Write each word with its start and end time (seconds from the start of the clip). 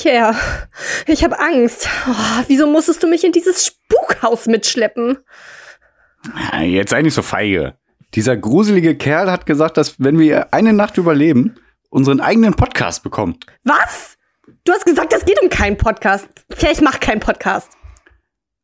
Pierre, 0.00 0.36
ich 1.06 1.24
habe 1.24 1.38
Angst. 1.40 1.88
Oh, 2.08 2.42
wieso 2.46 2.68
musstest 2.68 3.02
du 3.02 3.08
mich 3.08 3.24
in 3.24 3.32
dieses 3.32 3.66
Spukhaus 3.66 4.46
mitschleppen? 4.46 5.18
Jetzt 6.62 6.90
sei 6.90 7.02
nicht 7.02 7.14
so 7.14 7.22
feige. 7.22 7.76
Dieser 8.14 8.36
gruselige 8.36 8.96
Kerl 8.96 9.30
hat 9.30 9.44
gesagt, 9.44 9.76
dass 9.76 9.98
wenn 9.98 10.18
wir 10.18 10.54
eine 10.54 10.72
Nacht 10.72 10.98
überleben, 10.98 11.56
unseren 11.90 12.20
eigenen 12.20 12.54
Podcast 12.54 13.02
bekommen. 13.02 13.38
Was? 13.64 14.16
Du 14.64 14.72
hast 14.72 14.86
gesagt, 14.86 15.12
es 15.12 15.24
geht 15.24 15.42
um 15.42 15.48
keinen 15.48 15.76
Podcast. 15.76 16.28
Pierre, 16.48 16.72
ich 16.72 16.80
mache 16.80 17.00
keinen 17.00 17.20
Podcast. 17.20 17.72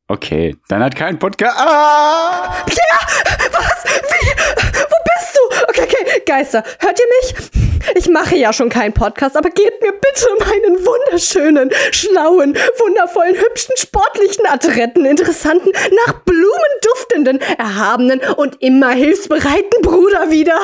Okay, 0.07 0.57
dann 0.69 0.83
hat 0.83 0.95
kein 0.95 1.19
Podcast. 1.19 1.57
Ah! 1.59 2.63
Pierre, 2.67 3.53
was? 3.53 3.85
Wie? 3.85 4.84
Bist 5.25 5.39
du? 5.39 5.57
Okay, 5.69 5.83
okay, 5.85 6.23
Geister, 6.27 6.63
hört 6.81 7.01
ihr 7.01 7.07
mich? 7.07 7.51
Ich 7.97 8.09
mache 8.09 8.37
ja 8.37 8.53
schon 8.53 8.69
keinen 8.69 8.93
Podcast, 8.93 9.37
aber 9.37 9.49
gebt 9.49 9.83
mir 9.83 9.93
bitte 9.93 10.27
meinen 10.41 10.85
wunderschönen, 10.85 11.71
schlauen, 11.93 12.55
wundervollen, 12.79 13.35
hübschen, 13.35 13.75
sportlichen, 13.77 14.45
adretten, 14.47 15.07
interessanten, 15.07 15.71
nach 16.07 16.13
Blumen 16.25 16.75
duftenden, 16.83 17.41
erhabenen 17.57 18.21
und 18.37 18.61
immer 18.61 18.91
hilfsbereiten 18.91 19.81
Bruder 19.83 20.31
wieder. 20.31 20.59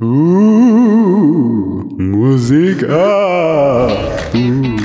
Uh, 0.00 1.84
Musik. 1.96 2.88
Ah. 2.88 3.88
Uh. 4.34 4.77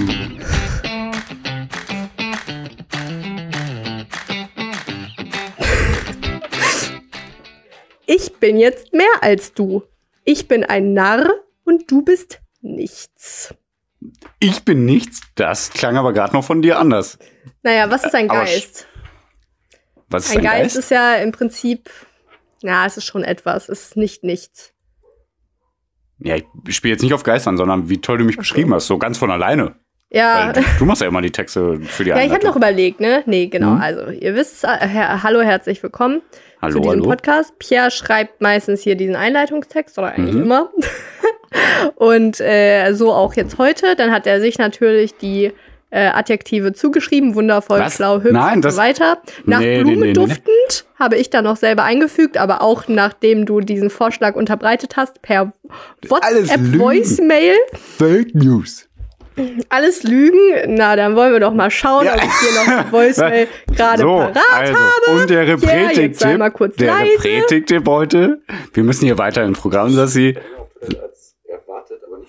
Ich 8.15 8.35
bin 8.35 8.57
jetzt 8.57 8.93
mehr 8.93 9.07
als 9.21 9.53
du. 9.53 9.83
Ich 10.23 10.47
bin 10.47 10.63
ein 10.63 10.93
Narr 10.93 11.27
und 11.63 11.89
du 11.89 12.03
bist 12.03 12.39
nichts. 12.61 13.55
Ich 14.39 14.63
bin 14.63 14.85
nichts. 14.85 15.21
Das 15.35 15.71
klang 15.71 15.97
aber 15.97 16.13
gerade 16.13 16.33
noch 16.33 16.43
von 16.43 16.61
dir 16.61 16.77
anders. 16.77 17.17
Naja, 17.63 17.89
was 17.89 18.03
ist 18.03 18.13
ein 18.13 18.29
Aber 18.29 18.41
Geist? 18.41 18.87
Was 20.09 20.25
ist 20.25 20.31
Ein 20.33 20.37
ein 20.39 20.43
Geist, 20.43 20.61
Geist? 20.61 20.75
ist 20.77 20.91
ja 20.91 21.15
im 21.15 21.31
Prinzip, 21.31 21.89
na, 22.61 22.85
es 22.85 22.97
ist 22.97 23.05
schon 23.05 23.23
etwas, 23.23 23.67
es 23.69 23.81
ist 23.87 23.97
nicht 23.97 24.23
nichts. 24.23 24.73
Ja, 26.19 26.35
ich 26.35 26.75
spiele 26.75 26.93
jetzt 26.93 27.01
nicht 27.01 27.13
auf 27.13 27.23
Geist 27.23 27.47
an, 27.47 27.57
sondern 27.57 27.89
wie 27.89 27.99
toll 27.99 28.19
du 28.19 28.25
mich 28.25 28.37
beschrieben 28.37 28.73
hast, 28.73 28.87
so 28.87 28.97
ganz 28.99 29.17
von 29.17 29.31
alleine. 29.31 29.75
Ja, 30.13 30.53
du, 30.53 30.61
du 30.79 30.85
machst 30.85 31.01
ja 31.01 31.07
immer 31.07 31.21
die 31.21 31.31
Texte 31.31 31.79
für 31.81 32.03
die 32.03 32.11
ja 32.11 32.17
ich 32.21 32.31
habe 32.31 32.45
noch 32.45 32.55
überlegt, 32.55 32.99
ne? 32.99 33.23
Nee, 33.25 33.47
genau. 33.47 33.71
Mhm. 33.71 33.81
Also, 33.81 34.09
ihr 34.11 34.35
wisst, 34.35 34.63
äh, 34.63 34.87
her 34.87 35.23
hallo, 35.23 35.41
herzlich 35.41 35.81
willkommen 35.81 36.21
Hallo, 36.61 36.73
zu 36.73 36.79
diesem 36.81 36.99
hallo. 36.99 37.09
Podcast. 37.09 37.57
Pierre 37.57 37.89
schreibt 37.89 38.39
meistens 38.39 38.81
hier 38.83 38.95
diesen 38.95 39.15
Einleitungstext 39.15 39.97
oder 39.97 40.09
eigentlich 40.13 40.35
Mhm. 40.35 40.43
immer. 40.43 40.69
Und 41.95 42.39
äh, 42.39 42.93
so 42.93 43.11
auch 43.11 43.33
jetzt 43.35 43.57
heute. 43.57 43.95
Dann 43.95 44.11
hat 44.11 44.27
er 44.27 44.39
sich 44.39 44.57
natürlich 44.59 45.15
die 45.17 45.51
äh, 45.89 46.07
Adjektive 46.07 46.73
zugeschrieben, 46.73 47.33
wundervoll, 47.35 47.79
Was? 47.79 47.95
schlau, 47.95 48.17
hübsch 48.21 48.31
Nein, 48.33 48.63
und 48.63 48.71
so 48.71 48.77
weiter. 48.77 49.17
Nach 49.45 49.59
Nee, 49.59 49.79
Blumen 49.81 49.99
nee, 49.99 50.05
nee. 50.07 50.13
duftend 50.13 50.85
habe 50.99 51.17
ich 51.17 51.29
dann 51.31 51.43
noch 51.43 51.57
selber 51.57 51.83
eingefügt, 51.83 52.37
aber 52.37 52.61
auch 52.61 52.87
nachdem 52.87 53.45
du 53.45 53.59
diesen 53.61 53.89
Vorschlag 53.89 54.35
unterbreitet 54.35 54.95
hast, 54.95 55.21
per 55.21 55.53
WhatsApp. 56.07 56.79
Voicemail. 56.79 57.55
Fake 57.97 58.33
News. 58.33 58.87
Alles 59.69 60.03
Lügen. 60.03 60.75
Na, 60.75 60.95
dann 60.95 61.15
wollen 61.15 61.33
wir 61.33 61.39
doch 61.39 61.53
mal 61.53 61.71
schauen, 61.71 62.05
Ja. 62.05 62.13
ob 62.15 62.21
ich 62.23 62.31
hier 62.39 62.75
noch 62.83 62.91
Voicemail 62.91 63.47
gerade 63.75 64.01
so, 64.01 64.07
parat 64.17 64.37
also, 64.51 64.73
habe. 64.75 65.21
und 65.21 65.29
der 65.29 65.43
Ja, 65.43 65.53
Repretik-Tipp, 65.53 66.53
kurz 66.53 66.75
der. 66.75 66.95
Repretik-Tipp 66.99 67.87
heute, 67.87 68.41
wir 68.73 68.83
müssen 68.83 69.05
hier 69.05 69.17
weiter 69.17 69.43
im 69.43 69.53
Programm, 69.53 69.89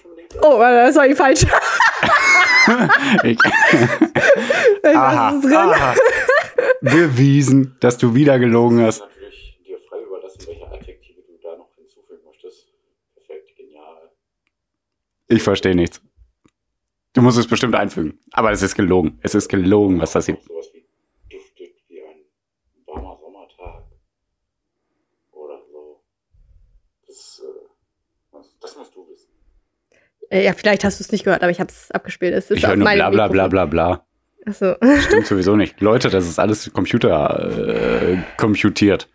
unbedingt. 0.04 0.34
Oh, 0.42 0.58
das 0.58 0.96
war 0.96 1.06
die 1.08 1.14
falsche. 1.14 1.46
ich, 3.24 3.38
aha, 4.96 5.30
ist 5.36 5.44
drin? 5.44 5.54
aha, 5.54 5.94
bewiesen, 6.80 7.76
dass 7.80 7.98
du 7.98 8.14
wieder 8.14 8.38
gelogen 8.38 8.80
hast. 8.82 9.00
Natürlich 9.00 9.58
dir 9.66 9.78
frei 9.88 9.98
überlassen, 10.06 10.38
welche 10.46 10.66
Adjektive 10.70 11.20
du 11.26 11.38
da 11.42 11.56
noch 11.56 11.68
hinzufügen 11.76 12.20
möchtest. 12.26 12.68
Perfekt, 13.14 13.56
genial. 13.56 14.10
Ich 15.28 15.42
verstehe 15.42 15.74
nichts. 15.74 16.00
Du 17.14 17.22
musst 17.22 17.38
es 17.38 17.46
bestimmt 17.46 17.74
einfügen. 17.76 18.18
Aber 18.32 18.50
es 18.50 18.60
ist 18.62 18.74
gelogen. 18.74 19.18
Es 19.22 19.34
ist 19.34 19.48
gelogen, 19.48 20.00
was 20.00 20.12
das 20.12 20.26
hier. 20.26 20.36
Sowas 20.46 20.66
wie 20.74 20.84
duftet 21.30 21.74
wie 21.88 22.00
ein 22.02 22.24
warmer 22.86 23.16
Sommertag. 23.20 23.84
Oder 25.32 25.60
so. 25.70 26.00
Das, 27.06 27.40
äh, 27.42 27.66
das, 28.32 28.46
das 28.60 28.76
musst 28.76 28.94
du 28.96 29.06
wissen. 29.08 29.28
Äh, 30.30 30.44
Ja, 30.44 30.52
vielleicht 30.54 30.82
hast 30.84 30.98
du 30.98 31.04
es 31.04 31.12
nicht 31.12 31.24
gehört, 31.24 31.42
aber 31.42 31.50
ich 31.52 31.60
habe 31.60 31.70
es 31.70 31.90
abgespielt. 31.92 32.34
Es 32.34 32.50
ist 32.50 32.58
Ich 32.58 32.66
höre 32.66 32.76
nur 32.76 32.90
bla 32.90 33.10
bla 33.10 33.28
bla 33.28 33.46
bla 33.48 33.66
bla. 33.66 34.04
Achso. 34.46 34.74
Stimmt 35.00 35.26
sowieso 35.28 35.54
nicht. 35.56 35.80
Leute, 35.80 36.10
das 36.10 36.28
ist 36.28 36.38
alles 36.40 36.70
Computer 36.72 37.48
äh, 38.12 38.18
computiert. 38.36 39.08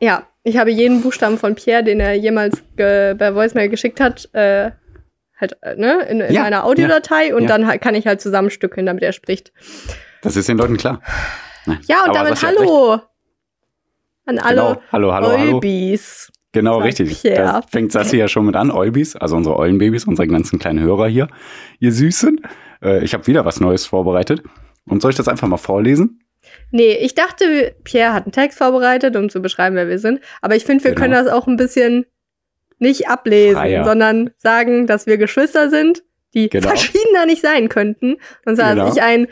Ja, 0.00 0.26
ich 0.44 0.56
habe 0.56 0.70
jeden 0.70 1.02
Buchstaben 1.02 1.36
von 1.36 1.54
Pierre, 1.56 1.82
den 1.84 2.00
er 2.00 2.14
jemals 2.14 2.62
bei 2.76 3.34
Voicemail 3.34 3.68
geschickt 3.68 4.00
hat, 4.00 4.30
äh, 4.32 4.70
halt, 5.40 5.56
äh, 5.62 5.76
ne, 5.76 6.02
in, 6.08 6.20
in 6.20 6.32
Ja, 6.34 6.44
einer 6.44 6.64
Audiodatei 6.64 7.34
und 7.34 7.42
ja. 7.44 7.48
dann 7.48 7.80
kann 7.80 7.94
ich 7.94 8.06
halt 8.06 8.20
zusammenstückeln, 8.20 8.86
damit 8.86 9.02
er 9.02 9.12
spricht. 9.12 9.52
Das 10.22 10.36
ist 10.36 10.48
den 10.48 10.58
Leuten 10.58 10.76
klar. 10.76 11.00
Ja, 11.86 12.02
und 12.04 12.10
Aber 12.10 12.18
damit 12.18 12.42
hallo 12.42 13.00
an 14.26 14.38
alle 14.38 14.54
Genau. 14.56 14.82
Hallo, 14.92 15.12
hallo, 15.12 15.32
hallo. 15.38 15.56
Eubis. 15.56 16.30
Genau, 16.52 16.74
sagt 16.80 16.86
richtig. 17.00 17.20
Pierre. 17.22 17.36
Da 17.44 17.62
fängt 17.62 17.92
Sassi 17.92 18.16
ja 18.16 18.26
schon 18.28 18.46
mit 18.46 18.56
an. 18.56 18.70
Eubis, 18.70 19.14
also 19.16 19.36
unsere 19.36 19.56
Eulenbabys, 19.56 20.04
unsere 20.06 20.26
ganzen 20.26 20.58
kleinen 20.58 20.80
Hörer 20.80 21.06
hier. 21.06 21.28
Ihr 21.78 21.92
Süßen. 21.92 22.40
Äh, 22.82 23.04
ich 23.04 23.14
habe 23.14 23.26
wieder 23.26 23.44
was 23.44 23.60
Neues 23.60 23.86
vorbereitet. 23.86 24.42
Und 24.86 25.00
soll 25.02 25.10
ich 25.12 25.16
das 25.16 25.28
einfach 25.28 25.46
mal 25.46 25.58
vorlesen? 25.58 26.20
Nee, 26.72 26.94
ich 26.94 27.14
dachte, 27.14 27.76
Pierre 27.84 28.12
hat 28.14 28.24
einen 28.24 28.32
Text 28.32 28.58
vorbereitet, 28.58 29.14
um 29.14 29.28
zu 29.28 29.40
beschreiben, 29.40 29.76
wer 29.76 29.88
wir 29.88 29.98
sind. 29.98 30.20
Aber 30.42 30.56
ich 30.56 30.64
finde, 30.64 30.82
wir 30.84 30.92
Genau. 30.92 31.02
können 31.02 31.12
das 31.12 31.28
auch 31.32 31.46
ein 31.46 31.56
bisschen 31.56 32.06
nicht 32.80 33.08
ablesen, 33.08 33.56
Freier. 33.56 33.84
sondern 33.84 34.30
sagen, 34.38 34.86
dass 34.86 35.06
wir 35.06 35.16
Geschwister 35.18 35.70
sind, 35.70 36.02
die 36.34 36.48
Genau. 36.48 36.68
verschiedener 36.68 37.26
nicht 37.26 37.42
sein 37.42 37.68
könnten. 37.68 38.16
Und 38.44 38.56
zwar 38.56 38.74
Genau. 38.74 38.92
ich 38.92 39.00
ein, 39.02 39.28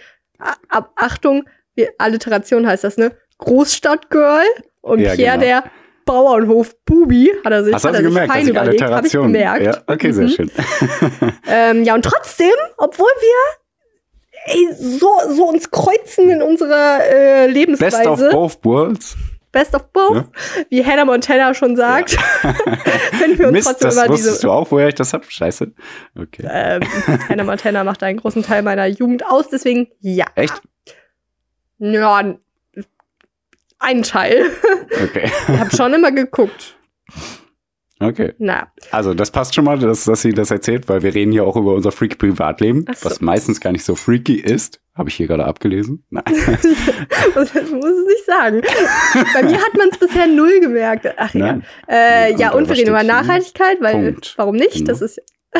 Ab- 0.68 0.92
Achtung, 0.96 1.48
wie 1.74 1.88
Alliteration 1.98 2.66
heißt 2.66 2.84
das, 2.84 2.96
ne? 2.96 3.10
Großstadtgirl 3.38 4.44
und 4.82 5.00
Ja, 5.00 5.14
Pierre 5.14 5.38
genau. 5.38 5.44
der 5.62 5.64
Bauernhof-Bubi, 6.04 7.32
hat 7.44 7.52
er 7.52 7.64
sich, 7.64 7.74
Hast 7.74 7.84
hat 7.84 7.92
er 7.94 7.98
sich 7.98 8.06
gemerkt, 8.08 8.32
fein 8.32 8.48
überlegt, 8.48 8.82
habe 8.82 9.06
ich 9.06 9.12
gemerkt. 9.12 9.62
Ja, 9.64 9.82
okay, 9.86 10.12
sehr 10.12 10.24
Mhm. 10.24 10.28
schön. 10.30 10.50
Ähm, 11.48 11.84
ja, 11.84 11.94
und 11.94 12.04
trotzdem, 12.04 12.52
obwohl 12.76 13.06
wir 13.20 14.54
ey, 14.54 14.68
so, 14.72 15.08
so 15.34 15.44
uns 15.48 15.70
kreuzen 15.70 16.30
in 16.30 16.42
unserer 16.42 17.00
äh, 17.04 17.46
Lebensweise. 17.46 17.96
Best 17.96 18.06
of 18.06 18.30
both 18.30 18.64
worlds. 18.64 19.16
Best 19.58 19.74
of 19.74 19.88
both, 19.92 20.14
Ja. 20.14 20.24
wie 20.70 20.84
Hannah 20.86 21.04
Montana 21.04 21.52
schon 21.52 21.74
sagt. 21.74 22.10
Finden 23.18 23.38
wir 23.40 23.46
uns 23.48 23.52
Mist, 23.54 23.66
trotzdem 23.66 23.90
das 23.90 24.08
wusstest 24.08 24.34
diese. 24.36 24.42
du 24.42 24.52
auch, 24.52 24.70
woher 24.70 24.86
ich 24.86 24.94
das 24.94 25.12
hab? 25.12 25.24
Scheiße. 25.28 25.72
Okay. 26.16 26.48
Ähm, 26.48 26.82
Hannah 27.28 27.42
Montana 27.42 27.82
macht 27.82 28.04
einen 28.04 28.18
großen 28.20 28.44
Teil 28.44 28.62
meiner 28.62 28.86
Jugend 28.86 29.26
aus, 29.26 29.48
deswegen 29.48 29.88
ja. 29.98 30.26
Echt? 30.36 30.62
Ja, 31.78 32.22
ein 33.80 34.02
Teil. 34.04 34.46
Okay. 35.04 35.28
Ich 35.48 35.58
habe 35.58 35.74
schon 35.74 35.92
immer 35.92 36.12
geguckt. 36.12 36.76
Okay. 38.00 38.32
Na, 38.38 38.68
Also, 38.92 39.12
das 39.14 39.30
passt 39.30 39.54
schon 39.54 39.64
mal, 39.64 39.78
dass, 39.78 40.04
dass 40.04 40.22
sie 40.22 40.32
das 40.32 40.50
erzählt, 40.50 40.88
weil 40.88 41.02
wir 41.02 41.14
reden 41.14 41.32
hier 41.32 41.44
auch 41.44 41.56
über 41.56 41.74
unser 41.74 41.90
freaky 41.90 42.16
Privatleben, 42.16 42.84
Ach 42.88 42.94
so. 42.96 43.10
was 43.10 43.20
meistens 43.20 43.60
gar 43.60 43.72
nicht 43.72 43.84
so 43.84 43.94
freaky 43.96 44.36
ist. 44.40 44.80
Habe 44.94 45.08
ich 45.08 45.14
hier 45.16 45.26
gerade 45.28 45.44
abgelesen? 45.44 46.04
Nein. 46.10 46.24
das 47.34 47.52
muss 47.54 47.54
es 47.54 48.06
nicht 48.06 48.24
sagen. 48.26 48.62
Bei 49.34 49.42
mir 49.44 49.56
hat 49.60 49.74
man 49.76 49.88
es 49.90 49.98
bisher 49.98 50.26
null 50.26 50.60
gemerkt. 50.60 51.06
Ach 51.16 51.32
ja. 51.34 51.40
Nein. 51.40 51.64
Äh, 51.86 52.32
Und 52.32 52.40
ja, 52.40 52.52
und 52.52 52.68
wir 52.68 52.76
reden 52.76 52.90
über? 52.90 53.02
Nachhaltigkeit, 53.04 53.78
weil 53.80 53.92
Punkt. 54.12 54.34
warum 54.36 54.56
nicht? 54.56 54.74
Genau. 54.74 54.86
Das 54.90 55.00
ist 55.02 55.20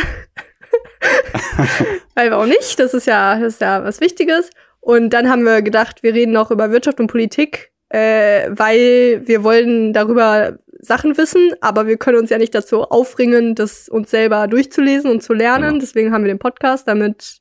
weil 2.14 2.30
warum 2.30 2.48
nicht? 2.48 2.78
Das 2.78 2.94
ist 2.94 3.06
ja, 3.06 3.38
das 3.38 3.54
ist 3.54 3.60
ja 3.60 3.82
was 3.84 4.00
Wichtiges. 4.00 4.50
Und 4.80 5.10
dann 5.10 5.28
haben 5.30 5.42
wir 5.44 5.62
gedacht, 5.62 6.02
wir 6.02 6.14
reden 6.14 6.32
noch 6.32 6.50
über 6.50 6.70
Wirtschaft 6.70 7.00
und 7.00 7.06
Politik, 7.08 7.72
äh, 7.90 8.48
weil 8.50 9.22
wir 9.24 9.44
wollen 9.44 9.92
darüber 9.92 10.58
Sachen 10.80 11.16
wissen, 11.18 11.52
aber 11.60 11.86
wir 11.86 11.96
können 11.96 12.18
uns 12.18 12.30
ja 12.30 12.38
nicht 12.38 12.54
dazu 12.54 12.82
aufringen, 12.82 13.54
das 13.54 13.88
uns 13.88 14.10
selber 14.10 14.46
durchzulesen 14.46 15.10
und 15.10 15.22
zu 15.22 15.32
lernen. 15.34 15.68
Genau. 15.70 15.80
Deswegen 15.80 16.12
haben 16.12 16.22
wir 16.24 16.32
den 16.32 16.38
Podcast, 16.38 16.86
damit 16.88 17.40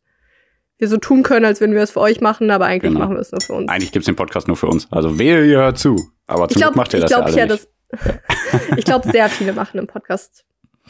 wir 0.79 0.87
so 0.87 0.97
tun 0.97 1.23
können, 1.23 1.45
als 1.45 1.59
würden 1.59 1.73
wir 1.75 1.81
es 1.81 1.91
für 1.91 2.01
euch 2.01 2.21
machen, 2.21 2.51
aber 2.51 2.65
eigentlich 2.65 2.91
Genau. 2.93 3.05
machen 3.05 3.15
wir 3.15 3.21
es 3.21 3.31
nur 3.31 3.41
für 3.41 3.53
uns. 3.53 3.69
Eigentlich 3.69 3.91
gibt's 3.91 4.05
den 4.05 4.15
Podcast 4.15 4.47
nur 4.47 4.57
für 4.57 4.67
uns. 4.67 4.87
Also, 4.91 5.17
wer 5.19 5.43
ihr 5.43 5.57
hört 5.59 5.77
zu. 5.79 5.95
Aber 6.27 6.43
Ich 6.45 6.49
zum 6.51 6.61
Glück 6.61 6.73
glaube, 6.73 6.77
macht 6.77 6.93
ihr 6.93 6.99
ich 6.99 7.03
das 7.05 7.11
ja 7.11 7.19
alle 7.21 7.37
ja, 7.37 7.45
das, 7.47 7.67
ich 8.77 8.85
glaube, 8.85 9.09
sehr 9.11 9.29
viele 9.29 9.53
machen 9.53 9.79
im 9.79 9.87
Podcast 9.87 10.45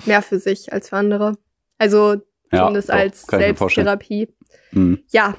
mehr 0.05 0.21
für 0.21 0.39
sich 0.39 0.73
als 0.73 0.89
für 0.89 0.97
andere. 0.97 1.38
Also 1.77 2.15
Ja, 2.51 2.59
zumindest 2.63 2.89
doch, 2.89 2.95
als 2.95 3.23
ich. 3.23 3.29
Selbsttherapie. 3.29 4.29
Hm. 4.71 4.99
Ja. 5.11 5.35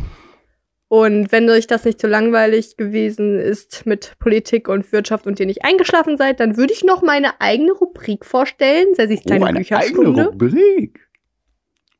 Und 0.89 1.31
wenn 1.33 1.49
euch 1.51 1.67
das 1.67 1.85
nicht 1.85 2.01
zu 2.01 2.07
langweilig 2.07 2.79
gewesen 2.79 3.39
ist 3.39 3.85
mit 3.85 4.15
Politik 4.19 4.69
und 4.69 4.91
Wirtschaft 4.91 5.27
und 5.27 5.39
ihr 5.39 5.45
nicht 5.45 5.63
eingeschlafen 5.65 6.17
seid, 6.17 6.41
dann 6.41 6.57
würde 6.57 6.73
ich 6.73 6.83
noch 6.83 7.03
meine 7.03 7.41
eigene 7.43 7.73
Rubrik 7.73 8.25
vorstellen. 8.25 8.95
Sassis 8.95 9.21
Oh, 9.21 9.27
kleine 9.29 9.47
eine 9.47 9.59
eigene 9.59 9.79
Bücherstunde. 9.79 10.25
Rubrik. 10.29 11.01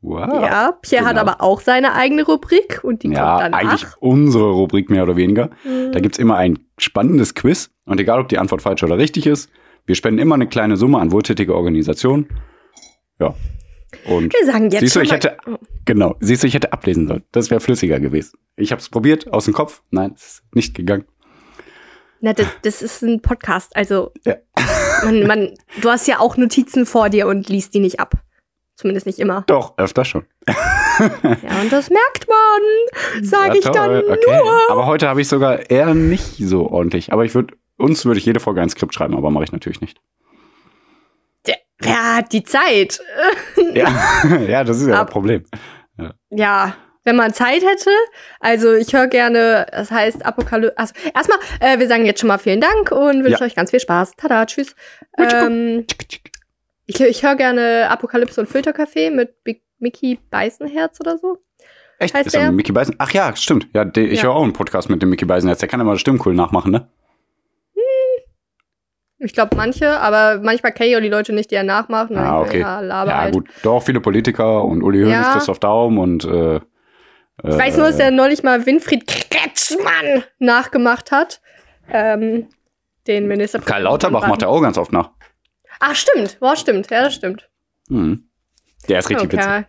Wow. 0.01 0.43
Ja, 0.43 0.79
Pierre 0.81 1.05
hat 1.05 1.17
Genau. 1.19 1.23
aber 1.33 1.43
auch 1.43 1.61
seine 1.61 1.93
eigene 1.95 2.23
Rubrik 2.25 2.81
und 2.83 3.03
die 3.03 3.09
ja, 3.11 3.29
kommt 3.39 3.43
danach. 3.43 3.59
eigentlich 3.59 3.85
unsere 3.99 4.51
Rubrik 4.53 4.89
mehr 4.91 5.03
oder 5.03 5.17
weniger. 5.17 5.51
Hm. 5.65 5.93
Da 5.93 6.01
gibt's 6.01 6.19
immer 6.19 6.37
ein 6.37 6.59
spannendes 6.79 7.35
Quiz 7.35 7.71
und 7.85 8.01
egal, 8.01 8.21
ob 8.21 8.29
die 8.29 8.39
Antwort 8.39 8.63
falsch 8.63 8.83
oder 8.85 8.97
richtig 8.97 9.27
ist, 9.27 9.51
wir 9.87 9.97
spenden 9.97 10.21
immer 10.21 10.37
eine 10.37 10.47
kleine 10.47 10.77
Summe 10.77 10.99
an 10.99 11.13
wohltätige 11.13 11.55
Organisationen. 11.55 12.29
Ja. 13.21 13.35
Und 14.07 14.33
Wir 14.35 14.47
sagen 14.47 14.71
jetzt 14.71 14.81
siehst 14.81 14.97
du, 14.97 15.01
ich 15.01 15.13
hätte, 15.13 15.37
genau, 15.85 16.17
siehst 16.21 16.43
du, 16.43 16.47
ich 16.47 16.55
hätte 16.55 16.73
ablesen 16.73 17.09
sollen. 17.09 17.25
Das 17.33 17.51
wäre 17.51 17.61
flüssiger 17.61 17.99
gewesen. 18.01 18.39
Ich 18.57 18.71
habe 18.71 18.81
es 18.81 18.89
probiert, 18.89 19.33
aus 19.33 19.47
dem 19.47 19.55
Kopf. 19.55 19.83
Nein, 19.91 20.13
es 20.15 20.25
ist 20.25 20.43
nicht 20.55 20.75
gegangen. 20.75 21.05
Na, 22.21 22.33
das, 22.33 22.47
das 22.63 22.83
ist 22.83 23.03
ein 23.03 23.23
Podcast. 23.23 23.75
Also, 23.77 24.13
Ja. 24.27 24.37
man, 25.05 25.27
man, 25.27 25.55
du 25.81 25.89
hast 25.89 26.07
ja 26.09 26.19
auch 26.19 26.37
Notizen 26.37 26.85
vor 26.85 27.09
dir 27.09 27.27
und 27.29 27.49
liest 27.49 27.75
die 27.75 27.81
nicht 27.81 28.01
ab. 28.01 28.15
Zumindest 28.77 29.07
nicht 29.07 29.19
immer. 29.19 29.45
Doch, 29.47 29.77
öfter 29.79 30.05
schon. 30.05 30.25
Ja, 31.01 31.61
und 31.63 31.71
das 31.71 31.91
merkt 31.91 32.27
man, 32.29 33.25
sage 33.25 33.49
Ja, 33.51 33.55
ich 33.55 33.65
dann 33.67 33.73
toll, 34.03 34.19
nur. 34.27 34.71
Aber 34.71 34.87
heute 34.87 35.09
habe 35.09 35.21
ich 35.21 35.29
sogar 35.29 35.71
eher 35.71 35.95
nicht 35.95 36.39
so 36.39 36.69
ordentlich. 36.69 37.13
Aber 37.13 37.25
ich 37.25 37.37
würde, 37.37 37.55
uns 37.77 38.05
würde 38.05 38.19
ich 38.19 38.27
jede 38.27 38.41
Folge 38.41 38.61
ein 38.63 38.69
Skript 38.69 38.93
schreiben, 38.95 39.15
aber 39.17 39.31
mache 39.31 39.45
ich 39.45 39.53
natürlich 39.53 39.81
nicht. 39.81 40.01
Wer 41.81 42.17
hat 42.17 42.33
die 42.33 42.43
Zeit? 42.43 43.01
Ja, 43.75 43.89
ja 44.49 44.65
das 44.65 44.81
ist 44.81 44.89
ja 44.89 44.95
Ab- 45.01 45.07
das 45.09 45.13
Problem. 45.13 45.45
Ja, 46.31 46.75
wenn 47.05 47.17
man 47.17 47.33
Zeit 47.33 47.63
hätte. 47.65 47.91
Also 48.41 48.75
ich 48.75 48.93
höre 48.93 49.07
gerne, 49.09 49.67
das 49.71 49.91
heißt 49.91 50.25
Apokalypse. 50.25 50.77
Also 50.79 50.95
erstmal, 51.15 51.39
äh, 51.61 51.79
wir 51.79 51.89
sagen 51.89 52.05
jetzt 52.07 52.21
schon 52.21 52.29
mal 52.29 52.39
vielen 52.39 52.61
Dank 52.61 52.93
und 52.93 53.25
wünschen 53.25 53.41
Ja. 53.41 53.47
euch 53.47 53.55
ganz 53.55 53.71
viel 53.71 53.81
Spaß. 53.81 54.13
Tada, 54.17 54.47
tschüss. 54.47 54.75
Ähm, 55.19 55.87
ich 56.87 57.01
ich 57.01 57.23
höre 57.23 57.37
gerne 57.37 57.89
Apokalypse 57.91 58.41
und 58.41 58.47
Filterkaffee 58.49 59.11
mit 59.11 59.43
Big 59.45 59.63
Mickey 59.79 60.19
Beißenherz 60.31 60.99
oder 61.01 61.19
so. 61.19 61.39
Echt? 61.99 62.15
heißt 62.15 62.27
ist 62.27 62.35
der? 62.37 62.53
Mickey 62.53 62.73
Beisen? 62.73 62.95
Ach 62.99 63.11
ja, 63.13 63.35
stimmt. 63.37 63.69
Ja, 63.75 63.85
der, 63.85 64.05
ich 64.05 64.19
Ja. 64.19 64.25
höre 64.25 64.35
auch 64.35 64.43
einen 64.45 64.53
Podcast 64.53 64.89
mit 64.89 65.03
dem 65.03 65.11
Mickey 65.11 65.25
Beisenherz. 65.25 65.59
Der 65.59 65.69
kann 65.69 65.81
immer 65.81 65.97
Stimmen 65.99 66.21
cool 66.25 66.35
nachmachen, 66.35 66.71
ne? 66.73 66.89
Ich 69.21 69.33
glaube 69.33 69.57
manche, 69.57 69.99
aber 69.99 70.41
manchmal 70.43 70.73
kenne 70.73 70.91
ich 70.91 70.97
auch 70.97 71.01
die 71.01 71.09
Leute 71.09 71.33
nicht, 71.33 71.51
die 71.51 71.57
er 71.57 71.65
nachmachen. 71.65 72.17
Ah, 72.17 72.41
okay. 72.41 72.61
Ja, 72.61 72.81
laber 72.81 73.11
Ja, 73.11 73.19
halt. 73.23 73.35
gut. 73.35 73.49
Doch, 73.63 73.83
viele 73.83 74.01
Politiker 74.01 74.65
und 74.65 74.83
Uli 74.83 75.01
Hoeneß, 75.01 75.27
Ja. 75.27 75.33
Christoph 75.33 75.59
Daum 75.59 75.99
und 75.99 76.25
äh, 76.25 76.57
Ich 76.57 76.63
weiß 77.59 77.77
nur, 77.79 77.87
dass 77.87 77.99
er 77.99 78.11
neulich 78.13 78.43
mal 78.45 78.65
Winfried 78.65 79.07
Kretschmann 79.09 80.23
nachgemacht 80.39 81.11
hat. 81.11 81.41
Ähm, 81.91 82.49
den 83.09 83.27
Minister. 83.27 83.59
Karl 83.61 83.83
Lauterbach 83.83 84.27
macht 84.29 84.43
er 84.43 84.51
auch 84.51 84.61
ganz 84.61 84.79
oft 84.79 84.93
nach. 84.93 85.11
Ach, 85.81 85.95
stimmt. 85.95 86.39
Boah, 86.41 86.55
stimmt. 86.57 86.91
Ja, 86.91 87.05
das 87.05 87.15
stimmt. 87.15 87.49
Mhm. 87.89 88.29
Der 88.89 88.99
ist 89.01 89.09
richtig 89.11 89.33
witzig. 89.33 89.41
Okay. 89.41 89.65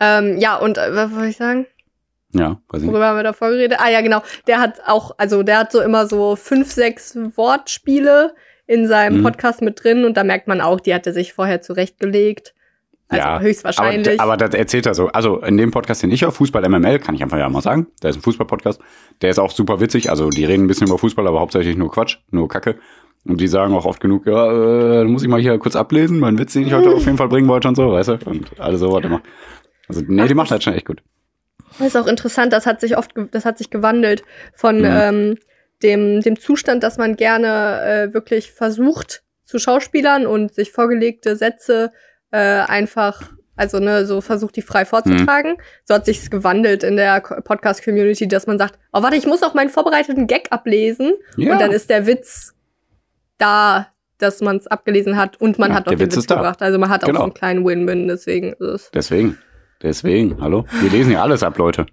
Ähm, 0.00 0.36
ja, 0.38 0.56
und 0.56 0.76
äh, 0.78 0.94
was 0.94 1.12
wollte 1.14 1.28
ich 1.28 1.36
sagen? 1.36 1.66
Ja, 2.38 2.60
weiß 2.68 2.80
ich 2.80 2.82
nicht. 2.82 2.92
Worüber 2.92 3.06
haben 3.06 3.16
wir 3.16 3.22
davor 3.24 3.50
geredet? 3.50 3.78
Ah 3.80 3.90
ja, 3.90 4.00
genau. 4.00 4.22
Der 4.46 4.60
hat 4.60 4.80
auch, 4.86 5.12
also 5.18 5.42
der 5.42 5.58
hat 5.58 5.72
so 5.72 5.80
immer 5.80 6.06
so 6.06 6.36
fünf, 6.36 6.70
sechs 6.72 7.16
Wortspiele 7.36 8.34
in 8.66 8.86
seinem 8.88 9.18
Mhm. 9.18 9.22
Podcast 9.22 9.62
mit 9.62 9.82
drin 9.82 10.04
und 10.04 10.16
da 10.16 10.24
merkt 10.24 10.48
man 10.48 10.60
auch, 10.60 10.80
die 10.80 10.94
hat 10.94 11.06
er 11.06 11.12
sich 11.12 11.32
vorher 11.32 11.60
zurechtgelegt. 11.62 12.52
Also 13.08 13.22
Ja, 13.24 13.38
höchstwahrscheinlich. 13.40 14.20
Aber, 14.20 14.32
aber 14.32 14.36
das 14.48 14.54
erzählt 14.58 14.84
er 14.86 14.94
so. 14.94 15.06
Also 15.08 15.38
in 15.40 15.56
dem 15.56 15.70
Podcast, 15.70 16.02
den 16.02 16.10
ich 16.10 16.22
höre, 16.22 16.32
Fußball 16.32 16.68
MML, 16.68 16.98
kann 16.98 17.14
ich 17.14 17.22
einfach 17.22 17.38
ja 17.38 17.48
mal 17.48 17.62
sagen. 17.62 17.86
Der 18.02 18.10
ist 18.10 18.16
ein 18.16 18.22
Fußball-Podcast. 18.22 18.80
Der 19.22 19.30
ist 19.30 19.38
auch 19.38 19.52
super 19.52 19.78
witzig. 19.80 20.10
Also 20.10 20.28
die 20.30 20.44
reden 20.44 20.64
ein 20.64 20.66
bisschen 20.66 20.88
über 20.88 20.98
Fußball, 20.98 21.26
aber 21.28 21.38
hauptsächlich 21.38 21.76
nur 21.76 21.90
Quatsch, 21.92 22.16
nur 22.32 22.48
Kacke. 22.48 22.74
Und 23.24 23.40
die 23.40 23.46
sagen 23.46 23.74
auch 23.74 23.84
oft 23.86 24.00
genug, 24.00 24.26
ja, 24.26 25.02
äh, 25.02 25.04
muss 25.04 25.22
ich 25.22 25.28
mal 25.28 25.40
hier 25.40 25.56
kurz 25.58 25.76
ablesen, 25.76 26.18
meinen 26.18 26.38
Witz, 26.38 26.52
den 26.54 26.66
ich 26.66 26.72
heute 26.72 26.90
auf 26.96 27.04
jeden 27.04 27.16
Fall 27.16 27.28
bringen 27.28 27.46
wollte 27.46 27.68
und 27.68 27.76
so, 27.76 27.92
weißt 27.92 28.08
du? 28.08 28.18
Und 28.24 28.58
alle 28.58 28.76
so 28.76 28.92
was 28.92 29.04
immer. 29.04 29.20
Also, 29.88 30.02
nee, 30.08 30.26
die 30.26 30.34
macht 30.34 30.50
das 30.50 30.64
schon 30.64 30.74
echt 30.74 30.86
gut. 30.86 31.00
Das 31.78 31.88
ist 31.88 31.96
auch 31.96 32.06
interessant, 32.06 32.52
das 32.52 32.66
hat 32.66 32.80
sich 32.80 32.96
oft, 32.96 33.10
das 33.32 33.44
hat 33.44 33.58
sich 33.58 33.70
gewandelt 33.70 34.22
von 34.54 34.78
Mhm. 34.78 34.84
ähm, 34.88 35.38
dem, 35.82 36.20
dem 36.22 36.38
Zustand, 36.40 36.82
dass 36.82 36.96
man 36.96 37.16
gerne 37.16 37.82
äh, 38.08 38.14
wirklich 38.14 38.50
versucht 38.52 39.22
zu 39.44 39.58
Schauspielern 39.58 40.26
und 40.26 40.54
sich 40.54 40.72
vorgelegte 40.72 41.36
Sätze 41.36 41.92
äh, 42.32 42.38
einfach, 42.38 43.30
also 43.56 43.78
ne, 43.78 44.06
so 44.06 44.20
versucht, 44.20 44.56
die 44.56 44.62
frei 44.62 44.84
vorzutragen. 44.86 45.52
Mhm. 45.52 45.60
So 45.84 45.94
hat 45.94 46.06
sich's 46.06 46.30
gewandelt 46.30 46.82
in 46.82 46.96
der 46.96 47.20
Podcast-Community, 47.20 48.26
dass 48.26 48.46
man 48.46 48.58
sagt, 48.58 48.78
oh 48.92 49.02
warte, 49.02 49.16
ich 49.16 49.26
muss 49.26 49.42
auch 49.42 49.54
meinen 49.54 49.68
vorbereiteten 49.70 50.26
Gag 50.26 50.48
ablesen 50.50 51.12
Ja. 51.36 51.52
und 51.52 51.60
dann 51.60 51.72
ist 51.72 51.90
der 51.90 52.06
Witz 52.06 52.54
da, 53.38 53.88
dass 54.18 54.40
man 54.40 54.56
es 54.56 54.66
abgelesen 54.66 55.16
hat 55.16 55.40
und 55.40 55.58
man 55.58 55.70
Ja, 55.70 55.76
hat 55.76 55.86
auch 55.86 55.90
den 55.90 56.00
Witz 56.00 56.16
Witz 56.16 56.26
da. 56.26 56.36
gebracht. 56.36 56.62
Also 56.62 56.78
man 56.78 56.88
hat 56.88 57.02
auch 57.04 57.08
Genau. 57.08 57.20
so 57.20 57.24
einen 57.24 57.34
kleinen 57.34 57.66
Win-Win, 57.66 58.08
deswegen 58.08 58.52
ist 58.54 58.60
es. 58.60 58.90
Deswegen. 58.94 59.38
Deswegen. 59.82 60.40
Hallo? 60.40 60.64
Wir 60.80 60.90
lesen 60.90 61.12
ja 61.12 61.22
alles 61.22 61.42
ab, 61.42 61.58
Leute. 61.58 61.86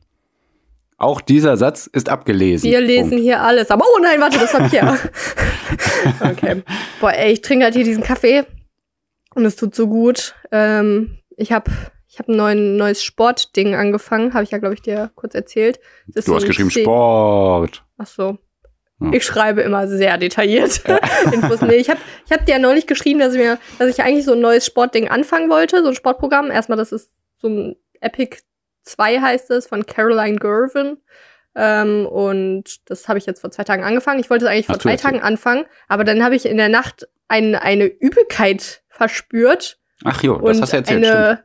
Auch 0.97 1.19
dieser 1.21 1.57
Satz 1.57 1.87
ist 1.87 2.07
abgelesen. 2.07 2.69
Wir 2.69 2.79
lesen 2.79 3.09
Punkt. 3.09 3.23
hier 3.23 3.41
alles. 3.41 3.71
Aber 3.71 3.83
oh 3.85 3.99
nein, 4.01 4.21
warte, 4.21 4.39
das 4.39 4.53
war 4.53 4.69
Pierre. 4.69 4.97
okay. 6.21 6.63
Boah, 7.01 7.11
ey, 7.13 7.33
ich 7.33 7.41
trinke 7.41 7.65
halt 7.65 7.75
hier 7.75 7.83
diesen 7.83 8.03
Kaffee 8.03 8.45
und 9.35 9.45
es 9.45 9.55
tut 9.55 9.75
so 9.75 9.87
gut. 9.87 10.35
Ähm, 10.51 11.17
ich 11.35 11.51
habe 11.51 11.69
ich 12.07 12.19
hab 12.19 12.29
ein 12.29 12.37
neuen, 12.37 12.77
neues 12.77 13.03
Sportding 13.03 13.75
angefangen, 13.75 14.33
habe 14.33 14.43
ich 14.43 14.51
ja, 14.51 14.59
glaube 14.59 14.75
ich, 14.75 14.81
dir 14.81 15.11
kurz 15.15 15.33
erzählt. 15.35 15.79
Du 16.07 16.19
hast 16.19 16.25
so 16.25 16.35
geschrieben 16.35 16.69
zehn- 16.69 16.83
Sport. 16.83 17.83
Ach 17.97 18.07
so. 18.07 18.37
Ja. 19.01 19.11
Ich 19.11 19.25
schreibe 19.25 19.61
immer 19.61 19.87
sehr 19.87 20.17
detailliert 20.17 20.83
Infos. 21.33 21.61
Nee, 21.61 21.75
ich 21.75 21.89
habe 21.89 21.99
ich 22.25 22.31
hab 22.31 22.45
dir 22.45 22.53
ja 22.53 22.59
neulich 22.59 22.87
geschrieben, 22.87 23.19
dass 23.19 23.33
ich 23.33 23.39
mir, 23.39 23.57
dass 23.79 23.89
ich 23.89 24.01
eigentlich 24.03 24.23
so 24.25 24.33
ein 24.33 24.39
neues 24.39 24.65
Sportding 24.65 25.09
anfangen 25.09 25.49
wollte, 25.49 25.81
so 25.81 25.89
ein 25.89 25.95
Sportprogramm. 25.95 26.51
Erstmal, 26.51 26.77
das 26.77 26.91
ist 26.93 27.09
so 27.43 27.49
ein 27.49 27.75
Epic 27.99 28.37
2 28.83 29.19
heißt 29.19 29.51
es, 29.51 29.67
von 29.67 29.85
Caroline 29.85 30.37
Gervin. 30.37 30.97
Ähm, 31.55 32.07
und 32.07 32.89
das 32.89 33.07
habe 33.07 33.19
ich 33.19 33.25
jetzt 33.25 33.41
vor 33.41 33.51
zwei 33.51 33.63
Tagen 33.63 33.83
angefangen. 33.83 34.19
Ich 34.19 34.29
wollte 34.29 34.45
es 34.45 34.51
eigentlich 34.51 34.65
vor 34.65 34.77
du 34.77 34.87
drei? 34.87 34.95
Tagen 34.95 35.21
anfangen, 35.21 35.65
aber 35.87 36.03
dann 36.03 36.23
habe 36.23 36.35
ich 36.35 36.45
in 36.45 36.57
der 36.57 36.69
Nacht 36.69 37.07
ein, 37.27 37.53
eine 37.55 37.85
Übelkeit 37.85 38.81
verspürt 38.89 39.77
Ach 40.03 40.21
jo, 40.23 40.37
das 40.39 40.61
hast 40.61 40.73
du 40.73 40.77
erzählt. 40.77 41.05
stimmt. 41.05 41.15
eine, 41.15 41.43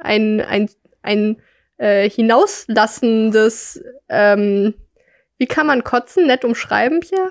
ein, 0.00 0.40
ein, 0.40 0.70
ein 1.02 1.42
äh, 1.76 2.08
hinauslassendes, 2.08 3.82
ähm, 4.08 4.74
wie 5.36 5.46
kann 5.46 5.66
man 5.66 5.84
kotzen, 5.84 6.26
nett 6.26 6.44
umschreiben, 6.44 7.00
Pierre? 7.00 7.30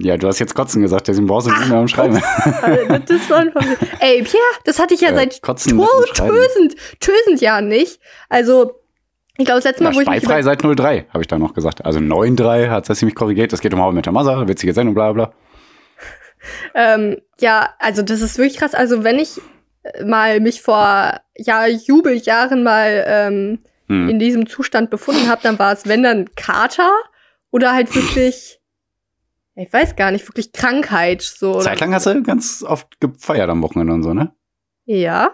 Ja, 0.00 0.16
du 0.16 0.28
hast 0.28 0.38
jetzt 0.38 0.54
Kotzen 0.54 0.82
gesagt, 0.82 1.08
deswegen 1.08 1.26
brauchst 1.26 1.46
du 1.48 1.50
nicht 1.50 1.68
mehr 1.68 1.80
umschreiben. 1.80 2.16
Äh, 2.62 3.00
das 3.00 3.30
war 3.30 3.42
von 3.50 3.64
Ey, 4.00 4.22
Pierre, 4.22 4.44
das 4.64 4.78
hatte 4.78 4.94
ich 4.94 5.00
ja 5.00 5.10
Äh, 5.10 5.14
seit 5.14 5.42
Kotzen 5.42 5.76
mit 5.76 5.86
tösend, 6.14 6.76
tösend 7.00 7.40
Jahren 7.40 7.68
nicht. 7.68 8.00
Also, 8.28 8.80
ich 9.36 9.44
glaube, 9.44 9.58
das 9.58 9.64
letzte 9.64 9.84
Mal, 9.84 9.90
Ja, 9.90 9.96
wo 9.96 10.00
ich 10.00 10.08
mich 10.08 10.22
über, 10.24 10.42
seit 10.42 10.60
03, 10.62 11.06
habe 11.10 11.22
ich 11.22 11.26
da 11.28 11.38
noch 11.38 11.54
gesagt. 11.54 11.84
Also 11.84 11.98
9.3 12.00 12.68
hat 12.70 12.86
sie 12.86 13.04
mich 13.04 13.14
korrigiert. 13.14 13.52
Das 13.52 13.60
geht 13.60 13.72
um 13.74 13.80
How 13.80 13.92
Met 13.92 14.06
Your 14.06 14.12
Mother, 14.12 14.46
witzige 14.48 14.72
Sendung, 14.72 14.94
bla 14.94 15.12
bla. 15.12 15.32
ähm, 16.74 17.18
ja, 17.40 17.70
also 17.78 18.02
das 18.02 18.20
ist 18.20 18.38
wirklich 18.38 18.58
krass. 18.58 18.74
Also, 18.74 19.04
wenn 19.04 19.18
ich 19.18 19.40
äh, 19.82 20.04
mal 20.04 20.40
mich 20.40 20.62
vor 20.62 21.20
ja, 21.36 21.66
Jubeljahren 21.66 22.62
mal 22.62 23.04
ähm, 23.06 23.58
Hm. 23.88 24.08
in 24.10 24.18
diesem 24.18 24.46
Zustand 24.46 24.90
befunden 24.90 25.28
habe, 25.30 25.40
dann 25.42 25.58
war 25.58 25.72
es, 25.72 25.86
wenn 25.88 26.02
dann 26.02 26.28
Kater 26.36 26.92
oder 27.50 27.72
halt 27.72 27.94
wirklich, 27.94 28.57
ich 29.58 29.72
weiß 29.72 29.96
gar 29.96 30.10
nicht, 30.10 30.26
wirklich 30.28 30.52
Krankheit. 30.52 31.22
So, 31.22 31.60
Zeitlang 31.60 31.92
hast 31.94 32.06
du 32.06 32.22
ganz 32.22 32.64
oft 32.66 33.00
gefeiert 33.00 33.50
am 33.50 33.62
Wochenende 33.62 33.92
und 33.92 34.02
so, 34.02 34.14
ne? 34.14 34.32
Ja, 34.84 35.30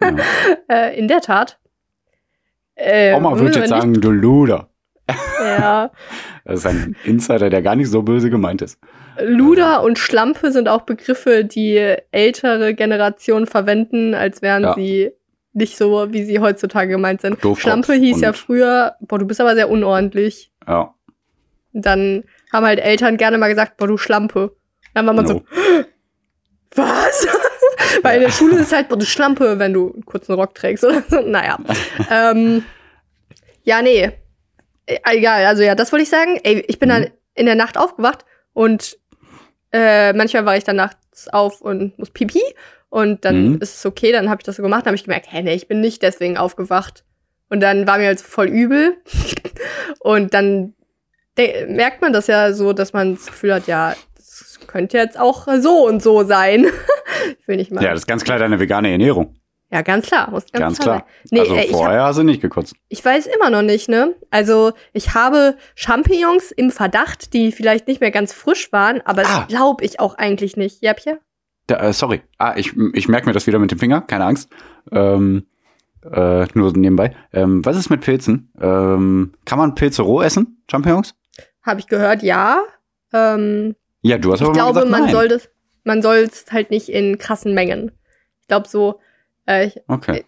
Ja. 0.00 0.16
äh, 0.68 0.98
in 0.98 1.08
der 1.08 1.20
Tat. 1.20 1.58
Äh, 2.74 3.14
Oma 3.14 3.38
würde 3.38 3.60
jetzt 3.60 3.68
sagen, 3.68 3.94
du 3.94 4.10
Luder. 4.10 4.68
Ja. 5.44 5.90
Das 6.46 6.58
ist 6.58 6.66
ein 6.66 6.94
Insider, 7.04 7.48
der 7.48 7.62
gar 7.62 7.74
nicht 7.74 7.88
so 7.88 8.02
böse 8.02 8.28
gemeint 8.28 8.60
ist. 8.60 8.78
Luder 9.18 9.82
und 9.82 9.98
Schlampe 9.98 10.52
sind 10.52 10.68
auch 10.68 10.82
Begriffe, 10.82 11.42
die 11.42 11.78
ältere 12.10 12.74
Generationen 12.74 13.46
verwenden, 13.46 14.14
als 14.14 14.42
wären 14.42 14.64
Ja. 14.64 14.74
sie 14.74 15.12
nicht 15.54 15.78
so, 15.78 16.12
wie 16.12 16.22
sie 16.22 16.40
heutzutage 16.40 16.90
gemeint 16.90 17.22
sind. 17.22 17.36
Doofkopf 17.42 17.60
Schlampe 17.62 17.94
hieß 17.94 18.20
ja 18.20 18.34
früher, 18.34 18.96
boah, 19.00 19.18
du 19.18 19.24
bist 19.26 19.40
aber 19.40 19.54
sehr 19.54 19.70
unordentlich. 19.70 20.52
Ja. 20.68 20.92
Dann 21.72 22.24
haben 22.54 22.64
halt 22.66 22.78
Eltern 22.80 23.16
gerne 23.16 23.36
mal 23.38 23.48
gesagt, 23.48 23.76
boah, 23.76 23.86
du 23.88 23.96
Schlampe. 23.98 24.56
Dann 24.94 25.06
war 25.06 25.12
man 25.12 25.26
so, 25.26 25.34
No. 25.34 25.44
was? 26.74 27.26
Weil 28.02 28.16
in 28.16 28.22
der 28.22 28.30
Schule 28.32 28.54
ist 28.56 28.68
es 28.68 28.72
halt, 28.72 28.88
boah, 28.88 28.96
du 28.98 29.04
Schlampe, 29.06 29.58
wenn 29.58 29.72
du 29.72 29.92
einen 29.92 30.04
kurzen 30.04 30.32
Rock 30.34 30.54
trägst 30.54 30.84
oder 30.84 31.02
so. 31.08 31.20
Naja. 31.26 31.58
ähm, 32.10 32.64
ja, 33.62 33.82
nee. 33.82 34.10
Äh, 34.86 34.98
Egal, 35.04 35.46
also 35.46 35.62
ja, 35.62 35.74
das 35.74 35.92
wollte 35.92 36.02
ich 36.04 36.08
sagen. 36.10 36.38
Ey, 36.42 36.64
ich 36.68 36.78
bin 36.78 36.88
Mhm. 36.88 36.92
dann 36.92 37.06
in 37.34 37.46
der 37.46 37.54
Nacht 37.56 37.76
aufgewacht 37.78 38.24
und 38.52 38.98
äh, 39.72 40.12
manchmal 40.12 40.46
war 40.46 40.56
ich 40.56 40.64
dann 40.64 40.76
nachts 40.76 41.28
auf 41.28 41.60
und 41.60 41.98
muss 41.98 42.10
pipi 42.10 42.42
und 42.90 43.24
dann 43.24 43.54
Mhm. 43.54 43.58
ist 43.60 43.76
es 43.78 43.86
okay, 43.86 44.12
dann 44.12 44.30
habe 44.30 44.40
ich 44.40 44.44
das 44.46 44.56
so 44.56 44.62
gemacht, 44.62 44.82
dann 44.82 44.90
habe 44.90 44.96
ich 44.96 45.04
gemerkt, 45.04 45.26
hä, 45.32 45.42
nee, 45.42 45.54
ich 45.54 45.66
bin 45.66 45.80
nicht 45.80 46.02
deswegen 46.02 46.36
aufgewacht. 46.36 47.04
Und 47.48 47.58
dann 47.60 47.86
war 47.86 47.98
mir 47.98 48.06
halt 48.06 48.20
so 48.20 48.24
voll 48.26 48.46
übel 48.48 48.96
und 50.00 50.32
dann 50.34 50.74
merkt 51.68 52.00
man 52.02 52.12
das 52.12 52.26
ja 52.26 52.52
so, 52.52 52.72
dass 52.72 52.92
man 52.92 53.14
das 53.14 53.26
Gefühl 53.26 53.54
hat, 53.54 53.66
ja, 53.66 53.94
das 54.16 54.58
könnte 54.66 54.96
jetzt 54.98 55.18
auch 55.18 55.46
so 55.60 55.86
und 55.86 56.02
so 56.02 56.24
sein. 56.24 56.66
ich 57.40 57.48
will 57.48 57.56
nicht 57.56 57.70
mal. 57.72 57.82
ja, 57.82 57.90
das 57.90 58.00
ist 58.00 58.06
ganz 58.06 58.24
klar 58.24 58.38
deine 58.38 58.58
vegane 58.60 58.90
Ernährung. 58.90 59.34
Ja, 59.70 59.82
ganz 59.82 60.06
klar. 60.06 60.30
Muss 60.30 60.44
ganz, 60.52 60.60
Ganz 60.62 60.78
klar. 60.78 61.06
Nee, 61.30 61.40
also 61.40 61.54
äh, 61.56 61.64
ich, 61.64 61.72
hab, 61.72 61.78
vorher 61.80 62.04
hast 62.04 62.18
du 62.18 62.22
nicht 62.22 62.40
gekotzt. 62.40 62.76
ich 62.88 63.04
weiß 63.04 63.26
immer 63.26 63.50
noch 63.50 63.62
nicht, 63.62 63.88
ne? 63.88 64.14
Also, 64.30 64.72
ich 64.92 65.14
habe 65.14 65.56
Champignons 65.74 66.52
im 66.52 66.70
Verdacht, 66.70 67.32
die 67.32 67.50
vielleicht 67.50 67.88
nicht 67.88 68.00
mehr 68.00 68.12
ganz 68.12 68.32
frisch 68.32 68.70
waren, 68.72 69.00
aber 69.04 69.22
Ah. 69.22 69.38
das 69.40 69.48
glaube 69.48 69.84
ich 69.84 69.98
auch 69.98 70.14
eigentlich 70.16 70.56
nicht. 70.56 70.80
Ja, 70.82 70.92
Pierre? 70.94 71.18
Da, 71.66 71.80
äh, 71.88 71.92
sorry. 71.92 72.22
Ah, 72.38 72.52
ich, 72.56 72.72
ich 72.92 73.08
merke 73.08 73.26
mir 73.26 73.32
das 73.32 73.48
wieder 73.48 73.58
mit 73.58 73.70
dem 73.72 73.78
Finger, 73.78 74.02
keine 74.02 74.26
Angst. 74.26 74.48
Ähm, 74.92 75.46
äh, 76.08 76.46
nur 76.54 76.72
nebenbei. 76.76 77.16
Ähm, 77.32 77.64
was 77.64 77.76
ist 77.76 77.90
mit 77.90 78.02
Pilzen? 78.02 78.52
Ähm, 78.60 79.32
kann 79.46 79.58
man 79.58 79.74
Pilze 79.74 80.02
roh 80.02 80.20
essen? 80.22 80.62
Champignons? 80.70 81.14
Habe 81.64 81.80
ich 81.80 81.86
gehört, 81.86 82.22
ja. 82.22 82.62
Ähm, 83.12 83.74
Ja, 84.02 84.18
du 84.18 84.32
hast 84.32 84.40
ich 84.40 84.46
aber 84.46 84.50
mal 84.52 84.54
glaube, 84.58 84.72
gesagt, 84.74 84.90
man 84.90 85.02
nein. 85.02 85.12
soll 85.12 85.28
das, 85.28 85.48
man 85.84 86.02
soll 86.02 86.16
es 86.16 86.46
halt 86.50 86.70
nicht 86.70 86.88
in 86.88 87.18
krassen 87.18 87.54
Mengen. 87.54 87.92
Ich 88.40 88.48
glaube 88.48 88.68
so, 88.68 89.00
äh, 89.46 89.66
ich, 89.66 89.80
Okay. 89.88 90.24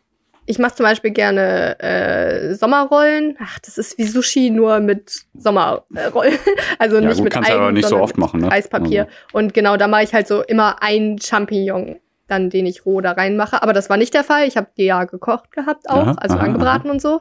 ich 0.46 0.58
mache 0.58 0.74
zum 0.74 0.84
Beispiel 0.84 1.10
gerne 1.10 1.78
äh, 1.80 2.54
Sommerrollen. 2.54 3.36
Ach, 3.42 3.58
das 3.58 3.76
ist 3.78 3.98
wie 3.98 4.04
Sushi, 4.04 4.50
nur 4.50 4.80
mit 4.80 5.26
Sommerrollen. 5.34 6.38
Also 6.78 6.96
Ja, 6.96 7.02
nicht 7.08 7.16
gut, 7.16 7.24
mit 7.24 7.32
kannst 7.32 7.48
du 7.50 7.52
Eigen, 7.54 7.62
aber 7.62 7.72
nicht 7.72 7.88
so 7.88 7.98
oft 7.98 8.16
machen, 8.18 8.40
ne? 8.40 8.50
Reispapier. 8.50 9.02
Also. 9.06 9.16
Und 9.38 9.54
genau, 9.54 9.76
da 9.76 9.88
mache 9.88 10.04
ich 10.04 10.14
halt 10.14 10.26
so 10.28 10.42
immer 10.42 10.82
ein 10.82 11.18
Champignon, 11.20 11.96
dann 12.28 12.48
den 12.50 12.64
ich 12.66 12.86
roh 12.86 13.00
da 13.02 13.12
reinmache. 13.12 13.62
Aber 13.62 13.72
das 13.72 13.90
war 13.90 13.96
nicht 13.98 14.14
der 14.14 14.24
Fall. 14.24 14.46
Ich 14.48 14.56
habe 14.56 14.68
die 14.76 14.84
ja 14.86 15.04
gekocht 15.04 15.52
gehabt 15.52 15.88
auch, 15.90 16.06
Aha, 16.06 16.16
also 16.18 16.36
aha, 16.36 16.44
angebraten 16.44 16.90
und 16.90 17.02
so. 17.02 17.20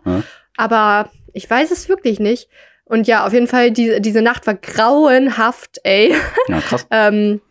Aber 0.57 1.09
ich 1.33 1.49
weiß 1.49 1.71
es 1.71 1.89
wirklich 1.89 2.19
nicht. 2.19 2.49
Und 2.85 3.07
ja, 3.07 3.25
auf 3.25 3.33
jeden 3.33 3.47
Fall, 3.47 3.71
die, 3.71 3.99
diese 4.01 4.21
Nacht 4.21 4.45
war 4.47 4.53
grauenhaft, 4.55 5.79
ey. 5.83 6.15
Ja, 6.47 6.59
krass. 6.61 6.85
Ähm, 6.91 7.41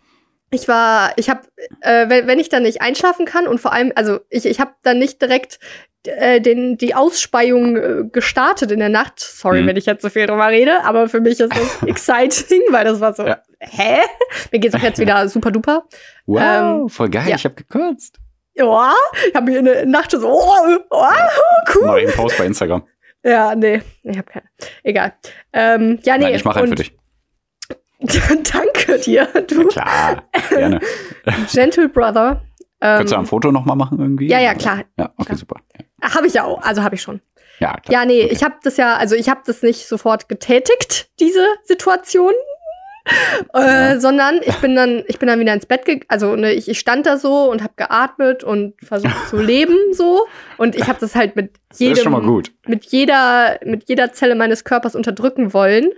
ich 0.50 0.68
war, 0.68 1.12
ich 1.16 1.28
habe, 1.28 1.40
äh, 1.80 2.08
wenn, 2.08 2.28
wenn 2.28 2.38
ich 2.38 2.48
dann 2.48 2.62
nicht 2.62 2.80
einschlafen 2.80 3.26
kann 3.26 3.48
und 3.48 3.60
vor 3.60 3.72
allem, 3.72 3.90
also 3.96 4.20
ich, 4.30 4.46
ich 4.46 4.60
habe 4.60 4.70
dann 4.84 5.00
nicht 5.00 5.20
direkt 5.20 5.58
äh, 6.06 6.40
den, 6.40 6.76
die 6.78 6.94
Ausspeiung 6.94 7.76
äh, 7.76 8.04
gestartet 8.12 8.70
in 8.70 8.78
der 8.78 8.88
Nacht. 8.90 9.18
Sorry, 9.18 9.62
Mhm. 9.62 9.66
wenn 9.66 9.76
ich 9.76 9.86
jetzt 9.86 10.02
so 10.02 10.10
viel 10.10 10.26
drüber 10.28 10.46
rede, 10.48 10.84
aber 10.84 11.08
für 11.08 11.20
mich 11.20 11.40
ist 11.40 11.52
das 11.52 11.82
exciting, 11.88 12.60
weil 12.70 12.84
das 12.84 13.00
war 13.00 13.14
so, 13.14 13.26
Ja. 13.26 13.38
hä? 13.58 13.98
Mir 14.52 14.60
geht's 14.60 14.76
auch 14.76 14.82
jetzt 14.82 15.00
wieder 15.00 15.28
super 15.28 15.50
duper. 15.50 15.84
Wow, 16.26 16.40
Ähm, 16.82 16.88
voll 16.88 17.08
geil, 17.08 17.24
ja. 17.28 17.34
ich 17.34 17.44
habe 17.44 17.56
gekürzt. 17.56 18.18
Ja, 18.56 18.92
ich 19.28 19.34
habe 19.34 19.50
mir 19.50 19.58
in 19.58 19.64
der 19.64 19.86
Nacht 19.86 20.12
so, 20.12 20.28
oh, 20.30 20.78
oh, 20.90 21.04
cool. 21.74 21.90
Einen 21.90 22.12
Post 22.12 22.38
bei 22.38 22.46
Instagram. 22.46 22.86
Ja, 23.24 23.54
nee, 23.54 23.80
ich 24.02 24.18
habe 24.18 24.30
keine. 24.30 24.46
Egal. 24.82 25.14
Ähm, 25.52 25.98
ja, 26.04 26.16
nee. 26.18 26.24
Nein, 26.24 26.34
ich 26.34 26.44
mache 26.44 26.58
einen 26.60 26.68
für 26.68 26.74
dich. 26.74 26.92
Danke 28.52 28.98
dir, 28.98 29.26
du 29.48 29.66
Klar, 29.68 30.24
gerne. 30.50 30.80
Gentle 31.52 31.88
Brother. 31.88 32.42
Ähm, 32.80 32.96
Könntest 32.98 33.14
du 33.14 33.18
ein 33.18 33.26
Foto 33.26 33.50
noch 33.50 33.64
mal 33.64 33.76
machen 33.76 33.98
irgendwie? 33.98 34.28
ja, 34.28 34.40
ja, 34.40 34.54
klar. 34.54 34.84
Ja, 34.98 35.06
okay, 35.16 35.24
Klar. 35.26 35.38
super. 35.38 35.56
Ja, 35.78 35.84
Ach, 36.02 36.14
habe 36.16 36.26
ich 36.26 36.34
ja 36.34 36.44
auch. 36.44 36.60
Also 36.62 36.82
habe 36.82 36.96
ich 36.96 37.02
schon. 37.02 37.20
ja 37.60 37.72
klar. 37.78 38.00
Ja, 38.00 38.04
nee, 38.04 38.24
Okay. 38.24 38.32
ich 38.34 38.42
habe 38.44 38.56
das 38.62 38.76
ja, 38.76 38.96
also 38.96 39.14
ich 39.16 39.30
habe 39.30 39.40
das 39.46 39.62
nicht 39.62 39.86
sofort 39.88 40.28
getätigt, 40.28 41.08
diese 41.18 41.46
Situation. 41.62 42.32
Äh, 43.52 43.98
sondern 44.00 44.40
ich 44.42 44.56
bin 44.56 44.74
dann, 44.74 45.04
ich 45.06 45.18
bin 45.18 45.28
dann 45.28 45.38
wieder 45.38 45.52
ins 45.52 45.66
Bett 45.66 45.84
gegangen. 45.84 46.04
Also 46.08 46.36
ne, 46.36 46.52
ich, 46.52 46.68
ich 46.68 46.78
stand 46.78 47.06
da 47.06 47.16
so 47.18 47.50
und 47.50 47.62
habe 47.62 47.74
geatmet 47.76 48.44
und 48.44 48.74
versucht 48.82 49.28
zu 49.28 49.36
leben 49.40 49.76
so. 49.92 50.26
Und 50.56 50.74
ich 50.74 50.88
habe 50.88 50.98
das 51.00 51.14
halt 51.14 51.36
mit 51.36 51.52
jedem, 51.74 51.96
mit 52.66 52.84
jeder, 52.86 53.58
mit 53.64 53.88
jeder 53.88 54.12
Zelle 54.12 54.34
meines 54.34 54.64
Körpers 54.64 54.94
unterdrücken 54.94 55.52
wollen, 55.52 55.90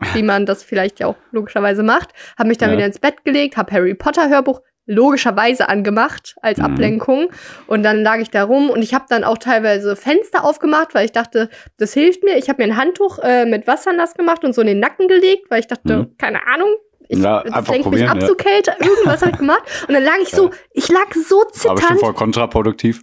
wie 0.14 0.22
man 0.22 0.46
das 0.46 0.62
vielleicht 0.62 1.00
ja 1.00 1.06
auch 1.08 1.16
logischerweise 1.30 1.82
macht. 1.82 2.10
Habe 2.38 2.48
mich 2.48 2.58
dann 2.58 2.70
Ja. 2.70 2.76
wieder 2.76 2.86
ins 2.86 2.98
Bett 2.98 3.24
gelegt, 3.24 3.56
habe 3.56 3.72
Harry 3.72 3.94
Potter 3.94 4.28
Hörbuch 4.28 4.60
logischerweise 4.86 5.68
angemacht 5.68 6.36
als 6.42 6.58
Mhm. 6.58 6.64
Ablenkung 6.64 7.28
und 7.66 7.82
dann 7.82 8.02
lag 8.02 8.18
ich 8.18 8.30
da 8.30 8.44
rum 8.44 8.70
und 8.70 8.82
ich 8.82 8.94
habe 8.94 9.04
dann 9.08 9.24
auch 9.24 9.38
teilweise 9.38 9.96
Fenster 9.96 10.44
aufgemacht, 10.44 10.94
weil 10.94 11.04
ich 11.04 11.12
dachte, 11.12 11.48
das 11.78 11.92
hilft 11.92 12.22
mir. 12.24 12.36
Ich 12.38 12.48
habe 12.48 12.62
mir 12.64 12.72
ein 12.72 12.76
Handtuch 12.78 13.18
äh, 13.20 13.44
mit 13.46 13.66
Wasser 13.66 13.92
nass 13.92 14.14
gemacht 14.14 14.44
und 14.44 14.54
so 14.54 14.60
in 14.60 14.68
den 14.68 14.80
Nacken 14.80 15.08
gelegt, 15.08 15.50
weil 15.50 15.60
ich 15.60 15.66
dachte, 15.66 15.96
Mhm. 15.98 16.16
keine 16.18 16.46
Ahnung. 16.46 16.68
Ich, 17.08 17.18
Ja, 17.20 17.42
lenkt 17.70 17.86
mich 17.90 18.08
ab 18.08 18.20
ja. 18.20 18.26
so 18.26 18.34
Kälte, 18.34 18.72
irgendwas 18.80 19.20
habe 19.22 19.30
ich 19.30 19.38
gemacht. 19.38 19.62
Und 19.86 19.94
dann 19.94 20.02
lag 20.02 20.16
ich 20.20 20.30
so, 20.30 20.50
ich 20.72 20.88
lag 20.88 21.12
so 21.14 21.42
Aber 21.42 21.76
zitternd. 21.76 22.00
voll 22.00 22.14
kontraproduktiv. 22.14 23.00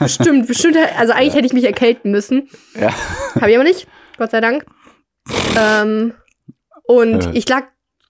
Bestimmt, 0.00 0.46
bestimmt. 0.48 0.78
Also 0.98 1.12
eigentlich 1.14 1.34
hätte 1.34 1.44
ich 1.46 1.52
mich 1.52 1.64
erkälten 1.64 2.10
müssen. 2.12 2.48
Ja. 2.80 2.94
Habe 3.38 3.50
ich 3.50 3.56
aber 3.56 3.64
nicht, 3.64 3.86
Gott 4.18 4.30
sei 4.30 4.40
Dank. 4.40 4.64
Ähm, 5.58 6.14
und 6.84 7.26
Äh. 7.26 7.30
ich 7.38 7.48
lag 7.48 7.64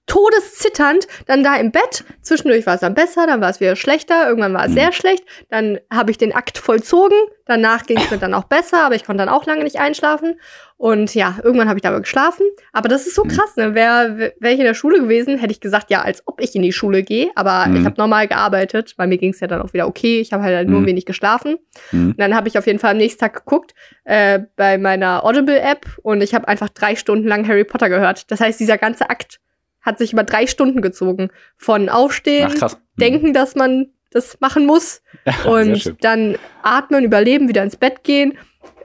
todeszitternd 0.07 1.07
dann 1.27 1.43
da 1.43 1.57
im 1.57 1.71
Bett. 1.71 2.05
Zwischendurch 2.23 2.67
war 2.67 2.75
es 2.75 2.81
dann 2.81 2.95
besser, 2.95 3.27
dann 3.27 3.41
war 3.41 3.51
es 3.51 3.61
wieder 3.61 3.77
schlechter, 3.77 4.29
irgendwann 4.29 4.55
war 4.55 4.65
es 4.65 4.71
Mhm. 4.71 4.75
sehr 4.77 4.93
schlecht. 4.93 5.25
Dann 5.51 5.79
habe 5.93 6.11
ich 6.11 6.19
den 6.19 6.35
Akt 6.35 6.59
vollzogen. 6.59 7.17
Danach 7.47 7.85
ging 7.87 7.99
es 7.99 8.11
mir 8.11 8.19
dann 8.19 8.35
auch 8.35 8.45
besser, 8.45 8.85
aber 8.85 8.95
ich 8.95 9.05
konnte 9.05 9.25
dann 9.25 9.29
auch 9.33 9.47
lange 9.47 9.65
nicht 9.65 9.79
einschlafen. 9.81 10.39
Und 10.77 11.15
ja, 11.15 11.39
irgendwann 11.43 11.69
habe 11.69 11.79
ich 11.79 11.83
dabei 11.83 12.01
geschlafen. 12.01 12.45
Aber 12.73 12.89
das 12.89 13.07
ist 13.07 13.15
so 13.15 13.25
Mhm. 13.25 13.29
krass, 13.29 13.57
ne? 13.57 13.75
Wäre 13.75 14.33
wär 14.39 14.53
ich 14.53 14.59
in 14.59 14.65
der 14.65 14.75
Schule 14.75 14.99
gewesen, 15.01 15.39
hätte 15.39 15.53
ich 15.53 15.61
gesagt, 15.61 15.91
ja, 15.91 16.03
als 16.03 16.23
ob 16.27 16.41
ich 16.41 16.55
in 16.57 16.63
die 16.63 16.73
Schule 16.73 17.03
gehe. 17.03 17.31
Aber 17.37 17.67
Mhm. 17.69 17.77
ich 17.77 17.85
habe 17.85 17.95
normal 17.99 18.27
gearbeitet, 18.29 18.95
weil 18.97 19.07
mir 19.09 19.19
ging 19.19 19.33
es 19.33 19.41
ja 19.41 19.47
dann 19.47 19.63
auch 19.63 19.73
wieder 19.73 19.87
okay. 19.87 20.21
Ich 20.21 20.33
habe 20.33 20.43
halt 20.43 20.69
nur 20.69 20.81
Mhm. 20.81 20.87
wenig 20.87 21.07
geschlafen. 21.07 21.59
Mhm. 21.93 22.11
Und 22.11 22.21
dann 22.21 22.35
habe 22.35 22.49
ich 22.49 22.59
auf 22.59 22.67
jeden 22.67 22.79
Fall 22.79 22.93
am 22.93 22.97
nächsten 22.97 23.21
Tag 23.21 23.35
geguckt 23.35 23.75
äh, 24.05 24.41
bei 24.57 24.79
meiner 24.79 25.25
Audible-App 25.25 25.87
und 26.03 26.21
ich 26.23 26.35
habe 26.35 26.49
einfach 26.49 26.69
drei 26.69 26.97
Stunden 26.97 27.29
lang 27.29 27.47
Harry 27.47 27.65
Potter 27.65 27.89
gehört. 27.89 28.31
Das 28.33 28.41
heißt, 28.41 28.59
dieser 28.59 28.79
ganze 28.79 29.09
Akt 29.11 29.39
hat 29.83 29.99
sich 29.99 30.13
über 30.13 30.25
drei 30.25 30.47
Stunden 30.47 30.81
gezogen. 30.83 31.31
Von 31.57 31.89
Aufstehen, 31.89 32.53
Ach. 32.61 32.73
Mhm. 32.73 32.77
denken, 33.01 33.33
dass 33.35 33.55
man 33.55 33.89
das 34.11 34.39
machen 34.41 34.67
muss 34.67 35.03
und 35.47 35.95
dann 36.05 36.37
atmen, 36.63 37.05
überleben, 37.05 37.49
wieder 37.49 37.63
ins 37.63 37.77
Bett 37.77 38.05
gehen, 38.05 38.37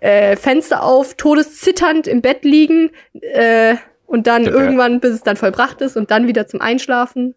äh, 0.01 0.35
Fenster 0.35 0.83
auf, 0.83 1.15
todeszitternd 1.15 2.07
im 2.07 2.21
Bett 2.21 2.43
liegen 2.45 2.91
äh, 3.21 3.75
und 4.05 4.27
dann 4.27 4.45
Das 4.45 4.53
wär- 4.53 4.61
irgendwann, 4.61 4.99
bis 4.99 5.11
es 5.15 5.23
dann 5.23 5.35
vollbracht 5.37 5.81
ist 5.81 5.97
und 5.97 6.11
dann 6.11 6.27
wieder 6.27 6.47
zum 6.47 6.61
Einschlafen. 6.61 7.35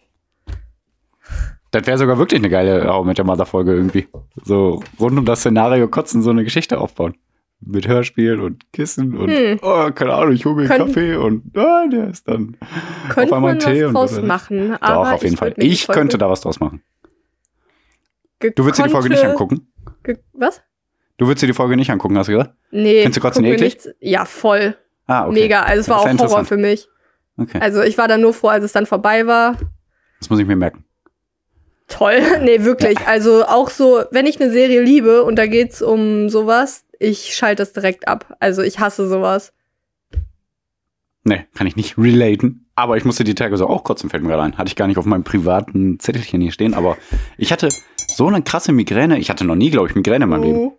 Das 1.73 1.87
wäre 1.87 1.99
sogar 1.99 2.19
wirklich 2.19 2.41
eine 2.41 2.49
geile 2.51 2.87
How 2.93 3.05
mit 3.07 3.17
der 3.19 3.25
Mother-Folge 3.25 3.73
irgendwie. 3.73 4.09
So 4.45 4.83
rund 4.99 5.17
um 5.19 5.25
das 5.25 5.41
Szenario 5.41 5.87
kotzen, 5.89 6.21
so 6.23 6.31
eine 6.31 6.43
Geschichte 6.43 6.79
aufbauen. 6.79 7.17
Mit 7.63 7.87
Hörspiel 7.87 8.41
und 8.41 8.73
Kissen 8.73 9.15
und, 9.17 9.31
Hm. 9.31 9.59
oh, 9.61 9.91
keine 9.95 10.15
Ahnung, 10.15 10.33
ich 10.33 10.47
hole 10.47 10.55
mir 10.57 10.67
Können- 10.67 10.87
Kaffee 10.87 11.15
und, 11.17 11.57
ah, 11.59 11.87
der 11.89 12.09
ist 12.09 12.27
dann 12.27 12.57
Könnte 13.11 13.37
einmal 13.37 13.59
Tee 13.59 13.83
was 13.83 13.89
und 13.89 13.95
draus 13.95 14.13
oder- 14.19 14.23
machen. 14.27 14.71
Doch, 14.73 14.79
aber 14.81 15.13
auf 15.15 15.23
jeden 15.23 15.35
ich 15.35 15.39
Fall. 15.39 15.55
Ich 15.59 15.87
könnte 15.89 16.17
da 16.17 16.31
was 16.31 16.41
draus 16.41 16.59
machen. 16.59 16.83
Du 18.41 18.65
würdest 18.65 18.79
dir 18.79 18.85
die 18.85 18.91
Folge 18.91 19.11
nicht 19.11 19.23
angucken? 19.25 19.69
Was? 20.33 20.63
Du 21.19 21.27
würdest 21.27 21.43
dir 21.43 21.49
die 21.49 21.53
Folge 21.53 21.77
nicht 21.77 21.91
angucken, 21.91 22.17
hast 22.17 22.29
du 22.29 22.33
gesagt? 22.33 22.55
Nee. 22.71 23.03
Findest 23.03 23.19
du 23.19 23.21
Kotzen 23.21 23.45
eklig? 23.45 23.61
nichts- 23.61 23.89
Ja, 24.01 24.25
voll. 24.25 24.77
Ah, 25.07 25.25
okay. 25.27 25.35
Mega. 25.35 25.63
Also 25.63 25.81
es 25.83 25.89
war 25.91 26.01
auch 26.01 26.07
ja 26.07 26.17
Horror 26.19 26.45
für 26.47 26.57
mich. 26.57 26.89
Okay, 27.37 27.59
Also 27.61 27.83
ich 27.83 27.99
war 27.99 28.09
dann 28.09 28.23
nur 28.23 28.33
froh, 28.33 28.49
als 28.49 28.65
es 28.65 28.73
dann 28.73 28.87
vorbei 28.87 29.27
war. 29.27 29.57
das 30.19 30.31
muss 30.31 30.39
ich 30.39 30.47
mir 30.47 30.57
merken. 30.57 30.85
Toll. 31.89 32.21
nee, 32.43 32.65
wirklich. 32.65 32.99
Also 33.07 33.45
auch 33.45 33.69
so, 33.69 34.03
wenn 34.13 34.27
ich 34.27 34.41
eine 34.41 34.51
Serie 34.51 34.81
liebe 34.81 35.25
und 35.25 35.37
da 35.37 35.47
geht's 35.47 35.83
um 35.83 36.31
sowas, 36.31 36.85
ich 37.01 37.35
schalte 37.35 37.63
das 37.63 37.73
direkt 37.73 38.07
ab. 38.07 38.37
Also 38.39 38.63
ich 38.63 38.79
hasse 38.79 39.09
sowas. 39.09 39.53
Nee, 41.25 41.45
kann 41.55 41.67
ich 41.67 41.77
nicht 41.77 41.99
relaten. 41.99 42.67
Aber 42.77 42.97
ich 42.97 43.05
musste 43.05 43.25
die 43.25 43.35
Tage 43.35 43.57
so 43.57 43.67
auch 43.67 43.85
kotzen, 43.85 44.09
fällt 44.09 44.23
mir 44.23 44.29
gerade 44.31 44.43
ein. 44.45 44.57
Hatte 44.59 44.69
ich 44.69 44.77
gar 44.77 44.87
nicht 44.87 44.97
auf 44.97 45.05
meinem 45.05 45.25
privaten 45.25 45.99
Zettelchen 45.99 46.41
hier 46.41 46.53
stehen. 46.53 46.73
Aber 46.75 46.97
ich 47.37 47.53
hatte 47.53 47.69
so 47.97 48.29
eine 48.29 48.43
krasse 48.43 48.73
Migräne. 48.73 49.19
Ich 49.19 49.29
hatte 49.29 49.45
noch 49.45 49.57
nie, 49.57 49.71
glaube 49.71 49.89
ich, 49.89 49.95
Migräne 49.95 50.25
in 50.25 50.31
meinem 50.31 50.43
Leben. 50.45 50.59
Oh. 50.59 50.79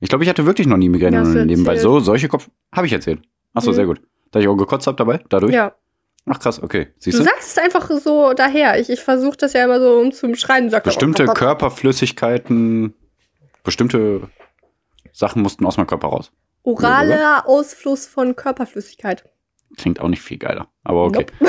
Ich 0.00 0.08
glaube, 0.08 0.24
ich 0.24 0.30
hatte 0.30 0.46
wirklich 0.46 0.66
noch 0.66 0.76
nie 0.78 0.88
Migräne 0.88 1.16
Ja, 1.16 1.22
in 1.22 1.28
du 1.28 1.34
meinem 1.38 1.48
Leben. 1.48 1.66
Weil 1.66 1.78
so, 1.78 2.00
solche 2.00 2.28
Kopf... 2.28 2.48
Habe 2.74 2.86
ich 2.86 2.92
erzählt. 2.92 3.20
Achso, 3.54 3.70
Mhm. 3.70 3.74
sehr 3.74 3.86
gut. 3.86 4.00
Da 4.30 4.40
ich 4.40 4.48
auch 4.48 4.56
gekotzt 4.56 4.86
habe 4.86 4.96
dabei, 4.96 5.20
dadurch. 5.28 5.52
Ja. 5.52 5.74
Ach 6.24 6.38
krass, 6.38 6.62
okay. 6.62 6.86
Du 6.86 6.90
Siehst 6.98 7.18
du? 7.18 7.24
sagst 7.24 7.50
es 7.50 7.58
einfach 7.58 7.90
so 7.90 8.32
daher. 8.32 8.80
Ich, 8.80 8.88
ich 8.88 9.00
versuche 9.00 9.36
das 9.36 9.52
ja 9.52 9.64
immer 9.64 9.80
so 9.80 9.98
um 9.98 10.12
zu 10.12 10.28
beschreiben. 10.28 10.66
Du 10.66 10.70
sagst 10.70 10.84
Bestimmte 10.84 11.28
auch, 11.30 11.34
Körperflüssigkeiten, 11.34 12.94
bestimmte 13.64 14.22
Sachen 15.12 15.42
mussten 15.42 15.66
aus 15.66 15.76
meinem 15.76 15.86
Körper 15.86 16.08
raus. 16.08 16.32
Oraler 16.62 17.44
Ausfluss 17.46 18.06
von 18.06 18.36
Körperflüssigkeit. 18.36 19.24
Klingt 19.76 20.00
auch 20.00 20.08
nicht 20.08 20.22
viel 20.22 20.38
geiler. 20.38 20.68
Aber 20.84 21.04
okay. 21.04 21.26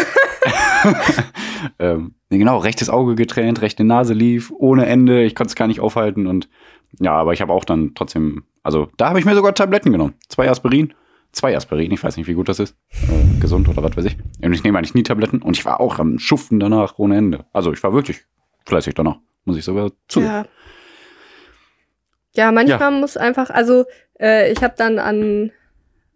ähm, 1.79 2.15
nee, 2.29 2.37
genau, 2.37 2.57
rechtes 2.57 2.89
Auge 2.89 3.15
getränt, 3.15 3.61
rechte 3.61 3.83
Nase 3.83 4.13
lief, 4.13 4.51
ohne 4.57 4.85
Ende. 4.85 5.23
Ich 5.23 5.35
konnte 5.35 5.49
es 5.49 5.55
gar 5.55 5.67
nicht 5.67 5.79
aufhalten. 5.79 6.27
Und 6.27 6.49
ja, 6.99 7.13
aber 7.13 7.33
ich 7.33 7.41
habe 7.41 7.53
auch 7.53 7.65
dann 7.65 7.93
trotzdem, 7.95 8.43
also 8.63 8.89
da 8.97 9.09
habe 9.09 9.19
ich 9.19 9.25
mir 9.25 9.35
sogar 9.35 9.53
Tabletten 9.53 9.91
genommen. 9.91 10.15
Zwei 10.27 10.49
Aspirin. 10.49 10.93
Zwei 11.31 11.55
Aspirin, 11.57 11.91
ich 11.91 12.03
weiß 12.03 12.17
nicht, 12.17 12.27
wie 12.27 12.35
gut 12.35 12.47
das 12.47 12.59
ist. 12.59 12.75
Äh, 12.91 13.39
gesund 13.39 13.67
oder 13.67 13.81
was 13.81 13.97
weiß 13.97 14.05
ich. 14.05 14.17
Und 14.43 14.53
ich 14.53 14.63
nehme 14.63 14.77
eigentlich 14.77 14.93
nie 14.93 15.03
Tabletten. 15.03 15.41
Und 15.41 15.57
ich 15.57 15.65
war 15.65 15.79
auch 15.79 15.97
am 15.97 16.19
Schuften 16.19 16.59
danach 16.59 16.99
ohne 16.99 17.17
Ende. 17.17 17.45
Also 17.53 17.73
ich 17.73 17.81
war 17.81 17.93
wirklich 17.93 18.25
fleißig 18.65 18.93
danach. 18.93 19.17
Muss 19.45 19.57
ich 19.57 19.65
sogar 19.65 19.91
zu. 20.07 20.21
Ja. 20.21 20.45
Ja, 22.35 22.51
manchmal 22.51 22.91
muss 22.91 23.17
einfach, 23.17 23.49
also 23.49 23.85
äh, 24.19 24.51
ich 24.51 24.61
habe 24.63 24.73
dann 24.77 24.97
an, 24.99 25.51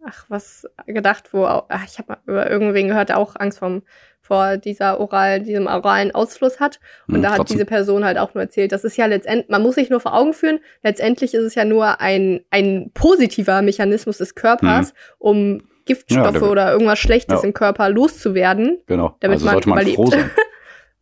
ach, 0.05 0.25
was 0.29 0.67
gedacht, 0.85 1.29
wo, 1.33 1.45
ach, 1.45 1.85
ich 1.85 1.97
habe 1.99 2.13
mal 2.13 2.17
über 2.25 2.49
irgendwen 2.49 2.87
gehört, 2.87 3.09
der 3.09 3.17
auch 3.17 3.35
Angst 3.35 3.59
vom, 3.59 3.83
vor 4.21 4.57
dieser 4.57 4.99
oral, 4.99 5.41
diesem 5.41 5.67
oralen 5.67 6.13
Ausfluss 6.13 6.59
hat. 6.59 6.79
Und 7.07 7.15
Hm, 7.15 7.21
da 7.21 7.29
hat 7.29 7.37
trotzdem. 7.37 7.55
diese 7.57 7.65
Person 7.65 8.03
halt 8.03 8.17
auch 8.17 8.33
nur 8.33 8.43
erzählt, 8.43 8.71
das 8.71 8.83
ist 8.83 8.97
ja 8.97 9.05
letztendlich, 9.05 9.47
man 9.49 9.61
muss 9.61 9.75
sich 9.75 9.89
nur 9.89 9.99
vor 10.01 10.13
Augen 10.15 10.33
führen, 10.33 10.59
letztendlich 10.83 11.33
ist 11.33 11.43
es 11.43 11.55
ja 11.55 11.63
nur 11.65 12.01
ein, 12.01 12.41
ein 12.49 12.91
positiver 12.93 13.61
Mechanismus 13.61 14.17
des 14.17 14.35
Körpers, 14.35 14.93
um 15.19 15.61
Giftstoffe 15.85 16.31
Mhm. 16.33 16.39
der- 16.39 16.49
oder 16.51 16.71
irgendwas 16.73 16.99
Schlechtes 16.99 17.41
Ja. 17.41 17.47
im 17.47 17.53
Körper 17.53 17.89
loszuwerden. 17.89 18.79
Genau. 18.87 19.15
Damit 19.21 19.35
also 19.35 19.45
man 19.45 19.53
sollte 19.53 19.69
man 19.69 19.77
überlebt. 19.79 19.95
froh 19.95 20.07
sein. 20.07 20.29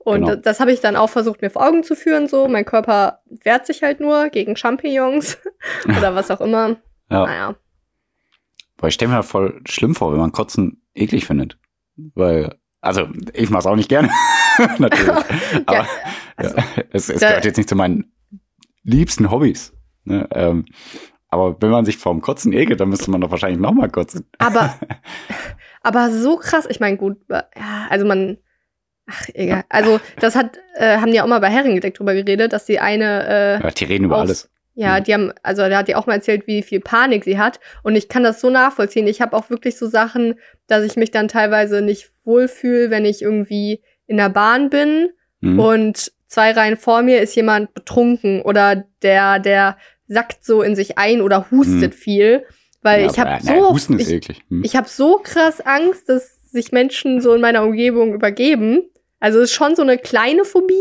Und 0.06 0.22
Genau. 0.22 0.36
das, 0.36 0.42
das 0.44 0.60
habe 0.60 0.72
ich 0.72 0.80
dann 0.82 0.96
auch 0.96 1.10
versucht, 1.10 1.42
mir 1.42 1.50
vor 1.50 1.66
Augen 1.68 1.84
zu 1.84 1.96
führen. 1.96 2.28
So, 2.28 2.48
mein 2.48 2.64
Körper 2.64 3.22
wehrt 3.44 3.66
sich 3.66 3.82
halt 3.84 4.00
nur 4.00 4.30
gegen 4.30 4.56
Champignons 4.56 5.38
oder 5.98 6.14
was 6.16 6.30
auch 6.32 6.40
immer. 6.42 6.78
Ja. 7.10 7.26
Naja. 7.26 7.56
Boah, 8.78 8.88
ich 8.88 8.94
stelle 8.94 9.10
mir 9.10 9.16
halt 9.16 9.26
voll 9.26 9.62
schlimm 9.68 9.96
vor, 9.96 10.12
wenn 10.12 10.20
man 10.20 10.32
Kotzen 10.32 10.82
eklig 10.94 11.26
findet. 11.26 11.58
Weil, 12.14 12.56
also, 12.82 13.08
ich 13.34 13.50
mach's 13.50 13.66
auch 13.66 13.76
nicht 13.76 13.90
gerne. 13.90 14.10
Natürlich. 14.78 15.10
Aber 15.66 15.88
also, 16.38 16.56
ja, 16.58 16.64
es, 16.92 17.10
es 17.10 17.20
da- 17.22 17.30
gehört 17.30 17.46
jetzt 17.46 17.58
nicht 17.58 17.70
zu 17.70 17.76
meinen 17.76 18.14
liebsten 18.84 19.32
Hobbys. 19.32 19.74
Ne? 20.04 20.28
Ähm, 20.32 20.66
aber 21.30 21.60
wenn 21.62 21.72
man 21.72 21.84
sich 21.86 21.98
vorm 21.98 22.22
Kotzen 22.22 22.54
ekelt, 22.54 22.80
dann 22.80 22.90
müsste 22.90 23.10
man 23.12 23.20
doch 23.20 23.32
wahrscheinlich 23.32 23.60
nochmal 23.60 23.90
kotzen. 23.90 24.26
Aber, 24.38 24.76
aber 25.82 26.12
so 26.12 26.38
krass, 26.38 26.66
ich 26.70 26.80
meine, 26.80 26.96
gut, 26.96 27.18
ja, 27.30 27.44
also 27.90 28.06
man, 28.06 28.38
ach, 29.10 29.30
egal. 29.34 29.64
Also, 29.70 30.00
das 30.20 30.36
hat, 30.36 30.58
äh, 30.76 30.98
haben 30.98 31.12
die 31.12 31.22
auch 31.22 31.28
mal 31.28 31.40
bei 31.40 31.50
Herrengedeck 31.50 31.94
drüber 31.96 32.14
geredet, 32.14 32.54
dass 32.54 32.66
die 32.66 32.80
eine, 32.80 33.60
äh, 33.62 33.64
Ja, 33.64 33.72
die 33.72 33.86
reden 33.86 34.06
über 34.06 34.16
aus- 34.18 34.22
alles. 34.22 34.50
Ja, 34.78 35.00
Mhm. 35.00 35.04
die 35.06 35.14
haben, 35.14 35.34
also 35.42 35.62
da 35.70 35.78
hat 35.78 35.88
die 35.88 35.96
auch 35.96 36.06
mal 36.06 36.16
erzählt, 36.16 36.48
wie 36.48 36.62
viel 36.62 36.82
Panik 36.82 37.24
sie 37.24 37.38
hat. 37.40 37.60
Und 37.84 37.96
ich 37.96 38.10
kann 38.10 38.24
das 38.24 38.42
so 38.42 38.50
nachvollziehen. 38.50 39.08
Ich 39.08 39.22
habe 39.22 39.36
auch 39.38 39.50
wirklich 39.50 39.78
so 39.78 39.88
Sachen, 39.88 40.36
dass 40.68 40.84
ich 40.84 40.98
mich 40.98 41.12
dann 41.12 41.30
teilweise 41.30 41.82
nicht 41.82 42.12
wohlfühle, 42.26 42.90
wenn 42.90 43.06
ich 43.06 43.22
irgendwie 43.22 43.82
in 44.08 44.18
der 44.18 44.30
Bahn 44.30 44.70
bin 44.70 45.10
Mhm. 45.40 45.60
und 45.60 46.12
zwei 46.28 46.52
Reihen 46.52 46.76
vor 46.76 47.04
mir 47.04 47.22
ist 47.22 47.36
jemand 47.36 47.74
betrunken 47.74 48.42
oder 48.42 48.84
der, 49.02 49.40
der 49.40 49.78
sackt 50.08 50.44
so 50.44 50.62
in 50.62 50.76
sich 50.76 50.98
ein 50.98 51.22
oder 51.22 51.50
hustet 51.52 51.94
Mhm. 51.94 51.98
viel. 51.98 52.46
Weil 52.82 53.02
Ja, 53.06 53.12
ich 53.12 53.18
habe 53.20 53.44
so, 53.44 53.76
ist 53.76 53.90
ich, 54.02 54.10
eklig. 54.12 54.42
Hm. 54.50 54.62
ich 54.64 54.76
habe 54.76 54.88
so 54.90 55.20
krass 55.24 55.62
Angst, 55.62 56.10
dass 56.10 56.52
sich 56.52 56.72
Menschen 56.74 57.22
so 57.22 57.34
in 57.34 57.42
meiner 57.42 57.64
Umgebung 57.64 58.14
übergeben. 58.14 58.84
Also 59.20 59.40
es 59.40 59.50
ist 59.52 59.56
schon 59.56 59.76
so 59.76 59.82
eine 59.82 59.98
kleine 59.98 60.46
Phobie. 60.46 60.74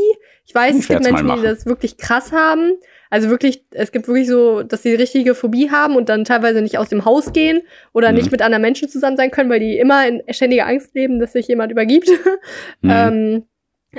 Ich 0.47 0.55
weiß, 0.55 0.75
Ich 0.75 0.83
es 0.83 0.89
gibt 0.89 1.03
Menschen, 1.05 1.35
die 1.37 1.43
das 1.43 1.65
wirklich 1.67 1.97
krass 1.97 2.33
haben. 2.33 2.73
Also 3.09 3.31
wirklich, 3.31 3.65
es 3.71 3.93
gibt 3.93 4.09
wirklich 4.09 4.29
so, 4.29 4.63
dass 4.63 4.83
sie 4.83 4.95
richtige 4.95 5.35
Phobie 5.35 5.71
haben 5.71 5.97
und 5.97 6.09
dann 6.09 6.25
teilweise 6.25 6.61
nicht 6.61 6.77
aus 6.79 6.89
dem 6.89 7.05
Haus 7.05 7.33
gehen 7.33 7.63
oder 7.93 8.11
Mhm. 8.11 8.17
nicht 8.17 8.31
mit 8.33 8.43
anderen 8.43 8.61
Menschen 8.63 8.89
zusammen 8.89 9.17
sein 9.17 9.31
können, 9.31 9.49
weil 9.51 9.61
die 9.61 9.79
immer 9.79 10.07
in 10.07 10.23
ständiger 10.31 10.67
Angst 10.67 10.95
leben, 10.95 11.19
dass 11.21 11.33
sich 11.33 11.49
jemand 11.49 11.73
übergibt. 11.73 12.09
Mhm. 12.83 12.91
Ähm, 12.91 13.45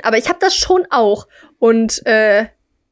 aber 0.02 0.18
ich 0.18 0.28
habe 0.28 0.38
das 0.40 0.54
schon 0.54 0.86
auch. 0.90 1.26
Und 1.58 2.04
äh, 2.06 2.44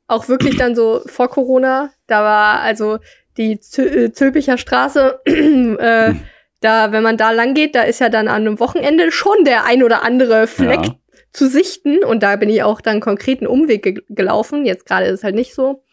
auch 0.09 0.29
wirklich 0.29 0.57
dann 0.57 0.75
so 0.75 1.03
vor 1.07 1.29
Corona, 1.29 1.91
da 2.07 2.23
war 2.23 2.61
also 2.61 2.99
die 3.37 3.61
Zö 3.61 3.83
äh, 3.83 4.13
Zülpicher 4.13 4.59
Straße, 4.59 5.21
äh, 5.27 6.09
Hm. 6.09 6.21
da, 6.61 6.93
wenn 6.93 7.03
man 7.03 7.17
da 7.17 7.31
lang 7.31 7.55
geht, 7.55 7.75
da 7.75 7.83
ist 7.83 8.01
ja 8.01 8.09
dann 8.09 8.29
an 8.29 8.43
einem 8.47 8.59
Wochenende 8.61 9.13
schon 9.13 9.45
der 9.45 9.65
ein 9.65 9.83
oder 9.83 10.03
andere 10.03 10.47
Fleck 10.47 10.85
Ja. 10.87 10.95
Zu 11.35 11.49
sichten. 11.49 12.03
Und 12.03 12.23
da 12.23 12.37
bin 12.37 12.49
ich 12.49 12.63
auch 12.63 12.81
dann 12.81 13.01
konkreten 13.01 13.47
Umweg 13.47 13.83
ge 13.83 14.03
gelaufen. 14.09 14.65
Jetzt 14.65 14.87
gerade 14.87 15.05
ist 15.07 15.19
es 15.19 15.25
halt 15.25 15.35
nicht 15.35 15.55
so. 15.55 15.85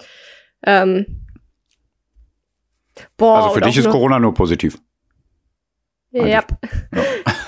Ähm, 0.65 1.25
boah, 3.17 3.37
Also 3.43 3.55
für 3.55 3.61
dich 3.61 3.77
ist 3.77 3.85
noch- 3.85 3.91
Corona 3.91 4.19
nur 4.19 4.33
positiv. 4.33 4.77
ja. 6.11 6.25
Ja. 6.25 6.43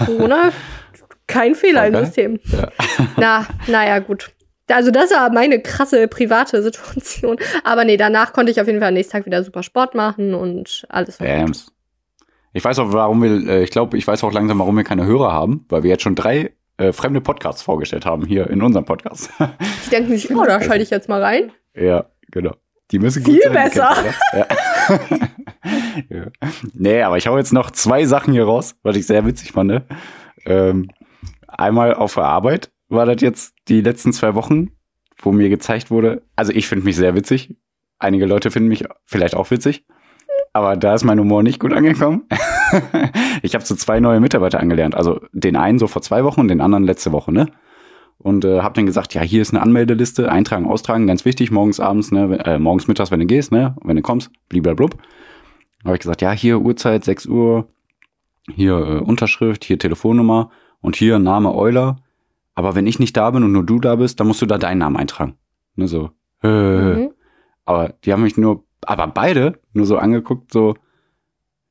Corona, 0.05 0.51
kein 1.27 1.55
Fehler 1.55 1.87
im 1.87 1.95
Okay. 1.95 2.05
System. 2.05 2.39
Ja. 2.45 2.69
Na, 3.17 3.47
naja, 3.67 3.99
gut. 3.99 4.31
Also 4.69 4.91
das 4.91 5.11
war 5.11 5.31
meine 5.31 5.61
krasse 5.61 6.07
private 6.07 6.63
Situation. 6.63 7.37
Aber 7.63 7.83
nee, 7.85 7.97
danach 7.97 8.33
konnte 8.33 8.51
ich 8.51 8.59
auf 8.61 8.67
jeden 8.67 8.79
Fall 8.79 8.87
am 8.89 8.93
nächsten 8.93 9.11
Tag 9.11 9.25
wieder 9.25 9.43
super 9.43 9.61
Sport 9.61 9.93
machen 9.93 10.33
und 10.33 10.85
alles. 10.89 11.19
war 11.19 11.27
gut. 11.27 11.35
Bams. 11.37 11.67
Ich 12.53 12.63
weiß 12.63 12.79
auch, 12.79 12.93
warum 12.93 13.21
wir, 13.21 13.47
äh, 13.55 13.63
ich 13.63 13.71
glaube, 13.71 13.97
ich 13.97 14.07
weiß 14.07 14.23
auch 14.23 14.31
langsam, 14.31 14.59
warum 14.59 14.77
wir 14.77 14.83
keine 14.83 15.05
Hörer 15.05 15.31
haben, 15.33 15.65
weil 15.69 15.83
wir 15.83 15.89
jetzt 15.89 16.03
schon 16.03 16.15
drei 16.15 16.55
äh, 16.77 16.91
fremde 16.91 17.21
Podcasts 17.21 17.61
vorgestellt 17.61 18.05
haben 18.05 18.25
hier 18.25 18.49
in 18.49 18.61
unserem 18.61 18.85
Podcast. 18.85 19.29
Die 19.85 19.89
denken 19.89 20.09
sich, 20.09 20.33
oh, 20.35 20.43
da 20.43 20.61
schalte 20.61 20.83
ich 20.83 20.89
jetzt 20.89 21.09
mal 21.09 21.21
rein. 21.23 21.51
ja, 21.75 22.05
genau. 22.31 22.55
Die 22.91 22.99
müssen 22.99 23.23
Viel 23.23 23.35
gut 23.35 23.43
sein, 23.43 23.53
besser. 23.53 23.95
Ja. 24.33 24.47
ja. 26.09 26.25
Nee, 26.73 27.01
aber 27.01 27.17
ich 27.17 27.27
hau 27.27 27.37
jetzt 27.37 27.53
noch 27.53 27.71
zwei 27.71 28.05
Sachen 28.05 28.33
hier 28.33 28.43
raus, 28.43 28.75
was 28.83 28.95
ich 28.95 29.07
sehr 29.07 29.25
witzig 29.25 29.51
fand. 29.53 29.71
ne? 29.71 29.85
Ähm, 30.45 30.89
einmal 31.47 31.93
auf 31.95 32.15
der 32.15 32.25
Arbeit 32.25 32.71
war 32.89 33.05
das 33.05 33.21
jetzt 33.21 33.55
die 33.67 33.81
letzten 33.81 34.13
zwei 34.13 34.35
Wochen, 34.35 34.71
wo 35.17 35.31
mir 35.31 35.49
gezeigt 35.49 35.89
wurde, 35.91 36.23
also 36.35 36.51
ich 36.51 36.67
finde 36.67 36.85
mich 36.85 36.95
sehr 36.95 37.15
witzig. 37.15 37.55
Einige 37.97 38.25
Leute 38.25 38.51
finden 38.51 38.69
mich 38.69 38.83
vielleicht 39.05 39.35
auch 39.35 39.49
witzig. 39.49 39.85
Aber 40.53 40.77
da 40.77 40.93
ist 40.93 41.03
mein 41.03 41.19
Humor 41.19 41.41
nicht 41.43 41.59
gut 41.59 41.73
angekommen. 41.73 42.23
ich 43.41 43.55
habe 43.55 43.65
so 43.65 43.75
zwei 43.75 43.99
neue 43.99 44.19
Mitarbeiter 44.19 44.59
angelernt. 44.59 44.95
Also 44.95 45.19
den 45.31 45.55
einen 45.55 45.79
so 45.79 45.87
vor 45.87 46.01
zwei 46.03 46.23
Wochen 46.23 46.41
und 46.41 46.47
den 46.47 46.61
anderen 46.61 46.83
letzte 46.83 47.11
Woche, 47.11 47.31
ne? 47.31 47.47
Und 48.19 48.45
äh, 48.45 48.61
habe 48.61 48.75
dann 48.75 48.85
gesagt, 48.85 49.13
ja, 49.15 49.21
hier 49.21 49.41
ist 49.41 49.51
eine 49.53 49.61
Anmeldeliste, 49.63 50.31
eintragen, 50.31 50.65
austragen, 50.67 51.07
ganz 51.07 51.25
wichtig, 51.25 51.51
morgens, 51.51 51.79
abends, 51.79 52.11
ne, 52.11 52.29
wenn- 52.29 52.39
äh, 52.41 52.59
morgens, 52.59 52.87
mittags, 52.87 53.11
wenn 53.11 53.19
du 53.19 53.25
gehst, 53.25 53.51
ne, 53.51 53.75
und 53.81 53.89
wenn 53.89 53.95
du 53.97 54.01
kommst, 54.01 54.31
bliblablub. 54.47 54.95
Habe 55.83 55.95
ich 55.95 56.01
gesagt, 56.01 56.21
ja, 56.21 56.31
hier 56.31 56.61
Uhrzeit, 56.61 57.03
6 57.03 57.25
Uhr, 57.25 57.67
hier 58.49 58.75
äh, 58.77 58.99
Unterschrift, 58.99 59.65
hier 59.65 59.77
Telefonnummer 59.79 60.51
und 60.79 60.95
hier 60.95 61.19
Name 61.19 61.53
Euler. 61.53 61.97
Aber 62.55 62.75
wenn 62.75 62.87
ich 62.87 62.99
nicht 62.99 63.17
da 63.17 63.29
bin 63.31 63.43
und 63.43 63.51
nur 63.51 63.65
du 63.65 63.79
da 63.79 63.95
bist, 63.95 64.19
dann 64.19 64.27
musst 64.27 64.41
du 64.41 64.45
da 64.45 64.57
deinen 64.57 64.77
Namen 64.77 64.95
eintragen. 64.97 65.35
Ne, 65.75 65.87
so. 65.87 66.11
Äh, 66.43 66.47
Mhm. 66.47 67.09
aber 67.65 67.89
die 68.05 68.13
haben 68.13 68.21
mich 68.23 68.37
nur, 68.37 68.63
aber 68.87 69.07
beide 69.07 69.59
nur 69.73 69.85
so 69.85 69.97
angeguckt, 69.97 70.51
so, 70.53 70.75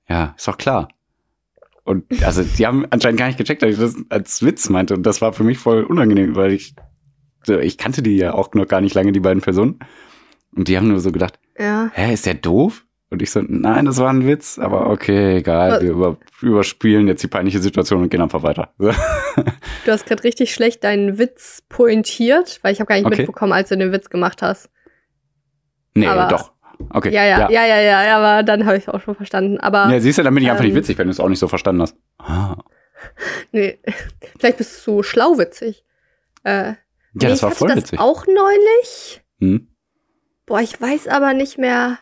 ja, 0.08 0.34
ist 0.36 0.46
doch 0.48 0.58
klar. 0.58 0.88
Und 1.84 2.04
also 2.22 2.42
die 2.44 2.66
haben 2.66 2.86
anscheinend 2.90 3.18
gar 3.18 3.26
nicht 3.26 3.38
gecheckt, 3.38 3.62
dass 3.62 3.70
ich 3.72 3.78
das 3.78 3.96
als 4.08 4.42
Witz 4.44 4.68
meinte. 4.68 4.94
Und 4.94 5.02
das 5.04 5.20
war 5.20 5.32
für 5.32 5.42
mich 5.44 5.58
voll 5.58 5.82
unangenehm, 5.82 6.36
weil 6.36 6.52
ich, 6.52 6.74
ich 7.46 7.76
kannte 7.78 8.02
die 8.02 8.16
ja 8.16 8.34
auch 8.34 8.54
noch 8.54 8.68
gar 8.68 8.80
nicht 8.80 8.94
lange, 8.94 9.10
die 9.12 9.20
beiden 9.20 9.42
Personen. 9.42 9.80
Und 10.54 10.68
die 10.68 10.76
haben 10.76 10.88
nur 10.88 11.00
so 11.00 11.10
gedacht, 11.10 11.40
Ja. 11.58 11.90
hä, 11.94 12.12
ist 12.14 12.26
der 12.26 12.34
doof? 12.34 12.86
Und 13.10 13.20
ich 13.20 13.30
so, 13.30 13.42
nein, 13.46 13.84
das 13.84 13.98
war 13.98 14.08
ein 14.10 14.26
Witz, 14.26 14.58
aber 14.58 14.88
okay, 14.88 15.36
egal, 15.38 15.82
wir 15.82 15.90
über, 15.90 16.16
überspielen 16.40 17.08
jetzt 17.08 17.22
die 17.22 17.28
peinliche 17.28 17.58
Situation 17.58 18.00
und 18.00 18.08
gehen 18.08 18.22
einfach 18.22 18.42
weiter. 18.42 18.72
Du 18.78 19.90
hast 19.92 20.06
gerade 20.06 20.24
richtig 20.24 20.54
schlecht 20.54 20.82
deinen 20.84 21.18
Witz 21.18 21.62
pointiert, 21.68 22.60
weil 22.62 22.72
ich 22.72 22.80
habe 22.80 22.88
gar 22.88 22.94
nicht 22.96 23.04
Okay. 23.04 23.18
mitbekommen, 23.18 23.52
als 23.52 23.68
du 23.68 23.76
den 23.76 23.92
Witz 23.92 24.08
gemacht 24.08 24.40
hast. 24.40 24.70
Nee, 25.94 26.06
Aber- 26.06 26.28
doch. 26.28 26.52
Okay. 26.90 27.10
Ja, 27.12 27.24
ja, 27.24 27.50
ja, 27.50 27.64
ja, 27.66 27.80
ja, 27.80 28.04
ja, 28.04 28.16
aber 28.18 28.42
dann 28.42 28.66
habe 28.66 28.76
ich 28.76 28.88
auch 28.88 29.00
schon 29.00 29.14
verstanden. 29.14 29.58
Aber 29.58 29.88
Ja, 29.90 30.00
siehst 30.00 30.18
du, 30.18 30.22
dann 30.22 30.34
bin 30.34 30.42
ich 30.42 30.50
einfach 30.50 30.62
Ähm, 30.64 30.68
nicht 30.70 30.76
witzig, 30.76 30.98
wenn 30.98 31.06
du 31.06 31.10
es 31.12 31.20
auch 31.20 31.28
nicht 31.28 31.38
so 31.38 31.48
verstanden 31.48 31.82
hast. 31.82 31.96
Ah. 32.18 32.56
nee, 33.52 33.78
vielleicht 34.38 34.58
bist 34.58 34.86
du 34.86 35.02
schlauwitzig. 35.02 35.84
Äh, 36.44 36.50
Ja, 36.50 36.76
nee, 37.14 37.28
das 37.28 37.38
ich 37.38 37.42
war 37.42 37.50
voll 37.50 37.68
das 37.68 37.76
witzig. 37.78 37.98
auch 38.00 38.26
neulich. 38.26 39.22
Hm? 39.40 39.68
Boah, 40.46 40.60
ich 40.60 40.80
weiß 40.80 41.08
aber 41.08 41.34
nicht 41.34 41.58
mehr, 41.58 41.98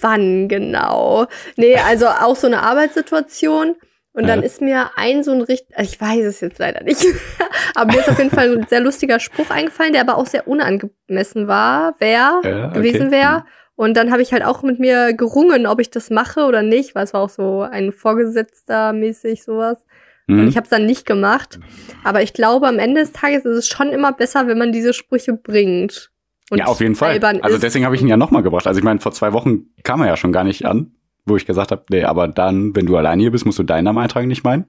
wann 0.00 0.48
genau. 0.48 1.26
Nee, 1.56 1.76
also 1.76 2.06
auch 2.08 2.36
so 2.36 2.46
eine 2.46 2.62
Arbeitssituation. 2.62 3.76
Und 4.12 4.26
dann 4.26 4.40
Ja. 4.40 4.46
ist 4.46 4.60
mir 4.60 4.90
ein 4.96 5.22
so 5.22 5.30
ein 5.30 5.40
richtig, 5.40 5.76
ich 5.78 6.00
weiß 6.00 6.24
es 6.24 6.40
jetzt 6.40 6.58
leider 6.58 6.82
nicht, 6.82 7.00
aber 7.76 7.92
mir 7.92 8.00
ist 8.00 8.08
auf 8.08 8.18
jeden 8.18 8.30
Fall 8.30 8.58
ein 8.58 8.66
sehr 8.68 8.80
lustiger 8.80 9.20
Spruch 9.20 9.50
eingefallen, 9.50 9.92
der 9.92 10.00
aber 10.02 10.16
auch 10.16 10.26
sehr 10.26 10.48
unangemessen 10.48 11.46
war, 11.46 11.94
wer 12.00 12.40
Ja, 12.42 12.68
okay. 12.68 12.72
gewesen 12.74 13.12
wäre. 13.12 13.44
Und 13.80 13.96
dann 13.96 14.12
habe 14.12 14.20
ich 14.20 14.30
halt 14.34 14.44
auch 14.44 14.62
mit 14.62 14.78
mir 14.78 15.14
gerungen, 15.14 15.66
ob 15.66 15.80
ich 15.80 15.88
das 15.90 16.10
mache 16.10 16.44
oder 16.44 16.60
nicht, 16.60 16.94
weil 16.94 17.04
es 17.04 17.14
war 17.14 17.22
auch 17.22 17.30
so 17.30 17.62
ein 17.62 17.92
Vorgesetzter 17.92 18.92
mäßig 18.92 19.42
sowas. 19.42 19.86
Und 20.28 20.36
Hm? 20.36 20.48
ich 20.48 20.56
habe 20.58 20.64
es 20.64 20.68
dann 20.68 20.84
nicht 20.84 21.06
gemacht. 21.06 21.58
Aber 22.04 22.20
ich 22.20 22.34
glaube, 22.34 22.68
am 22.68 22.78
Ende 22.78 23.00
des 23.00 23.12
Tages 23.12 23.46
ist 23.46 23.56
es 23.56 23.68
schon 23.68 23.88
immer 23.88 24.12
besser, 24.12 24.46
wenn 24.46 24.58
man 24.58 24.70
diese 24.70 24.92
Sprüche 24.92 25.32
bringt. 25.32 26.10
Und 26.50 26.58
ja, 26.58 26.66
auf 26.66 26.80
jeden 26.82 26.94
Fall. 26.94 27.18
Also 27.40 27.56
deswegen 27.56 27.86
habe 27.86 27.94
ich 27.94 28.02
ihn 28.02 28.08
ja 28.08 28.18
nochmal 28.18 28.42
gebracht. 28.42 28.66
Also 28.66 28.76
ich 28.76 28.84
meine, 28.84 29.00
vor 29.00 29.12
zwei 29.12 29.32
Wochen 29.32 29.70
kam 29.82 30.02
er 30.02 30.08
ja 30.08 30.18
schon 30.18 30.32
gar 30.32 30.44
nicht 30.44 30.66
an, 30.66 30.92
wo 31.24 31.36
ich 31.36 31.46
gesagt 31.46 31.70
habe, 31.70 31.82
nee, 31.88 32.04
aber 32.04 32.28
dann, 32.28 32.76
wenn 32.76 32.84
du 32.84 32.98
allein 32.98 33.18
hier 33.18 33.30
bist, 33.30 33.46
musst 33.46 33.58
du 33.58 33.62
deinen 33.62 33.84
Namen 33.84 34.00
eintragen, 34.00 34.28
nicht 34.28 34.44
meinen. 34.44 34.66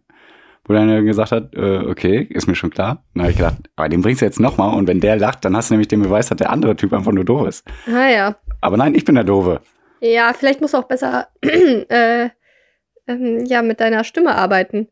Wo 0.63 0.73
dann 0.73 1.05
gesagt 1.05 1.33
hat, 1.33 1.53
äh, 1.53 1.79
okay, 1.79 2.21
ist 2.29 2.47
mir 2.47 2.55
schon 2.55 2.69
klar. 2.69 3.03
Dann 3.13 3.23
habe 3.23 3.31
ich 3.31 3.37
gedacht, 3.37 3.57
aber 3.75 3.89
den 3.89 4.03
bringst 4.03 4.21
du 4.21 4.25
jetzt 4.25 4.39
nochmal 4.39 4.73
und 4.77 4.87
wenn 4.87 5.01
der 5.01 5.17
lacht, 5.17 5.43
dann 5.43 5.57
hast 5.57 5.69
du 5.69 5.73
nämlich 5.73 5.89
den 5.89 6.01
Beweis, 6.01 6.29
dass 6.29 6.37
der 6.37 6.49
andere 6.49 6.77
Typ 6.77 6.93
einfach 6.93 7.11
nur 7.11 7.25
doof 7.25 7.49
ist. 7.49 7.67
Ah 7.87 8.07
ja. 8.07 8.35
Aber 8.61 8.77
nein, 8.77 8.95
ich 8.95 9.05
bin 9.05 9.15
der 9.15 9.23
Doofe. 9.23 9.61
Ja, 9.99 10.33
vielleicht 10.33 10.61
musst 10.61 10.73
du 10.73 10.77
auch 10.77 10.87
besser 10.87 11.27
äh, 11.41 12.29
ähm, 13.07 13.45
ja, 13.45 13.61
mit 13.61 13.79
deiner 13.79 14.03
Stimme 14.03 14.35
arbeiten. 14.35 14.87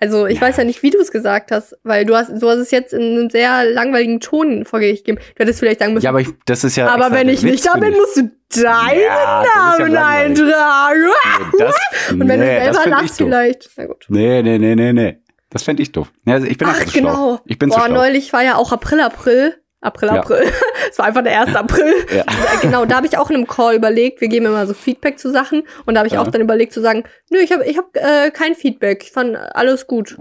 Also 0.00 0.26
ich 0.26 0.36
Ja. 0.40 0.42
weiß 0.48 0.56
ja 0.58 0.64
nicht, 0.64 0.82
wie 0.82 0.90
du 0.90 0.98
es 0.98 1.10
gesagt 1.12 1.50
hast, 1.52 1.78
weil 1.84 2.04
du 2.04 2.14
hast, 2.16 2.30
du 2.42 2.48
hast 2.48 2.58
es 2.58 2.70
jetzt 2.70 2.92
in 2.92 3.00
einem 3.02 3.30
sehr 3.30 3.64
langweiligen 3.64 4.20
Ton 4.20 4.64
vorgegeben. 4.64 5.18
Du 5.36 5.42
hättest 5.42 5.60
vielleicht 5.60 5.78
sagen 5.80 5.94
müssen, 5.94 6.04
Ja, 6.04 6.10
aber 6.10 6.20
ich, 6.20 6.28
das 6.46 6.64
ist 6.64 6.76
ja. 6.76 6.88
aber 6.88 7.12
wenn 7.12 7.28
ich 7.28 7.42
nicht 7.42 7.54
Witz, 7.54 7.62
da 7.62 7.74
bin, 7.74 7.84
finde 7.84 7.98
musst 8.00 8.16
du 8.16 8.62
deinen 8.62 9.00
Ja, 9.00 9.44
ja 9.44 9.78
Namen 9.78 9.92
langweilig. 9.92 10.40
eintragen. 10.42 11.10
ich. 11.52 11.58
Das, 11.58 11.74
Und 12.10 12.20
wenn 12.28 12.40
nee, 12.40 12.58
du 12.58 12.64
selber 12.64 12.80
ich 12.80 12.86
lachst, 12.90 13.16
vielleicht. 13.18 13.70
Na 13.76 13.86
gut. 13.86 14.04
Nee, 14.08 14.42
nee, 14.42 14.58
nee, 14.58 14.74
nee, 14.74 14.92
nee. 14.92 15.18
Das 15.50 15.62
fände 15.62 15.82
ich 15.82 15.92
doof. 15.92 16.12
Ja, 16.26 16.34
also 16.34 16.46
ich 16.48 16.58
bin 16.58 16.68
Ach, 16.68 16.92
genau. 16.92 17.38
Ich 17.46 17.58
bin 17.58 17.68
Boah, 17.70 17.88
neulich 17.88 18.32
war 18.32 18.42
ja 18.42 18.56
auch 18.56 18.72
April, 18.72 19.00
April. 19.00 19.54
April. 19.84 20.10
April. 20.10 20.44
Es 20.90 20.98
war 20.98 21.06
einfach 21.06 21.22
der 21.22 21.40
1. 21.40 21.54
April. 21.56 21.92
Ja. 22.14 22.24
Genau, 22.62 22.84
da 22.84 22.96
habe 22.96 23.06
ich 23.06 23.18
auch 23.18 23.30
in 23.30 23.36
einem 23.36 23.46
Call 23.46 23.74
überlegt, 23.74 24.20
wir 24.20 24.28
geben 24.28 24.46
immer 24.46 24.66
so 24.66 24.74
Feedback 24.74 25.18
zu 25.18 25.30
Sachen 25.30 25.62
und 25.86 25.94
da 25.94 26.00
habe 26.00 26.08
ich 26.08 26.14
Ja. 26.14 26.22
auch 26.22 26.28
dann 26.28 26.40
überlegt 26.40 26.72
zu 26.72 26.80
sagen, 26.80 27.04
nö, 27.30 27.38
ich 27.38 27.52
habe 27.52 27.64
ich 27.66 27.76
hab, 27.76 27.96
äh, 27.96 28.30
kein 28.30 28.54
Feedback, 28.54 29.02
ich 29.04 29.12
fand 29.12 29.36
alles 29.36 29.86
gut. 29.86 30.16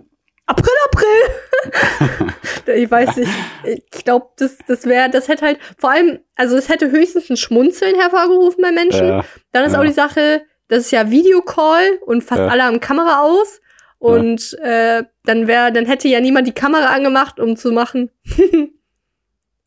April, 0.46 0.74
April! 0.92 2.28
ich 2.76 2.92
weiß 2.92 3.16
nicht, 3.18 3.32
ich 3.64 4.04
glaube, 4.04 4.28
das, 4.38 4.58
das 4.68 4.86
wäre, 4.86 5.10
das 5.10 5.28
hätte 5.30 5.46
halt, 5.46 5.60
vor 5.78 5.92
allem, 5.92 6.20
also 6.36 6.58
es 6.58 6.68
hätte 6.68 6.92
höchstens 6.92 7.30
ein 7.30 7.38
Schmunzeln 7.38 7.96
hervorgerufen 7.96 8.62
bei 8.62 8.72
Menschen. 8.72 9.08
Ja, 9.08 9.26
Dann 9.54 9.64
ist 9.66 9.76
auch 9.76 9.84
die 9.86 9.94
Sache, 9.94 10.42
das 10.68 10.80
ist 10.80 10.92
ja 10.92 11.10
Videocall 11.10 11.98
und 12.06 12.24
fast 12.24 12.42
alle 12.42 12.64
haben 12.64 12.80
Kamera 12.82 13.22
aus. 13.22 13.62
Und 14.00 14.58
äh, 14.62 15.04
dann 15.24 15.48
wäre, 15.48 15.72
dann 15.72 15.86
hätte 15.86 16.10
ja 16.10 16.20
niemand 16.20 16.46
die 16.46 16.52
Kamera 16.54 16.88
angemacht, 16.88 17.40
um 17.40 17.56
zu 17.56 17.72
machen. 17.72 18.10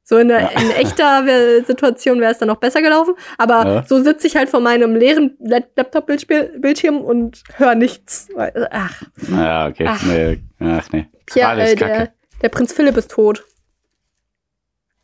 So 0.09 0.17
in, 0.19 0.29
der, 0.29 0.41
Ja. 0.41 0.49
in 0.61 0.71
echter 0.71 1.25
Situation 1.67 2.21
wäre 2.21 2.31
es 2.31 2.39
dann 2.39 2.47
noch 2.47 2.59
besser 2.59 2.81
gelaufen. 2.81 3.15
Aber 3.39 3.67
Ja. 3.67 3.85
so 3.87 4.01
sitze 4.03 4.29
ich 4.29 4.37
halt 4.37 4.49
vor 4.49 4.61
meinem 4.61 4.95
leeren 4.95 5.37
Lap- 5.41 5.71
Laptop-Bildschirm 5.77 6.99
und 7.01 7.43
höre 7.57 7.75
nichts. 7.75 8.29
Ach, 8.71 9.03
ja, 9.29 9.67
okay. 9.67 9.87
Ach. 9.89 10.03
Nee, 10.05 10.39
ach 10.61 10.89
nee. 10.93 11.09
Pierre, 11.27 11.49
Alles 11.51 11.73
äh, 11.73 11.77
der, 11.77 12.13
der 12.41 12.49
Prinz 12.51 12.73
Philipp 12.73 12.97
ist 12.97 13.11
tot. 13.11 13.45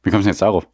Wie 0.05 0.11
kommst 0.11 0.27
du 0.27 0.31
jetzt 0.31 0.43
darauf? 0.43 0.69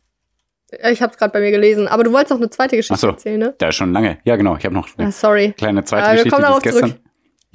Äh, 0.70 0.92
Ich 0.92 1.00
habe 1.00 1.12
es 1.12 1.18
gerade 1.18 1.32
bei 1.32 1.40
mir 1.40 1.50
gelesen. 1.50 1.88
Aber 1.88 2.04
du 2.04 2.12
wolltest 2.12 2.30
noch 2.30 2.38
eine 2.38 2.50
zweite 2.50 2.76
Geschichte 2.76 2.94
Ach 2.94 2.98
so. 2.98 3.08
erzählen, 3.08 3.38
ne? 3.38 3.54
Da 3.58 3.68
ist 3.68 3.76
schon 3.76 3.92
lange. 3.92 4.18
Ja, 4.24 4.36
genau. 4.36 4.56
Ich 4.56 4.64
habe 4.66 4.74
noch 4.74 4.88
eine 4.98 5.08
Ah, 5.08 5.10
sorry. 5.12 5.54
kleine 5.56 5.84
zweite 5.84 6.02
Ja, 6.04 6.08
wir 6.12 6.24
Geschichte, 6.24 6.42
die 6.42 6.52
ist, 6.52 6.62
gestern, 6.62 6.94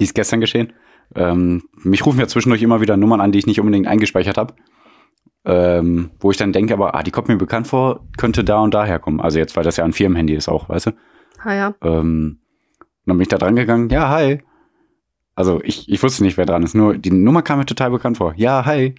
die 0.00 0.04
ist 0.04 0.14
gestern 0.14 0.40
geschehen. 0.40 0.72
Ähm, 1.14 1.62
mich 1.82 2.04
rufen 2.04 2.18
ja 2.18 2.26
zwischendurch 2.26 2.62
immer 2.62 2.80
wieder 2.80 2.96
Nummern 2.96 3.20
an, 3.20 3.30
die 3.30 3.38
ich 3.38 3.46
nicht 3.46 3.60
unbedingt 3.60 3.86
eingespeichert 3.86 4.36
habe. 4.38 4.54
Ähm, 5.46 6.10
wo 6.20 6.30
ich 6.30 6.36
dann 6.38 6.52
denke, 6.52 6.72
aber 6.72 6.94
ah, 6.94 7.02
die 7.02 7.10
kommt 7.10 7.28
mir 7.28 7.36
bekannt 7.36 7.66
vor, 7.66 8.06
könnte 8.16 8.44
da 8.44 8.60
und 8.60 8.72
da 8.72 8.84
herkommen. 8.84 9.20
Also 9.20 9.38
jetzt, 9.38 9.56
weil 9.56 9.64
das 9.64 9.76
ja 9.76 9.84
ein 9.84 9.92
Firmenhandy 9.92 10.34
ist 10.34 10.48
auch, 10.48 10.68
weißt 10.68 10.86
du? 10.86 10.90
Ah 11.42 11.54
ja. 11.54 11.74
Ähm, 11.82 12.38
und 12.80 12.86
dann 13.04 13.18
bin 13.18 13.22
ich 13.22 13.28
da 13.28 13.36
dran 13.36 13.56
gegangen, 13.56 13.90
ja, 13.90 14.08
hi. 14.08 14.42
Also 15.34 15.60
ich, 15.62 15.88
ich 15.88 16.02
wusste 16.02 16.22
nicht, 16.24 16.38
wer 16.38 16.46
dran 16.46 16.62
ist, 16.62 16.74
nur 16.74 16.96
die 16.96 17.10
Nummer 17.10 17.42
kam 17.42 17.58
mir 17.58 17.66
total 17.66 17.90
bekannt 17.90 18.16
vor. 18.16 18.32
Ja, 18.36 18.64
hi. 18.64 18.94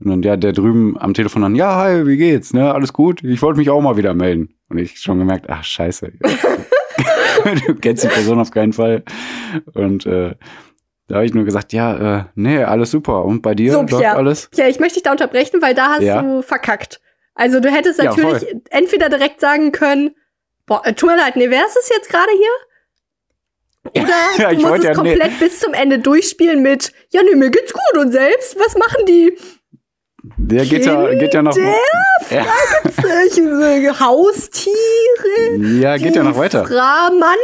Und 0.00 0.10
dann 0.10 0.22
ja, 0.22 0.36
der 0.36 0.52
drüben 0.52 0.98
am 0.98 1.14
Telefon 1.14 1.42
dann, 1.42 1.54
ja, 1.54 1.76
hi, 1.76 2.06
wie 2.06 2.16
geht's? 2.16 2.52
Ne, 2.52 2.74
alles 2.74 2.92
gut? 2.92 3.22
Ich 3.22 3.40
wollte 3.40 3.58
mich 3.58 3.70
auch 3.70 3.80
mal 3.80 3.96
wieder 3.96 4.12
melden. 4.14 4.54
Und 4.68 4.78
ich 4.78 4.98
schon 4.98 5.18
gemerkt, 5.18 5.48
ach, 5.48 5.62
scheiße. 5.62 6.12
du 7.66 7.74
kennst 7.76 8.04
die 8.04 8.08
Person 8.08 8.38
auf 8.38 8.50
keinen 8.50 8.72
Fall. 8.72 9.04
Und 9.74 10.06
äh, 10.06 10.34
da 11.08 11.16
habe 11.16 11.24
ich 11.26 11.34
nur 11.34 11.44
gesagt, 11.44 11.72
ja, 11.72 12.18
äh, 12.20 12.24
nee, 12.34 12.62
alles 12.62 12.90
super. 12.90 13.24
Und 13.24 13.42
bei 13.42 13.54
dir 13.54 13.72
So, 13.72 13.80
läuft 13.82 13.98
Pierre. 13.98 14.16
alles? 14.16 14.50
Ja, 14.54 14.66
ich 14.68 14.78
möchte 14.80 14.94
dich 14.94 15.02
da 15.04 15.12
unterbrechen, 15.12 15.62
weil 15.62 15.74
da 15.74 15.90
hast 15.94 16.02
Ja. 16.02 16.20
du 16.22 16.42
verkackt. 16.42 17.00
Also 17.34 17.60
du 17.60 17.70
hättest 17.70 17.98
Ja, 17.98 18.06
natürlich 18.06 18.46
entweder 18.70 19.08
direkt 19.08 19.40
sagen 19.40 19.70
können, 19.72 20.14
boah, 20.66 20.82
äh, 20.84 20.94
tut 20.94 21.10
mir 21.10 21.16
leid, 21.16 21.36
nee, 21.36 21.50
wer 21.50 21.64
ist 21.66 21.76
es 21.76 21.88
jetzt 21.90 22.08
gerade 22.08 22.30
hier? 22.32 24.02
Oder 24.02 24.08
Ja, 24.38 24.50
ich 24.50 24.58
du 24.60 24.66
musst 24.68 24.78
es 24.80 24.84
ja- 24.84 24.90
nee. 25.02 25.10
komplett 25.14 25.38
bis 25.38 25.60
zum 25.60 25.74
Ende 25.74 25.98
durchspielen 25.98 26.62
mit, 26.62 26.92
ja, 27.10 27.22
nee, 27.22 27.36
mir 27.36 27.50
geht's 27.50 27.72
gut 27.72 28.00
und 28.00 28.10
selbst, 28.12 28.58
was 28.58 28.76
machen 28.76 29.04
die? 29.06 29.38
Der 30.36 30.64
geht 30.66 30.84
ja, 30.86 31.14
geht 31.14 31.34
ja 31.34 31.42
noch. 31.42 31.56
Ja, 31.56 32.44
Solche 33.02 34.00
Haustiere? 34.00 35.80
ja, 35.80 35.96
geht 35.96 36.16
ja 36.16 36.22
noch 36.22 36.36
weiter. 36.36 36.64
Framann? 36.66 37.36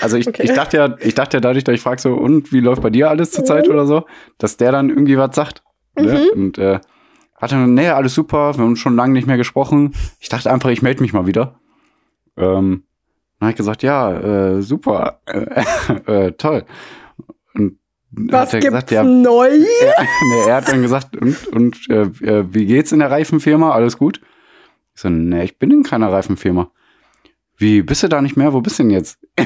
Also 0.00 0.16
ich, 0.16 0.26
Okay. 0.26 0.42
ich 0.44 0.52
dachte 0.52 0.76
ja, 0.76 0.96
ich 1.00 1.14
dachte 1.14 1.36
ja 1.36 1.40
dadurch, 1.40 1.64
dass 1.64 1.74
ich 1.74 1.80
frage 1.82 2.00
so, 2.00 2.14
und 2.14 2.52
wie 2.52 2.60
läuft 2.60 2.82
bei 2.82 2.90
dir 2.90 3.10
alles 3.10 3.30
zur 3.30 3.44
Zeit 3.44 3.66
Mhm. 3.66 3.72
oder 3.74 3.86
so, 3.86 4.04
dass 4.38 4.56
der 4.56 4.72
dann 4.72 4.88
irgendwie 4.88 5.18
was 5.18 5.34
sagt. 5.36 5.62
Ne? 5.96 6.28
Mhm. 6.34 6.42
Und 6.42 6.58
äh, 6.58 6.80
hat 7.36 7.52
dann, 7.52 7.74
nee, 7.74 7.88
alles 7.88 8.14
super, 8.14 8.56
wir 8.56 8.64
haben 8.64 8.76
schon 8.76 8.96
lange 8.96 9.12
nicht 9.12 9.26
mehr 9.26 9.36
gesprochen. 9.36 9.94
Ich 10.18 10.28
dachte 10.28 10.50
einfach, 10.50 10.70
ich 10.70 10.82
melde 10.82 11.02
mich 11.02 11.12
mal 11.12 11.26
wieder. 11.26 11.60
Ähm, 12.36 12.84
dann 13.38 13.46
habe 13.46 13.50
ich 13.50 13.56
gesagt, 13.56 13.82
ja, 13.84 14.56
äh, 14.56 14.62
super, 14.62 15.20
äh, 15.26 15.62
äh, 16.28 16.32
toll. 16.32 16.64
Und 17.54 17.78
Was 18.10 18.48
hat 18.48 18.54
er 18.54 18.60
gibt's 18.60 18.86
gesagt, 18.86 18.90
ja, 18.90 19.02
neu? 19.02 19.48
er, 19.48 19.94
nee, 20.30 20.48
er 20.48 20.56
hat 20.56 20.68
dann 20.68 20.82
gesagt, 20.82 21.16
und, 21.16 21.46
und 21.48 21.90
äh, 21.90 22.02
äh, 22.02 22.44
wie 22.52 22.66
geht's 22.66 22.92
in 22.92 23.00
der 23.00 23.10
Reifenfirma? 23.10 23.72
Alles 23.72 23.98
gut? 23.98 24.20
Ich 24.94 25.02
so, 25.02 25.08
nee, 25.10 25.44
ich 25.44 25.58
bin 25.58 25.70
in 25.70 25.82
keiner 25.82 26.10
Reifenfirma. 26.10 26.70
Wie, 27.56 27.82
bist 27.82 28.02
du 28.04 28.08
da 28.08 28.22
nicht 28.22 28.36
mehr? 28.36 28.52
Wo 28.52 28.60
bist 28.60 28.78
du 28.78 28.84
denn 28.84 28.90
jetzt? 28.90 29.18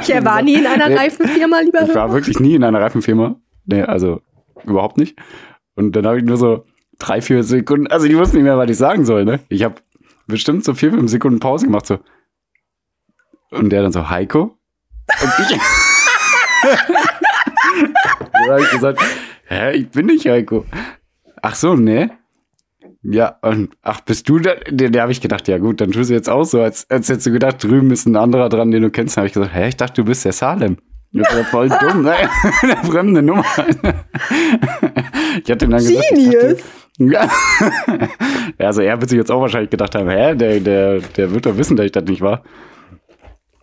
Ich 0.00 0.24
war 0.24 0.42
nie 0.42 0.54
in 0.54 0.66
einer 0.66 0.88
Nee. 0.88 0.96
Reifenfirma, 0.96 1.60
lieber 1.60 1.82
ich 1.82 1.94
war 1.94 2.12
wirklich 2.12 2.40
nie 2.40 2.54
in 2.54 2.64
einer 2.64 2.80
Reifenfirma. 2.80 3.36
Nee, 3.66 3.82
also 3.82 4.22
überhaupt 4.64 4.96
nicht. 4.98 5.18
Und 5.74 5.94
dann 5.96 6.06
habe 6.06 6.18
ich 6.18 6.24
nur 6.24 6.36
so 6.36 6.64
drei, 6.98 7.20
vier 7.20 7.42
Sekunden, 7.42 7.86
also 7.88 8.06
ich 8.06 8.16
wusste 8.16 8.36
nicht 8.36 8.44
mehr, 8.44 8.56
was 8.56 8.70
ich 8.70 8.76
sagen 8.76 9.04
soll, 9.04 9.24
ne? 9.24 9.40
Ich 9.48 9.62
habe 9.62 9.76
bestimmt 10.26 10.64
so 10.64 10.74
vier, 10.74 10.90
fünf 10.90 11.10
Sekunden 11.10 11.40
Pause 11.40 11.66
gemacht, 11.66 11.86
so. 11.86 11.98
Und 13.50 13.70
der 13.70 13.82
dann 13.82 13.92
so, 13.92 14.08
Heiko? 14.08 14.56
Und 15.22 15.32
ich. 15.50 15.58
Dann 18.32 18.50
habe 18.50 18.62
ich 18.62 18.70
gesagt, 18.70 19.00
hä, 19.46 19.72
ich 19.72 19.88
bin 19.90 20.06
nicht 20.06 20.26
Heiko. 20.26 20.64
Ach 21.42 21.54
so, 21.54 21.74
ne? 21.74 22.10
Ja, 23.02 23.36
und 23.42 23.76
ach, 23.82 24.00
bist 24.00 24.28
du 24.28 24.38
da? 24.38 24.54
Der, 24.70 24.88
der 24.88 25.02
habe 25.02 25.12
ich 25.12 25.20
gedacht, 25.20 25.46
ja 25.48 25.58
gut, 25.58 25.80
dann 25.80 25.92
tust 25.92 26.08
du 26.08 26.14
jetzt 26.14 26.30
auch 26.30 26.44
so, 26.44 26.62
als, 26.62 26.88
als 26.90 27.08
hättest 27.08 27.26
du 27.26 27.32
gedacht, 27.32 27.62
drüben 27.62 27.90
ist 27.90 28.06
ein 28.06 28.16
anderer 28.16 28.48
dran, 28.48 28.70
den 28.70 28.82
du 28.82 28.90
kennst. 28.90 29.16
Dann 29.16 29.22
habe 29.22 29.26
ich 29.28 29.34
gesagt, 29.34 29.54
hä, 29.54 29.68
ich 29.68 29.76
dachte, 29.76 30.02
du 30.02 30.06
bist 30.06 30.24
der 30.24 30.32
Salem. 30.32 30.78
Das 31.12 31.32
ja 31.32 31.44
voll 31.44 31.68
dumm, 31.68 32.02
ne? 32.02 32.14
Eine 32.62 32.76
fremde 32.90 33.22
Nummer. 33.22 33.44
Ich 35.44 35.50
hatte 35.50 35.68
dann 35.68 35.78
gesagt, 35.78 36.08
Genius. 36.08 36.60
Ja, 36.98 37.28
also 38.58 38.82
er 38.82 39.00
wird 39.00 39.10
sich 39.10 39.18
jetzt 39.18 39.32
auch 39.32 39.40
wahrscheinlich 39.40 39.70
gedacht 39.70 39.96
haben, 39.96 40.08
hä, 40.08 40.36
der, 40.36 40.60
der, 40.60 41.00
der 41.00 41.32
wird 41.32 41.44
doch 41.44 41.56
wissen, 41.56 41.76
dass 41.76 41.86
ich 41.86 41.92
das 41.92 42.04
nicht 42.04 42.20
war. 42.20 42.44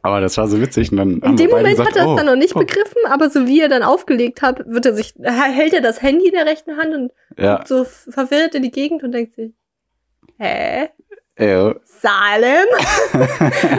Aber 0.04 0.20
das 0.20 0.38
war 0.38 0.48
so 0.48 0.60
witzig. 0.60 0.92
Und 0.92 0.98
dann 0.98 1.20
In 1.22 1.38
dem 1.38 1.50
Moment 1.50 1.78
gesagt, 1.78 1.92
hat 1.92 1.96
er 1.96 2.04
es 2.04 2.10
oh, 2.10 2.16
dann 2.16 2.26
noch 2.26 2.36
nicht 2.36 2.56
oh. 2.56 2.60
begriffen, 2.60 3.02
aber 3.08 3.30
so 3.30 3.46
wie 3.48 3.62
er 3.62 3.70
dann 3.70 3.84
aufgelegt 3.84 4.42
hat, 4.42 4.64
wird 4.66 4.86
er 4.86 4.94
sich, 4.94 5.14
hält 5.22 5.74
er 5.74 5.82
das 5.82 6.02
Handy 6.02 6.28
in 6.28 6.34
der 6.34 6.46
rechten 6.46 6.78
Hand 6.78 6.96
und 6.96 7.12
Ja, 7.38 7.64
so 7.66 7.84
verwirrt 7.84 8.56
in 8.56 8.64
die 8.64 8.72
Gegend 8.72 9.04
und 9.04 9.12
denkt 9.12 9.36
sich, 9.36 9.54
hä? 10.38 10.90
ja. 11.38 11.76
Salem? 11.84 12.68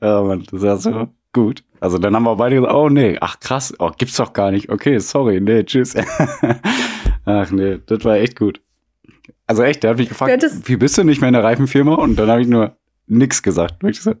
ja, 0.00 0.22
Mann, 0.22 0.46
das 0.50 0.62
war 0.62 0.76
so 0.78 1.08
gut. 1.32 1.62
Also 1.80 1.98
dann 1.98 2.14
haben 2.14 2.24
wir 2.24 2.36
beide 2.36 2.56
gesagt, 2.56 2.74
oh 2.74 2.88
nee, 2.88 3.16
ach 3.20 3.38
krass, 3.40 3.74
oh, 3.78 3.90
gibt's 3.96 4.16
doch 4.16 4.32
gar 4.32 4.50
nicht. 4.50 4.70
Okay, 4.70 4.98
sorry, 4.98 5.40
nee, 5.40 5.64
tschüss. 5.64 5.94
ach 7.24 7.50
nee, 7.50 7.78
das 7.86 8.04
war 8.04 8.16
echt 8.16 8.38
gut. 8.38 8.60
Also 9.46 9.62
echt, 9.62 9.82
der 9.82 9.90
hat 9.90 9.98
mich 9.98 10.08
gefragt, 10.08 10.44
wie 10.64 10.76
bist 10.76 10.98
du 10.98 11.04
nicht 11.04 11.20
mehr 11.20 11.28
in 11.28 11.34
der 11.34 11.44
Reifenfirma? 11.44 11.94
Und 11.94 12.16
dann 12.16 12.28
habe 12.28 12.42
ich 12.42 12.48
nur 12.48 12.76
nix 13.06 13.42
gesagt. 13.42 13.82
Wirklich 13.82 14.02
so. 14.02 14.14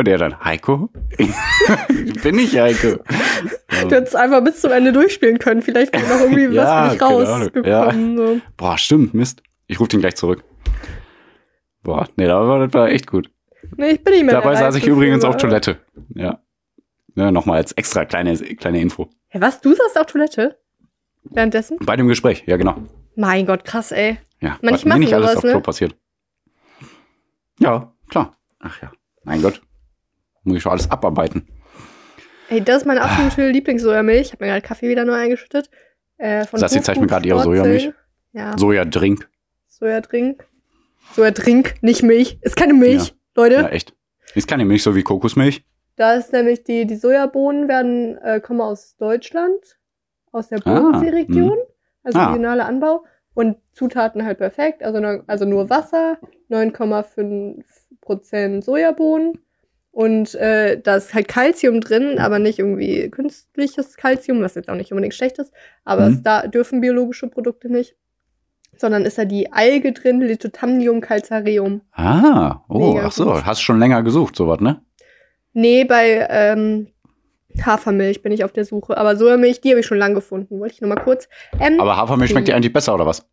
Und 0.00 0.08
er 0.08 0.16
dann, 0.16 0.42
Heiko? 0.42 0.88
ich 1.18 2.22
bin 2.22 2.36
nicht 2.36 2.58
Heiko. 2.58 3.04
Du 3.82 3.94
hättest 3.94 4.16
einfach 4.16 4.42
bis 4.42 4.62
zum 4.62 4.72
Ende 4.72 4.94
durchspielen 4.94 5.38
können. 5.38 5.60
Vielleicht 5.60 5.92
wäre 5.92 6.08
noch 6.08 6.22
irgendwie 6.22 6.56
Ja, 6.56 6.86
was 6.86 6.92
für 6.94 6.94
dich 6.94 7.02
Ahnung. 7.02 7.22
rausgekommen. 7.22 8.16
So. 8.16 8.40
Boah, 8.56 8.78
stimmt, 8.78 9.12
Mist. 9.12 9.42
Ich 9.66 9.78
rufe 9.78 9.90
den 9.90 10.00
gleich 10.00 10.16
zurück. 10.16 10.42
Boah, 11.82 12.08
nee, 12.16 12.24
das 12.26 12.34
war, 12.34 12.60
das 12.60 12.72
war 12.72 12.88
echt 12.88 13.08
gut. 13.08 13.30
Nee, 13.76 13.90
ich 13.90 14.02
bin 14.02 14.14
nicht 14.14 14.24
mehr 14.24 14.36
Dabei 14.36 14.54
saß 14.54 14.74
ich 14.76 14.86
übrigens 14.86 15.22
auf. 15.22 15.36
Toilette. 15.36 15.76
Ja. 16.14 16.40
ja 17.14 17.30
Nochmal 17.30 17.58
als 17.58 17.72
extra 17.72 18.06
kleine, 18.06 18.34
kleine 18.38 18.80
Info. 18.80 19.10
Hä, 19.28 19.38
was? 19.42 19.60
Du 19.60 19.74
saßt 19.74 19.98
auf 20.00 20.06
Toilette? 20.06 20.58
Währenddessen? 21.24 21.76
Bei 21.84 21.96
dem 21.96 22.08
Gespräch, 22.08 22.44
ja 22.46 22.56
genau. 22.56 22.76
Mein 23.16 23.44
Gott, 23.44 23.66
krass, 23.66 23.92
ey. 23.92 24.16
Ja, 24.40 24.58
Man, 24.62 24.72
was 24.72 24.80
ich 24.80 24.86
mir 24.86 24.88
mache 24.92 25.00
nicht 25.00 25.12
alles 25.12 25.32
sowas, 25.32 25.36
auf 25.36 25.42
Klo 25.42 25.54
ne? 25.56 25.60
passiert. 25.60 25.96
Ja, 27.58 27.92
klar. 28.08 28.38
Ach 28.60 28.80
ja, 28.80 28.90
mein 29.24 29.42
Gott. 29.42 29.60
Muss 30.50 30.56
ich 30.56 30.62
schon 30.64 30.72
alles 30.72 30.90
abarbeiten. 30.90 31.46
Ey, 32.48 32.60
das 32.60 32.78
ist 32.78 32.86
meine 32.86 33.02
absolute 33.02 33.50
Lieblingssojamilch. 33.50 34.20
Ich 34.26 34.32
habe 34.32 34.44
mir 34.44 34.50
gerade 34.50 34.66
Kaffee 34.66 34.88
wieder 34.88 35.04
neu 35.04 35.14
eingeschüttet. 35.14 35.70
Äh, 36.18 36.44
von 36.44 36.58
Sassi 36.58 36.82
zeigt 36.82 37.00
mir 37.00 37.06
gerade 37.06 37.28
ihre 37.28 37.40
Sojamilch. 37.42 37.92
Ja, 38.32 38.58
Sojadrink. 38.58 39.28
Sojadrink. 39.68 40.44
Sojadrink, 41.14 41.74
nicht 41.82 42.02
Milch. 42.02 42.38
Ist 42.42 42.56
keine 42.56 42.74
Milch, 42.74 43.08
Ja. 43.08 43.14
Leute. 43.36 43.54
Ja, 43.54 43.68
echt. 43.68 43.94
Ist 44.34 44.48
keine 44.48 44.64
Milch 44.64 44.82
so 44.82 44.96
wie 44.96 45.02
Kokosmilch. 45.04 45.64
Da 45.96 46.14
ist 46.14 46.32
nämlich 46.32 46.64
die, 46.64 46.84
die 46.86 46.96
Sojabohnen 46.96 47.68
werden, 47.68 48.18
äh, 48.18 48.40
kommen 48.40 48.60
aus 48.60 48.96
Deutschland, 48.96 49.78
aus 50.32 50.48
der 50.48 50.58
Ah, 50.64 50.80
Bodenseeregion, 50.80 51.58
also 52.02 52.18
Ah. 52.18 52.30
regionaler 52.32 52.66
Anbau. 52.66 53.04
Und 53.34 53.56
Zutaten 53.72 54.24
halt 54.24 54.38
perfekt, 54.38 54.82
also, 54.82 54.98
nur- 55.00 55.22
also 55.28 55.44
nur 55.44 55.70
Wasser, 55.70 56.18
9,5% 56.48 58.64
Sojabohnen 58.64 59.38
Und 59.92 60.34
äh, 60.36 60.80
da 60.80 60.96
ist 60.96 61.14
halt 61.14 61.26
Calcium 61.28 61.80
drin, 61.80 62.18
aber 62.18 62.38
nicht 62.38 62.58
irgendwie 62.60 63.10
künstliches 63.10 63.96
Calcium, 63.96 64.40
was 64.40 64.54
jetzt 64.54 64.68
auch 64.70 64.76
nicht 64.76 64.92
unbedingt 64.92 65.14
schlecht 65.14 65.38
ist. 65.38 65.52
Aber 65.84 66.10
Mhm. 66.10 66.22
da 66.22 66.46
dürfen 66.46 66.80
biologische 66.80 67.26
Produkte 67.28 67.70
nicht. 67.70 67.96
Sondern 68.76 69.04
ist 69.04 69.18
da 69.18 69.24
die 69.24 69.52
Alge 69.52 69.92
drin, 69.92 70.20
Lithothamnium 70.20 71.00
calcareum. 71.00 71.82
Ah, 71.92 72.62
oh, 72.68 72.92
Mega 72.94 73.06
ach 73.06 73.12
so, 73.12 73.24
gut. 73.32 73.44
hast 73.44 73.60
schon 73.60 73.78
länger 73.80 74.02
gesucht, 74.02 74.36
sowas, 74.36 74.60
ne? 74.60 74.80
Nee, 75.52 75.84
bei 75.84 76.26
ähm, 76.30 76.86
Hafermilch 77.64 78.22
bin 78.22 78.30
ich 78.32 78.44
auf 78.44 78.52
der 78.52 78.64
Suche. 78.64 78.96
Aber 78.96 79.16
Sojamilch, 79.16 79.60
die 79.60 79.70
habe 79.70 79.80
ich 79.80 79.86
schon 79.86 79.98
lang 79.98 80.14
gefunden. 80.14 80.60
Wollte 80.60 80.74
ich 80.74 80.80
nur 80.80 80.88
mal 80.94 81.02
kurz. 81.02 81.28
Ähm, 81.58 81.80
Aber 81.80 81.96
Hafermilch 81.96 82.30
schmeckt 82.30 82.46
dir 82.48 82.54
eigentlich 82.54 82.72
besser, 82.72 82.94
oder 82.94 83.06
was? 83.06 83.26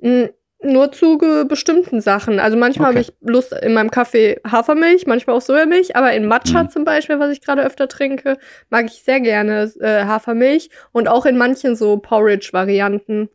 mh, 0.00 0.28
nur 0.60 0.90
zu 0.90 1.18
bestimmten 1.48 2.00
Sachen. 2.00 2.40
Also 2.40 2.56
manchmal 2.56 2.90
Okay. 2.90 2.98
habe 2.98 3.10
ich 3.10 3.12
Lust 3.28 3.52
in 3.52 3.74
meinem 3.74 3.90
Kaffee 3.90 4.40
Hafermilch, 4.50 5.06
manchmal 5.06 5.36
auch 5.36 5.40
Sojamilch. 5.40 5.94
Aber 5.94 6.12
in 6.12 6.26
Matcha 6.26 6.64
Mhm. 6.64 6.70
zum 6.70 6.84
Beispiel, 6.84 7.20
was 7.20 7.30
ich 7.30 7.40
gerade 7.40 7.62
öfter 7.64 7.86
trinke, 7.88 8.38
mag 8.68 8.86
ich 8.86 9.02
sehr 9.04 9.20
gerne 9.20 9.70
äh, 9.80 10.04
Hafermilch. 10.04 10.70
Und 10.92 11.06
auch 11.08 11.26
in 11.26 11.36
manchen 11.38 11.76
so 11.76 11.98
Porridge-Varianten. 11.98 13.28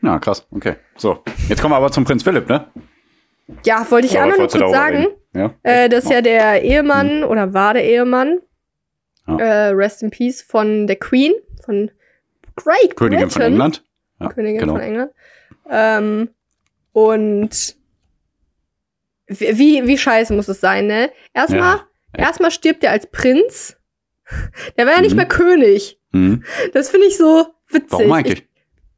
Ja, 0.00 0.18
krass, 0.18 0.46
okay. 0.50 0.76
So, 0.96 1.18
jetzt 1.48 1.60
kommen 1.60 1.72
wir 1.72 1.76
aber 1.76 1.92
zum 1.92 2.04
Prinz 2.04 2.22
Philipp, 2.22 2.48
ne? 2.48 2.66
Ja, 3.64 3.86
wollte 3.90 4.06
ich 4.06 4.14
Oder 4.14 4.24
auch 4.24 4.28
noch 4.30 4.38
wolltest 4.38 4.54
du 4.56 4.60
kurz 4.60 4.72
sagen. 4.72 5.06
Ja? 5.34 5.54
Äh, 5.62 5.88
das 5.88 6.04
ist 6.04 6.10
ja 6.10 6.22
der 6.22 6.62
Ehemann 6.62 7.22
oder 7.22 7.52
war 7.52 7.74
der 7.74 7.84
Ehemann, 7.84 8.40
Ja. 9.28 9.36
äh, 9.36 9.68
Rest 9.68 10.02
in 10.02 10.10
Peace, 10.10 10.42
von 10.42 10.86
der 10.86 10.96
Queen, 10.96 11.32
von 11.64 11.90
Great 12.56 12.96
Königin 12.96 13.28
von 13.30 13.40
Britain. 13.40 13.52
England. 13.52 13.84
Ja, 14.20 14.28
Königin 14.28 14.58
genau. 14.60 14.72
von 14.72 14.80
England. 14.82 15.12
Ähm, 15.70 16.28
und 16.92 17.76
wie, 19.26 19.86
wie, 19.86 19.98
scheiße 19.98 20.34
muss 20.34 20.48
es 20.48 20.60
sein, 20.60 20.86
ne? 20.86 21.10
Erstmal, 21.32 21.78
Ja. 21.78 21.86
erstmal 22.26 22.50
stirbt 22.50 22.84
er 22.84 22.90
als 22.90 23.06
Prinz. 23.10 23.76
Der 24.76 24.86
war 24.86 24.94
ja 24.94 25.00
nicht 25.00 25.12
Mhm. 25.12 25.16
mehr 25.18 25.26
König. 25.28 25.98
Hm. 26.12 26.44
Das 26.74 26.90
finde 26.90 27.06
ich 27.06 27.16
so 27.16 27.46
witzig. 27.68 27.90
Warum 27.90 28.12
eigentlich? 28.12 28.46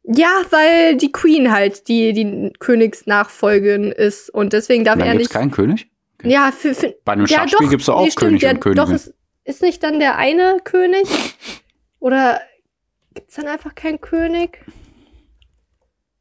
Ich, 0.03 0.19
ja, 0.19 0.41
weil 0.51 0.97
die 0.97 1.13
Queen 1.13 1.51
halt 1.53 1.89
die, 1.89 2.13
die 2.13 2.53
Königsnachfolgerin 2.59 3.93
ist 3.93 4.29
und 4.31 4.53
deswegen 4.53 4.85
darf 4.85 4.99
Dann 4.99 5.07
er 5.07 5.13
gibt's 5.13 5.29
nicht. 5.29 5.33
keinen 5.33 5.51
König? 5.51 5.89
Ja, 6.23 6.53
für, 6.53 6.75
für, 6.75 6.95
Bei 7.05 7.13
einem 7.13 7.27
ja, 7.27 7.39
Schachspiel 7.41 7.69
gibt's 7.69 7.87
doch 7.87 7.97
auch 7.97 8.05
Nee, 8.05 8.11
stimmt, 8.11 8.29
König 8.29 8.41
der, 8.41 8.51
und 8.53 8.61
Königin. 8.61 8.85
Doch, 8.85 8.93
ist, 8.93 9.15
ist 9.45 9.63
nicht 9.63 9.83
dann 9.83 10.01
der 10.01 10.17
eine 10.17 10.59
König? 10.65 11.05
Oder 12.01 12.41
gibt's 13.15 13.35
dann 13.37 13.47
einfach 13.47 13.75
keinen 13.75 14.01
König? 14.01 14.59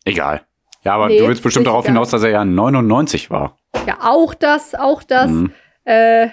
Egal. 0.06 0.46
Ja, 0.84 0.96
aber 0.96 1.08
Nee, 1.08 1.20
du 1.20 1.28
willst 1.28 1.44
bestimmt 1.44 1.68
darauf 1.68 1.86
hinaus, 1.86 2.10
dass 2.10 2.24
er 2.24 2.30
ja 2.30 2.46
99 2.46 3.30
war. 3.32 3.58
Ja, 3.88 4.00
auch 4.02 4.34
das, 4.34 4.76
auch 4.76 5.02
das. 5.04 5.30
Hm. 5.30 5.52
Äh, 5.86 6.28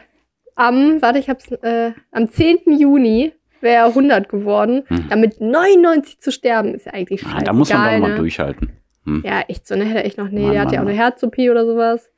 am, 0.57 1.01
warte, 1.03 1.19
ich 1.19 1.29
hab's, 1.29 1.51
äh, 1.51 1.93
am 2.13 2.29
10. 2.29 2.59
Juni 2.79 3.33
wäre 3.61 3.77
er 3.77 3.87
100 3.87 4.29
geworden. 4.29 4.83
Hm. 4.89 5.07
Damit 5.09 5.41
99 5.41 6.21
zu 6.21 6.33
sterben, 6.33 6.75
ist 6.75 6.87
ja 6.87 6.93
eigentlich 6.95 7.25
Ah, 7.27 7.31
scheiße. 7.33 7.45
da 7.45 7.53
muss 7.53 7.73
man 7.73 7.95
doch 7.95 8.01
mal 8.09 8.11
ne? 8.13 8.17
durchhalten. 8.17 8.73
Hm. 9.05 9.23
Ja, 9.25 9.41
echt 9.49 9.67
so, 9.67 9.77
ne? 9.77 9.85
Hätte 9.85 9.99
er 10.01 10.05
echt 10.05 10.19
noch, 10.19 10.29
nee, 10.31 10.43
Mann, 10.43 10.53
der 10.53 10.61
hat 10.63 10.73
ja 10.73 10.81
auch 10.81 10.85
Mann, 10.85 10.93
eine 10.93 10.99
Herz-OP 11.03 11.39
oder 11.51 11.65
sowas. 11.65 12.11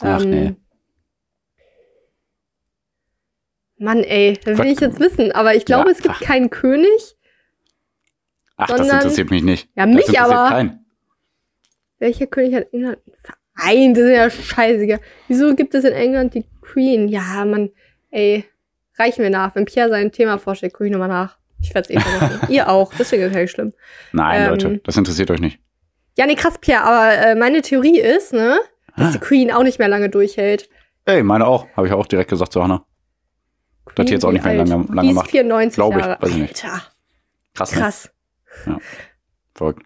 Ach 0.00 0.22
Ähm, 0.22 0.30
nee. 0.30 0.54
Mann, 3.78 3.98
ey, 4.04 4.38
das 4.44 4.58
will 4.58 4.66
ich 4.66 4.80
jetzt 4.80 5.00
wissen. 5.00 5.32
Aber 5.32 5.54
ich 5.56 5.64
glaube, 5.64 5.86
Ja, 5.88 5.92
es 5.96 6.02
gibt 6.02 6.14
ach. 6.16 6.20
keinen 6.20 6.50
König. 6.50 7.16
Ach, 8.56 8.68
das 8.68 8.78
sondern- 8.78 8.98
interessiert 8.98 9.30
mich 9.30 9.42
nicht. 9.42 9.68
Ja, 9.74 9.86
das 9.86 9.94
mich 9.94 10.20
aber. 10.20 10.48
keinen. 10.50 10.81
Welcher 12.02 12.26
König 12.26 12.54
hat 12.56 12.72
England? 12.72 12.98
Vereint, 13.54 13.96
das 13.96 14.04
ist 14.04 14.10
ja 14.10 14.28
scheißiger. 14.30 14.98
Wieso 15.28 15.54
gibt 15.54 15.72
es 15.74 15.84
in 15.84 15.92
England 15.92 16.34
die 16.34 16.44
Queen? 16.60 17.06
Ja, 17.08 17.44
Mann, 17.44 17.70
ey, 18.10 18.44
reichen 18.98 19.22
wir 19.22 19.30
nach. 19.30 19.54
Wenn 19.54 19.66
Pierre 19.66 19.88
sein 19.88 20.10
Thema 20.10 20.38
vorstellt, 20.38 20.72
gucke 20.72 20.86
ich 20.86 20.90
nochmal 20.92 21.08
nach. 21.08 21.38
Ich 21.60 21.72
werde 21.74 21.88
es 21.88 21.96
eh 21.96 22.00
vergessen. 22.00 22.40
Ihr 22.52 22.68
auch, 22.68 22.92
deswegen 22.98 23.22
ist 23.22 23.28
es 23.28 23.34
ja 23.36 23.40
nicht 23.42 23.50
schlimm. 23.52 23.72
Nein, 24.12 24.42
Ähm, 24.42 24.50
Leute, 24.50 24.80
das 24.84 24.96
interessiert 24.96 25.30
euch 25.30 25.38
nicht. 25.40 25.60
Ja, 26.18 26.26
nee, 26.26 26.34
krass, 26.34 26.58
Pierre, 26.60 26.82
aber 26.82 27.12
äh, 27.26 27.34
meine 27.36 27.62
Theorie 27.62 28.00
ist, 28.00 28.32
ne, 28.32 28.58
dass 28.96 29.08
Ah. 29.08 29.12
die 29.12 29.18
Queen 29.20 29.52
auch 29.52 29.62
nicht 29.62 29.78
mehr 29.78 29.88
lange 29.88 30.10
durchhält. 30.10 30.68
Ey, 31.04 31.22
meine 31.22 31.46
auch. 31.46 31.68
Habe 31.76 31.86
ich 31.86 31.92
auch 31.92 32.06
direkt 32.06 32.30
gesagt 32.30 32.52
zu 32.52 32.62
Hannah. 32.62 32.84
Dass 33.94 34.06
die 34.06 34.12
jetzt 34.12 34.24
auch 34.24 34.32
nicht 34.32 34.44
mehr 34.44 34.58
alt? 34.58 34.68
lange, 34.68 34.86
Die 34.86 34.92
lange 34.92 35.08
ist 35.10 35.14
macht. 35.14 35.30
94 35.30 35.74
Glaub 35.76 35.96
ich, 35.96 36.04
weiß 36.04 36.30
ich 36.30 36.36
nicht. 36.36 36.64
Alter, 36.64 36.82
Krass, 37.54 37.72
ne? 37.72 37.78
krass. 37.80 38.10
Verrückt. 39.54 39.82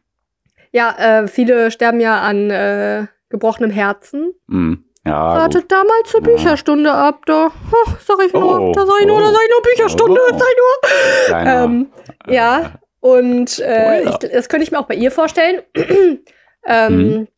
Ja, 0.76 0.94
äh, 1.22 1.26
viele 1.28 1.70
sterben 1.70 2.00
ja 2.00 2.20
an 2.20 2.50
äh, 2.50 3.06
gebrochenem 3.30 3.70
Herzen. 3.70 4.32
Hm. 4.48 4.84
Ja, 5.06 5.32
gut. 5.32 5.40
Wartet 5.42 5.72
da 5.72 5.84
mal 5.84 6.02
zur 6.04 6.20
Ja. 6.20 6.26
Bücherstunde 6.26 6.92
ab, 6.92 7.24
da. 7.26 7.46
Oh, 7.72 7.90
sag 8.04 8.18
ich 8.26 8.32
nur, 8.34 8.60
Oh, 8.60 8.72
da 8.72 8.84
sag 8.84 9.00
ich 9.00 9.06
nur, 9.06 9.16
oh. 9.16 9.20
da 9.20 9.26
sag 9.32 9.40
ich 9.42 9.50
nur 9.50 9.62
Bücherstunde, 9.62 10.20
Oh. 10.20 10.38
sag 10.38 10.48
ich 10.48 11.44
nur. 11.44 11.52
Ähm, 11.52 11.88
äh, 12.26 12.34
ja, 12.34 12.72
und 13.00 13.58
äh, 13.60 14.00
Spoiler. 14.02 14.18
ich, 14.22 14.30
das 14.32 14.48
könnte 14.48 14.64
ich 14.64 14.70
mir 14.72 14.78
auch 14.80 14.86
bei 14.86 14.96
ihr 14.96 15.10
vorstellen. 15.10 15.62
ähm, 16.66 16.96
Mhm. 16.98 17.28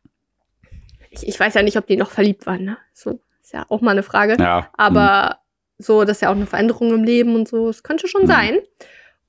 ich, 1.11 1.27
ich 1.27 1.39
weiß 1.39 1.53
ja 1.53 1.61
nicht, 1.61 1.77
ob 1.77 1.87
die 1.87 1.95
noch 1.97 2.11
verliebt 2.11 2.45
waren, 2.45 2.65
ne? 2.65 2.77
So, 2.93 3.19
ist 3.41 3.53
ja 3.53 3.65
auch 3.69 3.81
mal 3.81 3.91
eine 3.91 4.03
Frage. 4.03 4.35
Ja. 4.39 4.69
Aber 4.75 5.37
so, 5.77 6.03
das 6.03 6.17
ist 6.17 6.21
ja 6.21 6.29
auch 6.29 6.35
eine 6.35 6.45
Veränderung 6.47 6.91
im 6.93 7.03
Leben 7.03 7.35
und 7.35 7.47
so. 7.47 7.69
Es 7.69 7.83
könnte 7.83 8.07
schon 8.07 8.23
Mhm. 8.23 8.27
sein. 8.27 8.59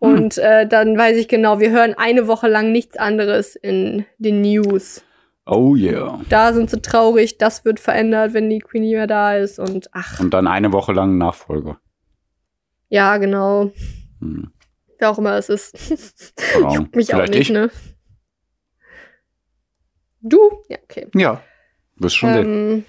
Und 0.00 0.38
äh, 0.38 0.66
dann 0.66 0.96
weiß 0.98 1.16
ich 1.18 1.28
genau, 1.28 1.60
wir 1.60 1.70
hören 1.70 1.94
eine 1.96 2.26
Woche 2.26 2.48
lang 2.48 2.72
nichts 2.72 2.96
anderes 2.96 3.54
in 3.54 4.06
den 4.18 4.40
News. 4.40 5.04
Oh 5.46 5.74
yeah. 5.76 6.20
Da 6.28 6.52
sind 6.52 6.70
sie 6.70 6.80
traurig, 6.80 7.38
das 7.38 7.64
wird 7.64 7.80
verändert, 7.80 8.32
wenn 8.34 8.48
die 8.50 8.60
Queen 8.60 8.82
nicht 8.82 8.92
mehr 8.94 9.06
da 9.06 9.36
ist. 9.36 9.58
Und 9.58 9.88
ach, 9.92 10.18
Und 10.20 10.32
dann 10.32 10.46
eine 10.46 10.72
Woche 10.72 10.92
lang 10.92 11.18
Nachfolger. 11.18 11.80
ja, 12.88 13.16
genau. 13.18 13.70
Hm. 14.20 14.50
Wer 14.98 15.10
auch 15.10 15.18
immer 15.18 15.36
es 15.36 15.48
ist. 15.48 16.34
Ahnung. 16.56 16.70
Juckt 16.74 16.96
mich 16.96 17.12
auch 17.14 17.18
Vielleicht 17.18 17.32
nicht, 17.34 17.48
ich. 17.48 17.54
ne? 17.54 17.70
Du? 20.22 20.38
Ja, 20.68 20.76
okay. 20.84 21.06
Ja. 21.14 21.42
Wirst 21.96 22.16
schon 22.16 22.32
sehen. 22.34 22.44
Ähm, 22.46 22.84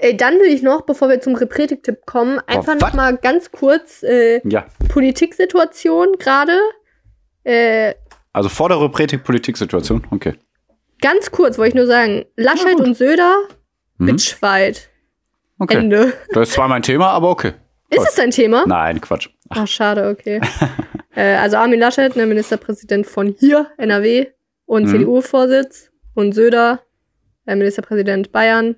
ey, 0.00 0.16
dann 0.16 0.34
will 0.38 0.46
ich 0.52 0.62
noch, 0.62 0.82
bevor 0.82 1.08
wir 1.08 1.20
zum 1.20 1.34
Repretik-Tipp 1.34 2.06
kommen, 2.06 2.38
einfach 2.46 2.74
was? 2.74 2.80
noch 2.80 2.92
mal 2.94 3.16
ganz 3.16 3.50
kurz 3.52 4.02
äh, 4.02 4.40
Ja. 4.48 4.66
Politiksituation 4.88 6.12
gerade. 6.18 6.58
Äh, 7.44 7.94
Also 8.32 8.48
vordere 8.48 8.88
Politik-Situation. 8.90 10.06
Okay. 10.10 10.34
ganz 11.00 11.30
kurz 11.30 11.58
wollte 11.58 11.68
ich 11.70 11.74
nur 11.74 11.86
sagen, 11.86 12.24
Laschet 12.36 12.76
und 12.80 12.96
Söder, 12.96 13.36
Mhm. 13.98 14.06
Bitchfight. 14.06 14.88
Okay. 15.58 15.76
Ende. 15.78 16.12
Das 16.32 16.48
ist 16.48 16.54
zwar 16.54 16.68
mein 16.68 16.82
Thema, 16.82 17.08
aber 17.10 17.30
okay. 17.30 17.52
Ist 17.90 18.06
es 18.08 18.14
dein 18.14 18.30
Thema? 18.30 18.64
Nein, 18.66 19.00
Quatsch. 19.00 19.28
Ach, 19.48 19.66
schade, 19.66 20.08
okay. 20.10 20.40
äh, 21.16 21.34
also 21.36 21.56
Armin 21.56 21.80
Laschet, 21.80 22.14
der 22.14 22.26
Ministerpräsident 22.26 23.06
von 23.06 23.34
hier, 23.40 23.66
NRW 23.78 24.26
und 24.66 24.84
Mhm. 24.84 24.88
CDU-Vorsitz. 24.90 25.90
Und 26.14 26.32
Söder, 26.34 26.80
der 27.46 27.56
Ministerpräsident 27.56 28.30
Bayern. 28.32 28.76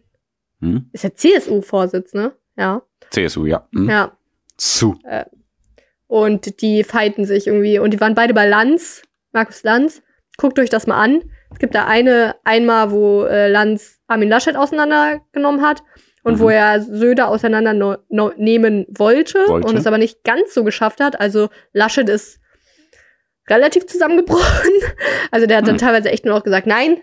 Hm? 0.61 0.89
Ist 0.93 1.05
der 1.05 1.15
CSU-Vorsitz, 1.15 2.13
ne? 2.15 2.33
Ja. 2.57 2.83
CSU, 3.11 3.47
ja. 3.47 3.67
Hm? 3.75 3.89
Ja. 3.89 4.13
Zu. 4.57 4.99
Und 6.07 6.61
die 6.61 6.85
fighten 6.85 7.25
sich 7.25 7.47
irgendwie. 7.47 7.79
Und 7.79 7.93
die 7.93 8.01
waren 8.01 8.15
beide 8.15 8.35
bei 8.35 8.47
Lanz, 8.47 9.03
Markus 9.33 9.63
Lanz. 9.63 10.03
Guckt 10.37 10.59
euch 10.59 10.71
das 10.71 10.87
mal 10.87 11.01
an. 11.01 11.23
Es 11.53 11.59
gibt 11.59 11.75
da 11.75 11.87
eine, 11.87 12.37
einmal, 12.45 12.91
wo 12.91 13.25
äh, 13.25 13.49
Lanz 13.49 13.99
Armin 14.07 14.29
Laschet 14.29 14.57
auseinandergenommen 14.57 15.63
hat 15.63 15.83
und 16.23 16.35
Mhm. 16.35 16.39
wo 16.41 16.49
er 16.51 16.81
Söder 16.83 17.29
auseinandernehmen 17.29 18.87
wollte, 18.91 19.39
Wollte. 19.49 19.67
und 19.69 19.77
es 19.77 19.87
aber 19.87 19.99
nicht 19.99 20.23
ganz 20.25 20.53
so 20.55 20.63
geschafft 20.65 21.01
hat. 21.01 21.19
Also 21.21 21.49
Laschet 21.73 22.09
ist 22.09 22.39
relativ 23.49 23.87
zusammengebrochen. 23.87 24.71
Also 25.33 25.47
der 25.47 25.59
hat 25.59 25.67
dann 25.69 25.75
Mhm. 25.77 25.79
teilweise 25.81 26.11
echt 26.11 26.25
nur 26.25 26.35
noch 26.35 26.43
gesagt, 26.43 26.67
nein, 26.67 27.01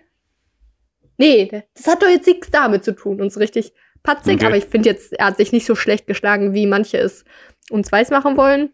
nee, 1.17 1.63
das 1.75 1.88
hat 1.88 2.01
doch 2.01 2.10
jetzt 2.10 2.27
nichts 2.27 2.49
damit 2.51 2.84
zu 2.84 2.93
tun. 2.93 3.21
Und 3.21 3.32
so 3.32 3.39
richtig 3.39 3.73
patzig, 4.03 4.36
Okay. 4.36 4.45
aber 4.45 4.58
ich 4.58 4.65
finde 4.65 4.89
jetzt, 4.89 5.13
er 5.13 5.27
hat 5.27 5.38
sich 5.38 5.51
nicht 5.51 5.65
so 5.65 5.75
schlecht 5.75 6.08
geschlagen, 6.08 6.53
wie 6.53 6.65
manche 6.65 6.97
es 6.97 7.25
uns 7.69 7.91
weiß 7.91 8.10
machen 8.12 8.38
wollen. 8.38 8.69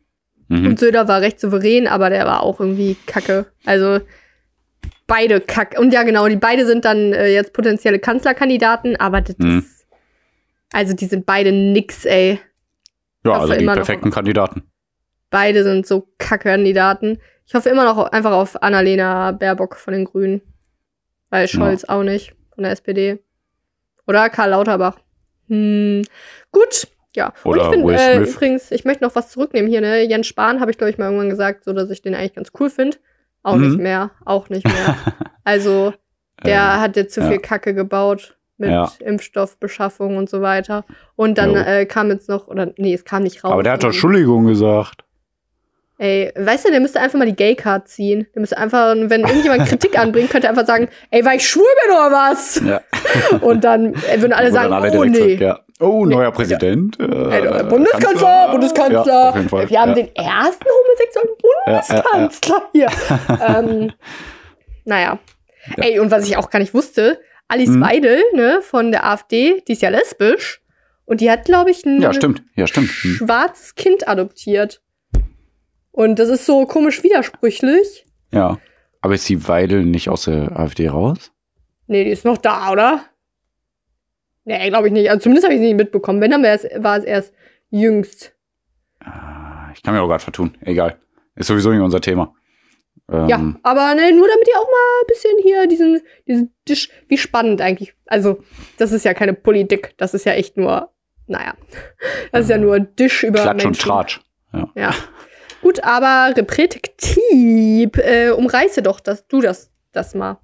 Mhm. 0.49 0.67
Und 0.67 0.79
Söder 0.79 1.07
war 1.07 1.21
recht 1.21 1.39
souverän, 1.39 1.87
aber 1.87 2.09
der 2.09 2.25
war 2.25 2.43
auch 2.43 2.59
irgendwie 2.59 2.95
kacke. 3.07 3.45
Also 3.65 3.99
beide 5.07 5.41
kacke. 5.41 5.79
Und 5.79 5.93
ja, 5.93 6.03
genau, 6.03 6.27
die 6.27 6.35
beide 6.35 6.65
sind 6.65 6.85
dann 6.85 7.13
äh, 7.13 7.27
jetzt 7.33 7.53
potenzielle 7.53 7.99
Kanzlerkandidaten, 7.99 8.95
aber 8.97 9.21
das 9.21 9.37
Mhm. 9.39 9.59
ist. 9.59 9.85
Also 10.71 10.93
die 10.93 11.05
sind 11.05 11.25
beide 11.25 11.51
nix, 11.51 12.03
ey. 12.05 12.39
Ja, 13.25 13.33
also 13.39 13.53
die 13.53 13.59
immer 13.63 13.71
noch- 13.73 13.77
perfekten 13.77 14.11
Kandidaten. 14.11 14.63
Beide 15.29 15.63
sind 15.63 15.87
so 15.87 16.09
kacke 16.19 16.49
Kandidaten. 16.49 17.19
Ich 17.47 17.55
hoffe 17.55 17.69
immer 17.69 17.85
noch 17.85 18.11
einfach 18.11 18.31
auf 18.31 18.61
Annalena 18.61 19.31
Baerbock 19.31 19.75
von 19.77 19.93
den 19.93 20.05
Grünen. 20.05 20.41
Weil 21.33 21.47
Scholz 21.47 21.83
auch 21.85 22.03
nicht 22.03 22.35
von 22.53 22.63
der 22.63 22.73
SPD. 22.73 23.17
Oder 24.05 24.29
Karl 24.29 24.51
Lauterbach. 24.51 24.99
Hm. 25.47 26.03
Gut, 26.51 26.87
ja. 27.15 27.33
Oder 27.43 27.69
Und 27.69 27.73
ich 27.73 27.81
bin 27.81 27.89
äh, 27.89 28.19
übrigens, 28.21 28.69
ich 28.69 28.85
möchte 28.85 29.03
noch 29.03 29.15
was 29.15 29.31
zurücknehmen 29.31 29.67
hier, 29.67 29.81
ne? 29.81 30.03
Jens 30.03 30.27
Spahn 30.27 30.59
habe 30.59 30.69
ich, 30.69 30.77
glaube 30.77 30.91
ich, 30.91 30.99
mal 30.99 31.05
irgendwann 31.05 31.31
gesagt, 31.31 31.63
so 31.63 31.73
dass 31.73 31.89
ich 31.89 32.03
den 32.03 32.13
eigentlich 32.13 32.35
ganz 32.35 32.51
cool 32.59 32.69
finde. 32.69 32.97
Auch 33.41 33.55
Mhm. 33.55 33.67
nicht 33.69 33.79
mehr. 33.79 34.11
Auch 34.25 34.49
nicht 34.49 34.65
mehr. 34.67 34.95
Also, 35.43 35.93
der 36.45 36.53
Äh, 36.61 36.79
hat 36.79 36.95
jetzt 36.95 37.15
zu 37.15 37.21
ja. 37.21 37.27
viel 37.29 37.39
Kacke 37.39 37.73
gebaut 37.73 38.37
mit 38.57 38.69
Ja. 38.69 38.89
Impfstoffbeschaffung 38.99 40.15
und 40.17 40.29
so 40.29 40.41
weiter. 40.41 40.85
Und 41.15 41.37
dann 41.39 41.55
äh, 41.55 41.85
kam 41.87 42.09
jetzt 42.11 42.29
noch, 42.29 42.47
oder 42.47 42.71
nee, 42.77 42.93
es 42.93 43.03
kam 43.05 43.23
nicht 43.23 43.43
raus. 43.43 43.51
Aber 43.51 43.63
der 43.63 43.73
hat 43.73 43.83
doch 43.83 43.87
Entschuldigung 43.89 44.45
gesagt. 44.45 45.02
Ey, 45.99 46.31
weißt 46.35 46.65
du, 46.65 46.71
der 46.71 46.79
müsste 46.79 46.99
einfach 46.99 47.19
mal 47.19 47.25
die 47.25 47.35
Gay-Card 47.35 47.87
ziehen. 47.87 48.27
Der 48.33 48.39
müsste 48.41 48.57
einfach, 48.57 48.95
wenn 48.95 49.21
irgendjemand 49.21 49.65
Kritik 49.69 49.97
anbringt, 49.97 50.29
könnte 50.31 50.47
er 50.47 50.51
einfach 50.51 50.65
sagen, 50.65 50.89
ey, 51.11 51.23
weil 51.23 51.37
ich 51.37 51.47
schwul 51.47 51.63
bin 51.85 51.95
oder 51.95 52.11
was? 52.11 52.61
Ja. 52.65 52.81
Und 53.41 53.63
dann 53.63 53.93
äh, 53.93 54.19
würden 54.19 54.33
alle 54.33 54.51
sagen, 54.51 54.73
alle 54.73 54.97
oh 54.97 55.03
nee. 55.03 55.17
zurück, 55.17 55.39
ja. 55.39 55.59
Oh, 55.79 56.05
neuer 56.05 56.29
Nee. 56.29 56.35
Präsident. 56.35 56.99
Ey, 56.99 57.05
Äh, 57.05 57.63
Bundeskanzler, 57.63 58.49
Bundeskanzler. 58.51 59.05
Ja, 59.05 59.29
auf 59.29 59.35
jeden 59.35 59.49
Fall. 59.49 59.69
Wir 59.69 59.81
haben 59.81 59.89
ja. 59.89 59.95
den 59.95 60.15
ersten 60.15 60.65
homosexuellen 60.65 61.29
Ja, 61.65 61.71
ja, 61.71 61.73
ja. 61.73 62.03
Bundeskanzler 62.11 62.61
hier. 62.71 62.87
ähm, 63.47 63.91
naja. 64.85 65.19
Ja. 65.77 65.83
Ey, 65.83 65.99
und 65.99 66.11
was 66.11 66.27
ich 66.27 66.37
auch 66.37 66.49
gar 66.49 66.59
nicht 66.59 66.73
wusste, 66.73 67.19
Alice 67.47 67.69
Mhm. 67.69 67.81
Weidel, 67.81 68.21
ne, 68.33 68.61
von 68.61 68.91
der 68.91 69.05
AfD, 69.05 69.61
die 69.67 69.73
ist 69.73 69.81
ja 69.81 69.89
lesbisch. 69.89 70.61
Und 71.05 71.19
die 71.21 71.29
hat, 71.29 71.45
glaube 71.45 71.71
ich, 71.71 71.85
ein 71.85 72.01
Ja, 72.01 72.13
stimmt. 72.13 72.43
Ja, 72.55 72.65
stimmt. 72.65 72.89
Hm. 72.89 73.15
schwarzes 73.15 73.75
Kind 73.75 74.07
adoptiert. 74.07 74.81
Und 75.93 76.19
das 76.19 76.27
ist 76.27 76.45
so 76.45 76.65
komisch 76.65 77.03
widersprüchlich. 77.03 78.05
Ja. 78.31 78.59
Aber 79.01 79.13
ist 79.13 79.29
die 79.29 79.47
Weidel 79.47 79.85
nicht 79.85 80.09
aus 80.09 80.25
der 80.25 80.57
AfD 80.59 80.89
raus? 80.89 81.31
Nee, 81.87 82.03
die 82.03 82.09
ist 82.09 82.25
noch 82.25 82.37
da, 82.37 82.71
oder? 82.71 83.01
Nee, 84.45 84.69
glaube 84.69 84.87
ich 84.87 84.93
nicht. 84.93 85.09
Also 85.09 85.21
zumindest 85.23 85.45
habe 85.45 85.53
ich 85.53 85.59
sie 85.61 85.67
nicht 85.67 85.77
mitbekommen. 85.77 86.19
Wenn, 86.19 86.31
dann 86.31 86.43
war 86.43 86.97
es 86.97 87.03
erst 87.05 87.33
jüngst. 87.69 88.33
Ah, 88.99 89.69
Ich 89.73 89.83
kann 89.83 89.93
mir 89.93 90.01
auch 90.01 90.07
gerade 90.07 90.23
vertun. 90.23 90.57
Egal. 90.61 90.97
Ist 91.35 91.47
sowieso 91.47 91.71
nicht 91.71 91.81
unser 91.81 92.01
Thema. 92.01 92.33
Ähm, 93.11 93.27
Ja, 93.27 93.55
aber 93.63 93.95
ne, 93.95 94.11
nur 94.13 94.27
damit 94.27 94.47
ihr 94.47 94.57
auch 94.59 94.65
mal 94.65 95.01
ein 95.01 95.07
bisschen 95.07 95.31
hier 95.43 95.67
diesen, 95.67 96.01
diesen 96.27 96.53
Tisch, 96.65 96.89
wie 97.07 97.17
spannend 97.17 97.61
eigentlich. 97.61 97.93
Also, 98.05 98.43
das 98.77 98.91
ist 98.91 99.05
ja 99.05 99.13
keine 99.13 99.33
Politik, 99.33 99.93
das 99.97 100.13
ist 100.13 100.25
ja 100.25 100.33
echt 100.33 100.57
nur, 100.57 100.89
naja, 101.27 101.53
das 102.31 102.43
ist 102.45 102.49
ja 102.49 102.57
nur 102.57 102.95
Tisch 102.95 103.23
über 103.23 103.41
Klatsch 103.41 103.65
und 103.65 103.71
Menschen. 103.71 103.81
Tratsch. 103.89 104.21
Ja. 104.75 104.93
Gut, 105.63 105.83
aber 105.83 106.35
Reprädiktiv, 106.35 107.91
äh, 107.97 108.31
umreiße 108.31 108.81
doch 108.83 108.99
das, 108.99 109.25
du 109.27 109.41
das, 109.41 109.71
das 109.93 110.13
mal. 110.13 110.37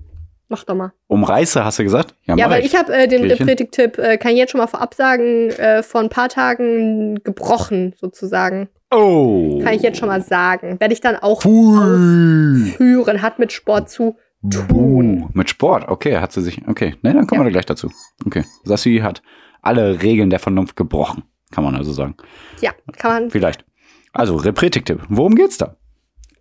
Mach 0.47 0.63
doch 0.63 0.73
mal. 0.73 0.93
Umreiße, 1.07 1.63
hast 1.63 1.77
du 1.77 1.83
gesagt? 1.83 2.15
Ja, 2.23 2.35
mach 2.35 2.49
weil 2.49 2.65
ich 2.65 2.75
habe 2.75 2.91
äh, 2.91 3.07
den 3.07 3.25
ich. 3.25 3.33
Reprädiktipp, 3.39 3.99
äh, 3.99 4.17
kann 4.17 4.31
ich 4.31 4.37
jetzt 4.37 4.51
schon 4.51 4.59
mal 4.59 4.67
vorab 4.67 4.95
sagen, 4.95 5.49
äh, 5.51 5.83
vor 5.83 6.01
ein 6.01 6.09
paar 6.09 6.29
Tagen 6.29 7.21
gebrochen, 7.23 7.93
sozusagen. 7.99 8.69
Oh. 8.91 9.59
Kann 9.61 9.73
ich 9.75 9.83
jetzt 9.83 9.99
schon 9.99 10.07
mal 10.07 10.21
sagen. 10.23 10.79
Werde 10.79 10.93
ich 10.93 11.01
dann 11.01 11.17
auch 11.17 11.43
führen, 11.43 13.21
hat 13.21 13.37
mit 13.37 13.51
Sport 13.51 13.89
zu 13.91 14.15
tun. 14.49 14.65
Buh. 14.67 15.27
Mit 15.33 15.49
Sport, 15.49 15.87
okay, 15.89 16.17
hat 16.17 16.31
sie 16.31 16.41
sich. 16.41 16.67
Okay, 16.67 16.95
ne, 17.03 17.13
dann 17.13 17.27
kommen 17.27 17.41
Ja. 17.41 17.45
wir 17.45 17.49
da 17.51 17.53
gleich 17.53 17.65
dazu. 17.67 17.91
Okay. 18.25 18.45
Sassi 18.63 19.01
hat 19.03 19.21
alle 19.61 20.01
Regeln 20.01 20.29
der 20.31 20.39
Vernunft 20.39 20.75
gebrochen, 20.75 21.23
kann 21.51 21.63
man 21.63 21.75
also 21.75 21.91
sagen. 21.91 22.15
Ja, 22.61 22.71
kann 22.97 23.11
man. 23.23 23.29
Vielleicht. 23.29 23.65
Also, 24.13 24.35
Reprädiktipp. 24.35 25.01
Worum 25.09 25.35
geht's 25.35 25.57
da? 25.57 25.75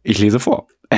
Ich 0.03 0.19
lese 0.19 0.41
vor. 0.41 0.67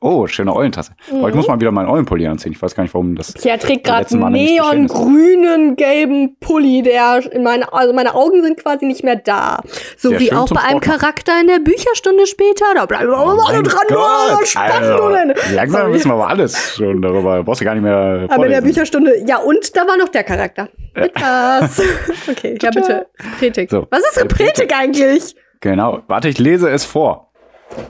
oh, 0.00 0.28
schöne 0.28 0.54
Eulentasse. 0.54 0.92
Ich 1.08 1.12
Mhm. 1.12 1.34
muss 1.34 1.48
mal 1.48 1.58
wieder 1.60 1.72
meinen 1.72 1.88
Eulenpulli 1.88 2.24
anziehen. 2.28 2.52
Ich 2.52 2.62
weiß 2.62 2.76
gar 2.76 2.84
nicht, 2.84 2.94
warum 2.94 3.16
das. 3.16 3.32
Pierre 3.32 3.58
trägt 3.58 3.82
gerade 3.84 4.06
einen 4.14 4.30
neongrünen, 4.32 5.74
gelben 5.74 6.36
Pulli, 6.38 6.82
der 6.82 7.20
in 7.32 7.42
meine, 7.42 7.72
also 7.72 7.92
meine 7.92 8.14
Augen 8.14 8.42
sind 8.42 8.60
quasi 8.62 8.86
nicht 8.86 9.02
mehr 9.02 9.16
da. 9.16 9.60
So 9.96 10.10
Der 10.10 10.20
wie 10.20 10.32
auch 10.32 10.48
bei 10.50 10.60
einem. 10.60 10.78
Charakter 10.78 11.32
in 11.40 11.48
der 11.48 11.58
Bücherstunde 11.58 12.28
später. 12.28 12.64
Da 12.76 12.86
bleiben 12.86 13.10
wir 13.10 13.16
aber 13.16 13.30
alle 13.48 13.62
Mein 13.62 13.64
dran, 13.64 13.86
oh, 13.90 14.44
Spannungen. 14.44 15.32
Also, 15.32 15.54
langsam 15.56 15.80
Sorry. 15.80 15.94
wissen 15.94 16.08
wir 16.08 16.14
aber 16.14 16.28
alles 16.28 16.74
schon 16.76 17.02
darüber. 17.02 17.38
Du 17.38 17.44
brauchst 17.44 17.60
ja 17.60 17.64
gar 17.64 17.74
nicht 17.74 17.82
mehr. 17.82 17.92
Aber 17.96 18.14
in 18.14 18.28
der 18.28 18.36
vorlesen. 18.36 18.64
Bücherstunde, 18.64 19.24
ja, 19.26 19.38
und 19.38 19.76
da 19.76 19.80
war 19.88 19.96
noch 19.96 20.10
der 20.10 20.22
Charakter. 20.22 20.68
Mit 20.94 21.12
okay, 22.30 22.58
ja, 22.62 22.70
bitte. 22.70 23.06
Repretik. 23.34 23.68
So, 23.70 23.86
Was 23.90 24.00
ist 24.00 24.20
Repretik 24.22 24.72
eigentlich? 24.78 25.34
Genau. 25.62 26.02
Warte, 26.08 26.28
ich 26.28 26.38
lese 26.38 26.68
es 26.68 26.84
vor. 26.84 27.32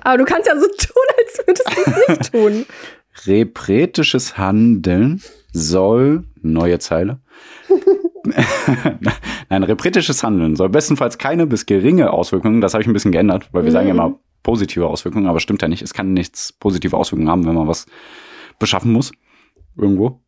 Aber 0.02 0.18
du 0.18 0.24
kannst 0.24 0.46
ja 0.48 0.54
so 0.58 0.66
tun, 0.66 1.02
als 1.18 1.46
würdest 1.46 1.68
du 1.68 1.80
es 1.80 2.08
nicht 2.08 2.32
tun. 2.32 2.66
Repretisches 3.26 4.38
Handeln 4.38 5.20
soll, 5.52 6.24
neue 6.40 6.78
Zeile. 6.78 7.20
Nein, 9.48 9.62
repretisches 9.64 10.22
Handeln 10.22 10.54
soll 10.56 10.68
bestenfalls 10.68 11.18
keine 11.18 11.46
bis 11.46 11.66
geringe 11.66 12.12
Auswirkungen, 12.12 12.60
das 12.60 12.74
habe 12.74 12.82
ich 12.82 12.86
ein 12.88 12.92
bisschen 12.92 13.12
geändert, 13.12 13.48
weil 13.52 13.64
wir 13.64 13.72
sagen 13.72 13.88
ja 13.88 13.94
Mhm. 13.94 14.00
immer 14.00 14.18
positive 14.42 14.86
Auswirkungen, 14.86 15.26
aber 15.26 15.40
stimmt 15.40 15.62
ja 15.62 15.68
nicht. 15.68 15.82
Es 15.82 15.94
kann 15.94 16.12
nichts 16.12 16.52
positive 16.52 16.96
Auswirkungen 16.96 17.28
haben, 17.30 17.46
wenn 17.46 17.54
man 17.54 17.68
was 17.68 17.86
beschaffen 18.58 18.92
muss. 18.92 19.12
Irgendwo. 19.76 20.20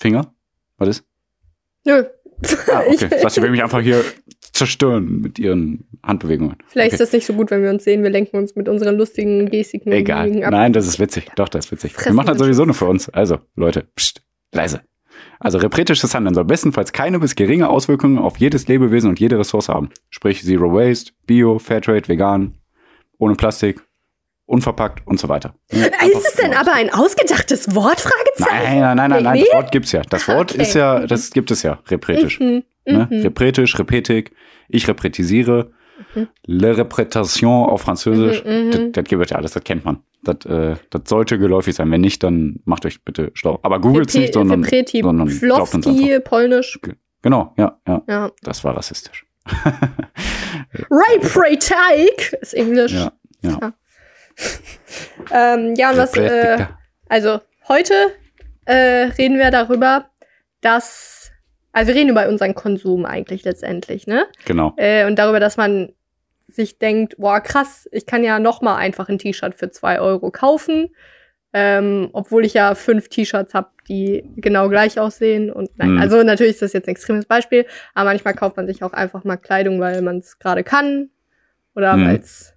Finger? 0.00 0.32
Was 0.76 0.88
ist? 0.88 1.04
Nö. 1.84 2.04
Ah, 2.72 2.82
okay. 2.86 3.08
Ich- 3.14 3.20
Sassi 3.22 3.42
will 3.42 3.50
mich 3.50 3.62
einfach 3.62 3.80
hier 3.80 4.04
zerstören 4.58 5.20
mit 5.20 5.38
ihren 5.38 5.84
Handbewegungen. 6.02 6.56
Vielleicht 6.66 6.88
okay. 6.88 6.94
ist 6.96 7.00
das 7.00 7.12
nicht 7.12 7.26
so 7.26 7.32
gut, 7.32 7.50
wenn 7.50 7.62
wir 7.62 7.70
uns 7.70 7.84
sehen. 7.84 8.02
Wir 8.02 8.10
lenken 8.10 8.36
uns 8.36 8.54
mit 8.56 8.68
unseren 8.68 8.96
lustigen 8.98 9.50
Gestiken 9.50 9.90
Egal. 9.92 10.44
Ab. 10.44 10.50
Nein, 10.50 10.72
das 10.72 10.86
ist 10.86 10.98
witzig. 11.00 11.30
Doch, 11.36 11.48
das 11.48 11.66
ist 11.66 11.72
witzig. 11.72 11.92
Wir 11.92 12.00
Fressen 12.00 12.16
machen 12.16 12.26
das 12.26 12.38
wir 12.38 12.44
sowieso 12.44 12.64
nur 12.64 12.74
für 12.74 12.86
uns. 12.86 13.08
Also, 13.08 13.38
Leute, 13.56 13.86
pst, 13.96 14.22
leise. 14.52 14.82
Also, 15.40 15.58
repretisches 15.58 16.14
Handeln 16.14 16.34
soll 16.34 16.44
bestenfalls 16.44 16.92
keine 16.92 17.18
bis 17.18 17.34
geringe 17.34 17.68
Auswirkungen 17.70 18.18
auf 18.18 18.36
jedes 18.38 18.68
Lebewesen 18.68 19.08
und 19.10 19.18
jede 19.20 19.38
Ressource 19.38 19.68
haben. 19.68 19.90
Sprich, 20.10 20.42
Zero 20.44 20.72
Waste, 20.72 21.12
Bio, 21.26 21.58
Fairtrade, 21.58 22.08
vegan, 22.08 22.54
ohne 23.18 23.34
Plastik, 23.34 23.80
unverpackt 24.46 25.06
und 25.06 25.20
so 25.20 25.28
weiter. 25.28 25.54
Ja, 25.70 25.84
Ist 25.86 26.26
es 26.26 26.34
denn 26.36 26.54
aber 26.54 26.72
ein 26.72 26.92
ausgedachtes 26.92 27.74
Wort? 27.74 28.00
Fragezeichen. 28.00 28.64
Nein, 28.64 28.80
nein, 28.80 28.96
nein, 28.96 29.10
nein, 29.10 29.22
nein, 29.22 29.32
Nee? 29.34 29.44
das 29.44 29.54
Wort 29.54 29.72
gibt's 29.72 29.92
ja. 29.92 30.02
Das 30.08 30.26
Wort 30.28 30.52
Okay. 30.52 30.62
ist 30.62 30.74
ja, 30.74 31.06
das 31.06 31.30
gibt 31.30 31.50
es 31.50 31.62
ja, 31.62 31.78
repretisch. 31.88 32.40
Mhm. 32.40 32.62
Ne? 32.92 33.08
Mhm. 33.10 33.20
Repretisch, 33.22 33.78
Repetik, 33.78 34.32
ich 34.68 34.88
reprätisiere, 34.88 35.70
Mhm. 36.14 36.28
Le 36.46 36.76
Reprétation 36.76 37.64
auf 37.68 37.80
Französisch, 37.82 38.44
Mhm, 38.44 38.66
mhm. 38.66 38.70
das, 38.70 38.80
das 38.92 39.04
gibt 39.04 39.24
es 39.24 39.30
ja 39.30 39.36
alles, 39.36 39.50
das 39.50 39.64
kennt 39.64 39.84
man. 39.84 39.98
Das, 40.22 40.46
äh, 40.46 40.76
das 40.90 41.02
sollte 41.08 41.40
geläufig 41.40 41.74
sein. 41.74 41.90
Wenn 41.90 42.02
nicht, 42.02 42.22
dann 42.22 42.60
macht 42.64 42.86
euch 42.86 43.02
bitte 43.04 43.32
schlau. 43.34 43.58
Aber 43.64 43.80
googelt's 43.80 44.14
nicht, 44.14 44.32
sondern, 44.32 44.62
Repreti, 44.62 45.02
sondern 45.02 45.26
glaubt 45.26 45.74
uns 45.74 45.88
einfach. 45.88 46.22
Polnisch. 46.24 46.78
Genau, 47.20 47.52
ja, 47.56 47.80
ja, 47.88 48.02
Ja. 48.08 48.30
das 48.42 48.62
war 48.62 48.76
rassistisch. 48.76 49.26
Repretik 50.88 52.32
ist 52.40 52.54
Englisch. 52.54 52.92
Ja, 52.92 53.12
ja. 53.42 53.72
Ähm, 55.32 55.74
ja, 55.76 55.90
und 55.90 55.96
was, 55.96 56.14
äh, 56.16 56.64
also 57.08 57.40
heute 57.68 57.92
äh, 58.66 59.10
reden 59.18 59.36
wir 59.36 59.50
darüber, 59.50 60.06
dass, 60.60 61.27
also 61.72 61.88
wir 61.88 61.94
reden 61.94 62.10
über 62.10 62.28
unseren 62.28 62.54
Konsum 62.54 63.04
eigentlich 63.04 63.44
letztendlich, 63.44 64.06
ne? 64.06 64.26
Genau. 64.46 64.74
Äh, 64.76 65.06
und 65.06 65.18
darüber, 65.18 65.40
dass 65.40 65.56
man 65.56 65.92
sich 66.46 66.78
denkt, 66.78 67.16
boah, 67.18 67.40
krass, 67.40 67.88
ich 67.92 68.06
kann 68.06 68.24
ja 68.24 68.38
noch 68.38 68.62
mal 68.62 68.76
einfach 68.76 69.08
ein 69.08 69.18
T-Shirt 69.18 69.54
für 69.54 69.70
zwei 69.70 70.00
Euro 70.00 70.30
kaufen, 70.30 70.88
ähm, 71.52 72.08
obwohl 72.12 72.44
ich 72.44 72.54
ja 72.54 72.74
fünf 72.74 73.08
T-Shirts 73.08 73.54
habe, 73.54 73.68
die 73.88 74.24
genau 74.36 74.68
gleich 74.68 74.98
aussehen. 74.98 75.50
Und 75.52 75.70
nein, 75.78 75.92
Mhm. 75.94 76.00
also 76.00 76.22
natürlich 76.22 76.54
ist 76.54 76.62
das 76.62 76.72
jetzt 76.72 76.88
ein 76.88 76.92
extremes 76.92 77.26
Beispiel, 77.26 77.66
aber 77.94 78.10
manchmal 78.10 78.34
kauft 78.34 78.56
man 78.56 78.66
sich 78.66 78.82
auch 78.82 78.92
einfach 78.92 79.24
mal 79.24 79.36
Kleidung, 79.36 79.78
weil 79.80 80.00
man 80.02 80.18
es 80.18 80.38
gerade 80.38 80.64
kann 80.64 81.10
oder 81.76 81.96
Mhm. 81.96 82.06
weil 82.06 82.16
es 82.16 82.54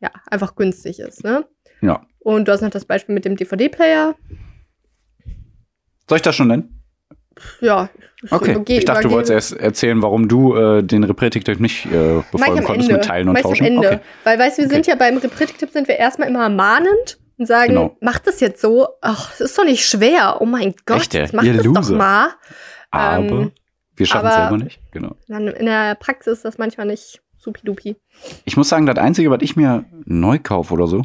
ja 0.00 0.10
einfach 0.30 0.56
günstig 0.56 0.98
ist, 1.00 1.22
ne? 1.24 1.46
Ja. 1.82 2.06
Und 2.20 2.48
du 2.48 2.52
hast 2.52 2.62
noch 2.62 2.70
das 2.70 2.84
Beispiel 2.86 3.14
mit 3.14 3.24
dem 3.24 3.36
DVD-Player. 3.36 4.14
Soll 6.08 6.16
ich 6.16 6.22
das 6.22 6.34
schon 6.36 6.48
nennen? 6.48 6.75
Ja. 7.60 7.90
Okay. 8.30 8.62
ich 8.68 8.84
dachte, 8.86 9.02
du 9.08 9.10
wolltest 9.10 9.30
erst 9.30 9.52
erzählen, 9.60 10.00
warum 10.02 10.26
du 10.28 10.54
äh, 10.56 10.82
den 10.82 11.04
Repretik 11.04 11.46
nicht 11.60 11.86
äh, 11.86 12.22
befolgen 12.32 12.64
konntest 12.64 12.88
Ende. 12.88 12.92
mit 12.94 13.04
Teilen 13.04 13.28
und 13.28 13.34
Mach 13.34 13.42
Tauschen. 13.42 13.66
am 13.66 13.72
Ende. 13.74 13.88
Okay. 13.88 14.00
Weil, 14.24 14.38
weißt 14.38 14.58
du, 14.58 14.62
wir 14.62 14.66
Okay. 14.66 14.74
sind 14.74 14.86
ja 14.86 14.94
beim 14.94 15.16
Repretik-Tipp 15.18 15.70
sind 15.70 15.86
wir 15.88 15.96
erstmal 15.96 16.28
immer 16.28 16.48
mahnend 16.48 17.18
und 17.36 17.46
sagen, 17.46 17.74
Genau. 17.74 17.96
mach 18.00 18.18
das 18.20 18.40
jetzt 18.40 18.60
so. 18.62 18.88
Ach, 19.02 19.30
das 19.32 19.40
ist 19.40 19.58
doch 19.58 19.64
nicht 19.64 19.84
schwer. 19.86 20.38
Oh 20.40 20.46
mein 20.46 20.74
Gott, 20.86 21.02
Echt, 21.02 21.14
ey? 21.14 21.20
jetzt 21.22 21.34
mach 21.34 21.42
Ihr 21.44 21.52
das 21.54 21.64
doch 21.64 21.74
Loser. 21.74 21.96
mal. 21.96 22.30
Aber 22.90 23.24
Ähm, 23.24 23.52
wir 23.96 24.06
schaffen 24.06 24.28
es 24.28 24.34
selber 24.34 24.56
nicht. 24.58 24.80
Genau. 24.92 25.14
Dann 25.28 25.48
in 25.48 25.66
der 25.66 25.94
Praxis 25.96 26.38
ist 26.38 26.44
das 26.46 26.56
manchmal 26.58 26.86
nicht 26.86 27.20
supidupi. 27.36 27.96
Ich 28.46 28.56
muss 28.56 28.70
sagen, 28.70 28.86
das 28.86 28.96
Einzige, 28.96 29.30
was 29.30 29.42
ich 29.42 29.56
mir 29.56 29.84
neu 30.06 30.38
kaufe 30.38 30.72
oder 30.72 30.86
so, 30.86 31.02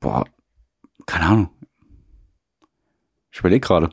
boah, 0.00 0.24
keine 1.06 1.24
Ahnung. 1.26 1.50
Ich 3.32 3.40
überlege 3.40 3.60
gerade. 3.66 3.90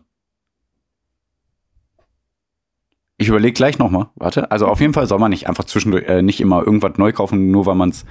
Ich 3.23 3.29
überlege 3.29 3.53
gleich 3.53 3.79
nochmal. 3.79 4.07
Warte. 4.15 4.51
Also 4.51 4.67
auf 4.67 4.81
jeden 4.81 4.93
Fall 4.93 5.07
soll 5.07 5.17
man 5.17 5.29
nicht 5.31 5.47
einfach 5.47 5.63
zwischendurch 5.63 6.03
äh, 6.09 6.21
nicht 6.21 6.41
immer 6.41 6.59
irgendwas 6.65 6.97
neu 6.97 7.13
kaufen, 7.13 7.51
nur 7.51 7.65
weil 7.65 7.75
man 7.75 7.88
es 7.88 8.03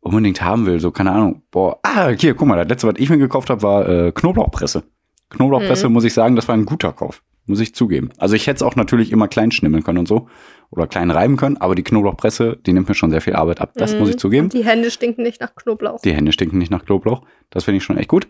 unbedingt 0.00 0.40
haben 0.42 0.64
will. 0.64 0.80
So, 0.80 0.90
keine 0.90 1.12
Ahnung. 1.12 1.42
Boah, 1.50 1.78
ah, 1.82 2.08
hier, 2.08 2.32
guck 2.34 2.48
mal, 2.48 2.56
das 2.56 2.66
letzte, 2.68 2.86
was 2.88 2.94
ich 2.96 3.10
mir 3.10 3.18
gekauft 3.18 3.50
habe, 3.50 3.60
war 3.62 3.86
äh, 3.86 4.10
Knoblauchpresse. 4.12 4.84
Knoblauchpresse, 5.28 5.86
Mhm. 5.88 5.92
muss 5.92 6.04
ich 6.04 6.14
sagen, 6.14 6.34
das 6.34 6.48
war 6.48 6.54
ein 6.54 6.64
guter 6.64 6.94
Kauf. 6.94 7.22
Muss 7.44 7.60
ich 7.60 7.74
zugeben. 7.74 8.08
Also 8.16 8.34
ich 8.34 8.46
hätte 8.46 8.56
es 8.56 8.62
auch 8.62 8.74
natürlich 8.74 9.12
immer 9.12 9.28
klein 9.28 9.50
schnimmeln 9.50 9.84
können 9.84 9.98
und 9.98 10.08
so. 10.08 10.28
Oder 10.70 10.86
klein 10.86 11.10
reiben 11.10 11.36
können, 11.36 11.58
aber 11.58 11.74
die 11.74 11.82
Knoblauchpresse, 11.82 12.56
die 12.64 12.72
nimmt 12.72 12.88
mir 12.88 12.94
schon 12.94 13.10
sehr 13.10 13.20
viel 13.20 13.34
Arbeit 13.36 13.60
ab. 13.60 13.72
Das 13.74 13.92
Mhm. 13.92 13.98
muss 13.98 14.08
ich 14.08 14.18
zugeben. 14.18 14.44
Und 14.46 14.54
die 14.54 14.64
Hände 14.64 14.90
stinken 14.90 15.24
nicht 15.24 15.42
nach 15.42 15.54
Knoblauch. 15.56 16.00
Die 16.00 16.14
Hände 16.14 16.32
stinken 16.32 16.56
nicht 16.56 16.70
nach 16.70 16.86
Knoblauch. 16.86 17.20
Das 17.50 17.64
finde 17.64 17.76
ich 17.76 17.84
schon 17.84 17.98
echt 17.98 18.08
gut. 18.08 18.28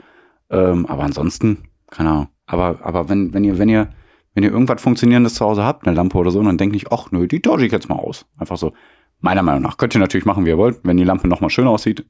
Ähm, 0.51 0.85
aber 0.87 1.05
ansonsten, 1.05 1.59
keine 1.93 2.11
Ahnung. 2.11 2.29
Aber, 2.47 2.81
aber 2.83 3.09
wenn, 3.09 3.33
wenn 3.35 3.45
ihr, 3.45 3.59
wenn 3.59 3.69
ihr, 3.69 3.91
wenn 4.35 4.45
ihr 4.45 4.51
irgendwas 4.51 4.81
Funktionierendes 4.83 5.35
zu 5.35 5.45
Hause 5.45 5.65
habt, 5.65 5.87
eine 5.87 5.95
Lampe 5.97 6.17
oder 6.19 6.31
so, 6.31 6.43
dann 6.43 6.59
denkt 6.59 6.73
nicht, 6.75 6.91
ach 6.93 7.11
nö, 7.11 7.27
die 7.27 7.41
tausche 7.43 7.67
ich 7.67 7.73
jetzt 7.73 7.89
mal 7.89 7.97
aus. 7.97 8.27
Einfach 8.39 8.57
so. 8.57 8.73
Meiner 9.21 9.43
Meinung 9.43 9.63
nach. 9.63 9.77
Könnt 9.77 9.95
ihr 9.95 10.01
natürlich 10.01 10.25
machen, 10.27 10.45
wie 10.47 10.51
ihr 10.51 10.59
wollt. 10.59 10.81
Wenn 10.83 10.97
die 10.97 11.05
Lampe 11.05 11.29
nochmal 11.29 11.51
schön 11.51 11.67
aussieht, 11.69 12.05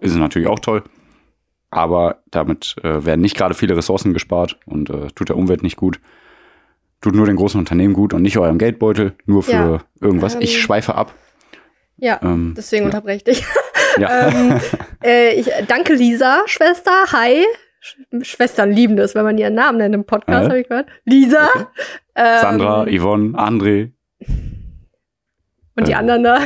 ist 0.00 0.12
es 0.12 0.16
natürlich 0.16 0.48
auch 0.48 0.58
toll. 0.58 0.82
Aber 1.70 2.22
damit 2.30 2.76
äh, 2.82 3.04
werden 3.04 3.20
nicht 3.20 3.36
gerade 3.36 3.54
viele 3.54 3.76
Ressourcen 3.76 4.12
gespart 4.14 4.58
und 4.66 4.88
äh, 4.90 5.08
tut 5.14 5.28
der 5.28 5.36
Umwelt 5.36 5.62
nicht 5.62 5.76
gut. 5.76 6.00
Tut 7.00 7.14
nur 7.14 7.26
den 7.26 7.36
großen 7.36 7.60
Unternehmen 7.60 7.94
gut 7.94 8.12
und 8.14 8.22
nicht 8.22 8.38
eurem 8.38 8.58
Geldbeutel, 8.58 9.14
nur 9.26 9.42
für 9.44 9.52
Ja. 9.52 9.78
irgendwas. 10.00 10.34
Ähm, 10.34 10.40
ich 10.40 10.60
schweife 10.60 10.94
ab. 10.94 11.14
Ja, 11.96 12.18
Ähm, 12.22 12.54
deswegen 12.56 12.82
ja. 12.82 12.86
unterbreche 12.86 13.16
ich 13.18 13.24
dich. 13.24 13.44
Ja. 13.98 14.28
ähm, 14.28 14.60
äh, 15.04 15.34
ich 15.34 15.48
danke 15.68 15.94
Lisa, 15.94 16.42
Schwester. 16.46 16.92
Hi. 17.12 17.44
Sch 17.80 17.96
Schwestern 18.22 18.72
lieben 18.72 18.96
das, 18.96 19.14
wenn 19.14 19.24
man 19.24 19.38
ihren 19.38 19.54
Namen 19.54 19.78
nennt 19.78 19.94
im 19.94 20.04
Podcast, 20.04 20.46
Äh? 20.46 20.48
habe 20.50 20.60
ich 20.60 20.68
gehört. 20.68 20.88
Lisa. 21.04 21.48
Ähm, 22.14 22.40
Sandra, 22.40 22.86
Yvonne, 22.86 23.38
André. 23.38 23.92
Und 25.76 25.86
die 25.88 25.92
äh, 25.92 25.94
anderen 25.94 26.24
da. 26.24 26.40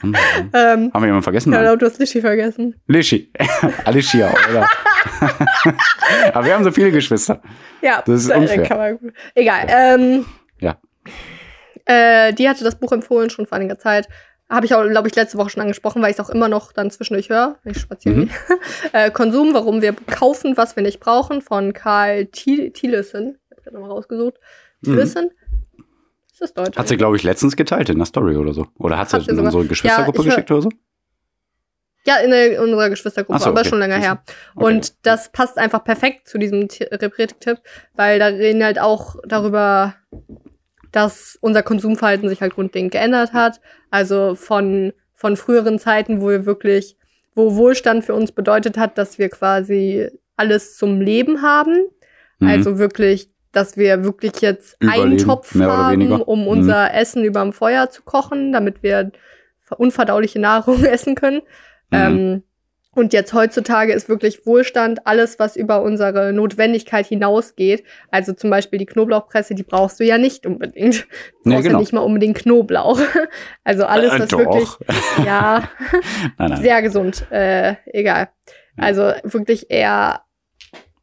Hm, 0.00 0.14
Ähm, 0.54 0.90
Haben 0.92 0.92
wir 0.94 1.06
jemanden 1.06 1.22
vergessen? 1.22 1.52
ja, 1.52 1.76
du 1.76 1.86
hast 1.86 1.98
Lischi 2.00 2.20
vergessen. 2.20 2.74
Lischi. 2.88 3.30
Alicia, 3.84 4.32
oder? 4.50 4.68
Aber 6.34 6.44
wir 6.46 6.54
haben 6.54 6.64
so 6.64 6.72
viele 6.72 6.90
Geschwister. 6.90 7.40
Ja, 7.82 8.02
Das 8.04 8.22
ist 8.22 8.30
da- 8.30 8.36
unfair. 8.38 8.62
Kann 8.64 8.78
man, 8.78 9.12
egal. 9.34 9.66
Ähm, 9.68 10.24
Ja. 10.58 10.78
Äh, 11.84 12.32
die 12.32 12.48
hatte 12.48 12.64
das 12.64 12.78
Buch 12.78 12.90
empfohlen 12.92 13.30
schon 13.30 13.46
vor 13.46 13.58
einiger 13.58 13.78
Zeit. 13.78 14.08
Habe 14.48 14.66
ich 14.66 14.74
auch, 14.74 14.86
glaube 14.86 15.08
ich, 15.08 15.14
letzte 15.14 15.38
Woche 15.38 15.48
schon 15.50 15.62
angesprochen, 15.62 16.02
weil 16.02 16.10
ich 16.10 16.18
es 16.18 16.24
auch 16.24 16.28
immer 16.30 16.48
noch 16.48 16.72
dann 16.72 16.90
zwischendurch 16.90 17.30
höre, 17.30 17.58
wenn 17.62 17.72
ich 17.72 17.80
spazieren 17.80 18.18
Mhm. 18.18 18.26
gehe. 18.28 18.58
äh, 18.92 19.10
Konsum, 19.10 19.54
warum 19.54 19.80
wir 19.80 19.94
kaufen, 19.94 20.56
was 20.56 20.76
wir 20.76 20.82
nicht 20.82 21.00
brauchen, 21.00 21.40
von 21.40 21.72
Karl 21.72 22.26
Thiel- 22.26 22.70
Thielessen. 22.72 23.38
Ich 23.44 23.50
habe 23.52 23.62
gerade 23.62 23.76
nochmal 23.76 23.90
rausgesucht. 23.92 24.34
Thielessen? 24.84 25.30
Ist 26.30 26.40
das 26.40 26.52
Deutsch? 26.54 26.76
Mhm. 26.76 26.80
Hat 26.80 26.88
sie, 26.88 26.96
glaube 26.96 27.16
ich, 27.16 27.22
letztens 27.22 27.56
geteilt 27.56 27.88
in 27.88 27.96
der 27.98 28.06
Story 28.06 28.36
oder 28.36 28.52
so. 28.52 28.66
Oder 28.78 28.98
hat 28.98 29.08
sie 29.10 29.16
Hat 29.16 29.22
sie 29.24 29.30
in 29.30 29.36
sogar. 29.36 29.52
unsere 29.52 29.66
Geschwistergruppe 29.68 30.18
Ja, 30.22 30.24
geschickt 30.24 30.50
oder 30.50 30.62
so? 30.62 30.68
Ja, 32.04 32.16
in, 32.16 32.30
der, 32.30 32.54
in 32.54 32.58
unserer 32.58 32.90
Geschwistergruppe, 32.90 33.38
so, 33.38 33.46
aber 33.50 33.60
okay. 33.60 33.68
schon 33.68 33.78
länger 33.78 33.96
her. 33.96 34.22
Okay. 34.56 34.64
Und 34.66 35.06
das 35.06 35.30
passt 35.30 35.56
einfach 35.56 35.84
perfekt 35.84 36.26
zu 36.28 36.36
diesem 36.36 36.66
Ti- 36.68 36.82
Repretik-Tipp, 36.90 37.58
weil 37.94 38.18
da 38.18 38.26
reden 38.26 38.64
halt 38.64 38.80
auch 38.80 39.16
darüber, 39.24 39.94
dass 40.92 41.36
unser 41.40 41.62
Konsumverhalten 41.62 42.28
sich 42.28 42.40
halt 42.40 42.54
grundlegend 42.54 42.92
geändert 42.92 43.32
hat. 43.32 43.60
Also 43.90 44.34
von, 44.34 44.92
von 45.14 45.36
früheren 45.36 45.78
Zeiten, 45.78 46.20
wo 46.20 46.28
wir 46.28 46.46
wirklich, 46.46 46.96
wo 47.34 47.56
Wohlstand 47.56 48.04
für 48.04 48.14
uns 48.14 48.32
bedeutet 48.32 48.76
hat, 48.78 48.98
dass 48.98 49.18
wir 49.18 49.28
quasi 49.30 50.08
alles 50.36 50.76
zum 50.76 51.00
Leben 51.00 51.42
haben. 51.42 51.86
Mhm. 52.38 52.48
Also 52.48 52.78
wirklich, 52.78 53.28
dass 53.52 53.76
wir 53.76 54.04
wirklich 54.04 54.40
jetzt 54.40 54.76
einen 54.80 54.92
Überleben, 54.94 55.24
Topf 55.24 55.54
mehr 55.54 55.68
oder 55.68 55.76
haben, 55.78 56.22
um 56.22 56.42
Mhm. 56.42 56.46
unser 56.48 56.94
Essen 56.94 57.24
überm 57.24 57.52
Feuer 57.52 57.90
zu 57.90 58.02
kochen, 58.02 58.52
damit 58.52 58.82
wir 58.82 59.12
unverdauliche 59.78 60.38
Nahrung 60.38 60.84
essen 60.84 61.14
können. 61.14 61.40
Mhm. 61.90 61.92
Ähm, 61.92 62.42
und 62.94 63.12
jetzt 63.14 63.32
heutzutage 63.32 63.92
ist 63.94 64.08
wirklich 64.08 64.44
Wohlstand 64.46 65.06
alles, 65.06 65.38
was 65.38 65.56
über 65.56 65.82
unsere 65.82 66.32
Notwendigkeit 66.32 67.06
hinausgeht. 67.06 67.84
Also 68.10 68.34
zum 68.34 68.50
Beispiel 68.50 68.78
die 68.78 68.86
Knoblauchpresse, 68.86 69.54
die 69.54 69.62
brauchst 69.62 69.98
du 69.98 70.04
ja 70.04 70.18
nicht 70.18 70.44
unbedingt. 70.44 71.02
Du 71.02 71.06
Nee, 71.44 71.54
brauchst 71.54 71.64
genau. 71.64 71.78
ja 71.78 71.80
nicht 71.80 71.92
mal 71.94 72.00
unbedingt 72.00 72.36
Knoblauch. 72.38 73.00
Also 73.64 73.84
alles, 73.86 74.12
Äh, 74.12 74.20
was 74.20 74.28
doch. 74.28 74.38
wirklich, 74.38 74.68
ja, 75.24 75.68
nein, 76.36 76.50
nein. 76.50 76.62
sehr 76.62 76.82
gesund. 76.82 77.24
Äh, 77.30 77.76
egal. 77.86 78.28
Also 78.76 79.12
wirklich 79.24 79.70
eher 79.70 80.22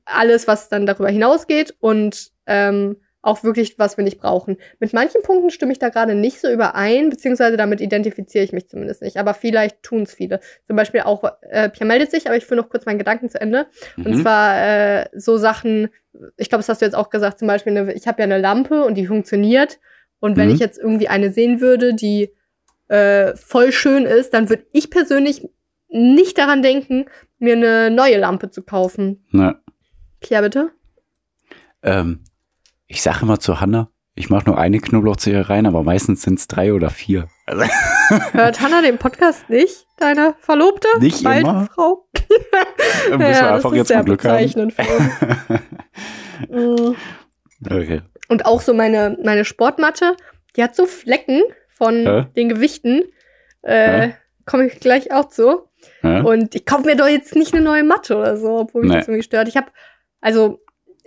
alles, 0.06 0.48
was 0.48 0.70
dann 0.70 0.86
darüber 0.86 1.10
hinausgeht 1.10 1.76
und 1.80 2.32
ähm, 2.48 2.98
auch 3.22 3.43
wirklich, 3.43 3.78
was 3.78 3.97
wir 3.97 4.03
nicht 4.05 4.20
brauchen. 4.20 4.57
Mit 4.80 4.93
manchen 4.93 5.22
Punkten 5.22 5.49
stimme 5.49 5.72
ich 5.74 5.80
da 5.80 5.89
gerade 5.89 6.15
nicht 6.15 6.39
so 6.39 6.49
überein, 6.49 7.09
beziehungsweise 7.09 7.57
damit 7.57 7.82
identifiziere 7.82 8.43
ich 8.45 8.53
mich 8.53 8.70
zumindest 8.70 9.01
nicht. 9.01 9.17
Aber 9.17 9.34
vielleicht 9.34 9.84
tun 9.84 10.03
es 10.03 10.13
viele. 10.13 10.39
Zum 10.67 10.76
Beispiel 10.78 11.01
auch, 11.01 11.24
äh, 11.41 11.70
Pierre 11.70 11.86
meldet 11.88 12.11
sich, 12.11 12.28
aber 12.28 12.38
ich 12.38 12.45
führe 12.45 12.61
noch 12.61 12.70
kurz 12.70 12.86
meinen 12.86 12.97
Gedanken 12.97 13.30
zu 13.30 13.39
Ende. 13.41 13.67
Und 13.97 14.15
Mhm. 14.15 14.22
zwar 14.22 14.61
äh, 14.65 15.05
so 15.13 15.38
Sachen, 15.38 15.89
ich 16.38 16.47
glaube, 16.49 16.59
das 16.59 16.70
hast 16.70 16.82
du 16.82 16.86
jetzt 16.86 16.95
auch 16.95 17.09
gesagt, 17.09 17.39
zum 17.39 17.47
Beispiel, 17.49 17.78
eine, 17.78 17.93
ich 17.93 18.07
habe 18.07 18.22
ja 18.22 18.24
eine 18.24 18.39
Lampe 18.39 18.86
und 18.86 18.95
die 18.95 19.05
funktioniert. 19.07 19.80
Und 20.22 20.38
wenn 20.38 20.47
Mhm. 20.47 20.53
ich 20.53 20.59
jetzt 20.59 20.78
irgendwie 20.80 21.09
eine 21.09 21.32
sehen 21.32 21.59
würde, 21.59 21.93
die 21.93 22.34
äh, 22.88 23.36
voll 23.36 23.72
schön 23.72 24.05
ist, 24.05 24.34
dann 24.34 24.49
würde 24.49 24.65
ich 24.72 24.89
persönlich 24.89 25.47
nicht 25.89 26.38
daran 26.38 26.61
denken, 26.61 27.05
mir 27.38 27.53
eine 27.55 27.91
neue 27.91 28.17
Lampe 28.17 28.49
zu 28.49 28.63
kaufen. 28.63 29.26
Ne. 29.32 29.59
Pierre, 30.22 30.43
bitte? 30.43 30.72
Ähm, 31.84 32.24
ich 32.90 33.02
sage 33.02 33.20
immer 33.22 33.40
zu 33.40 33.62
Hanna, 33.62 33.90
ich 34.16 34.30
mache 34.30 34.46
nur 34.50 34.58
eine 34.58 34.80
Knoblauchzehe 34.80 35.48
rein, 35.50 35.66
aber 35.66 35.84
meistens 35.84 36.24
sind 36.24 36.40
es 36.40 36.48
drei 36.48 36.74
oder 36.74 36.90
vier. 36.90 37.30
Also, 37.46 37.64
Hört 38.34 38.60
Hannah 38.60 38.82
den 38.82 38.98
Podcast 38.98 39.50
nicht? 39.50 39.86
Deine 39.98 40.34
Verlobte? 40.40 40.88
Nicht 41.00 41.24
Bald 41.24 41.42
immer. 41.44 41.70
Frau? 41.74 42.08
müssen 43.10 43.20
wir 43.20 43.30
Ja, 43.30 43.54
einfach 43.56 43.70
das 43.70 43.72
ist 43.72 43.78
jetzt 43.78 43.88
sehr 43.90 43.98
mal 43.98 44.04
Glück 44.06 44.26
haben. 44.26 44.32
bezeichnend 44.38 44.74
für 44.74 44.82
uns. 44.82 45.60
Mm. 46.50 46.96
Okay. 47.70 48.02
Und 48.30 48.46
auch 48.46 48.62
so 48.62 48.74
meine, 48.74 49.18
meine 49.24 49.46
Sportmatte, 49.46 50.16
die 50.56 50.64
hat 50.64 50.76
so 50.76 50.86
Flecken 50.86 51.42
von 51.78 52.04
Ja. 52.04 52.22
den 52.24 52.50
Gewichten. 52.50 53.04
Äh, 53.64 54.08
Ja. 54.10 54.14
Komme 54.46 54.66
ich 54.68 54.80
gleich 54.80 55.12
auch 55.14 55.28
zu. 55.30 55.68
Ja? 56.02 56.22
Und 56.22 56.56
ich 56.56 56.66
kaufe 56.66 56.86
mir 56.86 56.96
doch 56.96 57.08
jetzt 57.08 57.36
nicht 57.36 57.54
eine 57.54 57.64
neue 57.64 57.84
Matte 57.84 58.18
oder 58.18 58.36
so, 58.38 58.58
obwohl 58.58 58.82
mich 58.82 58.92
Nee. 58.92 58.98
das 58.98 59.08
irgendwie 59.08 59.24
stört. 59.24 59.48
Ich 59.48 59.56
habe, 59.58 59.68
also, 60.22 60.60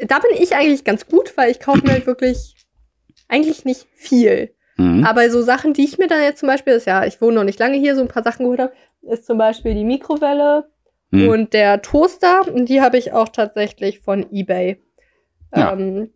da 0.07 0.19
bin 0.19 0.31
ich 0.39 0.55
eigentlich 0.55 0.85
ganz 0.85 1.07
gut, 1.07 1.37
weil 1.37 1.51
ich 1.51 1.61
kaufe 1.61 1.83
mir 1.85 1.93
halt 1.93 2.07
wirklich 2.07 2.55
eigentlich 3.29 3.65
nicht 3.65 3.87
viel. 3.95 4.55
Mhm. 4.77 5.05
Aber 5.05 5.29
so 5.31 5.43
Sachen, 5.43 5.73
die 5.75 5.85
ich 5.85 5.99
mir 5.99 6.07
dann 6.09 6.23
jetzt 6.23 6.41
zum 6.41 6.49
Beispiel, 6.49 6.73
ist 6.75 6.87
ja, 6.87 7.05
ich 7.05 7.21
wohne 7.21 7.35
noch 7.37 7.45
nicht 7.45 7.59
lange 7.59 7.77
hier, 7.79 7.95
so 7.95 8.03
ein 8.03 8.09
paar 8.09 8.23
Sachen 8.23 8.45
geholt 8.45 8.61
habe, 8.61 8.73
ist 9.03 9.27
zum 9.27 9.39
Beispiel 9.39 9.75
die 9.75 9.85
Mikrowelle 9.85 10.69
Mhm. 11.11 11.29
und 11.29 11.53
der 11.53 11.83
Toaster. 11.83 12.43
Und 12.53 12.69
die 12.71 12.81
habe 12.81 12.97
ich 12.97 13.13
auch 13.13 13.29
tatsächlich 13.29 14.01
von 14.01 14.27
eBay. 14.33 14.81
Ja. 15.55 15.73
Ähm, 15.73 16.11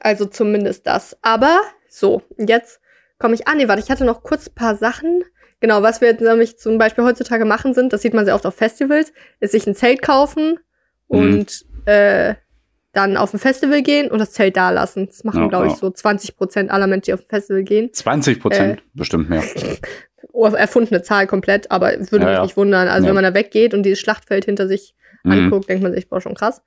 also 0.00 0.26
zumindest 0.26 0.86
das. 0.86 1.16
Aber 1.22 1.58
so, 1.88 2.22
jetzt 2.36 2.80
komme 3.18 3.34
ich 3.34 3.48
an. 3.48 3.56
Nee, 3.58 3.66
warte, 3.68 3.82
ich 3.82 3.90
hatte 3.90 4.04
noch 4.04 4.22
kurz 4.22 4.48
ein 4.48 4.54
paar 4.54 4.76
Sachen. 4.76 5.24
Genau, 5.60 5.82
was 5.82 6.00
wir 6.00 6.08
jetzt 6.08 6.20
nämlich 6.20 6.56
zum 6.56 6.78
Beispiel 6.78 7.02
heutzutage 7.02 7.44
machen 7.44 7.74
sind, 7.74 7.92
das 7.92 8.02
sieht 8.02 8.14
man 8.14 8.24
sehr 8.24 8.36
oft 8.36 8.46
auf 8.46 8.54
Festivals, 8.54 9.12
ist 9.40 9.52
sich 9.52 9.66
ein 9.66 9.74
Zelt 9.74 10.02
kaufen 10.02 10.60
Mhm. 11.08 11.18
und 11.18 11.66
äh, 11.86 12.34
dann 12.98 13.16
auf 13.16 13.32
ein 13.32 13.38
Festival 13.38 13.82
gehen 13.82 14.10
und 14.10 14.18
das 14.18 14.32
Zelt 14.32 14.56
da 14.56 14.70
lassen. 14.70 15.06
Das 15.06 15.24
machen, 15.24 15.42
Ja, 15.42 15.48
glaube 15.48 15.66
ich, 15.68 15.72
ja. 15.74 15.78
so 15.78 15.90
20 15.90 16.36
Prozent 16.36 16.70
aller 16.70 16.86
Menschen, 16.86 17.04
die 17.06 17.12
auf 17.14 17.20
ein 17.20 17.28
Festival 17.28 17.62
gehen. 17.62 17.92
20 17.92 18.40
Prozent, 18.40 18.80
Äh. 18.80 18.82
bestimmt 18.94 19.30
mehr. 19.30 19.42
Oh, 20.32 20.46
erfundene 20.46 21.02
Zahl 21.02 21.26
komplett, 21.28 21.70
aber 21.70 21.92
würde 22.10 22.24
Ja, 22.26 22.32
mich 22.32 22.40
nicht 22.42 22.56
wundern. 22.56 22.88
Also 22.88 23.06
wenn 23.06 23.14
man 23.14 23.24
da 23.24 23.34
weggeht 23.34 23.72
und 23.72 23.82
dieses 23.84 23.98
Schlachtfeld 24.00 24.44
hinter 24.44 24.66
sich 24.68 24.94
Mhm. 25.24 25.32
anguckt, 25.32 25.68
denkt 25.68 25.82
man 25.82 25.92
sich, 25.92 26.08
boah, 26.08 26.20
schon 26.20 26.34
krass. 26.34 26.60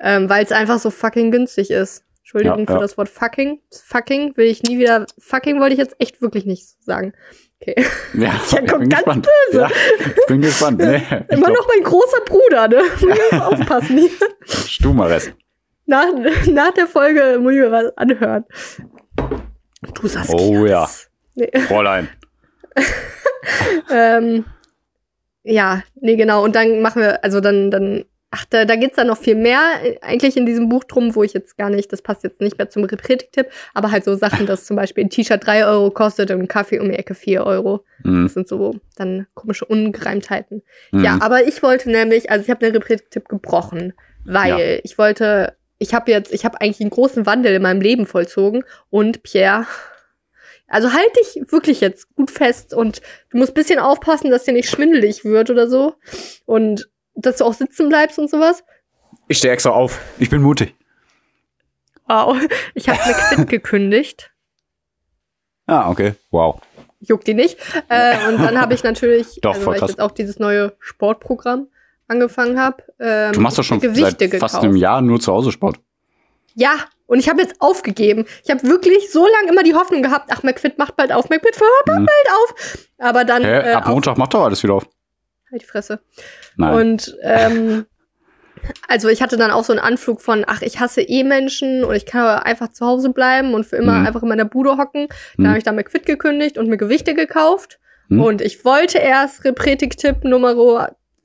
Ähm, 0.00 0.28
Weil 0.30 0.44
es 0.44 0.52
einfach 0.52 0.78
so 0.78 0.90
fucking 0.90 1.30
günstig 1.30 1.70
ist. 1.70 2.04
Entschuldigung 2.20 2.66
für 2.66 2.78
das 2.78 2.96
Wort 2.98 3.08
fucking. 3.08 3.60
Fucking 3.72 4.36
will 4.36 4.46
ich 4.46 4.62
nie 4.62 4.78
wieder. 4.78 5.06
Fucking 5.18 5.60
wollte 5.60 5.72
ich 5.74 5.78
jetzt 5.78 5.96
echt 5.98 6.20
wirklich 6.22 6.44
nicht 6.46 6.64
sagen. 6.84 7.12
Okay. 7.60 7.74
Ja, 8.14 8.20
Ja, 8.22 8.32
ich 8.62 8.68
komm, 8.68 8.80
bin 8.80 8.88
ganz 8.90 9.04
gespannt. 9.04 9.28
Ja, 9.52 9.68
ich 9.98 10.26
bin 10.26 10.40
gespannt. 10.42 10.78
Nee, 10.78 10.96
ich 11.28 11.36
Immer 11.36 11.48
noch 11.50 11.68
mein 11.68 11.82
großer 11.82 12.20
Bruder, 12.26 12.68
ne? 12.68 12.82
Muss 13.00 13.18
ich 13.32 13.38
aufpassen 13.38 13.98
hier. 13.98 14.10
Stumares. 14.66 15.30
Nach, 15.90 16.06
nach 16.46 16.70
der 16.74 16.86
Folge 16.86 17.38
muss 17.40 17.52
ich 17.52 17.58
mir 17.58 17.72
was 17.72 17.96
anhören. 17.96 18.44
Du 19.94 20.06
sagst 20.06 20.32
Oh 20.32 20.64
ja. 20.66 20.88
Nee. 21.34 21.50
Fräulein. 21.68 22.08
ähm, 23.90 24.44
ja, 25.42 25.82
nee, 26.00 26.16
genau. 26.16 26.44
Und 26.44 26.54
dann 26.54 26.80
machen 26.82 27.02
wir, 27.02 27.24
also 27.24 27.40
dann, 27.40 27.70
dann, 27.70 28.04
ach, 28.30 28.44
da, 28.50 28.64
da 28.64 28.76
geht's 28.76 28.96
dann 28.96 29.06
noch 29.08 29.16
viel 29.18 29.34
mehr 29.34 29.60
äh, 29.82 29.96
eigentlich 30.02 30.36
in 30.36 30.46
diesem 30.46 30.68
Buch 30.68 30.84
drum, 30.84 31.14
wo 31.14 31.22
ich 31.22 31.32
jetzt 31.32 31.56
gar 31.56 31.70
nicht, 31.70 31.92
das 31.92 32.02
passt 32.02 32.22
jetzt 32.22 32.40
nicht 32.40 32.58
mehr 32.58 32.68
zum 32.68 32.84
Repretik-Tipp, 32.84 33.46
aber 33.74 33.90
halt 33.90 34.04
so 34.04 34.14
Sachen, 34.16 34.46
dass 34.46 34.66
zum 34.66 34.76
Beispiel 34.76 35.04
ein 35.04 35.10
T-Shirt 35.10 35.44
3 35.44 35.64
Euro 35.66 35.90
kostet 35.90 36.30
und 36.30 36.40
ein 36.40 36.48
Kaffee 36.48 36.78
um 36.78 36.88
die 36.88 36.96
Ecke 36.98 37.14
4 37.14 37.44
Euro. 37.44 37.84
Mhm. 38.04 38.24
Das 38.24 38.34
sind 38.34 38.48
so 38.48 38.76
dann 38.96 39.26
komische 39.34 39.64
Ungereimtheiten. 39.64 40.62
Mhm. 40.92 41.04
Ja, 41.04 41.18
aber 41.20 41.44
ich 41.48 41.62
wollte 41.62 41.90
nämlich, 41.90 42.30
also 42.30 42.44
ich 42.44 42.50
habe 42.50 42.64
den 42.64 42.74
Repretik-Tipp 42.74 43.28
gebrochen, 43.28 43.94
weil 44.24 44.50
Ja. 44.50 44.80
ich 44.84 44.98
wollte, 44.98 45.56
ich 45.80 45.94
habe 45.94 46.10
jetzt, 46.12 46.32
ich 46.32 46.44
habe 46.44 46.60
eigentlich 46.60 46.80
einen 46.80 46.90
großen 46.90 47.26
Wandel 47.26 47.54
in 47.54 47.62
meinem 47.62 47.80
Leben 47.80 48.06
vollzogen 48.06 48.64
und 48.90 49.22
Pierre, 49.22 49.66
also 50.68 50.92
halt 50.92 51.10
dich 51.16 51.50
wirklich 51.50 51.80
jetzt 51.80 52.14
gut 52.14 52.30
fest 52.30 52.74
und 52.74 53.00
du 53.30 53.38
musst 53.38 53.54
bisschen 53.54 53.80
aufpassen, 53.80 54.30
dass 54.30 54.44
dir 54.44 54.52
nicht 54.52 54.68
schwindelig 54.68 55.24
wird 55.24 55.50
oder 55.50 55.68
so 55.68 55.94
und 56.44 56.88
dass 57.14 57.38
du 57.38 57.44
auch 57.44 57.54
sitzen 57.54 57.88
bleibst 57.88 58.18
und 58.18 58.30
sowas. 58.30 58.62
Ich 59.26 59.38
stehe 59.38 59.52
extra 59.52 59.70
auf. 59.70 59.98
Ich 60.18 60.28
bin 60.28 60.42
mutig. 60.42 60.74
Wow, 62.06 62.36
ich 62.74 62.88
habe 62.88 62.98
McFit 62.98 63.48
gekündigt. 63.48 64.30
Ah, 65.66 65.90
okay. 65.90 66.14
Wow. 66.30 66.60
juckt 67.00 67.26
die 67.26 67.34
nicht. 67.34 67.56
Äh, 67.88 68.28
und 68.28 68.38
dann 68.38 68.60
habe 68.60 68.74
ich 68.74 68.82
natürlich, 68.82 69.40
Doch, 69.40 69.54
also 69.54 69.66
weil 69.66 69.76
ich 69.76 69.88
jetzt 69.88 70.00
auch 70.00 70.10
dieses 70.10 70.38
neue 70.38 70.76
Sportprogramm 70.78 71.68
angefangen 72.10 72.60
habe, 72.60 72.82
ähm, 72.98 73.32
Du 73.32 73.40
machst 73.40 73.56
doch 73.58 73.64
schon 73.64 73.80
Gewichte 73.80 74.28
seit 74.28 74.40
fast 74.40 74.54
gekauft. 74.54 74.64
einem 74.64 74.76
Jahr 74.76 75.00
nur 75.00 75.20
zu 75.20 75.32
Hause 75.32 75.52
Sport. 75.52 75.78
Ja, 76.54 76.72
und 77.06 77.18
ich 77.18 77.28
habe 77.28 77.40
jetzt 77.42 77.60
aufgegeben. 77.60 78.26
Ich 78.44 78.50
habe 78.50 78.62
wirklich 78.64 79.10
so 79.10 79.24
lange 79.26 79.50
immer 79.50 79.62
die 79.62 79.74
Hoffnung 79.74 80.02
gehabt, 80.02 80.30
ach, 80.32 80.42
McFit 80.42 80.78
macht 80.78 80.96
bald 80.96 81.12
auf, 81.12 81.28
McFit 81.30 81.56
hört 81.60 81.98
Mhm. 82.00 82.06
bald 82.06 82.28
auf. 82.36 82.78
Aber 82.98 83.24
dann 83.24 83.42
Hä? 83.44 83.70
äh, 83.70 83.72
Ab 83.72 83.86
Montag 83.88 84.18
macht 84.18 84.34
doch 84.34 84.44
alles 84.44 84.62
wieder 84.62 84.74
auf. 84.74 84.86
halt 85.50 85.62
die 85.62 85.66
Fresse. 85.66 86.00
Nein. 86.56 86.74
Und 86.74 87.16
ähm, 87.22 87.86
also 88.88 89.08
ich 89.08 89.22
hatte 89.22 89.36
dann 89.36 89.50
auch 89.50 89.64
so 89.64 89.72
einen 89.72 89.80
Anflug 89.80 90.20
von, 90.20 90.44
ach, 90.46 90.60
ich 90.62 90.78
hasse 90.80 91.00
eh 91.00 91.24
Menschen 91.24 91.82
und 91.84 91.94
ich 91.94 92.04
kann 92.06 92.20
aber 92.22 92.46
einfach 92.46 92.68
zu 92.72 92.84
Hause 92.86 93.10
bleiben 93.10 93.54
und 93.54 93.64
für 93.64 93.76
immer 93.76 93.94
Mhm. 93.98 94.06
einfach 94.06 94.22
in 94.22 94.28
meiner 94.28 94.44
Bude 94.44 94.76
hocken. 94.76 95.08
Dann 95.36 95.44
Mhm. 95.44 95.48
habe 95.48 95.58
ich 95.58 95.64
dann 95.64 95.76
McFit 95.76 96.04
gekündigt 96.06 96.58
und 96.58 96.68
mir 96.68 96.76
Gewichte 96.76 97.14
gekauft. 97.14 97.78
Mhm. 98.08 98.20
Und 98.22 98.42
ich 98.42 98.64
wollte 98.64 98.98
erst 98.98 99.44
Repretik-Tipp 99.44 100.24
Nummer 100.24 100.54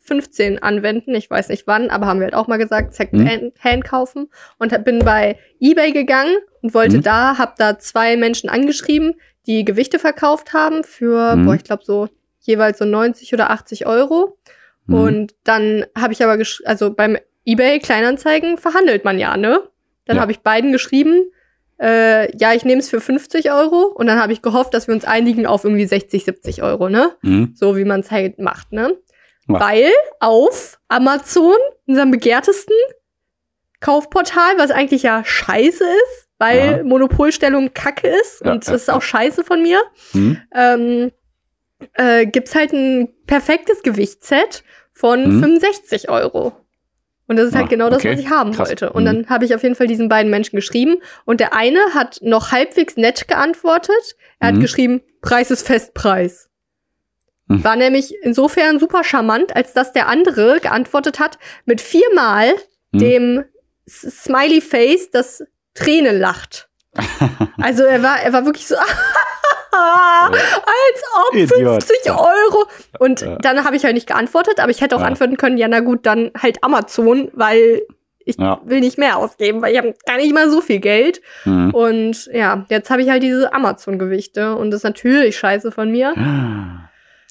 15 0.05 0.61
anwenden. 0.61 1.13
Ich 1.15 1.29
weiß 1.29 1.49
nicht 1.49 1.67
wann, 1.67 1.89
aber 1.89 2.05
haben 2.07 2.19
wir 2.19 2.25
halt 2.25 2.33
auch 2.35 2.47
mal 2.47 2.57
gesagt, 2.57 2.93
Second 2.93 3.27
Hand 3.63 3.83
kaufen. 3.83 4.29
Und 4.59 4.83
bin 4.83 4.99
bei 4.99 5.37
Ebay 5.59 5.91
gegangen 5.91 6.35
und 6.61 6.73
wollte 6.73 6.97
Mhm. 6.97 7.03
da, 7.03 7.37
hab 7.37 7.55
da 7.57 7.77
zwei 7.79 8.15
Menschen 8.17 8.49
angeschrieben, 8.49 9.15
die 9.47 9.65
Gewichte 9.65 9.99
verkauft 9.99 10.53
haben 10.53 10.83
für, 10.83 11.35
Mhm. 11.35 11.45
boah, 11.45 11.55
ich 11.55 11.63
glaube 11.63 11.83
so 11.85 12.07
jeweils 12.41 12.77
so 12.77 12.85
90 12.85 13.33
oder 13.33 13.49
80 13.51 13.85
Euro. 13.87 14.37
Mhm. 14.87 14.95
Und 14.95 15.35
dann 15.43 15.85
habe 15.97 16.13
ich 16.13 16.23
aber, 16.23 16.41
also 16.65 16.93
beim 16.93 17.17
eBay 17.45 17.79
Kleinanzeigen 17.79 18.57
verhandelt 18.57 19.03
man 19.05 19.19
ja, 19.19 19.37
ne? 19.37 19.61
Dann 20.05 20.17
Ja. 20.17 20.21
habe 20.21 20.31
ich 20.31 20.39
beiden 20.41 20.71
geschrieben, 20.71 21.31
äh, 21.81 22.35
ja, 22.37 22.53
ich 22.53 22.63
nehme 22.63 22.79
es 22.79 22.89
für 22.89 23.01
50 23.01 23.51
Euro. 23.51 23.83
Und 23.93 24.07
dann 24.07 24.19
habe 24.21 24.31
ich 24.33 24.41
gehofft, 24.41 24.73
dass 24.73 24.87
wir 24.87 24.93
uns 24.95 25.03
einigen 25.05 25.45
auf 25.45 25.63
irgendwie 25.65 25.85
60, 25.85 26.23
70 26.23 26.63
Euro, 26.63 26.87
ne? 26.89 27.11
Mhm. 27.21 27.51
So 27.55 27.75
wie 27.75 27.83
man 27.85 27.99
es 27.99 28.11
halt 28.11 28.39
macht, 28.39 28.71
ne? 28.71 28.95
Ja. 29.47 29.59
Weil 29.59 29.91
auf 30.19 30.79
Amazon, 30.87 31.55
unserem 31.87 32.11
begehrtesten 32.11 32.75
Kaufportal, 33.79 34.57
was 34.57 34.71
eigentlich 34.71 35.03
ja 35.03 35.23
scheiße 35.23 35.83
ist, 35.83 36.27
weil 36.39 36.77
Ja. 36.77 36.83
Monopolstellung 36.83 37.73
kacke 37.73 38.07
ist 38.07 38.41
Ja, 38.43 38.51
und 38.53 38.67
das 38.67 38.73
ist 38.73 38.89
auch 38.89 39.01
scheiße 39.01 39.43
von 39.43 39.61
mir, 39.61 39.79
Mhm. 40.13 40.41
ähm, 40.53 41.11
äh, 41.93 42.25
gibt's 42.25 42.55
halt 42.55 42.73
ein 42.73 43.13
perfektes 43.27 43.83
Gewichtsset 43.83 44.63
von 44.93 45.37
Mhm. 45.37 45.41
65 45.41 46.09
Euro. 46.09 46.53
Und 47.27 47.37
das 47.37 47.47
ist 47.47 47.55
halt 47.55 47.65
Ah, 47.65 47.69
genau 47.69 47.89
das, 47.89 47.99
okay. 47.99 48.13
was 48.13 48.19
ich 48.19 48.29
haben 48.29 48.51
Krass. 48.53 48.69
wollte. 48.69 48.93
Und 48.93 49.03
Mhm. 49.03 49.05
dann 49.07 49.29
habe 49.29 49.45
ich 49.45 49.55
auf 49.55 49.63
jeden 49.63 49.75
Fall 49.75 49.87
diesen 49.87 50.09
beiden 50.09 50.29
Menschen 50.29 50.55
geschrieben. 50.55 50.97
Und 51.25 51.39
der 51.39 51.53
eine 51.55 51.79
hat 51.95 52.19
noch 52.21 52.51
halbwegs 52.51 52.97
nett 52.97 53.27
geantwortet. 53.27 54.15
Er 54.39 54.49
hat 54.49 54.55
Mhm. 54.55 54.59
geschrieben, 54.61 55.01
Preis 55.21 55.49
ist 55.51 55.65
Festpreis. 55.65 56.49
Mhm. 57.47 57.63
War 57.63 57.75
nämlich 57.75 58.15
insofern 58.23 58.79
super 58.79 59.03
charmant, 59.03 59.55
als 59.55 59.73
dass 59.73 59.91
der 59.93 60.07
andere 60.07 60.59
geantwortet 60.59 61.19
hat 61.19 61.37
mit 61.65 61.81
viermal 61.81 62.53
Mhm. 62.91 62.99
dem 62.99 63.43
Smiley 63.87 64.61
Face, 64.61 65.11
das 65.11 65.43
Tränen 65.73 66.19
lacht. 66.19 66.69
Also 67.61 67.83
er 67.83 68.01
war, 68.03 68.19
er 68.21 68.31
war 68.33 68.45
wirklich 68.45 68.67
so, 68.67 68.75
als 69.71 71.03
ob 71.29 71.35
Idiot. 71.35 71.83
50 71.83 72.11
Euro. 72.11 72.65
Und 72.99 73.21
Ja. 73.21 73.35
dann 73.37 73.63
habe 73.65 73.75
ich 73.75 73.83
halt 73.83 73.93
nicht 73.95 74.07
geantwortet, 74.07 74.59
aber 74.59 74.71
ich 74.71 74.81
hätte 74.81 74.95
auch 74.95 75.01
Ja. 75.01 75.07
antworten 75.07 75.37
können, 75.37 75.57
ja 75.57 75.67
na 75.67 75.79
gut, 75.81 76.05
dann 76.05 76.31
halt 76.41 76.63
Amazon, 76.63 77.29
weil 77.33 77.81
ich 78.19 78.37
Ja. 78.39 78.59
will 78.65 78.79
nicht 78.79 78.97
mehr 78.97 79.17
ausgeben, 79.17 79.61
weil 79.61 79.71
ich 79.73 79.77
habe 79.77 79.93
gar 80.05 80.17
nicht 80.17 80.33
mal 80.33 80.49
so 80.49 80.61
viel 80.61 80.79
Geld. 80.79 81.21
Mhm. 81.45 81.71
Und 81.73 82.25
ja, 82.33 82.65
jetzt 82.69 82.89
habe 82.89 83.01
ich 83.03 83.09
halt 83.09 83.21
diese 83.23 83.53
Amazon-Gewichte 83.53 84.55
und 84.55 84.71
das 84.71 84.79
ist 84.79 84.83
natürlich 84.85 85.37
scheiße 85.37 85.71
von 85.71 85.91
mir. 85.91 86.13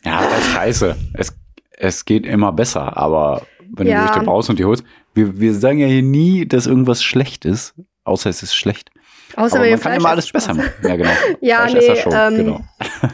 Ja, 0.05 0.23
das 0.29 0.39
ist 0.41 0.53
scheiße. 0.53 0.97
Es, 1.15 1.37
es 1.77 2.05
geht 2.05 2.27
immer 2.27 2.53
besser, 2.53 2.97
aber 2.97 3.43
wenn 3.77 3.87
Ja. 3.87 4.01
du 4.01 4.07
Gewichte 4.07 4.25
brauchst 4.25 4.51
und 4.51 4.59
die 4.59 4.65
holst, 4.65 4.85
wir, 5.15 5.39
wir 5.41 5.55
sagen 5.55 5.79
ja 5.79 5.87
hier 5.87 6.03
nie, 6.03 6.47
dass 6.47 6.67
irgendwas 6.67 7.03
schlecht 7.03 7.45
ist, 7.45 7.75
außer 8.05 8.29
es 8.31 8.43
ist 8.43 8.55
schlecht. 8.55 8.91
Außer 9.37 9.57
aber 9.57 9.65
wenn 9.65 9.71
man 9.73 9.81
kann 9.81 9.91
Fleisch 9.93 9.99
immer 10.01 10.09
alles 10.11 10.31
besser 10.33 10.55
machen. 10.55 10.71
Ja, 10.83 10.97
genau. 10.97 11.11
Ja, 11.41 11.67
Fleischesser 11.69 11.93
nee, 11.95 12.01
Show, 12.01 12.11
ähm, 12.13 12.37
genau. 12.37 12.61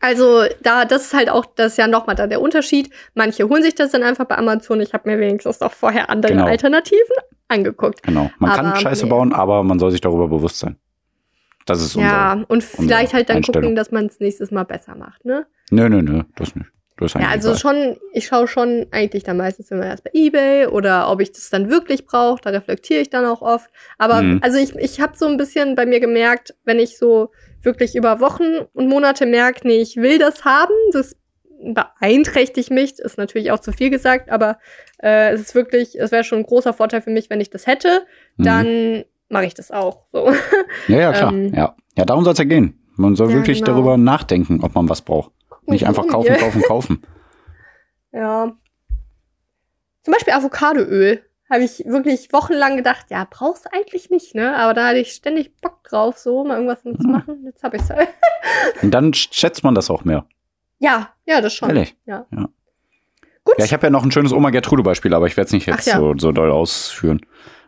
Also 0.00 0.42
da, 0.62 0.84
das 0.84 1.04
ist 1.06 1.14
halt 1.14 1.30
auch, 1.30 1.46
das 1.46 1.72
ist 1.72 1.78
ja 1.78 1.86
nochmal 1.86 2.16
da 2.16 2.26
der 2.26 2.40
Unterschied. 2.42 2.90
Manche 3.14 3.48
holen 3.48 3.62
sich 3.62 3.74
das 3.74 3.92
dann 3.92 4.02
einfach 4.02 4.26
bei 4.26 4.36
Amazon. 4.36 4.80
Ich 4.80 4.92
habe 4.92 5.08
mir 5.08 5.18
wenigstens 5.18 5.62
auch 5.62 5.72
vorher 5.72 6.10
andere 6.10 6.32
Genau. 6.32 6.46
Alternativen 6.46 7.16
angeguckt. 7.48 8.02
Genau. 8.02 8.30
Man 8.38 8.50
kann 8.52 8.66
aber 8.66 8.80
Scheiße 8.80 9.04
nee. 9.04 9.10
bauen, 9.10 9.32
aber 9.32 9.62
man 9.62 9.78
soll 9.78 9.92
sich 9.92 10.00
darüber 10.00 10.28
bewusst 10.28 10.58
sein. 10.58 10.76
Das 11.66 11.80
ist. 11.82 11.94
Ja, 11.96 12.44
und 12.48 12.62
vielleicht 12.64 13.14
halt 13.14 13.30
dann 13.30 13.42
gucken, 13.42 13.74
dass 13.74 13.90
man 13.90 14.06
es 14.06 14.20
nächstes 14.20 14.50
Mal 14.50 14.64
besser 14.64 14.94
macht, 14.94 15.24
ne? 15.24 15.46
Nö, 15.70 15.88
nö, 15.88 16.02
nö, 16.02 16.22
das 16.36 16.54
nicht. 16.54 16.70
Das 16.96 17.14
Ja, 17.14 17.28
also 17.28 17.48
egal. 17.48 17.58
schon, 17.58 17.96
ich 18.12 18.26
schaue 18.26 18.46
schon 18.46 18.86
eigentlich 18.92 19.24
dann 19.24 19.36
meistens 19.36 19.70
immer 19.72 19.84
erst 19.86 20.04
bei 20.04 20.10
Ebay 20.12 20.66
oder 20.68 21.10
ob 21.10 21.20
ich 21.20 21.32
das 21.32 21.50
dann 21.50 21.68
wirklich 21.68 22.06
brauche, 22.06 22.40
da 22.40 22.50
reflektiere 22.50 23.00
ich 23.00 23.10
dann 23.10 23.24
auch 23.24 23.42
oft. 23.42 23.68
Aber 23.98 24.22
Mhm. 24.22 24.38
also 24.42 24.58
ich, 24.58 24.76
ich 24.76 25.00
habe 25.00 25.16
so 25.16 25.26
ein 25.26 25.36
bisschen 25.36 25.74
bei 25.74 25.86
mir 25.86 25.98
gemerkt, 25.98 26.54
wenn 26.64 26.78
ich 26.78 26.96
so 26.96 27.30
wirklich 27.62 27.96
über 27.96 28.20
Wochen 28.20 28.44
und 28.74 28.88
Monate 28.88 29.26
merke, 29.26 29.66
nee, 29.66 29.80
ich 29.80 29.96
will 29.96 30.18
das 30.18 30.44
haben, 30.44 30.74
das 30.92 31.16
beeinträchtigt 31.98 32.70
mich, 32.70 32.98
ist 32.98 33.18
natürlich 33.18 33.50
auch 33.50 33.60
zu 33.60 33.72
viel 33.72 33.90
gesagt, 33.90 34.30
aber 34.30 34.58
äh, 35.02 35.32
es 35.32 35.40
ist 35.40 35.54
wirklich, 35.54 35.98
es 35.98 36.12
wäre 36.12 36.24
schon 36.24 36.38
ein 36.40 36.44
großer 36.46 36.72
Vorteil 36.72 37.00
für 37.02 37.10
mich, 37.10 37.30
wenn 37.30 37.40
ich 37.40 37.50
das 37.50 37.66
hätte, 37.66 38.02
Mhm. 38.36 38.44
dann 38.44 39.04
mache 39.28 39.46
ich 39.46 39.54
das 39.54 39.70
auch. 39.70 40.06
So. 40.12 40.30
Ja, 40.88 40.98
ja, 40.98 41.12
klar. 41.12 41.32
ähm, 41.32 41.54
ja. 41.54 41.74
ja, 41.96 42.04
darum 42.04 42.24
soll 42.24 42.32
es 42.34 42.38
ja 42.38 42.44
gehen. 42.44 42.80
Man 42.96 43.16
soll 43.16 43.30
Ja, 43.30 43.36
wirklich 43.36 43.58
genau. 43.60 43.72
darüber 43.72 43.96
nachdenken, 43.96 44.60
ob 44.62 44.74
man 44.74 44.88
was 44.88 45.02
braucht. 45.02 45.32
Nicht 45.66 45.86
einfach 45.86 46.06
kaufen, 46.06 46.36
kaufen, 46.36 46.62
kaufen. 46.68 47.02
Ja. 48.12 48.52
Zum 50.02 50.12
Beispiel 50.12 50.34
Avocadoöl. 50.34 51.22
Habe 51.50 51.62
ich 51.62 51.84
wirklich 51.84 52.32
wochenlang 52.32 52.76
gedacht, 52.78 53.06
ja, 53.10 53.26
brauchst 53.28 53.66
du 53.66 53.72
eigentlich 53.72 54.08
nicht, 54.08 54.34
ne? 54.34 54.56
Aber 54.56 54.72
da 54.72 54.88
hatte 54.88 54.98
ich 54.98 55.12
ständig 55.12 55.54
Bock 55.60 55.84
drauf, 55.84 56.16
so 56.16 56.42
mal 56.42 56.54
irgendwas 56.54 56.82
damit 56.82 57.00
zu 57.02 57.06
Mhm. 57.06 57.12
machen. 57.12 57.42
Jetzt 57.44 57.62
habe 57.62 57.76
ich's 57.76 57.90
halt. 57.90 58.08
Und 58.82 58.92
dann 58.92 59.12
schätzt 59.12 59.62
man 59.62 59.74
das 59.74 59.90
auch 59.90 60.04
mehr. 60.04 60.24
Ja, 60.78 61.10
ja, 61.26 61.40
das 61.42 61.52
schon. 61.54 61.68
Ehrlich. 61.68 61.96
Ja. 62.06 62.26
Ja. 62.30 62.48
Gut. 63.44 63.54
Ja, 63.58 63.64
ich 63.66 63.72
habe 63.74 63.86
ja 63.86 63.90
noch 63.90 64.02
ein 64.04 64.10
schönes 64.10 64.32
Oma 64.32 64.48
Gertrude-Beispiel, 64.50 65.12
aber 65.12 65.26
ich 65.26 65.36
werde 65.36 65.48
es 65.48 65.52
nicht 65.52 65.66
jetzt 65.66 65.86
ja. 65.86 65.98
so, 65.98 66.14
so 66.16 66.32
doll 66.32 66.50
ausführen. 66.50 67.20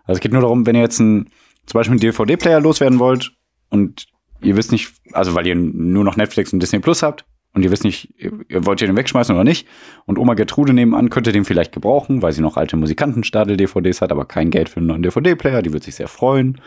Also 0.04 0.16
es 0.16 0.20
geht 0.20 0.32
nur 0.32 0.40
darum, 0.40 0.64
wenn 0.66 0.74
ihr 0.74 0.80
jetzt 0.82 0.98
ein, 0.98 1.28
zum 1.66 1.78
Beispiel 1.78 1.92
einen 1.92 2.00
DVD-Player 2.00 2.60
loswerden 2.60 2.98
wollt 2.98 3.32
und 3.70 4.06
ihr 4.40 4.56
wisst 4.56 4.72
nicht, 4.72 4.92
also 5.12 5.34
weil 5.34 5.46
ihr 5.46 5.54
nur 5.54 6.04
noch 6.04 6.16
Netflix 6.16 6.52
und 6.52 6.60
Disney 6.60 6.78
Plus 6.78 7.02
habt 7.02 7.24
und 7.52 7.62
ihr 7.62 7.70
wisst 7.70 7.84
nicht, 7.84 8.14
ihr, 8.18 8.32
wollt 8.66 8.80
ihr 8.80 8.86
den 8.86 8.96
wegschmeißen 8.96 9.34
oder 9.34 9.44
nicht 9.44 9.66
und 10.04 10.18
Oma 10.18 10.34
Gertrude 10.34 10.72
nebenan 10.72 11.10
könnte 11.10 11.32
den 11.32 11.44
vielleicht 11.44 11.72
gebrauchen, 11.72 12.22
weil 12.22 12.32
sie 12.32 12.42
noch 12.42 12.56
alte 12.56 12.76
Musikantenstadel-DVDs 12.76 14.00
hat, 14.00 14.12
aber 14.12 14.24
kein 14.24 14.50
Geld 14.50 14.68
für 14.68 14.78
einen 14.78 14.86
neuen 14.86 15.02
DVD-Player, 15.02 15.62
die 15.62 15.72
wird 15.72 15.84
sich 15.84 15.94
sehr 15.94 16.08
freuen. 16.08 16.60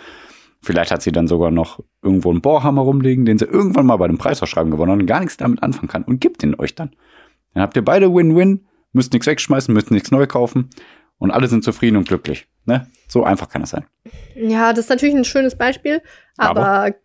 Vielleicht 0.61 0.91
hat 0.91 1.01
sie 1.01 1.13
dann 1.13 1.27
sogar 1.27 1.51
noch 1.51 1.79
irgendwo 2.01 2.31
einen 2.31 2.41
Bohrhammer 2.41 2.81
rumliegen, 2.81 3.25
den 3.25 3.37
sie 3.37 3.45
irgendwann 3.45 3.85
mal 3.85 3.95
bei 3.95 4.07
dem 4.07 4.17
Preisausschreiben 4.17 4.71
gewonnen 4.71 4.91
hat 4.91 4.99
und 4.99 5.05
gar 5.05 5.21
nichts 5.21 5.37
damit 5.37 5.63
anfangen 5.63 5.87
kann 5.87 6.03
und 6.03 6.19
gibt 6.19 6.41
den 6.41 6.59
euch 6.59 6.75
dann. 6.75 6.91
Dann 7.53 7.63
habt 7.63 7.75
ihr 7.77 7.85
beide 7.85 8.13
Win-Win, 8.13 8.65
müsst 8.91 9.13
nichts 9.13 9.27
wegschmeißen, 9.27 9.73
müsst 9.73 9.91
nichts 9.91 10.11
neu 10.11 10.27
kaufen 10.27 10.69
und 11.17 11.31
alle 11.31 11.47
sind 11.47 11.63
zufrieden 11.63 11.97
und 11.97 12.07
glücklich. 12.07 12.47
Ne? 12.69 12.87
So 13.07 13.23
einfach 13.23 13.49
kann 13.49 13.63
es 13.63 13.71
sein. 13.71 13.85
Ja, 14.35 14.71
das 14.71 14.85
ist 14.85 14.89
natürlich 14.89 15.15
ein 15.15 15.25
schönes 15.25 15.55
Beispiel, 15.57 16.01
aber, 16.37 16.67
Aber? 16.67 16.95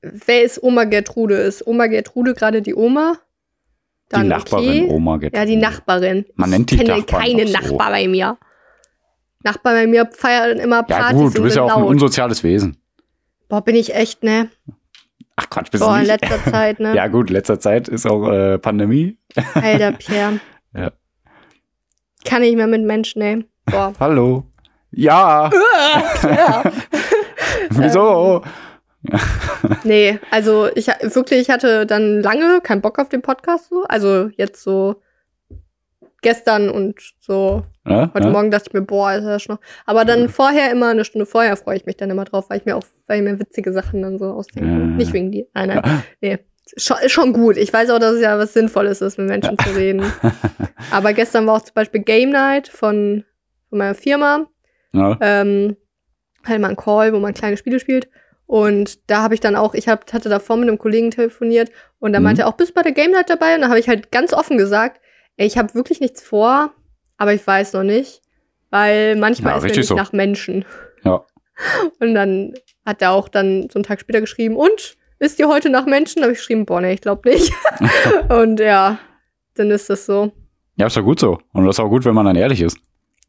wer 0.00 0.42
ist 0.42 0.62
Oma 0.62 0.84
Gertrude? 0.84 1.34
Ist 1.34 1.66
Oma 1.66 1.88
Gertrude 1.88 2.34
gerade 2.34 2.62
die 2.62 2.74
Oma? 2.74 3.18
Dann 4.08 4.22
die 4.22 4.28
Nachbarin, 4.28 4.84
okay. 4.84 4.92
Oma 4.94 5.16
Gertrude. 5.16 5.40
Ja, 5.40 5.44
die 5.46 5.56
Nachbarin. 5.56 6.24
Man 6.36 6.50
nennt 6.50 6.70
ich 6.70 6.78
die 6.78 6.84
kenne 6.84 7.00
Nachbarn 7.00 7.22
keine 7.24 7.46
so. 7.48 7.52
Nachbar 7.52 7.90
bei 7.90 8.06
mir. 8.06 8.38
Nachbar 9.42 9.72
bei 9.74 9.86
mir 9.88 10.08
feiern 10.12 10.58
immer 10.58 10.76
Ja 10.76 10.82
Partys 10.82 11.18
gut, 11.18 11.36
du 11.38 11.42
bist 11.42 11.56
ja 11.56 11.62
auch 11.62 11.74
ein 11.76 11.80
laut. 11.82 11.90
unsoziales 11.90 12.44
Wesen. 12.44 12.76
Boah, 13.48 13.62
bin 13.62 13.74
ich 13.74 13.94
echt, 13.94 14.22
ne? 14.22 14.48
Ach 15.34 15.50
Quatsch, 15.50 15.70
bist 15.72 15.82
Boah, 15.84 15.94
du 15.94 16.02
in 16.04 16.06
nicht? 16.08 16.20
letzter 16.22 16.50
Zeit, 16.50 16.80
ne? 16.80 16.94
Ja 16.96 17.08
gut, 17.08 17.30
letzter 17.30 17.58
Zeit 17.58 17.88
ist 17.88 18.06
auch 18.06 18.28
äh, 18.30 18.58
Pandemie. 18.58 19.18
Alter 19.54 19.92
Pierre. 19.98 20.40
Ja. 20.74 20.92
Kann 22.24 22.42
ich 22.42 22.54
mehr 22.56 22.66
mit 22.68 22.84
Menschen, 22.84 23.22
ey. 23.22 23.44
Boah. 23.66 23.92
Hallo. 24.00 24.44
Ja, 24.92 25.50
ja. 26.22 26.62
wieso? 27.70 28.42
Nee, 29.84 30.18
also 30.30 30.68
ich 30.74 30.86
wirklich, 30.86 31.40
ich 31.42 31.50
hatte 31.50 31.86
dann 31.86 32.22
lange 32.22 32.60
keinen 32.62 32.80
Bock 32.80 32.98
auf 32.98 33.08
den 33.08 33.22
Podcast 33.22 33.68
so. 33.68 33.84
Also 33.84 34.30
jetzt 34.36 34.62
so 34.62 35.02
gestern 36.22 36.70
und 36.70 36.98
so 37.20 37.62
Ja, 37.86 38.10
heute 38.14 38.26
ja? 38.26 38.32
Morgen 38.32 38.50
dachte 38.50 38.66
ich 38.68 38.74
mir, 38.74 38.82
boah, 38.82 39.12
ist 39.12 39.24
das 39.24 39.48
noch. 39.48 39.58
Aber 39.84 40.04
dann 40.04 40.28
vorher 40.28 40.70
immer, 40.70 40.88
eine 40.88 41.04
Stunde 41.04 41.26
vorher 41.26 41.56
freue 41.56 41.76
ich 41.76 41.86
mich 41.86 41.96
dann 41.96 42.10
immer 42.10 42.24
drauf, 42.24 42.48
weil 42.48 42.58
ich 42.58 42.64
mir 42.64 42.76
auch, 42.76 42.84
weil 43.06 43.18
ich 43.18 43.24
mir 43.24 43.38
witzige 43.38 43.72
Sachen 43.72 44.02
dann 44.02 44.18
so 44.18 44.32
ausdenke. 44.32 44.70
Ja. 44.70 44.76
Nicht 44.76 45.12
wegen 45.12 45.30
die. 45.30 45.46
Nein, 45.54 45.68
nein. 45.68 46.02
Nee. 46.20 46.38
Schon, 46.76 46.96
schon 47.06 47.32
gut. 47.32 47.56
Ich 47.56 47.72
weiß 47.72 47.90
auch, 47.90 48.00
dass 48.00 48.14
es 48.14 48.22
ja 48.22 48.38
was 48.38 48.54
Sinnvolles 48.54 49.00
ist, 49.00 49.18
mit 49.18 49.28
Menschen 49.28 49.56
zu 49.58 49.70
reden. 49.70 50.02
Aber 50.90 51.12
gestern 51.12 51.46
war 51.46 51.56
auch 51.56 51.62
zum 51.62 51.74
Beispiel 51.74 52.02
Game 52.02 52.30
Night 52.30 52.66
von, 52.66 53.24
von 53.76 53.78
meiner 53.78 53.94
Firma. 53.94 54.46
Ja. 54.92 55.18
ähm, 55.20 55.76
halt 56.46 56.60
mal 56.60 56.68
ein 56.70 56.76
Call, 56.76 57.12
wo 57.12 57.18
man 57.18 57.34
kleine 57.34 57.56
Spiele 57.58 57.78
spielt. 57.80 58.08
Und 58.46 59.10
da 59.10 59.22
habe 59.22 59.34
ich 59.34 59.40
dann 59.40 59.56
auch, 59.56 59.74
ich 59.74 59.88
hab, 59.88 60.10
hatte 60.12 60.28
davor 60.30 60.56
mit 60.56 60.68
einem 60.68 60.78
Kollegen 60.78 61.10
telefoniert 61.10 61.70
und 61.98 62.12
da 62.12 62.20
Mhm. 62.20 62.24
meinte 62.24 62.42
er 62.42 62.48
auch, 62.48 62.52
bist 62.56 62.70
du 62.70 62.74
bei 62.74 62.82
der 62.82 62.92
Game 62.92 63.10
Night 63.10 63.28
dabei? 63.28 63.54
Und 63.56 63.60
da 63.62 63.68
habe 63.68 63.78
ich 63.80 63.88
halt 63.88 64.10
ganz 64.12 64.32
offen 64.32 64.56
gesagt, 64.56 65.00
ey, 65.36 65.46
ich 65.46 65.58
habe 65.58 65.74
wirklich 65.74 66.00
nichts 66.00 66.22
vor, 66.22 66.72
aber 67.18 67.34
ich 67.34 67.44
weiß 67.46 67.72
noch 67.74 67.82
nicht, 67.82 68.22
weil 68.70 69.16
manchmal 69.16 69.52
Ja, 69.52 69.58
ist 69.58 69.64
mir 69.64 69.72
nicht 69.76 69.86
so. 69.88 69.96
nach 69.96 70.12
Menschen. 70.12 70.64
Ja. 71.04 71.24
Und 72.00 72.14
dann 72.14 72.54
hat 72.86 73.02
er 73.02 73.10
auch 73.10 73.28
dann 73.28 73.68
so 73.70 73.78
einen 73.78 73.84
Tag 73.84 74.00
später 74.00 74.20
geschrieben, 74.20 74.56
und 74.56 74.96
ist 75.18 75.38
dir 75.38 75.48
heute 75.48 75.68
nach 75.70 75.84
Menschen? 75.86 76.20
Da 76.20 76.22
habe 76.24 76.32
ich 76.32 76.38
geschrieben, 76.38 76.64
boah, 76.66 76.80
nee, 76.80 76.92
ich 76.94 77.00
glaube 77.00 77.28
nicht. 77.28 77.52
und 78.28 78.60
ja, 78.60 78.98
dann 79.54 79.70
ist 79.70 79.90
das 79.90 80.06
so. 80.06 80.30
Ja, 80.76 80.86
ist 80.86 80.96
doch 80.96 81.02
gut 81.02 81.18
so. 81.18 81.38
Und 81.52 81.64
das 81.66 81.76
ist 81.76 81.80
auch 81.80 81.88
gut, 81.88 82.04
wenn 82.04 82.14
man 82.14 82.26
dann 82.26 82.36
ehrlich 82.36 82.60
ist. 82.60 82.78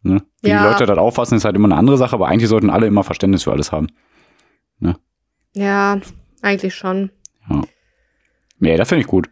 Ne? 0.07 0.23
Wie 0.41 0.49
Ja. 0.49 0.57
die 0.63 0.63
Leute 0.71 0.85
das 0.85 0.97
auffassen, 0.97 1.35
ist 1.35 1.45
halt 1.45 1.55
immer 1.55 1.67
eine 1.67 1.75
andere 1.75 1.97
Sache, 1.97 2.15
aber 2.15 2.27
eigentlich 2.27 2.49
sollten 2.49 2.69
alle 2.69 2.87
immer 2.87 3.03
Verständnis 3.03 3.43
für 3.43 3.51
alles 3.51 3.71
haben. 3.71 3.87
Ja, 5.53 5.99
eigentlich 6.43 6.75
schon. 6.75 7.09
Nee, 8.59 8.77
das 8.77 8.89
finde 8.89 9.01
ich 9.01 9.07
gut. 9.07 9.27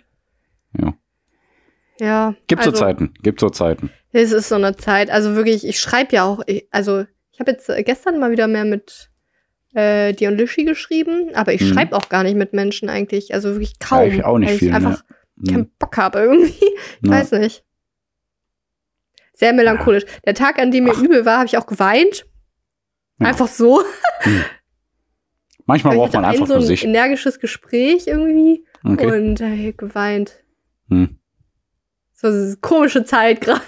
Ja. 1.99 2.35
Gibt 2.47 2.61
also, 2.61 2.71
so 2.71 2.77
Zeiten. 2.77 3.13
Gibt 3.21 3.39
so 3.39 3.49
Zeiten. 3.49 3.89
Es 4.11 4.31
ist 4.31 4.49
so 4.49 4.55
eine 4.55 4.75
Zeit. 4.75 5.09
Also 5.09 5.35
wirklich, 5.35 5.65
ich 5.67 5.79
schreibe 5.79 6.15
ja 6.15 6.23
auch, 6.23 6.41
ich, 6.47 6.67
also 6.71 7.05
ich 7.31 7.39
habe 7.39 7.51
jetzt 7.51 7.69
gestern 7.85 8.19
mal 8.19 8.31
wieder 8.31 8.47
mehr 8.47 8.65
mit 8.65 9.11
äh, 9.73 10.13
Dion 10.13 10.35
Lischi 10.35 10.63
geschrieben, 10.65 11.29
aber 11.35 11.53
ich 11.53 11.61
Mhm. 11.61 11.73
schreibe 11.73 11.95
auch 11.95 12.09
gar 12.09 12.23
nicht 12.23 12.35
mit 12.35 12.53
Menschen 12.53 12.89
eigentlich. 12.89 13.33
Also 13.33 13.49
wirklich 13.51 13.77
kaum. 13.79 13.99
Ja, 14.09 14.13
ich 14.15 14.23
auch 14.25 14.37
nicht 14.37 14.49
weil 14.51 14.57
viel, 14.57 14.67
ich 14.69 14.73
ne? 14.73 14.87
einfach 14.87 15.03
Hm. 15.37 15.47
keinen 15.53 15.71
Bock 15.79 15.97
habe 15.97 16.19
irgendwie. 16.19 16.53
Ich 17.01 17.07
Ja. 17.09 17.11
weiß 17.11 17.31
nicht. 17.33 17.63
Sehr 19.35 19.53
melancholisch. 19.53 20.05
Der 20.25 20.33
Tag, 20.33 20.57
an 20.59 20.71
dem 20.71 20.85
mir 20.85 20.93
übel 20.95 21.25
war, 21.25 21.37
habe 21.37 21.45
ich 21.47 21.57
auch 21.57 21.67
geweint. 21.67 22.25
Ja. 23.19 23.27
Einfach 23.27 23.47
so. 23.47 23.81
Manchmal 25.65 25.93
ich 25.93 25.99
braucht 25.99 26.13
man 26.13 26.25
ein 26.25 26.31
einfach 26.31 26.47
so 26.47 26.55
ein 26.55 26.61
sich. 26.61 26.83
energisches 26.83 27.39
Gespräch 27.39 28.07
irgendwie 28.07 28.65
Okay. 28.83 29.05
und 29.07 29.41
äh, 29.41 29.73
geweint. 29.73 30.43
Hm. 30.89 31.19
So 32.13 32.27
eine 32.27 32.55
komische 32.61 33.03
Zeit 33.03 33.41
gerade. 33.41 33.61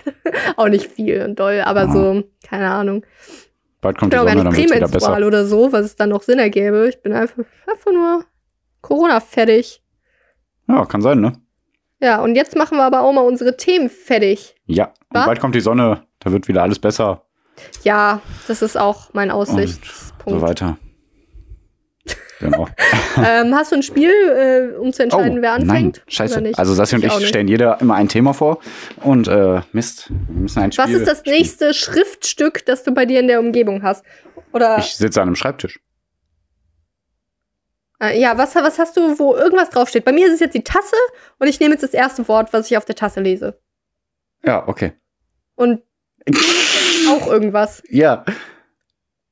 auch 0.56 0.70
nicht 0.70 0.92
viel 0.92 1.22
und 1.24 1.40
doll, 1.40 1.62
aber 1.66 1.82
Ah. 1.82 1.92
so, 1.92 2.24
keine 2.48 2.70
Ahnung. 2.70 3.06
Bald 3.82 3.96
Ich 3.96 4.00
kommt 4.00 4.12
bin 4.12 4.20
die 4.20 4.22
auch 4.22 4.26
gar 4.26 4.38
Sonne, 4.38 4.50
nicht 4.56 4.70
prämenstrual 4.70 5.24
oder 5.24 5.46
so, 5.46 5.72
was 5.72 5.86
es 5.86 5.96
dann 5.96 6.10
noch 6.10 6.22
Sinn 6.24 6.40
ergäbe. 6.40 6.88
Ich 6.88 7.02
bin 7.02 7.14
einfach, 7.14 7.44
einfach 7.68 7.92
nur 7.92 8.26
Corona 8.82 9.20
fertig. 9.20 9.84
Ja, 10.68 10.86
kann 10.86 11.02
sein, 11.02 11.20
ne? 11.20 11.34
Ja, 12.00 12.22
und 12.22 12.36
jetzt 12.36 12.56
machen 12.56 12.78
wir 12.78 12.84
aber 12.84 13.02
auch 13.02 13.12
mal 13.12 13.22
unsere 13.22 13.58
Themen 13.58 13.90
fertig. 13.90 14.56
Ja. 14.66 14.86
Und 15.14 15.26
bald 15.26 15.40
kommt 15.40 15.56
die 15.56 15.62
Sonne, 15.62 16.04
da 16.20 16.32
wird 16.32 16.48
wieder 16.48 16.62
alles 16.62 16.80
besser 16.80 17.24
Ja, 17.84 18.22
das 18.48 18.62
ist 18.62 18.78
auch 18.78 19.14
mein 19.14 19.32
und 19.32 19.38
Aussichtspunkt. 19.38 20.40
so 20.40 20.42
weiter. 20.42 20.78
Genau. 22.40 22.68
ähm, 23.18 23.56
hast 23.56 23.72
du 23.72 23.78
ein 23.78 23.84
Spiel, 23.84 24.12
äh, 24.12 24.78
um 24.78 24.94
zu 24.94 25.02
entscheiden, 25.02 25.42
wer 25.42 25.54
anfängt? 25.54 25.98
Oh, 25.98 26.02
nein, 26.02 26.12
scheiße. 26.12 26.42
nicht? 26.42 26.60
Also 26.60 26.76
Sassi 26.76 26.96
und 26.96 27.04
Ich 27.04 27.18
ich 27.18 27.28
stellen 27.28 27.48
jeder 27.48 27.82
immer 27.82 27.96
ein 27.96 28.10
Thema 28.10 28.34
vor 28.34 28.60
und 29.02 29.28
äh, 29.28 29.62
Mist, 29.72 30.10
wir 30.10 30.42
müssen 30.42 30.60
ein 30.60 30.72
Spiel. 30.72 30.86
Was 30.86 30.92
ist 30.92 31.08
das 31.08 31.24
nächste 31.26 31.74
Schriftstück, 31.74 32.64
das 32.66 32.84
du 32.84 32.94
bei 32.94 33.06
dir 33.08 33.20
in 33.20 33.28
der 33.28 33.40
Umgebung 33.40 33.82
hast? 33.82 34.06
Oder 34.54 34.78
Ich 34.78 34.96
sitze 34.96 35.22
an 35.22 35.30
einem 35.30 35.36
Schreibtisch. 35.36 35.80
Äh, 38.02 38.20
ja, 38.20 38.38
was, 38.38 38.56
was 38.56 38.80
hast 38.80 38.96
du, 38.98 39.18
wo 39.20 39.36
irgendwas 39.36 39.70
draufsteht? 39.70 40.06
Bei 40.06 40.12
mir 40.12 40.28
ist 40.28 40.34
es 40.34 40.40
jetzt 40.40 40.54
die 40.56 40.64
Tasse 40.64 40.96
und 41.40 41.48
ich 41.48 41.60
nehme 41.60 41.74
jetzt 41.74 41.84
das 41.84 41.94
erste 41.94 42.28
Wort, 42.28 42.54
was 42.54 42.70
ich 42.70 42.78
auf 42.78 42.86
der 42.86 42.96
Tasse 42.96 43.20
lese. 43.22 43.60
Ja, 44.44 44.68
okay. 44.68 44.94
Und 45.56 45.82
auch 47.10 47.28
irgendwas. 47.28 47.82
Ja, 47.90 48.24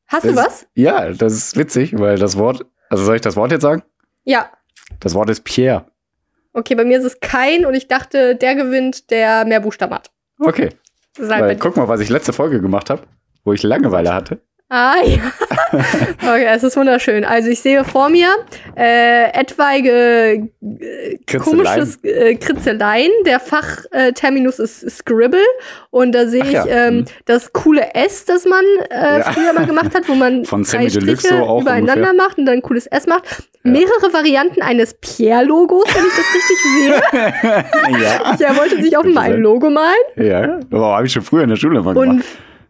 Hast 0.07 0.23
du 0.25 0.33
Das- 0.33 0.45
was? 0.45 0.67
ja, 0.75 1.11
das 1.11 1.33
ist 1.33 1.57
witzig, 1.57 1.97
weil 1.97 2.17
das 2.17 2.37
Wort, 2.37 2.65
also 2.89 3.03
soll 3.03 3.15
ich 3.15 3.21
das 3.21 3.35
Wort 3.35 3.51
jetzt 3.51 3.63
sagen? 3.63 3.83
Ja. 4.23 4.51
Das 4.99 5.13
Wort 5.15 5.29
ist 5.29 5.43
Pierre. 5.43 5.85
Okay, 6.53 6.75
bei 6.75 6.85
mir 6.85 6.99
ist 6.99 7.05
es 7.05 7.19
kein 7.19 7.65
und 7.65 7.73
ich 7.73 7.87
dachte, 7.87 8.35
der 8.35 8.55
gewinnt, 8.55 9.09
der 9.09 9.45
mehr 9.45 9.59
Buchstaben 9.59 9.93
hat. 9.95 10.11
Okay. 10.39 10.69
Halt 11.17 11.29
Weil, 11.41 11.55
guck 11.57 11.75
mal, 11.75 11.87
was 11.87 11.99
ich 12.01 12.09
letzte 12.09 12.33
Folge 12.33 12.61
gemacht 12.61 12.89
habe, 12.89 13.03
wo 13.43 13.53
ich 13.53 13.63
Langeweile 13.63 14.13
hatte. 14.13 14.41
Ah, 14.67 14.95
ja. 15.05 15.19
okay, 16.23 16.47
es 16.55 16.63
ist 16.63 16.75
wunderschön. 16.75 17.23
Also 17.23 17.49
ich 17.49 17.59
sehe 17.61 17.83
vor 17.83 18.09
mir 18.09 18.29
äh, 18.75 19.29
etwaige 19.39 19.91
äh, 19.91 21.17
Kritzeleien. 21.27 21.43
komisches 21.43 22.03
äh, 22.03 22.33
Kritzeleien. 22.35 23.11
Der 23.27 23.39
Fachterminus 23.39 24.57
ist 24.57 24.89
Scribble. 24.89 25.39
Und 25.91 26.13
da 26.13 26.25
sehe 26.27 26.43
ich 26.43 26.51
ja, 26.51 26.65
ähm, 26.65 26.95
mhm. 26.97 27.05
das 27.25 27.53
coole 27.53 27.93
S, 27.93 28.25
das 28.25 28.45
man 28.45 28.65
äh, 28.89 29.19
Ja. 29.19 29.31
früher 29.33 29.53
mal 29.53 29.67
gemacht 29.67 29.93
hat, 29.93 30.09
wo 30.09 30.15
man 30.15 30.45
Von 30.45 30.63
drei 30.63 30.89
Striche 30.89 31.27
so 31.27 31.35
auch 31.35 31.61
übereinander 31.61 32.09
ungefähr. 32.09 32.13
macht 32.13 32.37
und 32.39 32.45
dann 32.47 32.55
ein 32.55 32.61
cooles 32.63 32.87
S 32.87 33.05
macht. 33.05 33.23
Mehrere 33.61 34.13
Varianten 34.13 34.63
eines 34.63 34.95
Pierre-Logos, 34.95 35.85
wenn 35.93 36.05
ich 36.05 36.15
das 36.15 36.33
richtig 36.33 36.57
sehe. 36.75 38.01
ja. 38.03 38.35
Der 38.35 38.57
wollte 38.57 38.81
sich 38.81 38.97
auf 38.97 39.03
Könnte 39.03 39.19
mein 39.19 39.31
sein. 39.33 39.41
Logo 39.41 39.69
malen. 39.69 39.95
Ja, 40.17 40.59
aber 40.71 40.95
habe 40.97 41.05
ich 41.05 41.13
schon 41.13 41.21
früher 41.23 41.43
in 41.43 41.49
der 41.49 41.55
Schule 41.55 41.81
mal 41.81 41.95
Und 41.95 42.09
gemacht. 42.09 42.25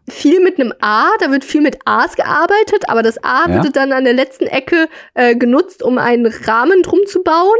Viel 0.08 0.40
mit 0.40 0.58
einem 0.60 0.72
A, 0.80 1.08
da 1.20 1.30
wird 1.30 1.44
viel 1.44 1.60
mit 1.60 1.78
A's 1.84 2.14
gearbeitet, 2.16 2.88
aber 2.88 3.02
das 3.02 3.22
A 3.24 3.48
Ja. 3.48 3.62
wird 3.64 3.76
dann 3.76 3.92
an 3.92 4.04
der 4.04 4.12
letzten 4.14 4.46
Ecke 4.46 4.88
äh, 5.14 5.34
genutzt, 5.36 5.82
um 5.82 5.98
einen 5.98 6.26
Rahmen 6.26 6.82
drum 6.82 7.00
zu 7.06 7.22
bauen. 7.22 7.58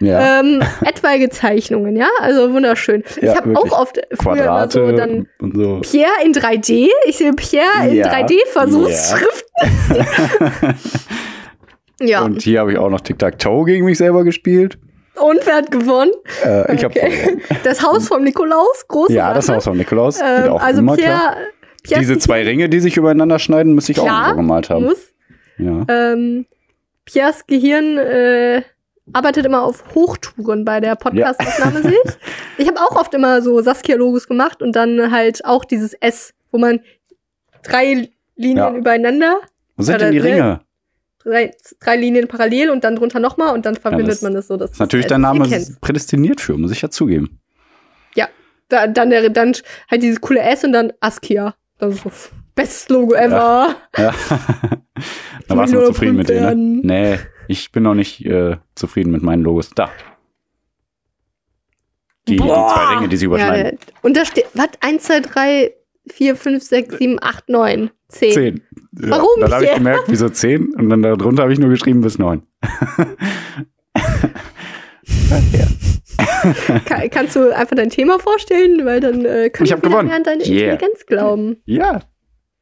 Ja, 0.00 0.40
Ähm, 0.40 0.62
etwaige 0.84 1.30
Zeichnungen, 1.30 1.96
ja, 1.96 2.08
also 2.20 2.52
wunderschön. 2.52 3.02
Ja, 3.22 3.32
ich 3.32 3.36
habe 3.38 3.56
auch 3.58 3.72
oft 3.80 3.98
früher 4.20 4.66
so 4.70 4.92
dann 4.92 5.28
und 5.40 5.56
so. 5.56 5.80
Pierre 5.80 6.10
in 6.24 6.32
3D. 6.34 6.88
Ich 7.06 7.16
sehe 7.16 7.32
Pierre 7.32 7.88
in 7.88 7.94
Ja. 7.96 8.06
3D-Versuchsschriften. 8.12 9.48
Ja, 12.00 12.20
und, 12.24 12.34
Und 12.34 12.42
hier 12.42 12.60
habe 12.60 12.72
ich 12.72 12.78
auch 12.78 12.90
noch 12.90 13.00
Tic-Tac-Toe 13.00 13.64
gegen 13.64 13.84
mich 13.86 13.98
selber 13.98 14.24
gespielt. 14.24 14.78
wer 15.16 15.54
hat 15.56 15.70
gewonnen? 15.70 16.12
Äh, 16.44 16.74
ich 16.74 16.84
habe 16.84 16.94
Okay. 16.94 17.38
Das 17.64 17.82
Haus 17.82 18.08
vom 18.08 18.22
Nikolaus, 18.24 18.84
große 18.88 19.12
Ja, 19.14 19.32
das. 19.34 19.48
Haus 19.48 19.64
von 19.64 19.76
Nikolaus. 19.76 20.20
Ähm, 20.22 20.52
auch 20.52 20.60
also 20.62 20.80
immer 20.80 20.96
Pierre, 20.96 21.16
klar. 21.18 21.36
Pierre 21.88 22.00
Diese 22.00 22.18
zwei 22.18 22.42
Ringe, 22.44 22.68
die 22.68 22.80
sich 22.80 22.96
übereinander 22.96 23.38
schneiden, 23.38 23.74
müsste 23.74 23.92
ich 23.92 24.00
auch 24.00 24.04
Klar, 24.04 24.28
noch 24.30 24.36
gemalt 24.36 24.70
haben. 24.70 24.84
muss. 24.84 25.12
Ja. 25.58 25.84
Ähm, 25.88 26.46
Piers 27.04 27.46
Gehirn 27.46 27.98
äh, 27.98 28.62
arbeitet 29.12 29.46
immer 29.46 29.62
auf 29.62 29.94
Hochtouren 29.94 30.64
bei 30.64 30.80
der 30.80 30.94
Podcast-Aufnahme, 30.96 31.82
sehe 31.82 31.98
ich. 32.04 32.12
Ich 32.60 32.66
habe 32.66 32.80
auch 32.80 32.96
oft 32.96 33.14
immer 33.14 33.40
so 33.40 33.60
Saskia-Logos 33.62 34.26
gemacht 34.26 34.62
und 34.62 34.74
dann 34.74 35.12
halt 35.12 35.44
auch 35.44 35.64
dieses 35.64 35.94
S, 35.94 36.34
wo 36.50 36.58
man 36.58 36.80
drei 37.62 38.08
Linien 38.34 38.56
Ja. 38.56 38.74
übereinander, 38.74 39.38
Wo 39.76 39.84
sind 39.84 40.00
denn 40.00 40.10
die? 40.12 40.18
Ringe? 40.18 40.60
drei, 41.20 41.52
drei 41.78 41.96
Linien 41.96 42.26
parallel 42.26 42.70
und 42.70 42.82
dann 42.82 42.96
drunter 42.96 43.20
nochmal 43.20 43.54
und 43.54 43.64
dann 43.64 43.76
verbindet 43.76 44.08
das 44.08 44.22
man 44.22 44.34
das 44.34 44.48
so. 44.48 44.56
Das 44.56 44.72
ist 44.72 44.80
natürlich 44.80 45.06
S. 45.06 45.10
dein 45.10 45.20
Name 45.20 45.46
prädestiniert 45.80 46.40
für, 46.40 46.56
muss 46.58 46.72
ich 46.72 46.82
ja 46.82 46.90
zugeben. 46.90 47.38
Da, 48.70 48.86
dann, 48.86 49.08
der, 49.10 49.30
dann 49.30 49.54
halt 49.90 50.02
dieses 50.02 50.20
coole 50.20 50.40
S 50.40 50.62
und 50.62 50.72
dann 50.72 50.92
Askia. 51.00 51.54
Das 51.78 51.94
ist 51.94 52.02
so 52.02 52.10
bestes 52.54 52.88
Logo 52.88 53.14
ever. 53.14 53.76
Ja. 53.96 54.14
da 55.48 55.56
warst 55.56 55.72
du 55.72 55.78
noch 55.78 55.86
zufrieden 55.86 56.16
mit 56.16 56.28
denen. 56.28 56.80
Ne? 56.80 57.14
Nee, 57.14 57.18
ich 57.46 57.70
bin 57.72 57.84
noch 57.84 57.94
nicht 57.94 58.24
äh, 58.26 58.56
zufrieden 58.74 59.12
mit 59.12 59.22
meinen 59.22 59.42
Logos. 59.42 59.70
Da. 59.70 59.90
Die, 62.26 62.36
die 62.36 62.42
zwei 62.42 62.94
Ringe, 62.94 63.08
die 63.08 63.16
sie 63.16 63.24
Ja, 63.24 63.28
überschneiden. 63.28 63.78
der, 63.78 63.94
und 64.02 64.16
da 64.16 64.24
steht, 64.24 64.46
was? 64.54 64.68
1, 64.80 65.02
2, 65.04 65.20
3, 65.20 65.74
4, 66.08 66.36
5, 66.36 66.62
6, 66.62 66.98
7, 66.98 67.18
8, 67.22 67.48
9, 67.48 67.90
10. 68.08 68.32
Zehn. 68.32 68.62
Ja, 69.00 69.10
Warum 69.10 69.40
Dann 69.40 69.52
habe 69.52 69.64
ich 69.64 69.74
gemerkt, 69.74 70.04
wieso 70.08 70.28
zehn? 70.28 70.74
Und 70.74 70.90
dann 70.90 71.02
darunter 71.02 71.42
habe 71.42 71.52
ich 71.52 71.58
nur 71.58 71.70
geschrieben 71.70 72.00
bis 72.00 72.18
neun. 72.18 72.42
Kann, 76.84 77.10
kannst 77.10 77.36
du 77.36 77.54
einfach 77.54 77.76
dein 77.76 77.90
Thema 77.90 78.18
vorstellen? 78.18 78.84
Weil 78.84 79.00
dann 79.00 79.24
äh, 79.24 79.50
kann 79.50 79.64
Ich 79.66 79.72
wieder 79.72 79.80
gewonnen. 79.80 80.10
an 80.10 80.24
deine 80.24 80.44
Yeah. 80.46 80.72
Intelligenz 80.72 81.06
glauben. 81.06 81.56
Ja. 81.64 82.00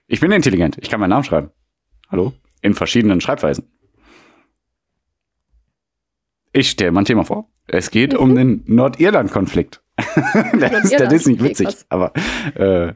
Ich 0.09 0.21
bin 0.21 0.31
intelligent. 0.33 0.77
Ich 0.81 0.89
kann 0.89 1.01
meinen 1.01 1.11
Namen 1.11 1.25
schreiben. 1.25 1.51
Hallo? 2.11 2.33
In 2.63 2.75
verschiedenen 2.75 3.21
Schreibweisen. 3.21 3.71
Ich 6.53 6.71
stelle 6.71 6.93
mal 6.93 7.03
ein 7.03 7.05
Thema 7.05 7.25
vor. 7.25 7.49
Es 7.67 7.91
geht 7.91 8.15
um 8.15 8.31
Mhm. 8.31 8.35
den 8.37 8.63
Nordirland-Konflikt. 8.67 9.83
das, 9.97 10.15
ist, 10.15 10.63
das 10.63 10.85
ist 10.85 10.93
Nordirland, 10.93 11.13
nicht 11.27 11.41
okay, 11.41 11.51
witzig, 11.51 11.67
krass. 11.67 11.87
aber 11.89 12.13
äh, 12.55 12.89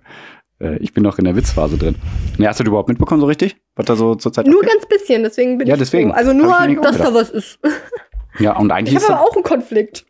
äh, 0.61 0.77
ich 0.81 0.93
bin 0.93 1.03
noch 1.03 1.19
in 1.19 1.25
der 1.25 1.35
Witzphase 1.37 1.77
drin. 1.77 1.97
Nee, 2.39 2.47
hast 2.47 2.61
du 2.61 2.65
das 2.65 2.69
überhaupt 2.69 2.89
mitbekommen 2.89 3.21
so 3.21 3.27
richtig? 3.27 3.57
Was 3.75 3.87
da 3.87 3.97
so 3.97 4.15
zur 4.15 4.33
Zeit 4.33 4.47
Nur 4.47 4.61
abgeht? 4.63 4.71
ganz 4.73 4.87
bisschen, 4.87 5.23
deswegen 5.23 5.59
bin 5.59 5.67
Ja, 5.67 5.75
ich 5.75 5.81
deswegen. 5.81 6.11
froh. 6.11 6.17
Also 6.17 6.33
nur, 6.33 6.49
dass 6.83 6.99
da 6.99 7.13
was 7.13 7.31
ist. 7.31 7.59
Ja, 8.39 8.57
und 8.57 8.71
eigentlich 8.71 8.95
Ich 8.97 9.03
ist 9.03 9.11
aber 9.11 9.21
auch 9.23 9.35
einen 9.35 9.43
Konflikt. 9.45 10.07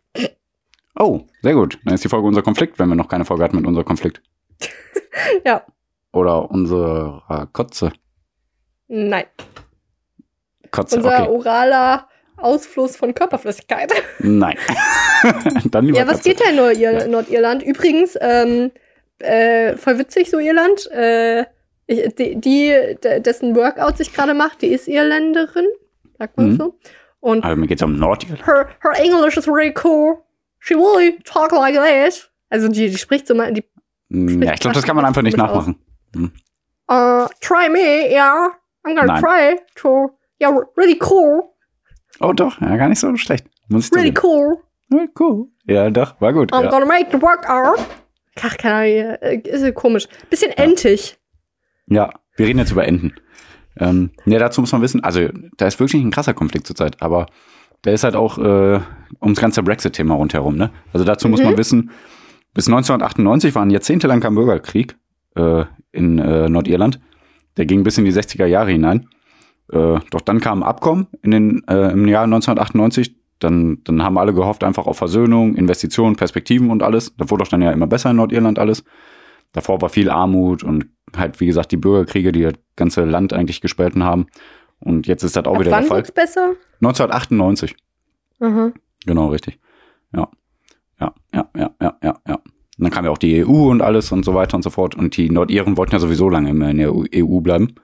Oh, 1.01 1.20
sehr 1.42 1.55
gut. 1.55 1.78
Dann 1.84 1.94
ist 1.94 2.05
die 2.05 2.09
Folge 2.09 2.26
unser 2.26 2.42
Konflikt, 2.42 2.78
wenn 2.78 2.88
wir 2.88 2.94
noch 2.94 3.09
keine 3.09 3.24
Folge 3.24 3.42
hatten 3.44 3.57
mit 3.57 3.66
unserem 3.66 3.86
Konflikt. 3.86 4.20
Ja. 5.44 5.64
Oder 6.12 6.51
unsere 6.51 7.48
Kotze. 7.53 7.92
Nein. 8.88 9.24
Kotze, 10.70 10.96
Unser 10.96 11.22
okay. 11.22 11.28
oraler 11.30 12.09
Ausfluss 12.36 12.96
von 12.96 13.14
Körperflüssigkeit. 13.14 13.92
Nein. 14.20 14.57
Dann 15.70 15.84
lieber 15.86 15.98
Ja, 15.98 16.07
was 16.07 16.18
Kotze. 16.22 16.28
geht 16.30 16.40
da 16.40 16.51
in 16.51 16.57
Nord 16.57 17.09
Nordirland? 17.09 17.62
Übrigens, 17.62 18.16
ähm, 18.20 18.70
äh, 19.18 19.76
voll 19.76 19.98
witzig 19.98 20.30
so 20.30 20.38
Irland. 20.38 20.90
Äh, 20.90 21.44
die, 21.88 22.36
die, 22.40 22.96
de- 23.03 23.20
dessen 23.20 23.55
Workout 23.57 23.98
sich 23.98 24.12
gerade 24.12 24.32
macht, 24.34 24.62
die 24.62 24.68
ist 24.68 24.86
Irländerin, 24.88 25.66
sagt 26.18 26.36
man 26.36 26.51
Mhm. 26.53 26.57
so. 26.57 26.78
Und 27.20 27.44
Aber 27.44 27.57
mir 27.57 27.66
geht's 27.66 27.82
um 27.82 27.98
Nordirland. 27.98 28.46
her, 28.46 28.68
her 28.80 28.92
English 29.05 29.36
is 29.36 29.46
really 29.48 29.74
cool. 29.84 30.18
She 30.61 30.74
really 30.74 31.18
talk 31.24 31.52
like 31.52 31.74
this. 31.74 32.30
Also 32.48 32.68
die, 32.68 32.88
die 32.90 32.96
spricht 32.98 33.26
so 33.26 33.34
mal, 33.34 33.52
die, 33.52 33.64
Hm, 34.11 34.42
Ja, 34.42 34.54
ich 34.54 34.61
glaube, 34.61 34.74
das 34.74 34.84
kann 34.84 34.96
man 34.96 35.04
einfach 35.04 35.22
nicht 35.22 35.36
nachmachen. 35.36 35.76
uh, 36.90 37.26
try 37.40 37.68
me, 37.68 38.11
yeah. 38.11 38.50
I'm 38.84 38.94
gonna 38.96 39.20
Nein. 39.20 39.22
try 39.22 39.61
to. 39.76 40.11
Yeah, 40.40 40.56
really 40.76 40.98
cool. 41.11 41.42
Oh 42.20 42.32
doch, 42.32 42.61
ja, 42.61 42.76
gar 42.76 42.88
nicht 42.88 42.98
so 42.98 43.14
schlecht. 43.16 43.46
Muss 43.68 43.86
ich 43.86 43.92
Really 43.94 44.14
cool. 44.22 44.58
Ja, 44.90 45.04
cool. 45.20 45.46
Ja, 45.66 45.90
doch, 45.90 46.20
war 46.20 46.32
gut. 46.32 46.52
I'm 46.52 46.64
Ja. 46.64 46.70
gonna 46.70 46.86
make 46.86 47.08
the 47.12 47.20
workout. 47.22 47.78
Ach, 48.42 48.56
keine 48.56 48.74
Ahnung, 48.74 49.18
äh, 49.22 49.48
ist 49.48 49.62
ja 49.62 49.70
komisch. 49.72 50.08
Bisschen 50.30 50.50
entig. 50.52 51.18
ja, 51.86 52.11
wir 52.36 52.46
reden 52.46 52.58
jetzt 52.58 52.72
über 52.72 52.86
Enten. 52.86 53.14
Ähm, 53.78 54.11
ja, 54.24 54.38
dazu 54.38 54.61
muss 54.62 54.72
man 54.72 54.82
wissen, 54.82 55.04
also 55.04 55.28
da 55.56 55.66
ist 55.66 55.78
wirklich 55.78 56.02
ein 56.02 56.11
krasser 56.11 56.34
Konflikt 56.34 56.66
zurzeit, 56.66 57.00
aber 57.02 57.26
der 57.85 57.95
ist 57.95 58.05
halt 58.05 58.16
auch 58.16 58.39
äh, 58.39 58.81
ums 59.22 59.41
ganze 59.41 59.62
Brexit-Thema 59.62 60.14
rundherum. 60.14 60.57
Ne? 60.57 60.70
Also 60.93 61.05
dazu 61.05 61.28
muss 61.28 61.41
Mhm. 61.41 61.47
man 61.47 61.59
wissen, 61.59 61.91
bis 62.55 62.66
1998 62.68 63.55
war 63.55 63.62
ein 63.62 63.70
jahrzehntelang 63.70 64.20
kein 64.20 64.35
Bürgerkrieg 64.35 64.97
äh, 65.37 65.64
in 65.93 66.18
äh, 66.18 66.49
Nordirland. 66.49 67.01
Der 67.57 67.66
ging 67.66 67.83
bis 67.83 67.99
in 67.99 68.05
die 68.05 68.12
60er 68.12 68.47
Jahre 68.47 68.70
hinein. 68.70 69.09
Äh, 69.72 69.99
doch 70.11 70.20
dann 70.20 70.41
kam 70.41 70.62
ein 70.62 70.68
Abkommen 70.68 71.07
in 71.22 71.31
den, 71.31 71.62
äh, 71.68 71.93
im 71.93 72.07
Jahr 72.09 72.24
1998. 72.24 73.16
Dann, 73.39 73.78
dann 73.85 74.03
haben 74.03 74.18
alle 74.18 74.35
gehofft 74.35 74.64
einfach 74.64 74.87
auf 74.87 74.99
Versöhnung, 74.99 75.55
Investitionen, 75.57 76.16
Perspektiven 76.16 76.70
und 76.70 76.83
alles. 76.83 77.14
Da 77.16 77.31
wurde 77.31 77.45
doch 77.45 77.51
dann 77.51 77.62
ja 77.62 77.72
immer 77.72 77.87
besser 77.87 78.11
in 78.11 78.16
Nordirland 78.16 78.59
alles. 78.59 78.85
Davor 79.53 79.81
war 79.81 79.89
viel 79.89 80.11
Armut 80.11 80.62
und 80.62 80.87
halt, 81.16 81.41
wie 81.41 81.47
gesagt, 81.47 81.72
die 81.72 81.76
Bürgerkriege, 81.76 82.33
die 82.33 82.43
das 82.43 82.55
ganze 82.76 83.05
Land 83.05 83.33
eigentlich 83.33 83.61
gespalten 83.61 84.05
haben. 84.05 84.26
Und 84.81 85.07
jetzt 85.07 85.22
ist 85.22 85.37
das 85.37 85.45
auch 85.45 85.55
Ab 85.55 85.61
wieder 85.61 85.70
der 85.70 85.78
wann 85.78 85.87
Fall. 85.87 85.99
wird's 85.99 86.12
besser? 86.12 86.55
1998. 86.81 87.76
Aha. 88.41 88.72
Genau, 89.07 89.28
richtig. 89.28 89.59
Ja. 90.14 90.28
Ja, 91.01 91.14
ja, 91.35 91.49
ja, 91.57 91.70
ja, 91.81 91.99
ja, 92.03 92.20
ja. 92.26 92.35
Und 92.35 92.85
dann 92.85 92.91
kam 92.91 93.05
ja 93.05 93.11
auch 93.11 93.18
die 93.18 93.45
EU 93.45 93.70
und 93.70 93.83
alles 93.83 94.11
und 94.11 94.24
so 94.24 94.35
weiter 94.35 94.57
und 94.57 94.62
so 94.62 94.70
fort. 94.70 94.95
Und 94.95 95.16
die 95.16 95.31
Nordiren 95.31 95.76
wollten 95.76 95.93
ja 95.93 95.99
sowieso 95.99 96.31
lange 96.31 96.51
immer 96.51 96.70
in 96.70 96.78
der 96.78 96.93
EU 96.93 97.41
bleiben. 97.41 97.74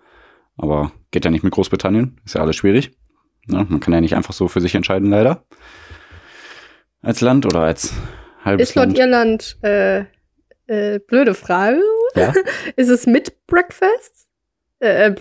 Aber 0.57 0.93
geht 1.11 1.25
ja 1.25 1.31
nicht 1.31 1.45
mit 1.45 1.53
Großbritannien. 1.53 2.19
Ist 2.25 2.35
ja 2.35 2.41
alles 2.41 2.57
schwierig. 2.57 2.93
Ja, 3.49 3.65
man 3.69 3.81
kann 3.81 3.93
ja 3.93 4.01
nicht 4.01 4.17
einfach 4.17 4.33
so 4.33 4.49
für 4.49 4.61
sich 4.61 4.75
entscheiden, 4.75 5.11
leider. 5.11 5.45
Als 7.03 7.21
Land 7.21 7.45
oder 7.47 7.61
als 7.61 7.93
halbes 8.43 8.71
Ist 8.71 8.75
Land. 8.75 8.97
Nordirland, 8.97 9.59
äh, 9.63 10.05
äh, 10.67 10.99
blöde 10.99 11.35
Frage. 11.35 11.81
Ja? 12.15 12.33
Ist 12.77 12.89
es 12.89 13.07
mit 13.07 13.47
Breakfast? 13.47 14.26
Äh, 14.79 15.09
äh, 15.09 15.15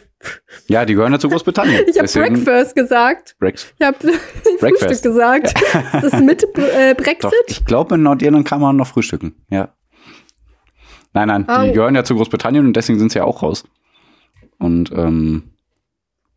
ja, 0.67 0.85
die 0.85 0.95
gehören 0.95 1.13
ja 1.13 1.19
zu 1.19 1.29
Großbritannien. 1.29 1.85
ich 1.87 1.97
habe 1.97 2.07
Breakfast 2.07 2.75
gesagt. 2.75 3.35
Brex 3.39 3.73
Ich 3.79 3.85
habe 3.85 3.97
Frühstück 4.59 5.01
gesagt. 5.01 5.53
Ist 5.93 6.03
das 6.13 6.21
mit 6.21 6.43
äh, 6.57 6.93
Doch, 6.95 7.03
Brexit? 7.03 7.31
ich 7.47 7.65
glaube, 7.65 7.95
in 7.95 8.03
Nordirland 8.03 8.45
kann 8.47 8.59
man 8.61 8.75
noch 8.75 8.87
frühstücken. 8.87 9.35
Ja. 9.49 9.73
Nein, 11.13 11.27
nein, 11.29 11.45
die 11.47 11.69
Oh. 11.69 11.73
gehören 11.73 11.95
ja 11.95 12.03
zu 12.03 12.15
Großbritannien 12.15 12.65
und 12.65 12.75
deswegen 12.75 12.99
sind 12.99 13.11
sie 13.11 13.19
ja 13.19 13.23
auch 13.23 13.41
raus. 13.41 13.63
Und 14.59 14.91
ähm, 14.91 15.53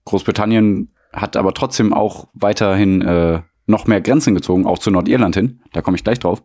Großbritannien 0.04 0.94
hat 1.12 1.36
aber 1.36 1.52
trotzdem 1.54 1.92
auch 1.92 2.28
weiterhin 2.34 3.02
äh, 3.02 3.40
noch 3.66 3.86
mehr 3.86 4.00
Grenzen 4.00 4.34
gezogen, 4.34 4.66
auch 4.66 4.78
zu 4.78 4.90
Nordirland 4.90 5.34
hin. 5.34 5.60
Da 5.72 5.82
komme 5.82 5.96
ich 5.96 6.04
gleich 6.04 6.18
drauf. 6.20 6.42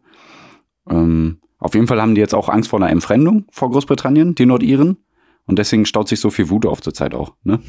Ähm, 0.89 1.39
auf 1.59 1.75
jeden 1.75 1.87
Fall 1.87 2.01
haben 2.01 2.15
die 2.15 2.21
jetzt 2.21 2.33
auch 2.35 2.49
Angst 2.49 2.69
vor 2.69 2.79
einer 2.79 2.89
Entfremdung 2.89 3.45
vor 3.51 3.69
Großbritannien, 3.71 4.35
die 4.35 4.45
Nordiren. 4.45 4.97
Und 5.45 5.59
deswegen 5.59 5.85
staut 5.85 6.07
sich 6.07 6.21
so 6.21 6.29
viel 6.29 6.49
Wut 6.49 6.65
auf 6.65 6.81
zurzeit 6.81 7.13
auch. 7.13 7.33
Ne? 7.43 7.59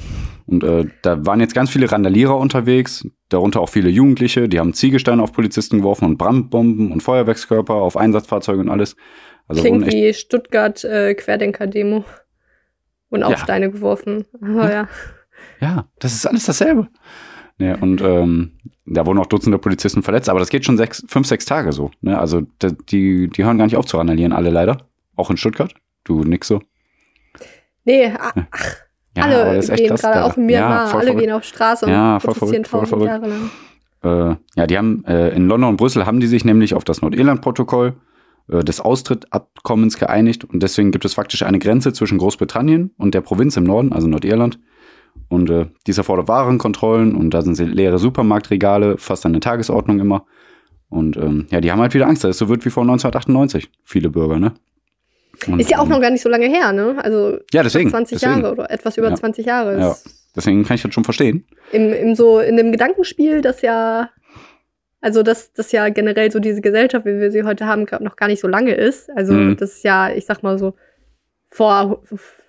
Und 0.46 0.62
äh, 0.62 0.86
da 1.02 1.26
waren 1.26 1.40
jetzt 1.40 1.54
ganz 1.54 1.70
viele 1.70 1.90
Randalierer 1.90 2.36
unterwegs, 2.38 3.06
darunter 3.30 3.60
auch 3.60 3.68
viele 3.68 3.88
Jugendliche, 3.88 4.48
die 4.48 4.60
haben 4.60 4.74
Ziegelsteine 4.74 5.22
auf 5.22 5.32
Polizisten 5.32 5.78
geworfen 5.78 6.04
und 6.04 6.16
Brandbomben 6.16 6.92
und 6.92 7.02
Feuerwerkskörper 7.02 7.74
auf 7.74 7.96
Einsatzfahrzeuge 7.96 8.60
und 8.60 8.68
alles. 8.68 8.94
Also 9.48 9.62
Klingt 9.62 9.86
wie 9.92 10.14
Stuttgart 10.14 10.84
äh, 10.84 11.14
Querdenker-Demo. 11.14 12.04
Und 13.10 13.22
auch 13.22 13.30
Ja. 13.30 13.38
Steine 13.38 13.70
geworfen. 13.70 14.24
Aber 14.40 14.72
ja. 14.72 14.88
ja, 15.60 15.88
das 15.98 16.14
ist 16.14 16.26
alles 16.26 16.46
dasselbe. 16.46 16.88
Ja, 17.58 17.76
und 17.76 18.00
ähm, 18.00 18.58
da 18.86 19.06
wurden 19.06 19.18
auch 19.18 19.26
Dutzende 19.26 19.58
Polizisten 19.58 20.02
verletzt, 20.02 20.28
aber 20.28 20.40
das 20.40 20.48
geht 20.48 20.64
schon 20.64 20.76
sechs, 20.76 21.04
fünf, 21.06 21.26
sechs 21.26 21.44
Tage 21.44 21.72
so. 21.72 21.90
Ne? 22.00 22.18
Also 22.18 22.42
die, 22.90 23.28
die 23.28 23.44
hören 23.44 23.58
gar 23.58 23.64
nicht 23.66 23.76
auf 23.76 23.86
zu 23.86 23.96
randalieren, 23.96 24.32
alle 24.32 24.50
leider. 24.50 24.88
Auch 25.14 25.30
in 25.30 25.36
Stuttgart. 25.36 25.74
Du 26.02 26.24
nix 26.24 26.48
so. 26.48 26.60
Nee, 27.84 28.06
a- 28.06 28.32
ach, 28.50 28.74
Ja, 29.16 29.22
alle 29.24 29.60
gehen 29.60 29.94
gerade, 29.96 30.24
auch 30.24 30.36
in 30.36 30.46
Myanmar, 30.46 30.86
ja, 30.88 30.92
alle 30.92 31.02
verrückt. 31.04 31.20
gehen 31.20 31.30
auf 31.32 31.44
Straße 31.44 31.86
und 31.86 31.92
Ja, 31.92 32.18
voll 32.20 32.34
protestieren 32.34 32.64
tausend. 32.64 33.02
Jahre 33.04 33.28
lang. 33.28 33.50
Äh, 34.02 34.36
ja, 34.56 34.66
die 34.66 34.76
haben 34.76 35.04
äh, 35.06 35.30
in 35.30 35.46
London 35.48 35.70
und 35.70 35.76
Brüssel 35.76 36.04
haben 36.06 36.20
die 36.20 36.26
sich 36.26 36.44
nämlich 36.44 36.74
auf 36.74 36.84
das 36.84 37.00
Nordirland-Protokoll 37.00 37.94
äh, 38.50 38.64
des 38.64 38.80
Austrittabkommens 38.80 39.98
geeinigt 39.98 40.44
und 40.44 40.62
deswegen 40.62 40.90
gibt 40.90 41.04
es 41.04 41.14
faktisch 41.14 41.42
eine 41.42 41.58
Grenze 41.58 41.92
zwischen 41.92 42.18
Großbritannien 42.18 42.90
und 42.98 43.14
der 43.14 43.20
Provinz 43.20 43.56
im 43.56 43.64
Norden, 43.64 43.92
also 43.92 44.08
Nordirland. 44.08 44.58
Und 45.28 45.48
äh, 45.48 45.66
dies 45.86 45.96
erfordert 45.96 46.26
Warenkontrollen 46.28 47.14
und 47.14 47.30
da 47.30 47.40
sind 47.42 47.54
sie 47.54 47.64
leere 47.64 47.98
Supermarktregale, 47.98 48.98
fast 48.98 49.24
eine 49.26 49.40
Tagesordnung 49.40 50.00
immer. 50.00 50.26
Und 50.88 51.16
ähm, 51.16 51.46
ja, 51.50 51.60
die 51.60 51.70
haben 51.72 51.80
halt 51.80 51.94
wieder 51.94 52.06
Angst, 52.08 52.24
dass 52.24 52.30
es 52.32 52.38
so 52.38 52.48
wird 52.48 52.64
wie 52.64 52.70
vor 52.70 52.82
1998. 52.82 53.70
Viele 53.84 54.10
Bürger, 54.10 54.38
ne? 54.38 54.52
Und, 55.46 55.60
Ist 55.60 55.70
ja 55.70 55.78
auch 55.78 55.84
ähm, 55.84 55.90
noch 55.90 56.00
gar 56.00 56.10
nicht 56.10 56.22
so 56.22 56.28
lange 56.28 56.46
her, 56.46 56.72
ne? 56.72 56.96
Also 57.02 57.38
Ja, 57.52 57.62
deswegen. 57.62 57.90
20 57.90 58.18
deswegen. 58.20 58.42
Jahre 58.42 58.52
oder 58.52 58.70
etwas 58.70 58.96
über 58.96 59.08
Ja. 59.08 59.14
20 59.14 59.46
Jahre. 59.46 59.78
Ja. 59.78 59.90
Ist 59.92 60.20
Deswegen 60.36 60.64
kann 60.64 60.74
ich 60.74 60.82
das 60.82 60.92
schon 60.92 61.04
verstehen. 61.04 61.46
Im, 61.70 61.92
im 61.92 62.14
so, 62.16 62.40
in 62.40 62.56
dem 62.56 62.72
Gedankenspiel, 62.72 63.40
das 63.40 63.62
ja, 63.62 64.10
also 65.00 65.22
dass 65.22 65.52
das 65.52 65.70
ja 65.70 65.88
generell 65.90 66.32
so 66.32 66.40
diese 66.40 66.60
Gesellschaft, 66.60 67.06
wie 67.06 67.20
wir 67.20 67.30
sie 67.30 67.44
heute 67.44 67.66
haben, 67.66 67.86
noch 68.00 68.16
gar 68.16 68.26
nicht 68.26 68.40
so 68.40 68.48
lange 68.48 68.74
ist. 68.74 69.08
Also 69.16 69.32
Mhm. 69.32 69.56
das 69.56 69.74
ist 69.74 69.84
ja, 69.84 70.10
ich 70.10 70.26
sag 70.26 70.42
mal 70.42 70.58
so, 70.58 70.74
vor 71.48 72.02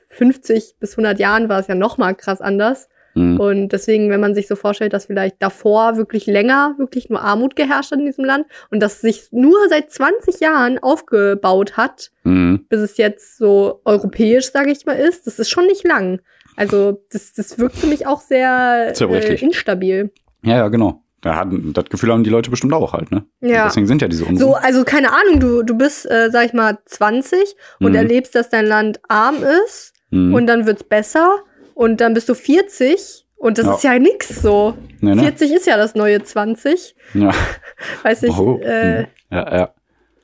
50 0.09 0.77
bis 0.79 0.93
100 0.97 1.19
Jahren 1.19 1.47
war 1.49 1.59
es 1.59 1.67
ja 1.67 1.75
noch 1.75 1.97
mal 1.97 2.13
krass 2.15 2.41
anders. 2.41 2.89
Mhm. 3.15 3.39
Und 3.39 3.69
deswegen, 3.69 4.09
wenn 4.09 4.19
man 4.19 4.35
sich 4.35 4.47
so 4.47 4.55
vorstellt, 4.55 4.93
dass 4.93 5.05
vielleicht 5.07 5.37
davor 5.41 5.97
wirklich 5.97 6.25
länger 6.27 6.75
wirklich 6.77 7.09
nur 7.09 7.21
Armut 7.21 7.55
geherrscht 7.55 7.91
hat 7.91 7.99
in 7.99 8.05
diesem 8.05 8.25
Land 8.25 8.45
und 8.71 8.81
das 8.81 9.01
sich 9.01 9.29
nur 9.31 9.57
seit 9.69 9.89
20 9.91 10.39
Jahren 10.41 10.77
aufgebaut 10.79 11.77
hat, 11.77 12.11
Mhm. 12.23 12.65
bis 12.69 12.81
es 12.81 12.97
jetzt 12.97 13.37
so 13.37 13.81
europäisch, 13.85 14.51
sage 14.51 14.71
ich 14.71 14.85
mal, 14.85 14.93
ist, 14.93 15.25
das 15.27 15.39
ist 15.39 15.49
schon 15.49 15.65
nicht 15.65 15.87
lang. 15.87 16.19
Also 16.57 17.01
das, 17.11 17.33
das 17.33 17.57
wirkt 17.59 17.75
für 17.77 17.87
mich 17.87 18.05
auch 18.07 18.21
sehr 18.21 18.93
äh, 18.99 19.35
instabil. 19.43 20.11
Ja, 20.43 20.57
ja, 20.57 20.67
genau. 20.67 21.01
Da 21.21 21.35
hatten, 21.37 21.73
das 21.73 21.85
Gefühl 21.85 22.11
haben 22.11 22.23
die 22.23 22.29
Leute 22.29 22.51
bestimmt 22.51 22.73
auch 22.73 22.93
halt, 22.93 23.09
ne? 23.11 23.25
Ja. 23.41 23.63
Und 23.63 23.69
deswegen 23.71 23.87
sind 23.87 24.01
ja 24.01 24.07
diese 24.07 24.23
Unruhen. 24.25 24.37
So, 24.37 24.53
also 24.55 24.83
keine 24.83 25.11
Ahnung, 25.11 25.39
du, 25.39 25.63
du 25.63 25.75
bist, 25.75 26.05
äh, 26.09 26.29
sag 26.31 26.45
ich 26.45 26.53
mal, 26.53 26.77
20 26.85 27.55
und 27.79 27.89
Mhm. 27.91 27.95
erlebst, 27.95 28.35
dass 28.35 28.49
dein 28.49 28.65
Land 28.67 28.99
arm 29.07 29.37
ist 29.65 29.93
Mhm. 30.11 30.33
und 30.35 30.45
dann 30.47 30.67
wird's 30.67 30.83
besser 30.83 31.37
und 31.75 32.01
dann 32.01 32.15
bist 32.15 32.27
du 32.27 32.33
40 32.33 33.27
und 33.35 33.59
das 33.59 33.65
Ja. 33.67 33.75
ist 33.75 33.83
ja 33.83 33.99
nix 33.99 34.41
so. 34.41 34.75
nee, 35.01 35.13
ne? 35.13 35.21
40 35.21 35.51
ist 35.53 35.67
ja 35.67 35.77
das 35.77 35.93
neue 35.93 36.23
20. 36.23 36.95
Ja. 37.13 37.31
Weiß 38.03 38.23
ich, 38.23 38.35
Oh. 38.35 38.59
äh, 38.63 39.01
Mhm. 39.03 39.07
ja, 39.29 39.57
ja. 39.57 39.73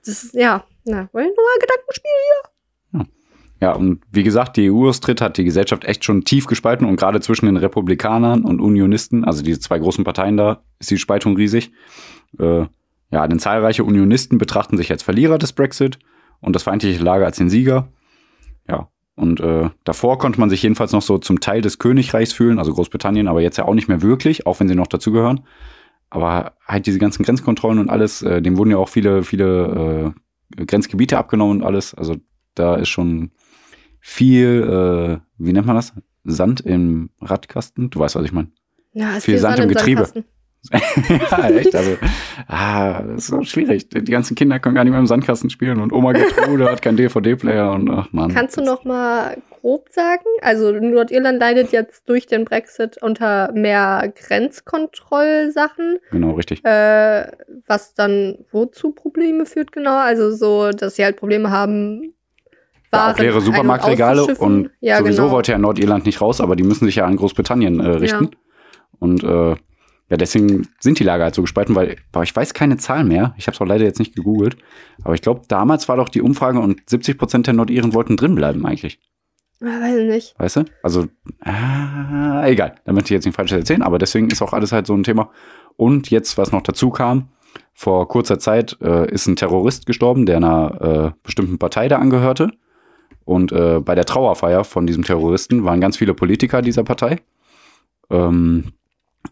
das 0.04 0.24
ist, 0.24 0.34
ja, 0.34 0.64
na, 0.86 1.08
wollen 1.14 1.28
wir 1.28 1.36
mal 1.36 1.60
Gedankenspiel? 1.60 2.10
Ja, 3.60 3.74
und 3.74 4.02
wie 4.12 4.24
gesagt, 4.24 4.58
die 4.58 4.72
EU-Austritt 4.72 5.22
hat 5.22 5.38
die 5.38 5.43
Gesellschaft 5.43 5.84
echt 5.86 6.04
schon 6.04 6.24
tief 6.24 6.47
gespalten 6.47 6.88
und 6.88 6.95
gerade 6.95 7.20
zwischen 7.22 7.45
den 7.45 7.58
Republikanern 7.58 8.43
und 8.43 8.60
Unionisten, 8.60 9.24
also 9.24 9.43
diese 9.43 9.60
zwei 9.60 9.78
großen 9.78 10.04
Parteien 10.04 10.36
da, 10.36 10.64
ist 10.80 10.89
die 10.89 10.97
Spaltung 10.97 11.36
riesig. 11.36 11.72
Äh, 12.39 12.66
ja, 13.12 13.28
denn 13.28 13.38
zahlreiche 13.38 13.84
Unionisten 13.84 14.39
betrachten 14.39 14.78
sich 14.78 14.89
als 14.89 15.04
Verlierer 15.04 15.38
des 15.38 15.54
Brexit 15.54 15.99
und 16.39 16.56
das 16.56 16.64
feindliche 16.64 17.04
Lager 17.04 17.26
als 17.26 17.38
den 17.38 17.52
Sieger. 17.52 17.89
Ja, 18.68 18.89
und 19.16 19.39
äh, 19.39 19.70
davor 19.84 20.18
konnte 20.18 20.39
man 20.39 20.49
sich 20.49 20.64
jedenfalls 20.64 20.93
noch 20.93 21.01
so 21.01 21.18
zum 21.18 21.39
Teil 21.39 21.62
des 21.62 21.80
Königreichs 21.80 22.34
fühlen, 22.34 22.59
also 22.59 22.74
Großbritannien, 22.74 23.28
aber 23.28 23.41
jetzt 23.41 23.57
ja 23.57 23.66
auch 23.66 23.74
nicht 23.74 23.88
mehr 23.88 24.01
wirklich, 24.01 24.47
auch 24.47 24.59
wenn 24.59 24.68
sie 24.68 24.76
noch 24.76 24.88
dazugehören. 24.88 25.41
Aber 26.09 26.53
halt 26.68 26.88
diese 26.88 26.99
ganzen 26.99 27.24
Grenzkontrollen 27.24 27.80
und 27.80 27.89
alles, 27.89 28.22
äh, 28.22 28.41
dem 28.41 28.57
wurden 28.57 28.72
ja 28.72 28.78
auch 28.78 28.89
viele, 28.89 29.24
viele 29.24 30.14
äh, 30.57 30.66
Grenzgebiete 30.66 31.18
abgenommen 31.18 31.62
und 31.62 31.64
alles. 31.64 31.93
Also 31.93 32.18
da 32.55 32.76
ist 32.76 32.89
schon 32.89 33.32
viel, 33.99 34.64
äh, 34.64 35.20
wie 35.38 35.53
nennt 35.53 35.68
man 35.68 35.76
das? 35.76 35.93
Sand 36.24 36.62
im 36.62 37.09
Radkasten? 37.22 37.89
Du 37.89 37.99
weißt, 37.99 38.16
was 38.16 38.26
ich 38.26 38.32
meine. 38.32 38.49
Ja, 38.93 39.18
ist 39.18 39.26
Viel 39.26 39.38
Sand 39.38 39.59
im 39.59 39.70
Getriebe. 39.70 40.03
Sandkasten. 40.05 40.40
ja, 40.72 41.49
echt. 41.49 41.76
Also, 41.76 41.97
ah, 42.47 43.01
das 43.01 43.24
ist 43.24 43.28
so 43.28 43.41
schwierig. 43.43 43.89
Die 43.89 44.03
ganzen 44.12 44.36
Kinder 44.36 44.59
können 44.59 44.76
gar 44.76 44.84
nicht 44.84 44.91
mehr 44.91 44.99
im 44.99 45.07
Sandkasten 45.07 45.49
spielen 45.49 45.80
und 45.82 45.91
Oma 45.91 46.12
Gertrude 46.14 46.70
hat 46.70 46.82
keinen 46.84 46.97
DVD-Player 46.97 47.72
und 47.72 47.89
ach 47.89 48.07
man. 48.12 48.32
Kannst 48.32 48.57
du 48.57 48.62
noch 48.62 48.86
mal 48.86 49.38
grob 49.49 49.89
sagen? 49.89 50.24
Also 50.41 50.72
Nordirland 50.72 51.39
leidet 51.39 51.72
jetzt 51.72 52.07
durch 52.07 52.28
den 52.28 52.45
Brexit 52.45 53.01
unter 53.01 53.51
mehr 53.53 54.14
Grenzkontrollsachen, 54.16 55.97
Genau, 56.12 56.32
richtig. 56.32 56.64
äh, 56.64 57.28
was 57.68 57.93
dann 57.95 58.38
wozu 58.51 58.91
Probleme 58.91 59.45
führt 59.47 59.72
genau? 59.72 59.97
Also 59.97 60.32
so, 60.32 60.70
dass 60.72 60.95
sie 60.95 61.03
halt 61.03 61.18
Probleme 61.18 61.49
haben, 61.49 62.14
Ja, 62.93 63.12
auch 63.14 63.18
leere 63.18 63.38
und 63.38 63.45
Supermarktregale 63.45 64.22
auszuschiffen. 64.22 64.45
und 64.45 64.72
ja, 64.80 64.99
sowieso 64.99 65.24
genau. 65.24 65.34
wollte 65.34 65.53
ja 65.53 65.57
Nordirland 65.57 66.05
nicht 66.05 66.22
raus, 66.22 66.39
aber 66.39 66.55
die 66.55 66.64
müssen 66.64 66.86
sich 66.86 66.97
ja 66.97 67.05
an 67.05 67.16
Großbritannien 67.16 67.80
äh, 67.80 67.88
richten. 67.89 68.26
Ja. 68.26 68.38
Und 68.99 69.24
äh, 69.24 69.55
ja, 70.12 70.18
deswegen 70.18 70.68
sind 70.82 70.99
die 70.99 71.05
Lager 71.05 71.24
halt 71.24 71.36
so 71.36 71.41
gespalten, 71.41 71.74
weil 71.74 71.95
boah, 72.12 72.22
ich 72.22 72.36
weiß 72.36 72.53
keine 72.53 72.76
Zahl 72.76 73.05
mehr. 73.05 73.34
Ich 73.38 73.47
habe 73.47 73.55
es 73.55 73.62
auch 73.62 73.66
leider 73.66 73.86
jetzt 73.86 73.97
nicht 73.97 74.14
gegoogelt. 74.14 74.57
Aber 75.05 75.14
ich 75.14 75.22
glaube, 75.22 75.43
damals 75.47 75.88
war 75.88 75.95
doch 75.95 76.09
die 76.09 76.22
Umfrage 76.22 76.59
und 76.59 76.82
70 76.86 77.18
Prozent 77.18 77.47
der 77.47 77.53
Nordiren 77.53 77.93
wollten 77.93 78.18
drin 78.18 78.36
bleiben 78.36 78.66
eigentlich. 78.66 78.99
weiß 79.62 79.95
ich 79.95 80.09
nicht. 80.09 80.36
Weißt 80.38 80.57
du? 80.57 80.66
Also, 80.84 81.07
äh, 81.45 82.51
egal. 82.51 82.76
Da 82.84 82.91
möchte 82.91 83.07
ich 83.07 83.12
jetzt 83.16 83.26
nicht 83.26 83.38
falsch 83.38 83.53
erzählen, 83.53 83.82
aber 83.82 83.99
deswegen 83.99 84.28
ist 84.30 84.41
auch 84.41 84.51
alles 84.51 84.74
halt 84.74 84.86
so 84.86 84.93
ein 84.93 85.03
Thema. 85.03 85.32
Und 85.78 86.09
jetzt, 86.09 86.38
was 86.38 86.51
noch 86.51 86.62
dazu 86.62 86.89
kam, 86.89 87.30
vor 87.74 88.09
kurzer 88.09 88.38
Zeit 88.38 88.78
äh, 88.82 89.09
ist 89.09 89.28
ein 89.28 89.38
Terrorist 89.38 89.86
gestorben, 89.86 90.26
der 90.26 90.38
einer 90.38 90.82
äh, 91.16 91.20
bestimmten 91.24 91.57
Partei 91.57 91.88
da 91.88 91.99
angehörte. 91.99 92.51
Und 93.24 93.53
äh, 93.53 93.80
bei 93.80 93.95
der 93.95 94.03
Trauerfeier 94.03 94.66
von 94.66 94.86
diesem 94.86 95.05
Terroristen 95.05 95.64
waren 95.64 95.80
ganz 95.80 95.95
viele 95.95 96.14
Politiker 96.14 96.62
dieser 96.62 96.84
Partei. 96.84 97.22
Ähm, 98.09 98.74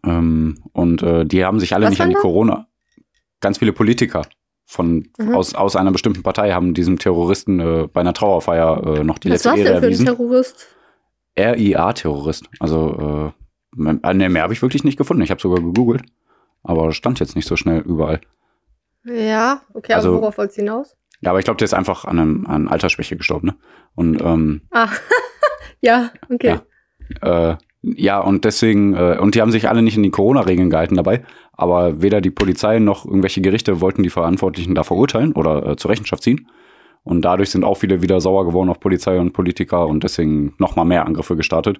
ähm, 0.05 0.59
und 0.73 1.01
äh, 1.03 1.25
die 1.25 1.43
haben 1.45 1.59
sich 1.59 1.73
alle 1.73 1.85
Was 1.85 1.91
nicht 1.91 2.01
an 2.01 2.09
die 2.09 2.15
da? 2.15 2.21
Corona. 2.21 2.67
Ganz 3.41 3.57
viele 3.59 3.73
Politiker 3.73 4.23
von 4.65 5.07
Mhm. 5.17 5.33
aus, 5.35 5.55
aus 5.55 5.75
einer 5.75 5.91
bestimmten 5.91 6.21
Partei 6.23 6.51
haben 6.51 6.73
diesem 6.73 6.99
Terroristen 6.99 7.59
äh, 7.59 7.87
bei 7.91 8.01
einer 8.01 8.13
Trauerfeier 8.13 8.97
äh, 8.99 9.03
noch 9.03 9.17
die 9.17 9.29
Was 9.31 9.43
letzte 9.43 9.49
Ehre 9.59 9.63
denn 9.63 9.65
für 9.73 9.77
ein 9.77 9.83
erwiesen. 9.83 10.05
Terrorist? 10.05 10.67
RIA-Terrorist. 11.37 12.45
Also, 12.59 13.33
äh, 13.75 13.79
mehr, 13.81 13.99
äh, 14.03 14.13
nee, 14.13 14.29
mehr 14.29 14.43
habe 14.43 14.53
ich 14.53 14.61
wirklich 14.61 14.83
nicht 14.83 14.97
gefunden. 14.97 15.23
Ich 15.23 15.31
habe 15.31 15.41
sogar 15.41 15.59
gegoogelt. 15.63 16.03
Aber 16.63 16.91
stand 16.91 17.19
jetzt 17.19 17.35
nicht 17.35 17.47
so 17.47 17.55
schnell 17.55 17.79
überall. 17.79 18.19
Ja, 19.05 19.61
okay, 19.73 19.93
Also- 19.93 20.09
aber 20.09 20.21
worauf 20.21 20.37
wollt's 20.37 20.55
hinaus? 20.55 20.95
Ja, 21.21 21.31
aber 21.31 21.39
ich 21.39 21.45
glaube, 21.45 21.57
der 21.57 21.65
ist 21.65 21.73
einfach 21.73 22.05
an, 22.05 22.19
einem, 22.19 22.45
an 22.47 22.67
Altersschwäche 22.67 23.17
gestorben, 23.17 23.47
ne? 23.47 23.55
Und 23.95 24.21
ähm, 24.21 24.61
Ah, 24.71 24.89
ja, 25.81 26.11
okay. 26.31 26.59
Ja. 27.23 27.51
äh, 27.51 27.57
ja, 27.81 28.19
und 28.19 28.45
deswegen, 28.45 28.93
äh, 28.93 29.17
und 29.19 29.35
die 29.35 29.41
haben 29.41 29.51
sich 29.51 29.69
alle 29.69 29.81
nicht 29.81 29.95
in 29.95 30.03
die 30.03 30.11
Corona-Regeln 30.11 30.69
gehalten 30.69 30.95
dabei, 30.95 31.23
aber 31.53 32.01
weder 32.01 32.19
die 32.21 32.31
Polizei 32.31 32.79
noch 32.79 33.05
irgendwelche 33.05 33.41
Gerichte 33.41 33.81
wollten 33.81 34.03
die 34.03 34.09
Verantwortlichen 34.09 34.75
da 34.75 34.83
verurteilen 34.83 35.33
oder 35.33 35.65
äh, 35.65 35.75
zur 35.77 35.91
Rechenschaft 35.91 36.23
ziehen. 36.23 36.47
Und 37.03 37.23
dadurch 37.23 37.49
sind 37.49 37.63
auch 37.63 37.75
viele 37.75 38.01
wieder 38.01 38.19
sauer 38.19 38.45
geworden 38.45 38.69
auf 38.69 38.79
Polizei 38.81 39.17
und 39.19 39.31
Politiker 39.31 39.87
und 39.87 40.03
deswegen 40.03 40.53
nochmal 40.57 40.85
mehr 40.85 41.05
Angriffe 41.05 41.37
gestartet, 41.37 41.79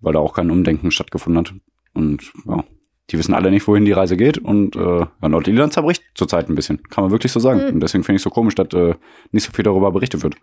weil 0.00 0.12
da 0.12 0.20
auch 0.20 0.34
kein 0.34 0.50
Umdenken 0.50 0.92
stattgefunden 0.92 1.40
hat. 1.40 1.54
Und 1.94 2.32
ja, 2.46 2.62
die 3.10 3.18
wissen 3.18 3.34
alle 3.34 3.50
nicht, 3.50 3.66
wohin 3.66 3.84
die 3.84 3.92
Reise 3.92 4.16
geht. 4.16 4.38
Und 4.38 4.76
äh, 4.76 5.00
ja, 5.00 5.28
Nordirland 5.28 5.72
zerbricht 5.72 6.02
zurzeit 6.14 6.48
ein 6.48 6.54
bisschen, 6.54 6.82
kann 6.84 7.04
man 7.04 7.10
wirklich 7.10 7.32
so 7.32 7.40
sagen. 7.40 7.62
Mhm. 7.62 7.74
Und 7.74 7.80
deswegen 7.80 8.04
finde 8.04 8.16
ich 8.16 8.20
es 8.20 8.24
so 8.24 8.30
komisch, 8.30 8.54
dass 8.54 8.72
äh, 8.72 8.94
nicht 9.32 9.44
so 9.44 9.52
viel 9.52 9.64
darüber 9.64 9.90
berichtet 9.90 10.22
wird. 10.22 10.36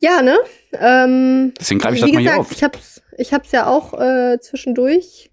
Ja, 0.00 0.20
ne? 0.22 0.36
Ähm, 0.72 1.52
Deswegen 1.58 1.80
greife 1.80 1.94
ich 1.96 2.00
das 2.02 2.12
mal 2.12 2.20
hier 2.20 2.30
gesagt, 2.30 2.40
auf. 2.40 2.52
ich 2.52 2.62
hab's, 2.64 3.02
ich 3.18 3.32
hab's 3.32 3.52
ja 3.52 3.66
auch 3.66 3.98
äh, 3.98 4.38
zwischendurch 4.40 5.30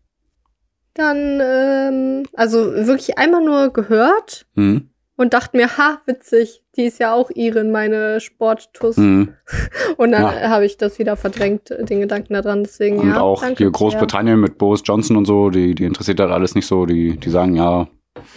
dann, 0.93 1.39
ähm, 1.41 2.24
also 2.34 2.72
wirklich 2.74 3.18
einmal 3.18 3.43
nur 3.43 3.74
gehört 3.74 4.45
Mhm. 4.55 4.89
und 5.16 5.34
dachte 5.34 5.57
mir, 5.57 5.78
ha, 5.78 6.01
witzig, 6.05 6.64
die 6.76 6.84
ist 6.84 6.99
ja 6.99 7.14
auch 7.14 7.30
Irin, 7.34 7.72
meine 7.72 8.20
Sporttuss. 8.20 8.97
Mhm. 8.97 9.34
Und 9.97 10.11
dann 10.11 10.22
Ja. 10.24 10.49
habe 10.49 10.66
ich 10.66 10.78
das 10.78 10.97
wieder 10.99 11.16
verdrängt, 11.16 11.70
den 11.70 11.99
Gedanken 11.99 12.34
daran. 12.34 12.64
Deswegen, 12.64 12.99
Und 12.99 13.09
ja, 13.09 13.22
auch 13.22 13.43
hier. 13.45 13.70
Großbritannien 13.72 14.39
mit 14.39 14.57
Boris 14.57 14.82
Johnson 14.84 15.18
und 15.18 15.26
so, 15.26 15.49
die, 15.51 15.76
die 15.76 15.84
interessiert 15.86 16.20
das 16.20 16.32
alles 16.32 16.55
nicht 16.55 16.66
so. 16.66 16.86
Die, 16.88 17.16
die 17.18 17.30
sagen, 17.30 17.55
ja, 17.55 17.88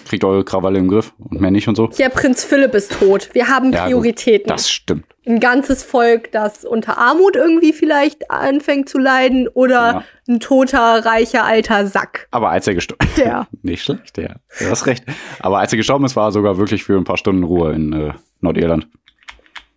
kriegt 0.07 0.25
eure 0.25 0.45
Krawalle 0.45 0.79
im 0.79 0.89
Griff 0.89 1.13
und 1.19 1.41
mehr 1.41 1.51
nicht 1.51 1.69
und 1.69 1.75
so. 1.77 1.91
Ja, 1.97 2.09
Prinz 2.09 2.45
Philipp 2.45 2.75
ist 2.75 2.93
tot. 2.99 3.29
Wir 3.33 3.49
haben 3.49 3.73
Ja, 3.73 3.81
gut. 3.85 3.87
Prioritäten. 3.93 4.49
Das 4.49 4.71
stimmt. 4.71 5.05
Ein 5.27 5.41
ganzes 5.41 5.83
Volk, 5.83 6.31
das 6.33 6.65
unter 6.65 6.99
Armut 6.99 7.35
irgendwie 7.37 7.73
vielleicht 7.73 8.31
anfängt 8.31 8.89
zu 8.89 8.99
leiden 8.99 9.49
oder 9.49 9.75
Ja. 9.75 10.05
ein 10.29 10.39
toter, 10.41 11.05
reicher, 11.05 11.45
alter 11.45 11.87
Sack. 11.87 12.29
Aber 12.31 12.51
als 12.51 12.67
er 12.69 12.75
gestorben 12.75 13.07
Ja. 13.17 13.47
Nicht 13.63 13.83
schlecht, 13.83 14.17
ja. 14.19 14.37
Du 14.59 14.67
hast 14.71 14.87
recht. 14.87 15.05
Aber 15.41 15.59
als 15.59 15.73
er 15.73 15.77
gestorben 15.79 16.05
ist, 16.05 16.17
war 16.17 16.29
er 16.29 16.33
sogar 16.33 16.59
wirklich 16.59 16.85
für 16.85 16.97
ein 16.97 17.05
paar 17.05 17.17
Stunden 17.17 17.43
Ruhe 17.43 17.73
in 17.73 17.93
äh, 17.93 18.13
Nordirland. 18.41 18.89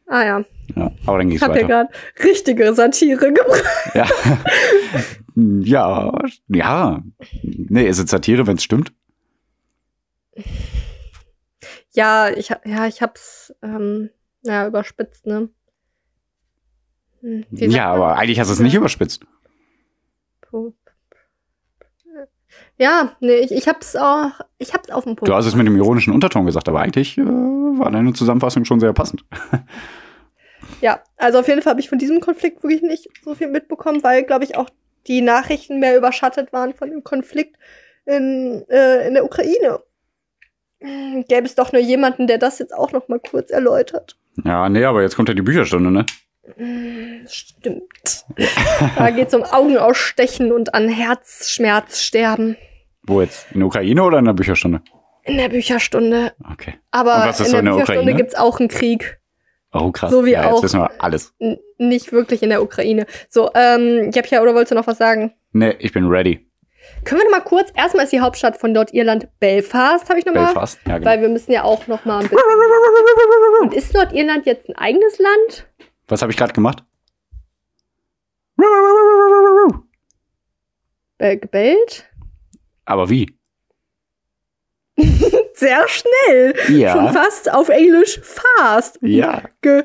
Ah 0.08 0.24
ja, 0.26 0.44
Ja, 0.76 0.92
aber 1.06 1.18
dann 1.20 1.28
ging 1.28 1.36
ich 1.36 1.42
es 1.42 1.48
habe 1.48 1.60
ja 1.60 1.66
weiter. 1.68 1.86
gerade 1.86 2.28
richtige 2.30 2.74
Satire 2.74 3.32
gebracht. 3.34 3.64
Ja. 3.94 4.08
ja, 5.36 6.12
ja. 6.48 7.04
Nee, 7.44 7.88
ist 7.88 8.00
es 8.00 8.10
Satire, 8.10 8.48
wenn 8.48 8.58
es 8.58 8.64
stimmt? 8.64 8.92
Ja, 11.92 12.30
ich, 12.30 12.50
ja, 12.50 12.88
ich 12.88 13.02
hab's 13.02 13.54
ähm, 13.62 14.10
ja, 14.44 14.68
überspitzt, 14.68 15.26
ne? 15.26 15.50
Hm, 17.22 17.46
Ja, 17.52 17.92
aber 17.92 18.16
eigentlich 18.18 18.40
hast 18.40 18.48
du 18.50 18.54
es 18.54 18.60
nicht 18.60 18.76
überspitzt. 18.76 19.26
Ja, 22.78 23.16
nee, 23.20 23.36
ich, 23.38 23.52
ich 23.52 23.68
hab's 23.68 23.96
auch, 23.96 24.32
ich 24.58 24.74
hab's 24.74 24.90
auf 24.90 25.04
dem 25.04 25.16
Punkt. 25.16 25.30
Du 25.30 25.36
hast 25.36 25.46
es 25.46 25.56
mit 25.56 25.68
dem 25.68 25.76
ironischen 25.76 26.14
Unterton 26.14 26.46
gesagt, 26.46 26.68
aber 26.70 26.82
eigentlich 26.82 27.18
äh, 27.18 27.24
war 27.24 27.92
deine 27.92 28.14
Zusammenfassung 28.14 28.66
schon 28.66 28.80
sehr 28.80 28.94
passend. 28.94 29.26
Ja, 30.82 31.02
also 31.18 31.40
auf 31.40 31.48
jeden 31.48 31.62
Fall 31.62 31.72
habe 31.72 31.82
ich 31.82 31.90
von 31.90 31.98
diesem 31.98 32.22
Konflikt 32.22 32.64
wirklich 32.64 32.82
nicht 32.82 33.10
so 33.24 33.36
viel 33.36 33.48
mitbekommen, 33.48 34.02
weil, 34.04 34.24
glaube 34.24 34.46
ich, 34.46 34.56
auch 34.56 34.70
die 35.08 35.22
Nachrichten 35.22 35.80
mehr 35.80 35.98
überschattet 35.98 36.54
waren 36.54 36.74
von 36.74 36.90
dem 36.90 37.04
Konflikt 37.04 37.58
in, 38.06 38.66
äh, 38.70 39.08
in 39.08 39.14
der 39.14 39.26
Ukraine. 39.26 39.82
Hm, 40.82 41.26
Gäbe 41.28 41.46
es 41.46 41.56
doch 41.56 41.72
nur 41.72 41.82
jemanden, 41.82 42.28
der 42.28 42.38
das 42.38 42.60
jetzt 42.60 42.74
auch 42.74 42.92
noch 42.92 43.08
mal 43.08 43.20
kurz 43.20 43.52
erläutert. 43.52 44.18
Ja, 44.46 44.70
nee, 44.70 44.86
aber 44.86 45.02
jetzt 45.02 45.16
kommt 45.16 45.28
ja 45.30 45.36
die 45.36 45.42
Bücherstunde, 45.42 45.92
ne? 45.92 46.06
Hm, 46.56 47.26
Stimmt. 47.28 48.26
da 48.98 49.10
geht's 49.12 49.34
um 49.34 49.44
Augenausstechen 49.44 50.52
und 50.52 50.74
an 50.74 50.90
Herzschmerz 50.90 52.02
sterben. 52.02 52.56
Wo 53.04 53.22
jetzt? 53.22 53.52
In 53.52 53.60
der 53.60 53.68
Ukraine 53.68 54.04
oder 54.04 54.20
in 54.20 54.26
der 54.26 54.34
Bücherstunde? 54.34 54.82
In 55.24 55.38
der 55.38 55.50
Bücherstunde. 55.50 56.34
Okay. 56.52 56.76
Aber 56.92 57.26
in 57.28 57.34
so 57.34 57.44
der 57.44 57.60
in 57.60 57.66
der 57.66 57.72
Bücherstunde 57.74 58.02
Ukraine? 58.02 58.18
gibt's 58.18 58.36
auch 58.36 58.60
einen 58.60 58.70
Krieg. 58.70 59.20
Oh, 59.74 59.92
krass. 59.92 60.12
So 60.12 60.26
wie 60.26 60.32
ja, 60.32 60.50
auch. 60.50 60.56
Jetzt 60.56 60.64
wissen 60.64 60.80
wir 60.80 60.90
alles. 61.00 61.34
Nicht 61.78 62.12
wirklich 62.12 62.42
in 62.42 62.50
der 62.50 62.64
Ukraine. 62.64 63.06
So, 63.30 63.52
ähm, 63.54 64.10
ich 64.10 64.18
hab 64.18 64.26
ja, 64.28 64.42
oder 64.42 64.54
wolltest 64.56 64.72
du 64.72 64.76
noch 64.76 64.88
was 64.88 64.98
sagen? 64.98 65.34
Nee, 65.52 65.76
ich 65.80 65.94
bin 65.94 66.08
ready. 66.08 66.49
Können 67.06 67.22
wir 67.22 67.26
noch 67.26 67.38
mal 67.38 67.44
kurz, 67.44 67.72
erstmal 67.76 68.04
ist 68.06 68.12
die 68.14 68.20
Hauptstadt 68.20 68.58
von 68.58 68.72
Nordirland 68.72 69.28
Belfast, 69.40 70.08
habe 70.10 70.20
ich 70.20 70.26
noch 70.26 70.34
mal, 70.34 70.46
Belfast. 70.46 70.80
Ja, 70.88 70.98
genau. 70.98 71.10
weil 71.10 71.22
wir 71.22 71.30
müssen 71.30 71.52
ja 71.52 71.64
auch 71.64 71.88
noch 71.88 72.06
mal 72.06 72.20
ein 72.20 72.30
bisschen. 72.30 72.44
Und 73.62 73.74
ist 73.74 73.94
Nordirland 73.94 74.46
jetzt 74.46 74.70
ein 74.70 74.76
eigenes 74.76 75.18
Land? 75.20 75.68
Was 76.08 76.22
habe 76.22 76.32
ich 76.32 76.38
gerade 76.38 76.54
gemacht? 76.54 76.84
Äh, 81.18 81.38
gebellt? 81.38 82.06
Aber 82.86 83.10
wie? 83.10 83.38
Sehr 85.54 85.86
schnell. 85.88 86.56
Schon 86.66 86.78
Ja. 86.80 87.12
fast 87.12 87.52
auf 87.54 87.70
Englisch 87.70 88.20
fast. 88.24 88.98
Ja. 89.02 89.44
Ge, 89.62 89.84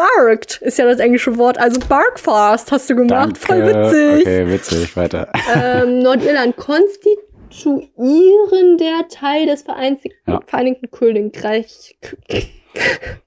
gebarkt 0.00 0.62
ist 0.62 0.78
ja 0.78 0.86
das 0.86 0.98
englische 0.98 1.36
Wort. 1.36 1.58
Also 1.58 1.78
barkfast 1.80 2.72
hast 2.72 2.88
du 2.90 2.96
gemacht. 2.96 3.10
Danke. 3.10 3.38
Voll 3.40 3.66
witzig. 3.66 4.26
Okay, 4.26 4.48
witzig. 4.48 4.96
Weiter. 4.96 5.30
ähm, 5.54 5.98
Nordirland 6.00 6.56
konstituierender 6.56 9.06
Teil 9.08 9.46
des 9.46 9.62
Vereinzig 9.62 10.14
Ja. 10.26 10.40
Vereinigten 10.46 10.90
Königreichs. 10.90 11.94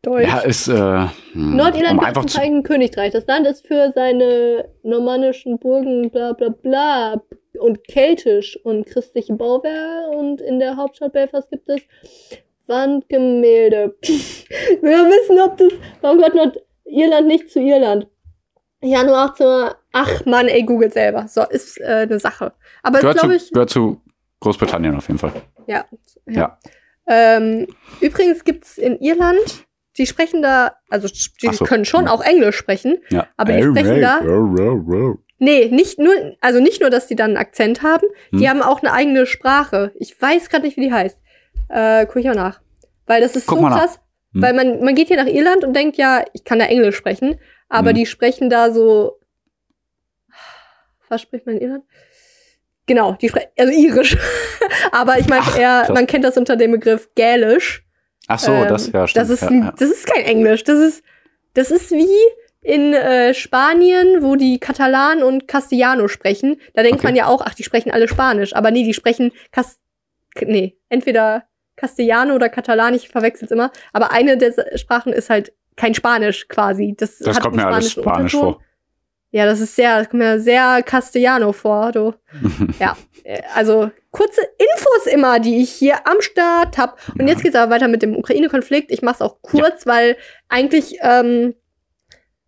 Deutsch. 0.02 0.28
Ja, 0.28 0.40
ist 0.40 0.70
äh, 0.70 1.08
hm, 1.34 1.58
Nordirland 1.58 2.00
um 2.00 2.06
einfach 2.06 2.30
Vereinigten 2.30 2.64
Königreich. 2.64 3.12
Das 3.12 3.28
Land 3.28 3.46
ist 3.46 3.68
für 3.68 3.92
seine 3.94 4.70
normannischen 4.84 5.60
Burgen, 5.60 6.10
bla 6.12 6.32
bla 6.32 6.48
bla, 6.50 7.22
und 7.60 7.86
keltisch 7.88 8.58
und 8.64 8.86
christliche 8.86 9.34
Bauwerke. 9.34 10.16
Und 10.18 10.40
in 10.40 10.60
der 10.60 10.78
Hauptstadt 10.78 11.12
Belfast 11.12 11.52
gibt 11.52 11.68
es 11.70 11.82
Wandgemälde. 12.68 13.96
Wir 14.02 14.98
wissen, 15.06 15.40
ob 15.40 15.58
das. 15.58 15.74
Warum 16.02 16.18
gehört 16.18 16.36
Nordirland 16.86 17.28
nicht 17.28 17.50
zu 17.50 17.60
Irland? 17.60 18.08
Januar 18.82 19.32
18. 19.32 19.48
Ach 19.94 20.26
Mann, 20.26 20.48
ey, 20.48 20.64
googelt 20.64 20.94
selber. 20.94 21.28
So, 21.28 21.44
ist 21.44 21.80
äh, 21.80 22.06
eine 22.10 22.20
Sache. 22.20 22.54
Aber 22.82 22.98
ist, 22.98 23.02
gehört, 23.02 23.20
glaube 23.20 23.38
zu, 23.38 23.46
ich. 23.46 23.52
gehört 23.52 23.70
zu 23.70 24.02
Großbritannien 24.42 24.96
auf 24.96 25.08
jeden 25.08 25.20
Fall. 25.20 25.32
Ja. 25.68 25.86
ja. 26.28 26.34
Ja. 26.36 26.58
Ähm, 27.08 27.68
übrigens 28.02 28.44
gibt's 28.44 28.78
in 28.78 28.98
Irland, 29.00 29.66
die 29.98 30.06
sprechen 30.06 30.42
da, 30.42 30.76
also 30.90 31.08
die 31.08 31.54
so. 31.54 31.66
können 31.66 31.86
schon 31.86 32.06
Hm. 32.06 32.08
auch 32.08 32.22
Englisch 32.22 32.56
sprechen. 32.58 32.98
Ja. 33.10 33.28
Aber 33.38 33.54
die 33.54 33.64
sprechen 33.64 34.02
da- 34.02 34.22
Nee, 35.40 35.68
nicht 35.68 36.00
nur, 36.00 36.14
also 36.40 36.62
nicht 36.62 36.80
nur, 36.80 36.90
dass 36.90 37.08
die 37.08 37.16
dann 37.18 37.32
einen 37.32 37.38
Akzent 37.38 37.82
haben, 37.84 38.08
die 38.32 38.48
Hm. 38.48 38.50
haben 38.50 38.62
auch 38.62 38.82
eine 38.82 38.94
eigene 38.94 39.26
Sprache. 39.26 39.92
Ich 40.00 40.20
weiß 40.22 40.50
gerade 40.50 40.64
nicht, 40.66 40.78
wie 40.78 40.82
die 40.88 40.94
heißt. 40.94 41.18
Äh, 41.74 42.06
guck 42.06 42.18
ich 42.18 42.30
auch 42.30 42.36
nach. 42.36 42.62
Weil 43.08 43.22
das 43.22 43.36
ist 43.36 43.48
Guck 43.48 43.60
so 43.60 43.66
krass. 43.66 44.00
Hm. 44.34 44.42
Weil 44.42 44.54
man, 44.54 44.84
man 44.84 44.96
geht 44.96 45.08
hier 45.08 45.18
nach 45.18 45.26
Irland 45.32 45.64
und 45.64 45.74
denkt, 45.74 45.98
ja, 45.98 46.24
ich 46.34 46.44
kann 46.44 46.60
da 46.60 46.66
Englisch 46.66 46.96
sprechen, 46.96 47.40
aber 47.68 47.90
Hm. 47.90 47.96
die 47.96 48.06
sprechen 48.06 48.50
da 48.50 48.72
so. 48.72 49.20
Was 51.10 51.22
spricht 51.22 51.46
man 51.46 51.56
in 51.56 51.62
Irland? 51.62 51.84
Genau, 52.86 53.14
die 53.14 53.30
sprechen, 53.30 53.50
also 53.58 53.72
irisch. 53.74 54.18
aber 54.92 55.18
ich 55.18 55.28
meine 55.30 55.46
eher, 55.58 55.90
man 55.94 56.06
kennt 56.06 56.26
das 56.26 56.38
unter 56.38 56.56
dem 56.58 56.72
Begriff 56.72 57.10
Gälisch. 57.16 57.86
Ach 58.28 58.40
so, 58.40 58.52
Ähm, 58.52 58.68
das, 58.68 58.92
ja, 58.92 59.08
stimmt. 59.08 59.22
Das 59.24 59.30
ist, 59.30 59.42
ja, 59.44 59.52
ja. 59.52 59.74
das 59.78 59.90
ist 59.90 60.06
kein 60.06 60.24
Englisch. 60.26 60.64
Das 60.64 60.80
ist, 60.80 61.04
das 61.54 61.72
ist 61.72 61.92
wie 61.92 62.08
in 62.62 62.94
äh, 62.94 63.34
Spanien, 63.34 64.22
wo 64.24 64.36
die 64.36 64.60
Katalan 64.60 65.24
und 65.24 65.48
Castellano 65.48 66.08
sprechen. 66.08 66.60
Da 66.74 66.84
denkt 66.84 67.00
Okay. 67.00 67.08
man 67.08 67.16
ja 67.16 67.28
auch, 67.28 67.42
ach, 67.46 67.54
die 67.54 67.64
sprechen 67.64 67.92
alle 67.92 68.08
Spanisch. 68.08 68.56
Aber 68.56 68.72
nee, 68.72 68.84
die 68.84 68.94
sprechen 68.94 69.32
Kas 69.52 69.80
nee, 70.42 70.78
entweder 70.90 71.46
Castellano 71.76 72.36
oder 72.36 72.50
Katalan, 72.50 72.94
ich 72.94 73.10
verwechsel's 73.10 73.52
immer. 73.52 73.72
Aber 73.94 74.12
eine 74.12 74.38
der 74.38 74.54
Sprachen 74.78 75.12
ist 75.14 75.30
halt 75.30 75.54
kein 75.76 75.94
Spanisch 75.96 76.48
quasi. 76.48 76.94
Das, 76.98 77.18
Das 77.20 77.36
hat 77.38 77.44
kommt 77.44 77.56
mir 77.56 77.66
alles 77.68 77.92
Spanisch 77.92 78.34
Unterton. 78.36 78.54
vor. 78.56 78.64
Ja, 79.32 79.46
das 79.48 79.60
ist 79.60 79.76
sehr, 79.76 79.98
das 79.98 80.10
kommt 80.10 80.22
mir 80.22 80.40
sehr 80.40 80.84
Castellano 80.84 81.54
vor, 81.54 81.92
du. 81.92 82.14
ja, 82.80 82.96
äh, 83.24 83.42
also 83.56 83.90
kurze 84.12 84.42
Infos 84.60 85.08
immer, 85.12 85.40
die 85.40 85.64
ich 85.64 85.72
hier 85.72 86.06
am 86.08 86.22
Start 86.22 86.78
hab. 86.78 87.00
Und 87.18 87.28
jetzt 87.28 87.42
geht's 87.42 87.56
aber 87.56 87.74
weiter 87.74 87.88
mit 87.88 88.04
dem 88.04 88.16
Ukraine-Konflikt. 88.16 88.92
Ich 88.92 89.02
mach's 89.02 89.22
auch 89.24 89.38
kurz, 89.42 89.88
weil 89.88 90.18
eigentlich, 90.50 90.98
ähm, 91.02 91.56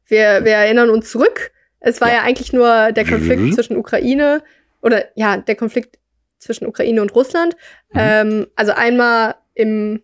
wir, 0.05 0.45
wir 0.45 0.51
erinnern 0.53 0.91
uns 0.91 1.09
zurück. 1.09 1.51
Es 1.79 2.01
war 2.01 2.09
ja, 2.09 2.15
Ja. 2.17 2.21
eigentlich 2.21 2.53
nur 2.53 2.91
der 2.91 3.05
Konflikt 3.05 3.41
Mhm. 3.41 3.51
zwischen 3.53 3.77
Ukraine 3.77 4.43
oder 4.83 5.05
ja, 5.15 5.37
der 5.37 5.55
Konflikt 5.55 5.97
zwischen 6.39 6.67
Ukraine 6.67 7.01
und 7.01 7.15
Russland. 7.15 7.55
Mhm. 7.91 7.99
Ähm, 7.99 8.47
also 8.55 8.73
einmal 8.73 9.35
im 9.53 10.01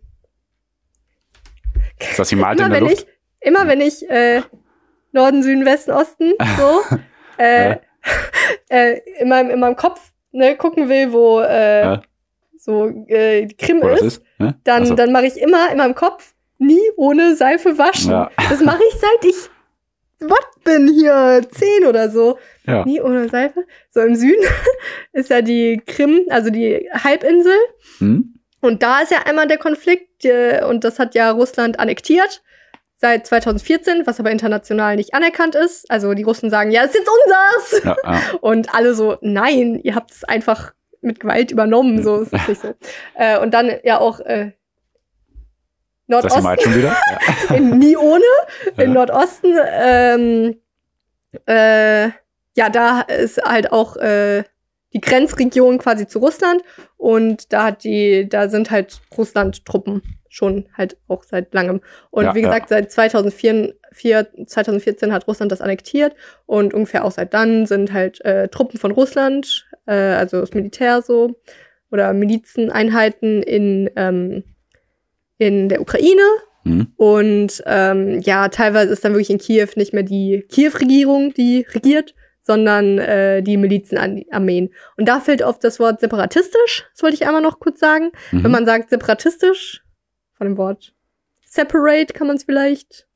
Ist 2.00 2.20
das 2.20 2.32
in 2.32 2.40
immer 2.40 2.56
der 2.56 2.72
wenn 2.72 2.88
ich, 2.88 3.06
immer 3.40 3.68
wenn 3.68 3.82
ich 3.82 4.10
äh, 4.10 4.42
Norden, 5.12 5.44
Süden, 5.44 5.66
Westen, 5.66 5.92
Osten, 5.92 6.34
so, 6.58 6.82
äh, 7.38 7.78
äh, 8.70 9.00
in, 9.20 9.30
meinem, 9.30 9.50
in 9.50 9.60
meinem 9.60 9.76
Kopf 9.76 10.12
ne, 10.32 10.56
gucken 10.56 10.90
will, 10.90 11.12
wo 11.12 11.42
äh, 11.42 11.82
Ja. 11.82 12.02
so 12.58 12.88
äh, 13.08 13.46
die 13.46 13.58
Krim 13.58 13.82
Wo 13.82 13.88
ist, 13.90 14.02
ist? 14.02 14.24
Ne? 14.40 14.56
dann, 14.64 14.86
so. 14.86 14.96
dann 14.96 15.12
mache 15.12 15.26
ich 15.26 15.38
immer 15.40 15.72
in 15.72 15.78
meinem 15.78 15.96
Kopf 15.96 16.34
nie 16.58 16.92
ohne 16.96 17.36
Seife 17.36 17.78
waschen. 17.78 18.12
Ja. 18.12 18.32
Das 18.50 18.62
mache 18.62 18.82
ich 18.88 19.00
seit 19.00 19.26
ich 19.26 19.50
was 20.22 20.46
bin 20.64 20.88
hier, 20.88 21.42
zehn 21.52 21.86
oder 21.86 22.10
so. 22.10 22.38
Ja. 22.72 22.86
Nie 22.86 23.02
ohne 23.02 23.30
Seife. 23.30 23.66
So 23.90 24.02
im 24.02 24.16
Süden 24.16 24.44
ist 25.14 25.30
ja 25.30 25.42
die 25.42 25.82
Krim, 25.86 26.22
also 26.30 26.50
die 26.50 26.90
Halbinsel. 26.94 27.54
Hm? 28.00 28.36
Und 28.62 28.84
da 28.84 29.02
ist 29.02 29.12
ja 29.12 29.20
einmal 29.26 29.48
der 29.48 29.58
Konflikt, 29.58 30.26
und 30.70 30.84
das 30.84 31.00
hat 31.00 31.16
ja 31.16 31.32
Russland 31.32 31.80
annektiert 31.80 32.44
seit 32.96 33.26
2014, 33.26 34.06
was 34.06 34.20
aber 34.20 34.30
international 34.30 34.96
nicht 34.96 35.16
anerkannt 35.16 35.56
ist. 35.56 35.90
Also 35.90 36.14
die 36.14 36.22
Russen 36.22 36.52
sagen, 36.52 36.70
ja, 36.70 36.84
es 36.84 36.92
ist 36.92 37.00
jetzt 37.00 37.10
unseres. 37.10 37.84
Ja, 37.84 37.96
ja. 38.04 38.22
Und 38.42 38.76
alle 38.76 38.94
so, 38.94 39.18
nein, 39.22 39.80
ihr 39.84 39.96
habt 39.96 40.12
es 40.12 40.24
einfach 40.24 40.74
mit 41.02 41.20
Gewalt 41.20 41.52
übernommen, 41.52 42.04
so 42.04 42.18
ist 42.18 42.32
es 42.32 42.48
nicht 42.48 42.62
so. 42.62 42.76
Äh, 43.16 43.40
und 43.40 43.56
dann 43.56 43.72
ja 43.84 44.00
auch 44.00 44.20
äh, 44.20 44.52
Das 46.08 46.24
Nordosten, 46.24 46.44
Malte 46.44 46.64
schon 46.64 46.76
wieder? 46.76 46.96
Ja. 47.50 47.56
in 47.56 47.80
nie 47.80 47.98
ohne, 47.98 48.24
in 48.78 48.82
Ja. 48.84 48.88
Nordosten, 48.94 49.58
ähm, 49.74 50.62
äh, 51.48 52.10
ja, 52.56 52.70
da 52.70 53.02
ist 53.02 53.42
halt 53.44 53.72
auch 53.72 53.96
äh, 53.98 54.44
die 54.94 55.02
Grenzregion 55.02 55.78
quasi 55.78 56.06
zu 56.08 56.20
Russland 56.20 56.62
und 56.98 57.54
da 57.54 57.66
hat 57.66 57.84
die, 57.84 58.28
da 58.28 58.50
sind 58.50 58.72
halt 58.72 59.00
Russland-Truppen 59.18 60.02
schon 60.28 60.68
halt 60.78 60.98
auch 61.08 61.24
seit 61.24 61.54
langem. 61.54 61.82
Und 62.10 62.24
Ja, 62.26 62.36
wie 62.36 62.42
ja. 62.42 62.48
gesagt, 62.48 62.70
seit 62.70 62.92
2004, 62.92 63.74
vier- 63.92 64.28
2014 64.46 65.12
hat 65.12 65.28
Russland 65.28 65.52
das 65.52 65.62
annektiert 65.62 66.16
und 66.46 66.74
ungefähr 66.74 67.04
auch 67.06 67.12
seit 67.12 67.34
dann 67.34 67.66
sind 67.66 67.92
halt 67.94 68.24
äh, 68.26 68.48
Truppen 68.50 68.80
von 68.80 68.92
Russland, 68.92 69.68
äh, 69.88 69.94
also 69.94 70.40
das 70.42 70.54
Militär 70.54 71.02
so, 71.02 71.36
oder 71.92 72.14
Milizeneinheiten 72.14 73.44
in, 73.44 73.90
ähm, 73.96 74.44
in 75.38 75.70
der 75.70 75.82
Ukraine 75.82 76.22
Hm? 76.64 76.94
und 76.96 77.64
ähm, 77.66 78.20
ja, 78.22 78.48
teilweise 78.50 78.94
ist 78.94 79.04
dann 79.04 79.14
wirklich 79.14 79.32
in 79.32 79.40
Kiew 79.40 79.68
nicht 79.76 79.94
mehr 79.94 80.04
die 80.04 80.46
Kiew-Regierung, 80.48 81.34
die 81.34 81.66
regiert, 81.74 82.14
sondern 82.42 82.98
äh, 82.98 83.42
die 83.44 83.58
Milizenarmeen. 83.58 84.74
Und 84.98 85.08
da 85.08 85.20
fällt 85.20 85.42
oft 85.44 85.64
das 85.64 85.80
Wort 85.80 86.00
separatistisch, 86.00 86.86
das 86.94 87.04
wollte 87.04 87.16
ich 87.16 87.28
einmal 87.28 87.42
noch 87.42 87.60
kurz 87.60 87.80
sagen. 87.80 88.12
Mhm. 88.32 88.44
Wenn 88.44 88.52
man 88.52 88.66
sagt 88.66 88.90
separatistisch, 88.90 89.84
von 90.34 90.48
dem 90.48 90.58
Wort 90.58 90.94
separate 91.46 92.14
kann 92.14 92.28
man 92.28 92.38
es 92.38 92.44
vielleicht 92.44 93.08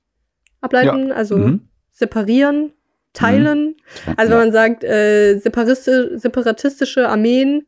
ableiten, 0.62 1.12
also 1.12 1.38
Mhm. 1.38 1.68
separieren, 1.92 2.74
teilen. 3.14 3.76
Also 4.18 4.34
ja. 4.34 4.40
wenn 4.40 4.46
man 4.48 4.52
sagt 4.52 4.84
äh, 4.84 5.38
separatisti 5.38 6.20
separatistische 6.20 7.08
Armeen 7.08 7.66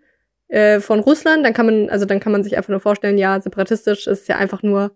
äh, 0.49 0.79
von 0.79 0.99
Russland, 0.99 1.45
dann 1.45 1.53
kann 1.53 1.65
man, 1.65 1.89
also 1.89 2.05
dann 2.05 2.19
kann 2.19 2.31
man 2.31 2.43
sich 2.43 2.57
einfach 2.57 2.69
nur 2.69 2.79
vorstellen, 2.81 3.17
ja, 3.17 3.39
separatistisch 3.39 4.07
ist 4.07 4.27
ja 4.27 4.37
einfach 4.37 4.61
nur 4.61 4.91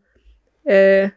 äh, 0.65 1.09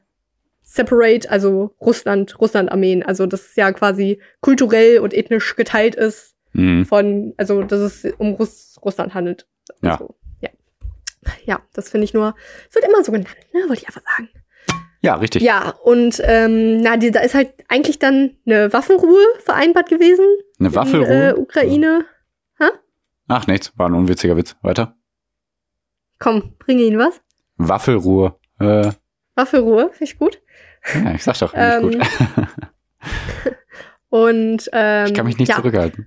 separate, 0.65 1.31
also 1.31 1.75
Russland, 1.81 2.41
Russland-Armeen. 2.41 3.03
Also 3.05 3.27
das 3.27 3.43
ist 3.43 3.57
ja 3.57 3.71
quasi 3.73 4.21
kulturell 4.41 4.99
und 4.99 5.15
ethnisch 5.15 5.55
geteilt 5.57 5.95
ist 5.95 6.35
Mhm. 6.57 6.85
von, 6.87 7.35
also 7.37 7.63
dass 7.63 7.81
es 7.81 8.13
um 8.19 8.35
Russ 8.35 8.77
Russland 8.85 9.13
handelt. 9.15 9.47
Ja. 9.83 9.99
So, 9.99 10.15
ja. 10.41 10.51
Ja, 11.45 11.61
das 11.73 11.89
finde 11.91 12.05
ich 12.05 12.15
nur, 12.15 12.35
es 12.69 12.75
wird 12.75 12.85
immer 12.85 13.03
so 13.03 13.11
genannt, 13.13 13.29
ne? 13.53 13.61
Wollte 13.69 13.83
ich 13.83 13.87
einfach 13.89 14.03
sagen. 14.17 14.29
ja, 15.01 15.15
richtig. 15.17 15.43
Ja, 15.43 15.71
und 15.83 16.21
ähm, 16.25 16.81
na, 16.81 16.97
die, 16.97 17.11
da 17.11 17.21
ist 17.21 17.35
halt 17.35 17.53
eigentlich 17.69 17.99
dann 17.99 18.37
eine 18.47 18.73
Waffenruhe 18.73 19.23
vereinbart 19.41 19.89
gewesen. 19.89 20.25
Eine 20.61 20.69
in, 20.69 20.75
Waffelruhe? 20.75 21.31
äh, 21.31 21.35
Ukraine. 21.35 22.05
Ach, 23.27 23.47
nichts. 23.47 23.73
War 23.79 23.89
ein 23.89 23.95
unwitziger 23.95 24.37
Witz. 24.37 24.55
Weiter. 24.61 24.97
Komm, 26.19 26.55
bringe 26.59 26.83
ihn 26.83 26.99
was. 26.99 27.21
Waffelruhe. 27.57 28.35
Äh, 28.61 28.91
Waffelruhe, 29.35 29.89
finde 29.93 30.05
ich 30.05 30.19
gut. 30.19 30.41
Ja, 30.93 31.15
ich 31.15 31.23
sag 31.25 31.39
doch, 31.39 31.53
nicht 31.55 31.63
Ähm, 31.63 31.83
gut. 31.83 31.99
Und 34.11 34.69
ähm, 34.73 35.07
Ich 35.07 35.15
kann 35.15 35.27
mich 35.27 35.39
nicht 35.39 35.49
ja, 35.49 35.57
zurückhalten. 35.57 36.07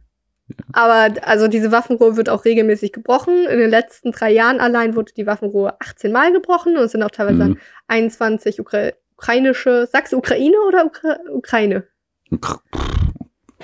Aber 0.71 1.13
also 1.23 1.47
diese 1.49 1.71
Waffenruhe 1.73 2.15
wird 2.15 2.29
auch 2.29 2.45
regelmäßig 2.45 2.93
gebrochen. 2.93 3.45
In 3.47 3.59
den 3.59 3.69
letzten 3.69 4.11
drei 4.13 4.31
Jahren 4.31 4.61
allein 4.61 4.95
wurde 4.95 5.11
die 5.13 5.25
Waffenruhe 5.27 5.75
18 5.81 6.11
Mal 6.11 6.31
gebrochen 6.31 6.77
und 6.77 6.83
es 6.83 6.93
sind 6.93 7.03
auch 7.03 7.11
teilweise 7.11 7.49
Mhm. 7.49 7.57
21 7.87 8.61
Ukra 8.61 8.91
ukrainische. 9.17 9.87
Sagst 9.91 10.13
du 10.13 10.17
Ukraine 10.17 10.55
oder 10.67 10.85
Ukra 10.85 11.17
Ukraine? 11.33 11.83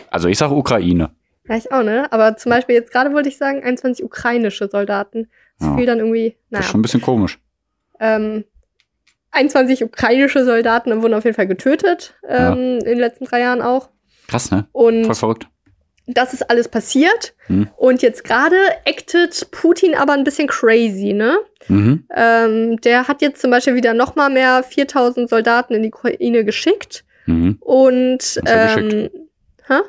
Also 0.09 0.28
ich 0.28 0.38
sag 0.38 0.51
Ukraine. 0.51 1.11
Ja, 1.47 1.55
ich 1.55 1.72
auch, 1.72 1.84
ne? 1.84 2.11
Aber 2.11 2.36
zum 2.36 2.49
Beispiel 2.49 2.76
jetzt 2.76 2.91
gerade 2.91 3.14
wollte 3.14 3.30
ich 3.30 3.38
sagen, 3.38 3.64
21 3.64 4.03
ukrainische 4.03 4.68
Soldaten. 4.68 5.30
Das 5.59 5.70
Ja. 5.70 5.76
fiel 5.78 5.86
dann 5.86 5.99
irgendwie, 5.99 6.32
Das 6.32 6.51
naja. 6.51 6.66
ist 6.66 6.72
schon 6.72 6.80
ein 6.80 6.84
bisschen 6.84 7.01
komisch. 7.01 7.39
Ähm, 7.99 8.43
21 9.34 9.84
ukrainische 9.84 10.46
Soldaten 10.46 11.02
wurden 11.02 11.14
auf 11.14 11.26
jeden 11.26 11.36
Fall 11.36 11.48
getötet, 11.48 12.14
ähm, 12.28 12.80
in 12.80 12.86
den 12.86 13.00
letzten 13.00 13.26
drei 13.26 13.42
Jahren 13.42 13.62
auch. 13.62 13.90
Krass, 14.28 14.52
ne? 14.52 14.66
Und 14.72 15.06
Voll 15.06 15.16
verrückt. 15.16 15.48
das 16.08 16.34
ist 16.34 16.50
alles 16.50 16.68
passiert. 16.68 17.34
Hm. 17.48 17.68
Und 17.76 18.02
jetzt 18.02 18.24
gerade 18.24 18.56
actet 18.88 19.50
Putin 19.52 19.96
aber 19.96 20.14
ein 20.14 20.24
bisschen 20.24 20.48
crazy, 20.48 21.14
ne? 21.14 21.38
Mhm. 21.68 22.06
Ähm, 22.16 22.78
der 22.82 23.08
hat 23.08 23.22
jetzt 23.22 23.42
zum 23.42 23.52
Beispiel 23.52 23.76
wieder 23.76 23.94
noch 23.94 24.16
mal 24.16 24.30
mehr 24.30 24.64
4000 24.64 25.30
Soldaten 25.30 25.74
in 25.74 25.84
die 25.84 25.90
Ukraine 25.90 26.46
geschickt. 26.46 27.04
Mhm. 27.26 27.58
Und 27.60 28.42
ja 28.46 28.78
ähm, 28.78 29.10
hä? 29.68 29.80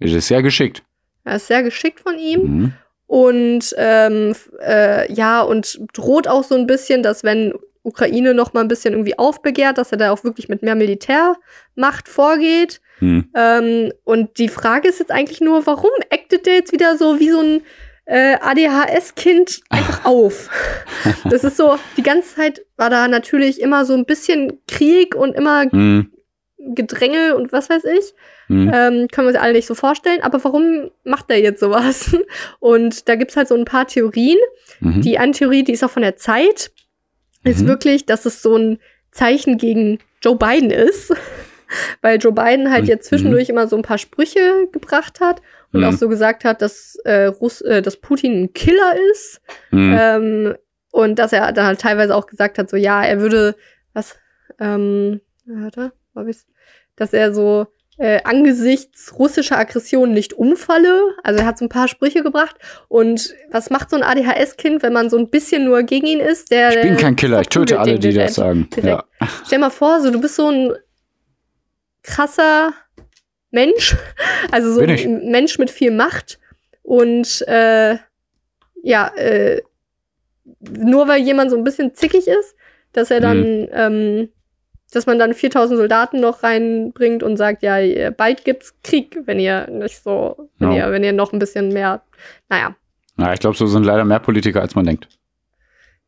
Ist 0.00 0.14
es 0.14 0.28
sehr 0.28 0.42
geschickt. 0.42 0.82
das 1.24 1.42
ist 1.42 1.48
sehr 1.48 1.62
geschickt 1.62 2.00
von 2.00 2.18
ihm. 2.18 2.40
Mhm. 2.42 2.72
Und 3.06 3.74
ähm, 3.76 4.34
äh, 4.64 5.12
ja, 5.12 5.42
und 5.42 5.80
droht 5.94 6.28
auch 6.28 6.44
so 6.44 6.54
ein 6.54 6.66
bisschen, 6.66 7.02
dass 7.02 7.24
wenn 7.24 7.54
Ukraine 7.82 8.34
noch 8.34 8.52
mal 8.52 8.60
ein 8.60 8.68
bisschen 8.68 8.94
irgendwie 8.94 9.18
aufbegehrt, 9.18 9.78
dass 9.78 9.92
er 9.92 9.98
da 9.98 10.12
auch 10.12 10.24
wirklich 10.24 10.48
mit 10.48 10.62
mehr 10.62 10.74
Militärmacht 10.74 12.08
vorgeht. 12.08 12.80
Mhm. 13.00 13.30
Ähm, 13.34 13.92
und 14.04 14.38
die 14.38 14.48
Frage 14.48 14.88
ist 14.88 14.98
jetzt 14.98 15.10
eigentlich 15.10 15.40
nur, 15.40 15.66
warum 15.66 15.90
actet 16.10 16.46
der 16.46 16.54
jetzt 16.54 16.72
wieder 16.72 16.96
so 16.96 17.18
wie 17.20 17.30
so 17.30 17.40
ein 17.40 17.62
äh, 18.06 18.36
ADHS-Kind 18.40 19.60
einfach 19.70 20.04
auf? 20.04 20.50
Das 21.30 21.44
ist 21.44 21.56
so, 21.56 21.78
die 21.96 22.02
ganze 22.02 22.34
Zeit 22.34 22.60
war 22.76 22.90
da 22.90 23.08
natürlich 23.08 23.60
immer 23.60 23.84
so 23.86 23.94
ein 23.94 24.04
bisschen 24.04 24.60
Krieg 24.68 25.14
und 25.14 25.34
immer 25.34 25.64
Mhm. 25.72 26.10
Gedränge 26.74 27.36
und 27.36 27.52
was 27.52 27.70
weiß 27.70 27.84
ich. 27.84 28.12
Mhm. 28.48 28.70
Ähm, 28.74 29.08
können 29.08 29.26
wir 29.26 29.28
uns 29.28 29.38
alle 29.38 29.54
nicht 29.54 29.66
so 29.66 29.74
vorstellen. 29.74 30.22
Aber 30.22 30.42
warum 30.44 30.90
macht 31.04 31.30
der 31.30 31.40
jetzt 31.40 31.60
sowas? 31.60 32.14
Und 32.60 33.08
da 33.08 33.14
gibt's 33.14 33.36
halt 33.36 33.48
so 33.48 33.54
ein 33.54 33.64
paar 33.64 33.86
Theorien. 33.86 34.36
Mhm. 34.80 35.00
Die 35.00 35.16
eine 35.18 35.32
Theorie, 35.32 35.64
die 35.64 35.72
ist 35.72 35.82
auch 35.84 35.90
von 35.90 36.02
der 36.02 36.16
Zeit, 36.16 36.70
ist 37.44 37.62
Mhm. 37.62 37.68
wirklich, 37.68 38.06
dass 38.06 38.26
es 38.26 38.42
so 38.42 38.56
ein 38.56 38.78
Zeichen 39.10 39.58
gegen 39.58 39.98
Joe 40.22 40.36
Biden 40.36 40.70
ist. 40.70 41.10
Weil 42.02 42.18
Joe 42.18 42.32
Biden 42.32 42.70
halt 42.70 42.82
Mhm. 42.84 42.88
jetzt 42.88 43.08
zwischendurch 43.08 43.48
immer 43.48 43.68
so 43.68 43.76
ein 43.76 43.82
paar 43.82 43.98
Sprüche 43.98 44.66
gebracht 44.72 45.20
hat 45.20 45.40
und 45.72 45.80
Mhm. 45.80 45.86
auch 45.86 45.92
so 45.92 46.08
gesagt 46.08 46.44
hat, 46.44 46.62
dass, 46.62 46.96
äh, 47.04 47.26
Russ 47.26 47.60
äh, 47.60 47.80
dass 47.80 47.96
Putin 47.96 48.42
ein 48.44 48.52
Killer 48.52 48.94
ist. 49.12 49.40
Mhm. 49.70 49.96
Ähm, 49.98 50.54
und 50.92 51.18
dass 51.20 51.32
er 51.32 51.52
dann 51.52 51.66
halt 51.66 51.80
teilweise 51.80 52.14
auch 52.16 52.26
gesagt 52.26 52.58
hat, 52.58 52.68
so 52.68 52.76
ja, 52.76 53.04
er 53.04 53.20
würde, 53.20 53.54
was, 53.92 54.16
ähm, 54.58 55.20
warte, 55.46 55.92
hab 56.14 56.26
ich's? 56.26 56.46
dass 56.96 57.12
er 57.12 57.32
so 57.32 57.68
äh, 58.00 58.20
angesichts 58.24 59.18
russischer 59.18 59.58
Aggression 59.58 60.12
nicht 60.12 60.32
umfalle. 60.32 61.14
Also 61.22 61.40
er 61.40 61.46
hat 61.46 61.58
so 61.58 61.66
ein 61.66 61.68
paar 61.68 61.86
Sprüche 61.86 62.22
gebracht. 62.22 62.56
Und 62.88 63.34
was 63.50 63.68
macht 63.68 63.90
so 63.90 63.96
ein 63.96 64.02
ADHS-Kind, 64.02 64.82
wenn 64.82 64.94
man 64.94 65.10
so 65.10 65.18
ein 65.18 65.28
bisschen 65.28 65.66
nur 65.66 65.82
gegen 65.82 66.06
ihn 66.06 66.18
ist? 66.20 66.50
Der, 66.50 66.70
ich 66.70 66.80
bin 66.80 66.96
kein 66.96 67.14
Killer, 67.14 67.42
ich 67.42 67.48
töte 67.50 67.78
alle, 67.78 67.98
die 67.98 68.14
das 68.14 68.36
sagen. 68.36 68.68
Ja. 68.82 69.04
Stell 69.46 69.58
mal 69.58 69.68
vor, 69.68 70.00
so 70.00 70.10
du 70.10 70.18
bist 70.18 70.36
so 70.36 70.48
ein 70.48 70.72
krasser 72.02 72.72
Mensch, 73.50 73.94
also 74.50 74.72
so 74.72 74.80
ein 74.80 75.30
Mensch 75.30 75.58
mit 75.58 75.70
viel 75.70 75.90
Macht 75.90 76.38
und 76.82 77.42
äh, 77.46 77.96
ja, 78.82 79.08
äh, 79.16 79.60
nur 80.70 81.06
weil 81.06 81.20
jemand 81.20 81.50
so 81.50 81.56
ein 81.58 81.64
bisschen 81.64 81.94
zickig 81.94 82.26
ist, 82.26 82.54
dass 82.92 83.10
er 83.10 83.20
dann 83.20 83.60
Mhm. 83.62 83.68
ähm, 83.72 84.28
dass 84.90 85.06
man 85.06 85.18
dann 85.18 85.34
4000 85.34 85.78
Soldaten 85.78 86.20
noch 86.20 86.42
reinbringt 86.42 87.22
und 87.22 87.36
sagt, 87.36 87.62
ja, 87.62 88.10
bald 88.10 88.44
gibt's 88.44 88.74
Krieg, 88.82 89.18
wenn 89.24 89.38
ihr 89.38 89.68
nicht 89.70 90.02
so, 90.02 90.48
wenn 90.58 90.72
Ja. 90.72 90.86
ihr, 90.86 90.92
wenn 90.92 91.04
ihr 91.04 91.12
noch 91.12 91.32
ein 91.32 91.38
bisschen 91.38 91.68
mehr, 91.68 92.02
naja. 92.48 92.74
Ja, 93.18 93.32
ich 93.32 93.40
glaube, 93.40 93.56
so 93.56 93.66
sind 93.66 93.84
leider 93.84 94.04
mehr 94.04 94.18
Politiker, 94.20 94.60
als 94.60 94.74
man 94.74 94.86
denkt. 94.86 95.08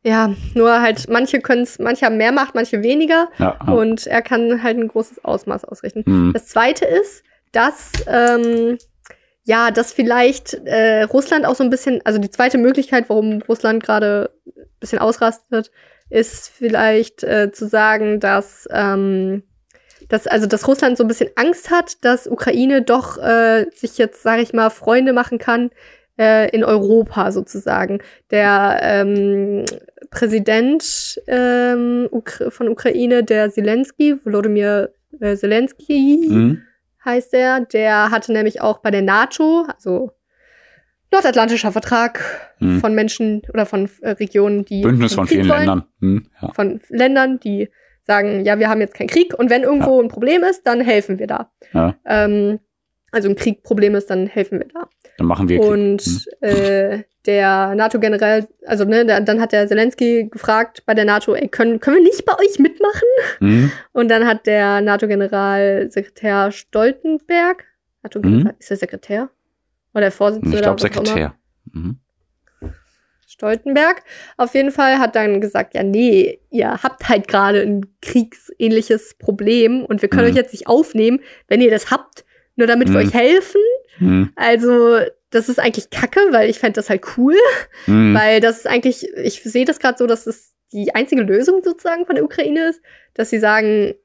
Ja, 0.05 0.33
nur 0.53 0.81
halt, 0.81 1.07
manche 1.09 1.39
können's, 1.39 1.79
manche 1.79 2.05
haben 2.05 2.17
mehr 2.17 2.33
Macht, 2.33 2.55
manche 2.55 2.83
weniger. 2.83 3.29
Ja, 3.37 3.57
ja. 3.65 3.73
Und 3.73 4.05
er 4.05 4.21
kann 4.21 4.61
halt 4.61 4.77
ein 4.77 4.87
großes 4.89 5.23
Ausmaß 5.23 5.63
ausrichten. 5.63 6.03
Mhm. 6.05 6.33
Das 6.33 6.47
zweite 6.47 6.83
ist, 6.85 7.23
dass, 7.53 7.91
ähm, 8.07 8.77
ja, 9.45 9.71
dass 9.71 9.93
vielleicht 9.93 10.55
äh, 10.65 11.03
Russland 11.03 11.45
auch 11.45 11.55
so 11.55 11.63
ein 11.63 11.69
bisschen, 11.69 12.01
also 12.03 12.19
die 12.19 12.29
zweite 12.31 12.57
Möglichkeit, 12.57 13.05
warum 13.07 13.41
Russland 13.43 13.81
gerade 13.81 14.31
ein 14.45 14.65
bisschen 14.81 14.99
ausrastet, 14.99 15.71
ist 16.13 16.49
vielleicht 16.49 17.23
äh, 17.23 17.51
zu 17.51 17.67
sagen, 17.67 18.19
dass, 18.19 18.67
ähm, 18.71 19.43
dass, 20.09 20.27
also, 20.27 20.45
dass 20.45 20.67
Russland 20.67 20.97
so 20.97 21.03
ein 21.03 21.07
bisschen 21.07 21.31
Angst 21.35 21.71
hat, 21.71 22.03
dass 22.05 22.27
Ukraine 22.27 22.83
doch 22.83 23.17
äh, 23.17 23.65
sich 23.73 23.97
jetzt, 23.97 24.21
sage 24.21 24.43
ich 24.43 24.53
mal, 24.53 24.69
Freunde 24.69 25.11
machen 25.11 25.39
kann 25.39 25.71
äh, 26.19 26.49
in 26.51 26.63
Europa 26.63 27.31
sozusagen. 27.31 27.99
Der 28.29 28.79
ähm, 28.83 29.65
Präsident 30.11 31.19
ähm, 31.27 32.07
Ukra 32.11 32.51
von 32.51 32.69
Ukraine, 32.69 33.23
der 33.23 33.49
Zelensky, 33.49 34.15
Volodymyr 34.23 34.93
äh, 35.19 35.35
Zelensky, 35.35 36.27
Mhm. 36.29 36.61
heißt 37.03 37.33
er. 37.33 37.61
Der 37.61 38.11
hatte 38.11 38.33
nämlich 38.33 38.61
auch 38.61 38.79
bei 38.79 38.91
der 38.91 39.01
NATO, 39.01 39.65
also 39.73 40.11
Nordatlantischer 41.13 41.71
Vertrag 41.71 42.19
Mhm. 42.59 42.79
von 42.79 42.93
Menschen 42.95 43.41
oder 43.53 43.65
von 43.65 43.89
äh, 44.01 44.09
Regionen, 44.11 44.65
die 44.65 44.81
Bündnis 44.81 45.13
von 45.15 45.27
vielen 45.27 45.47
wollen, 45.47 45.59
Ländern. 45.59 45.83
Mhm. 45.99 46.25
Ja. 46.41 46.51
von 46.53 46.79
Ländern, 46.89 47.39
die 47.39 47.69
sagen, 48.05 48.43
ja, 48.45 48.59
wir 48.59 48.69
haben 48.69 48.81
jetzt 48.81 48.95
keinen 48.95 49.07
Krieg 49.07 49.33
und 49.33 49.49
wenn 49.49 49.63
irgendwo 49.63 50.01
ein 50.01 50.09
Problem 50.09 50.43
ist, 50.43 50.67
dann 50.67 50.81
helfen 50.81 51.19
wir 51.19 51.27
da. 51.27 51.51
Ja. 51.73 51.95
Ähm, 52.05 52.59
also 53.11 53.29
ein 53.29 53.35
Kriegproblem 53.35 53.95
ist, 53.95 54.09
dann 54.09 54.27
helfen 54.27 54.59
wir 54.59 54.67
da. 54.73 54.87
Dann 55.17 55.27
machen 55.27 55.47
wir 55.47 55.59
Krieg. 55.59 55.69
Und 55.69 56.05
Mhm. 56.07 56.47
äh, 56.47 57.03
der 57.25 57.75
NATO-General, 57.75 58.45
also 58.65 58.83
ne, 58.83 59.05
der, 59.05 59.21
dann 59.21 59.39
hat 59.39 59.51
der 59.53 59.67
Zelensky 59.67 60.27
gefragt 60.29 60.83
bei 60.85 60.93
der 60.93 61.05
NATO, 61.05 61.33
ey, 61.35 61.47
können, 61.47 61.79
können 61.79 61.97
wir 61.97 62.03
nicht 62.03 62.25
bei 62.25 62.33
euch 62.33 62.59
mitmachen? 62.59 63.07
Mhm. 63.39 63.71
Und 63.93 64.09
dann 64.09 64.25
hat 64.27 64.45
der 64.47 64.81
NATO-Generalsekretär 64.81 66.51
Stoltenberg, 66.51 67.63
NATO 68.03 68.19
Mhm. 68.21 68.51
ist 68.59 68.69
der 68.69 68.77
Sekretär? 68.77 69.29
Oder 69.93 70.01
der 70.01 70.11
Vorsitzende? 70.11 70.55
Ich 70.57 70.61
glaube? 70.63 70.81
Sekretär. 70.81 71.35
Mhm. 71.71 71.97
Stoltenberg. 73.27 74.03
Auf 74.37 74.53
jeden 74.53 74.71
Fall 74.71 74.99
hat 74.99 75.15
dann 75.15 75.41
gesagt, 75.41 75.73
ja, 75.73 75.83
nee, 75.83 76.39
ihr 76.51 76.83
habt 76.83 77.09
halt 77.09 77.27
gerade 77.27 77.61
ein 77.61 77.85
kriegsähnliches 78.01 79.15
Problem 79.15 79.85
und 79.85 80.01
wir 80.01 80.09
können 80.09 80.25
Mhm. 80.27 80.31
euch 80.31 80.35
jetzt 80.37 80.53
nicht 80.53 80.67
aufnehmen, 80.67 81.19
wenn 81.47 81.61
ihr 81.61 81.71
das 81.71 81.89
habt, 81.89 82.25
nur 82.55 82.67
damit 82.67 82.89
wir 82.89 82.99
Mhm. 82.99 83.07
euch 83.07 83.13
helfen. 83.13 83.61
Mhm. 83.99 84.31
Also, 84.35 84.99
das 85.31 85.49
ist 85.49 85.59
eigentlich 85.59 85.89
kacke, 85.89 86.19
weil 86.31 86.49
ich 86.49 86.59
fände 86.59 86.73
das 86.75 86.89
halt 86.91 87.03
cool, 87.17 87.35
Mhm. 87.87 88.13
weil 88.13 88.39
das 88.39 88.57
ist 88.59 88.67
eigentlich, 88.67 89.07
ich 89.15 89.41
sehe 89.41 89.65
das 89.65 89.79
gerade 89.79 89.97
so, 89.97 90.05
dass 90.05 90.27
es 90.27 90.53
die 90.71 90.93
einzige 90.93 91.23
Lösung 91.23 91.63
sozusagen 91.63 92.05
von 92.05 92.15
der 92.15 92.23
Ukraine 92.25 92.69
ist, 92.69 92.81
dass 93.15 93.29
sie 93.31 93.39
sagen, 93.39 93.95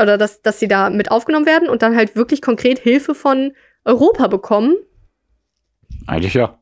oder 0.00 0.16
dass, 0.16 0.40
dass 0.40 0.58
sie 0.60 0.68
da 0.68 0.88
mit 0.88 1.10
aufgenommen 1.10 1.46
werden 1.46 1.68
und 1.68 1.82
dann 1.82 1.96
halt 1.96 2.16
wirklich 2.16 2.40
konkret 2.40 2.78
Hilfe 2.78 3.14
von 3.14 3.52
Europa 3.84 4.26
bekommen. 4.28 4.76
Eigentlich 6.06 6.34
ja. 6.34 6.58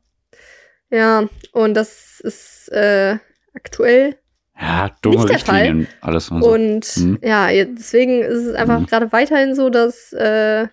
Ja, 0.91 1.29
und 1.53 1.75
das 1.75 2.21
ist 2.21 2.69
äh, 2.73 3.19
aktuell 3.55 4.17
Ja, 4.61 4.91
dumme 5.03 5.17
Nicht 5.19 5.29
der 5.31 5.39
Fall. 5.39 5.55
Richtlinien, 5.63 5.89
alles 6.01 6.31
und 6.31 6.43
so. 6.43 6.53
Und 6.53 6.97
Mhm. 6.97 7.19
ja, 7.23 7.49
deswegen 7.65 8.23
ist 8.23 8.45
es 8.45 8.55
einfach 8.57 8.81
Mhm. 8.81 8.87
gerade 8.87 9.13
weiterhin 9.13 9.55
so, 9.55 9.71
dass, 9.71 10.13
äh, 10.13 10.67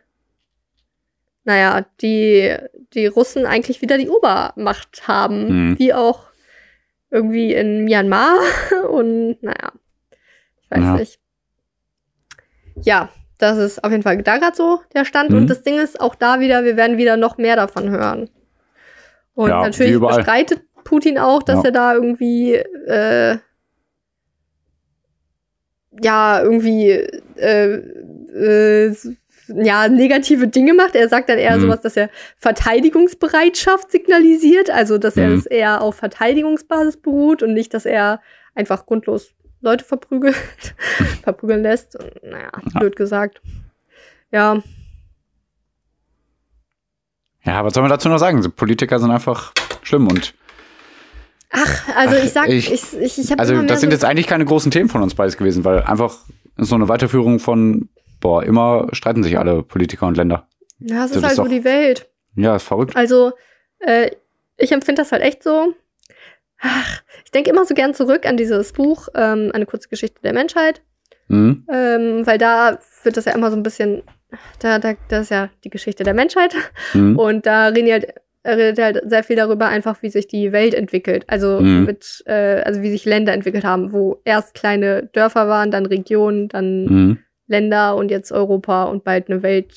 naja, 1.44 1.86
die, 2.02 2.56
die 2.94 3.06
Russen 3.06 3.46
eigentlich 3.46 3.82
wieder 3.84 3.98
die 4.00 4.10
Obermacht 4.10 5.08
haben, 5.08 5.70
Mhm. 5.72 5.80
wie 5.80 5.94
auch 5.94 6.26
irgendwie 7.12 7.54
in 7.54 7.84
Myanmar. 7.86 8.38
Und 8.90 9.38
naja, 9.44 9.72
ich 10.62 10.72
weiß 10.72 10.80
Ja. 10.84 10.96
nicht. 10.96 11.20
Ja, 12.82 13.10
das 13.38 13.58
ist 13.58 13.84
auf 13.84 13.92
jeden 13.92 14.04
Fall 14.04 14.22
da 14.24 14.38
gerade 14.38 14.56
so 14.56 14.80
der 14.96 15.06
Stand. 15.06 15.30
Mhm. 15.30 15.38
Und 15.38 15.48
das 15.50 15.62
Ding 15.62 15.78
ist 15.80 16.02
auch 16.02 16.16
da 16.16 16.40
wieder, 16.40 16.64
wir 16.66 16.76
werden 16.78 16.98
wieder 16.98 17.18
noch 17.18 17.38
mehr 17.38 17.56
davon 17.56 17.90
hören. 17.90 18.30
Und 19.36 19.50
Ja, 19.50 19.62
natürlich 19.62 20.00
bestreitet 20.00 20.62
Putin 20.84 21.18
auch, 21.20 21.44
dass 21.44 21.58
Ja. 21.60 21.66
er 21.66 21.72
da 21.72 21.94
irgendwie 21.94 22.54
äh, 22.56 23.38
ja 26.02 26.42
irgendwie 26.42 26.90
äh, 26.90 27.74
äh, 27.76 28.96
ja 29.48 29.88
negative 29.88 30.48
Dinge 30.48 30.74
macht. 30.74 30.96
Er 30.96 31.08
sagt 31.10 31.30
dann 31.30 31.38
eher 31.38 31.58
Mhm. 31.58 31.62
sowas, 31.62 31.82
dass 31.82 31.96
er 31.98 32.10
Verteidigungsbereitschaft 32.38 33.92
signalisiert, 33.92 34.70
also 34.70 34.98
dass 34.98 35.18
er 35.18 35.30
Mhm. 35.30 35.36
es 35.36 35.46
eher 35.46 35.82
auf 35.82 35.96
Verteidigungsbasis 35.96 36.98
beruht 36.98 37.44
und 37.44 37.54
nicht, 37.54 37.74
dass 37.74 37.86
er 37.86 38.22
einfach 38.56 38.86
grundlos 38.86 39.34
Leute 39.62 39.84
verprügelt, 39.86 40.36
verprügeln 41.24 41.62
lässt. 41.64 41.98
Naja, 42.24 42.52
Ja. 42.74 42.80
blöd 42.80 42.96
gesagt. 42.96 43.42
Ja, 44.32 44.62
Ja, 47.46 47.64
was 47.64 47.74
soll 47.74 47.82
man 47.84 47.90
dazu 47.92 48.10
noch 48.10 48.18
sagen? 48.18 48.42
Politiker 48.56 49.00
sind 49.00 49.12
einfach 49.12 49.52
schlimm 49.84 50.08
und 50.08 50.34
ach, 51.52 51.88
also 51.96 52.16
Ach, 52.20 52.24
ich 52.24 52.32
sag, 52.32 52.50
ich- 52.50 52.72
ich, 52.72 52.94
ich, 53.00 53.18
ich 53.20 53.32
habe 53.32 53.40
also 53.40 53.62
das 53.64 53.80
sind 53.82 53.92
so, 53.92 53.96
jetzt 53.96 54.06
eigentlich 54.06 54.28
keine 54.28 54.46
großen 54.46 54.72
Themen 54.72 54.90
von 54.90 55.02
uns 55.04 55.16
beides 55.16 55.38
gewesen, 55.38 55.64
weil 55.64 55.84
einfach 55.84 56.18
so 56.58 56.76
eine 56.76 56.88
Weiterführung 56.90 57.40
von 57.40 57.90
boah, 58.20 58.44
immer 58.44 58.88
streiten 58.94 59.24
sich 59.24 59.38
alle 59.38 59.62
Politiker 59.64 60.08
und 60.08 60.18
Länder. 60.18 60.48
ja, 60.80 61.06
es 61.06 61.12
das 61.12 61.12
ist 61.12 61.18
ist 61.18 61.24
halt 61.24 61.36
so 61.36 61.44
die 61.48 61.64
Welt. 61.64 62.10
Ja, 62.36 62.56
ist 62.56 62.64
verrückt. 62.64 62.96
Also, 62.96 63.34
äh, 63.80 64.12
ich 64.58 64.72
empfinde 64.72 65.02
das 65.02 65.12
halt 65.12 65.22
echt 65.22 65.44
so. 65.44 65.74
Ach, 66.60 67.02
ich 67.24 67.32
denke 67.32 67.50
immer 67.50 67.66
so 67.66 67.74
gern 67.76 67.94
zurück 67.94 68.26
an 68.26 68.38
dieses 68.38 68.74
Buch, 68.74 69.08
ähm, 69.14 69.52
eine 69.54 69.66
kurze 69.66 69.90
Geschichte 69.90 70.22
der 70.24 70.34
Menschheit, 70.34 70.82
Mhm. 71.28 71.66
ähm, 71.72 72.26
weil 72.26 72.38
da 72.38 72.80
wird 73.04 73.18
das 73.18 73.26
ja 73.26 73.34
immer 73.34 73.52
so 73.52 73.58
ein 73.58 73.64
bisschen, 73.64 74.04
da, 74.60 74.80
da, 74.80 74.94
das 75.10 75.24
ist 75.24 75.30
ja 75.32 75.50
die 75.64 75.70
Geschichte 75.70 76.04
der 76.04 76.14
Menschheit 76.14 76.56
Mhm. 76.94 77.18
und 77.18 77.46
da 77.46 77.68
reden 77.68 77.86
die 77.86 77.94
halt, 77.94 78.08
er 78.44 78.58
redet 78.58 78.80
halt 78.84 79.10
sehr 79.10 79.24
viel 79.24 79.36
darüber 79.36 79.68
einfach, 79.68 80.02
wie 80.02 80.10
sich 80.10 80.28
die 80.28 80.52
Welt 80.52 80.74
entwickelt, 80.74 81.26
also 81.28 81.60
Mhm. 81.62 81.86
mit, 81.86 82.24
äh, 82.26 82.62
also 82.62 82.82
wie 82.82 82.92
sich 82.92 83.06
Länder 83.06 83.34
entwickelt 83.34 83.64
haben, 83.64 83.92
wo 83.92 84.22
erst 84.26 84.54
kleine 84.54 85.04
Dörfer 85.14 85.48
waren, 85.48 85.72
dann 85.72 85.86
Regionen, 85.86 86.48
dann 86.50 86.86
Mhm. 86.86 87.18
Länder 87.48 87.96
und 87.96 88.10
jetzt 88.12 88.32
Europa 88.32 88.86
und 88.86 89.04
bald 89.04 89.30
eine 89.30 89.44
Welt, 89.44 89.74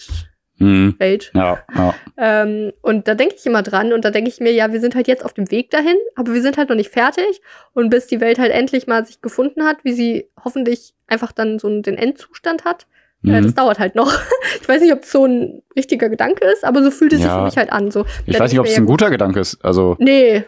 Mhm. 0.60 0.96
Welt. 0.98 1.30
Ja, 1.34 1.62
ja. 1.76 1.94
Ähm, 2.16 2.72
und 2.82 3.06
da 3.06 3.14
denke 3.14 3.36
ich 3.38 3.46
immer 3.46 3.62
dran 3.62 3.92
und 3.92 4.04
da 4.04 4.10
denke 4.10 4.28
ich 4.28 4.40
mir, 4.40 4.50
ja, 4.52 4.72
wir 4.72 4.80
sind 4.80 4.96
halt 4.96 5.06
jetzt 5.06 5.24
auf 5.24 5.32
dem 5.32 5.50
Weg 5.52 5.70
dahin, 5.70 5.96
aber 6.16 6.34
wir 6.34 6.42
sind 6.42 6.58
halt 6.58 6.68
noch 6.68 6.74
nicht 6.74 6.90
fertig. 6.90 7.40
Und 7.74 7.90
bis 7.90 8.08
die 8.08 8.20
Welt 8.20 8.40
halt 8.40 8.50
endlich 8.50 8.88
mal 8.88 9.04
sich 9.06 9.22
gefunden 9.22 9.62
hat, 9.64 9.76
wie 9.84 9.92
sie 9.92 10.28
hoffentlich 10.44 10.94
einfach 11.06 11.30
dann 11.30 11.60
so 11.60 11.68
den 11.80 11.96
Endzustand 11.96 12.64
hat, 12.64 12.88
äh, 13.24 13.32
das 13.42 13.46
Mhm. 13.52 13.54
dauert 13.54 13.78
halt 13.78 13.94
noch. 13.94 14.12
Ich 14.60 14.68
weiß 14.68 14.82
nicht, 14.82 14.92
ob 14.92 15.02
es 15.02 15.10
so 15.12 15.24
ein 15.24 15.62
richtiger 15.76 16.08
Gedanke 16.10 16.44
ist, 16.46 16.62
aber 16.64 16.82
so 16.82 16.90
fühlt 16.90 17.12
es 17.14 17.20
sich 17.20 17.26
Ja. 17.28 17.38
für 17.38 17.44
mich 17.44 17.56
halt 17.56 17.72
an. 17.72 17.90
So, 17.90 18.04
Ich 18.26 18.38
weiß 18.38 18.50
nicht, 18.50 18.60
ob 18.60 18.66
es 18.66 18.76
ein 18.76 18.84
guter 18.86 19.08
Gedanke 19.08 19.40
ist. 19.40 19.64
Also, 19.64 19.96
ja, 19.98 20.04
Nee, 20.04 20.44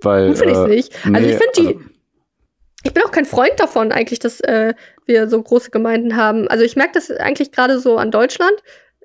weil. 0.00 0.28
gut 0.28 0.38
finde 0.38 0.52
ich 0.52 0.58
äh, 0.58 0.68
nicht. 0.68 0.94
Also 1.04 1.10
nee, 1.20 1.30
ich 1.32 1.36
finde 1.36 1.52
die, 1.58 1.66
also- 1.66 1.80
ich 2.84 2.94
bin 2.94 3.02
auch 3.04 3.10
kein 3.10 3.24
Freund 3.26 3.52
davon 3.58 3.92
eigentlich, 3.92 4.18
dass 4.20 4.40
äh, 4.40 4.74
wir 5.06 5.28
so 5.28 5.40
große 5.42 5.70
Gemeinden 5.70 6.16
haben. 6.16 6.48
Also 6.48 6.64
ich 6.64 6.76
merke 6.76 6.92
das 6.94 7.10
eigentlich 7.10 7.52
gerade 7.52 7.78
so 7.78 7.96
an 7.98 8.10
Deutschland. 8.10 8.54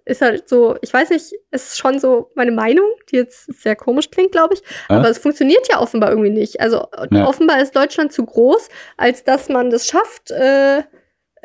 Ist 0.05 0.21
halt 0.21 0.47
so, 0.47 0.77
ich 0.81 0.93
weiß 0.93 1.09
nicht, 1.09 1.33
es 1.51 1.67
ist 1.67 1.77
schon 1.77 1.99
so 1.99 2.31
meine 2.35 2.51
Meinung, 2.53 2.85
die 3.11 3.17
jetzt 3.17 3.51
sehr 3.61 3.75
komisch 3.75 4.09
klingt, 4.09 4.31
glaube 4.31 4.53
ich. 4.53 4.61
Äh? 4.89 4.93
Aber 4.93 5.09
es 5.09 5.17
funktioniert 5.17 5.67
ja 5.69 5.81
offenbar 5.81 6.11
irgendwie 6.11 6.29
nicht. 6.29 6.61
Also 6.61 6.87
Ja. 7.11 7.27
offenbar 7.27 7.61
ist 7.61 7.75
Deutschland 7.75 8.13
zu 8.13 8.25
groß, 8.25 8.69
als 8.95 9.25
dass 9.25 9.49
man 9.49 9.69
das 9.69 9.85
schafft, 9.85 10.31
äh, 10.31 10.83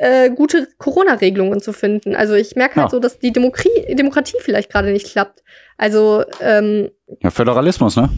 äh, 0.03 0.29
gute 0.29 0.67
Corona-Regelungen 0.77 1.61
zu 1.61 1.71
finden. 1.73 2.15
Also 2.15 2.33
ich 2.33 2.55
merke 2.55 2.75
halt 2.75 2.85
Ja. 2.87 2.89
so, 2.89 2.99
dass 2.99 3.19
die 3.19 3.31
Demokratie, 3.31 3.95
Demokratie 3.95 4.37
vielleicht 4.41 4.71
gerade 4.71 4.91
nicht 4.91 5.07
klappt. 5.11 5.43
Also 5.77 6.23
ähm, 6.41 6.89
Ja, 7.21 7.29
Föderalismus, 7.31 7.95
ne? 7.95 8.09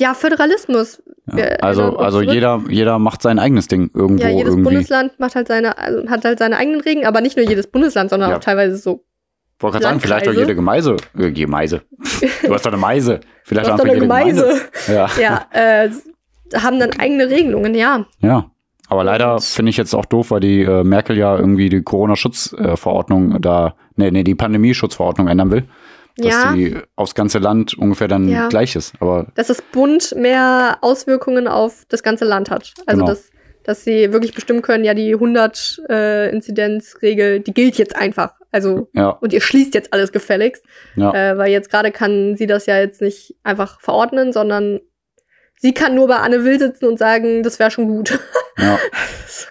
ja, 0.00 0.14
Föderalismus. 0.14 1.02
Ja. 1.28 1.36
Wir 1.36 1.64
Also, 1.64 1.96
also 1.96 2.20
zurück. 2.20 2.34
jeder, 2.34 2.62
jeder 2.68 2.98
macht 2.98 3.22
sein 3.22 3.38
eigenes 3.38 3.66
Ding 3.68 3.90
irgendwo 3.94 4.22
Ja, 4.24 4.28
jedes 4.30 4.50
irgendwie. 4.50 4.64
Bundesland 4.64 5.18
macht 5.18 5.34
halt 5.34 5.48
seine, 5.48 5.76
also 5.78 6.08
hat 6.08 6.24
halt 6.24 6.38
seine 6.38 6.56
eigenen 6.56 6.80
Regeln, 6.80 7.06
aber 7.06 7.20
nicht 7.20 7.36
nur 7.36 7.46
jedes 7.48 7.66
Bundesland, 7.66 8.10
sondern 8.10 8.30
Ja. 8.30 8.36
auch 8.36 8.40
teilweise 8.40 8.76
so. 8.76 9.04
Wollte 9.60 9.74
gerade 9.74 9.84
sagen, 9.84 10.00
vielleicht 10.00 10.28
auch 10.28 10.32
jede 10.32 10.54
Gemeise. 10.54 10.96
Äh, 11.18 11.30
Gemeise. 11.30 11.82
Du 12.42 12.52
hast 12.52 12.66
doch 12.66 12.72
eine 12.72 12.80
Meise. 12.80 13.20
Vielleicht 13.44 13.66
Was 13.68 13.74
auch 13.74 13.78
doch 13.78 13.84
eine 13.84 13.94
jede 13.94 14.06
Gemeise. 14.06 14.60
Ja. 14.88 15.08
Ja, 15.18 15.46
äh, 15.52 15.88
haben 16.56 16.78
dann 16.78 16.90
eigene 16.98 17.28
Regelungen, 17.30 17.74
ja. 17.74 18.04
ja. 18.20 18.50
Aber 18.88 19.02
leider 19.04 19.38
finde 19.40 19.70
ich 19.70 19.76
jetzt 19.76 19.94
auch 19.94 20.04
doof, 20.04 20.30
weil 20.30 20.40
die 20.40 20.62
äh, 20.62 20.84
Merkel 20.84 21.16
ja 21.16 21.36
irgendwie 21.38 21.68
die 21.70 21.82
Corona-Schutzverordnung 21.82 23.40
da, 23.40 23.74
nee, 23.96 24.10
nee, 24.10 24.24
die 24.24 24.34
Pandemieschutzverordnung 24.34 25.28
ändern 25.28 25.50
will. 25.50 25.64
Dass 26.16 26.32
Ja. 26.44 26.52
die 26.52 26.76
aufs 26.94 27.14
ganze 27.14 27.38
Land 27.38 27.76
ungefähr 27.76 28.06
dann 28.08 28.28
Ja. 28.28 28.48
gleich 28.48 28.76
ist. 28.76 28.94
Aber 29.00 29.26
Dass 29.34 29.48
das 29.48 29.60
Bund 29.62 30.14
mehr 30.16 30.78
Auswirkungen 30.80 31.48
auf 31.48 31.84
das 31.88 32.02
ganze 32.02 32.24
Land 32.24 32.50
hat. 32.50 32.72
Also 32.86 33.00
Genau. 33.02 33.06
dass 33.12 33.30
dass 33.66 33.82
sie 33.82 34.12
wirklich 34.12 34.34
bestimmen 34.34 34.60
können, 34.60 34.84
ja, 34.84 34.92
die 34.92 35.14
100 35.14 35.80
äh, 35.88 36.28
Inzidenzregel, 36.30 37.40
die 37.40 37.54
gilt 37.54 37.78
jetzt 37.78 37.96
einfach. 37.96 38.34
Also 38.52 38.88
Ja, 38.92 39.08
und 39.08 39.32
ihr 39.32 39.40
schließt 39.40 39.72
jetzt 39.74 39.90
alles 39.94 40.12
gefälligst, 40.12 40.62
ja. 40.96 41.14
äh, 41.32 41.38
weil 41.38 41.50
jetzt 41.50 41.70
gerade 41.70 41.90
kann 41.90 42.36
sie 42.36 42.46
das 42.46 42.66
ja 42.66 42.78
jetzt 42.78 43.00
nicht 43.00 43.34
einfach 43.42 43.80
verordnen, 43.80 44.34
sondern 44.34 44.80
sie 45.64 45.72
kann 45.72 45.94
nur 45.94 46.08
bei 46.08 46.16
Anne 46.16 46.44
Will 46.44 46.58
sitzen 46.58 46.84
und 46.84 46.98
sagen, 46.98 47.42
das 47.42 47.58
wäre 47.58 47.70
schon 47.70 47.88
gut. 47.88 48.18
ja. 48.58 48.78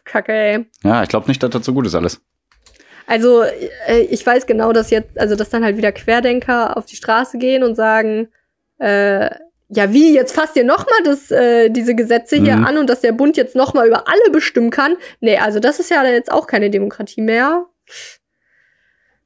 Kacke, 0.05 0.31
ey. 0.31 0.65
ja, 0.83 1.01
ich 1.01 1.09
glaube 1.09 1.27
nicht, 1.27 1.41
dass 1.41 1.49
das 1.49 1.65
so 1.65 1.73
gut 1.73 1.87
ist 1.87 1.95
alles. 1.95 2.21
Also 3.07 3.41
äh, 3.87 4.01
ich 4.11 4.23
weiß 4.23 4.45
genau, 4.45 4.73
dass 4.73 4.91
jetzt, 4.91 5.19
also 5.19 5.35
dass 5.35 5.49
dann 5.49 5.63
halt 5.63 5.75
wieder 5.75 5.91
Querdenker 5.91 6.77
auf 6.77 6.85
die 6.85 6.95
Straße 6.97 7.39
gehen 7.39 7.63
und 7.63 7.73
sagen, 7.73 8.27
äh, 8.77 9.31
ja 9.69 9.91
wie, 9.91 10.13
jetzt 10.13 10.35
fasst 10.35 10.55
ihr 10.55 10.63
noch 10.63 10.85
mal 10.85 11.03
das, 11.03 11.31
äh, 11.31 11.71
diese 11.71 11.95
Gesetze 11.95 12.35
hier 12.35 12.57
Mhm. 12.57 12.65
an 12.65 12.77
und 12.77 12.89
dass 12.91 13.01
der 13.01 13.11
Bund 13.11 13.35
jetzt 13.35 13.55
noch 13.55 13.73
mal 13.73 13.87
über 13.87 14.07
alle 14.07 14.29
bestimmen 14.31 14.69
kann. 14.69 14.95
Nee, 15.19 15.37
also 15.39 15.59
das 15.59 15.79
ist 15.79 15.89
ja 15.89 16.03
jetzt 16.05 16.31
auch 16.31 16.45
keine 16.45 16.69
Demokratie 16.69 17.21
mehr. 17.21 17.65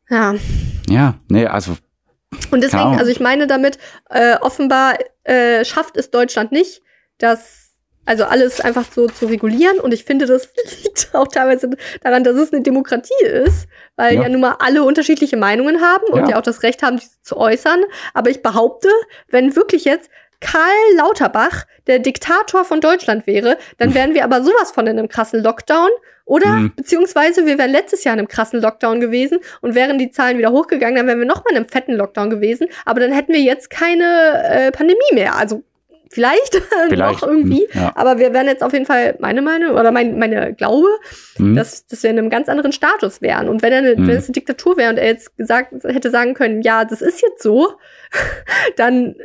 Ja, 0.10 0.36
Ja, 0.90 1.16
nee, 1.28 1.46
also, 1.46 1.76
und 2.52 2.62
deswegen, 2.64 2.98
also 3.00 3.10
ich 3.12 3.20
meine 3.20 3.48
damit, 3.48 3.78
äh, 4.10 4.36
offenbar 4.42 4.96
äh, 5.24 5.64
schafft 5.66 5.98
es 5.98 6.12
Deutschland 6.12 6.52
nicht, 6.52 6.82
das 7.18 7.64
also 8.06 8.24
alles 8.24 8.62
einfach 8.62 8.86
so 8.90 9.08
zu 9.08 9.26
regulieren. 9.26 9.80
Und 9.82 9.94
ich 9.94 10.06
finde, 10.06 10.26
das 10.26 10.48
liegt 10.84 11.10
auch 11.14 11.28
teilweise 11.28 11.70
daran, 12.02 12.24
dass 12.24 12.38
es 12.38 12.54
eine 12.54 12.62
Demokratie 12.62 13.26
ist, 13.26 13.68
weil 13.98 14.16
ja, 14.16 14.22
Ja. 14.24 14.30
nun 14.30 14.40
mal 14.42 14.56
alle 14.60 14.84
unterschiedliche 14.84 15.36
Meinungen 15.36 15.82
haben 15.82 16.06
und 16.14 16.22
Ja. 16.22 16.30
ja 16.30 16.38
auch 16.38 16.42
das 16.42 16.64
Recht 16.64 16.84
haben, 16.84 16.98
diese 16.98 17.22
zu 17.22 17.36
äußern. 17.38 17.84
Aber 18.14 18.30
ich 18.30 18.42
behaupte, 18.42 18.88
wenn 19.28 19.56
wirklich 19.58 19.84
jetzt 19.84 20.10
Karl 20.40 20.96
Lauterbach 20.96 21.66
der 21.88 22.00
Diktator 22.00 22.64
von 22.64 22.80
Deutschland 22.80 23.28
wäre, 23.28 23.58
dann 23.78 23.94
wären 23.94 24.14
wir 24.14 24.24
aber 24.24 24.42
sowas 24.42 24.72
von 24.72 24.88
in 24.88 24.98
einem 24.98 25.10
krassen 25.10 25.44
Lockdown. 25.44 25.90
Oder 26.28 26.48
Hm. 26.58 26.74
beziehungsweise 26.76 27.46
wir 27.46 27.58
wären 27.58 27.72
letztes 27.72 28.04
Jahr 28.04 28.14
in 28.14 28.20
einem 28.20 28.28
krassen 28.28 28.62
Lockdown 28.62 29.00
gewesen 29.00 29.40
und 29.62 29.76
wären 29.76 29.98
die 29.98 30.12
Zahlen 30.12 30.38
wieder 30.38 30.52
hochgegangen, 30.52 30.96
dann 30.98 31.08
wären 31.08 31.20
wir 31.20 31.26
noch 31.26 31.44
mal 31.46 31.52
in 31.52 31.56
einem 31.58 31.70
fetten 31.70 31.94
Lockdown 31.94 32.30
gewesen. 32.30 32.68
Aber 32.86 33.00
dann 33.00 33.12
hätten 33.14 33.32
wir 33.34 33.40
jetzt 33.42 33.70
keine 33.70 34.44
äh, 34.50 34.72
Pandemie 34.72 35.00
mehr. 35.14 35.36
Also 35.38 35.64
vielleicht, 36.12 36.62
vielleicht. 36.90 37.22
noch 37.22 37.28
irgendwie. 37.28 37.68
hm, 37.72 37.82
Ja. 37.82 37.92
Aber 37.96 38.18
wir 38.20 38.34
wären 38.34 38.48
jetzt 38.48 38.62
auf 38.62 38.74
jeden 38.74 38.86
Fall, 38.86 39.16
meine 39.20 39.42
Meinung 39.42 39.72
oder 39.78 39.92
mein, 39.94 40.20
meine 40.20 40.54
Glaube, 40.54 40.88
Hm. 41.38 41.56
dass, 41.56 41.88
dass 41.88 42.04
wir 42.04 42.10
in 42.10 42.20
einem 42.20 42.30
ganz 42.30 42.50
anderen 42.50 42.74
Status 42.74 43.22
wären. 43.22 43.48
Und 43.48 43.62
wenn, 43.62 43.72
er 43.72 43.80
eine, 43.80 43.96
Mhm. 43.96 44.08
wenn 44.08 44.18
es 44.18 44.26
eine 44.26 44.34
Diktatur 44.34 44.76
wäre 44.78 44.90
und 44.90 44.98
er 44.98 45.08
jetzt 45.08 45.38
gesagt 45.38 45.74
hätte 45.84 46.10
sagen 46.12 46.34
können, 46.34 46.62
ja, 46.62 46.84
das 46.84 47.02
ist 47.02 47.22
jetzt 47.22 47.42
so, 47.42 47.74
dann, 48.76 49.16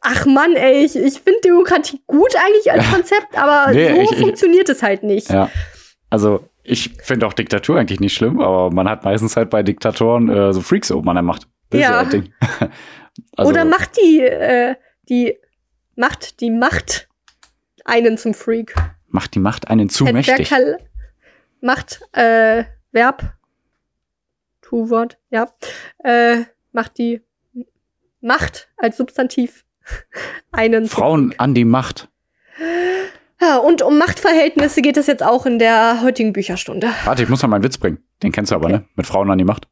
ach 0.00 0.26
Mann, 0.26 0.56
ey, 0.56 0.84
ich, 0.84 0.96
ich 0.96 1.20
finde 1.20 1.40
Demokratie 1.42 2.00
gut 2.06 2.34
eigentlich 2.36 2.70
als 2.70 2.84
Konzept, 2.92 3.36
aber 3.38 3.72
Nee, 3.72 3.94
so 3.94 4.00
ich- 4.02 4.12
ich- 4.12 4.18
funktioniert 4.18 4.68
es 4.68 4.82
halt 4.82 5.02
nicht. 5.02 5.30
Ja. 5.30 5.50
Also, 6.14 6.48
ich 6.62 6.90
finde 7.02 7.26
auch 7.26 7.32
Diktatur 7.32 7.76
eigentlich 7.76 7.98
nicht 7.98 8.14
schlimm, 8.14 8.40
aber 8.40 8.70
man 8.70 8.88
hat 8.88 9.04
meistens 9.04 9.36
halt 9.36 9.50
bei 9.50 9.64
Diktatoren 9.64 10.28
äh, 10.30 10.52
so 10.52 10.60
Freaks 10.60 10.92
oben 10.92 11.08
an 11.08 11.16
der 11.16 11.22
Macht. 11.24 11.48
Das 11.70 11.80
Ja. 11.80 12.02
das 12.04 12.10
Ding. 12.10 12.32
also, 13.36 13.50
Oder 13.50 13.64
macht 13.64 13.96
die, 13.96 14.20
äh, 14.20 14.76
die, 15.08 15.36
macht 15.96 16.40
die 16.40 16.52
Macht 16.52 17.08
einen 17.84 18.16
zum 18.16 18.32
Freak. 18.32 18.76
macht 19.08 19.34
die 19.34 19.40
Macht 19.40 19.68
einen 19.68 19.88
zu 19.88 20.04
Hätte 20.06 20.14
mächtig. 20.16 20.46
Verkal- 20.52 20.78
Macht, 21.60 22.00
äh, 22.12 22.62
Verb, 22.92 23.34
Tu-Wort, 24.62 25.18
ja, 25.30 25.48
äh, 26.04 26.42
macht 26.70 26.96
die 26.98 27.22
Macht 28.20 28.68
als 28.76 28.98
Substantiv 28.98 29.64
einen. 30.52 30.86
Frauen 30.86 31.34
an 31.38 31.54
die 31.54 31.64
Macht. 31.64 32.08
Ja, 33.46 33.58
und 33.58 33.82
um 33.82 33.98
Machtverhältnisse 33.98 34.80
geht 34.80 34.96
es 34.96 35.06
jetzt 35.06 35.22
auch 35.22 35.44
in 35.44 35.58
der 35.58 36.00
heutigen 36.02 36.32
Bücherstunde. 36.32 36.88
Warte, 37.04 37.22
ich 37.22 37.28
muss 37.28 37.42
noch 37.42 37.48
mal 37.48 37.56
einen 37.56 37.64
Witz 37.64 37.76
bringen. 37.78 37.98
Den 38.22 38.32
kennst 38.32 38.50
du 38.52 38.56
aber, 38.56 38.66
Okay. 38.66 38.74
ne? 38.76 38.84
Mit 38.96 39.06
Frauen 39.06 39.30
an 39.30 39.38
die 39.38 39.44
Macht. 39.44 39.68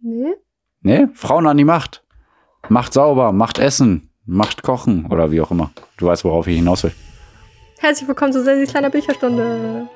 Nee? 0.00 0.34
Nee, 0.82 1.08
Frauen 1.14 1.46
an 1.46 1.56
die 1.56 1.64
Macht. 1.64 2.04
Macht 2.68 2.92
sauber, 2.92 3.32
macht 3.32 3.58
Essen, 3.58 4.10
macht 4.26 4.62
Kochen 4.62 5.06
oder 5.06 5.30
wie 5.32 5.40
auch 5.40 5.50
immer. 5.50 5.70
Du 5.96 6.06
weißt, 6.06 6.24
worauf 6.24 6.46
ich 6.46 6.56
hinaus 6.56 6.84
will. 6.84 6.92
Herzlich 7.78 8.06
willkommen 8.08 8.32
zu 8.32 8.42
Sessis 8.44 8.70
kleiner 8.70 8.90
Bücherstunde. 8.90 9.88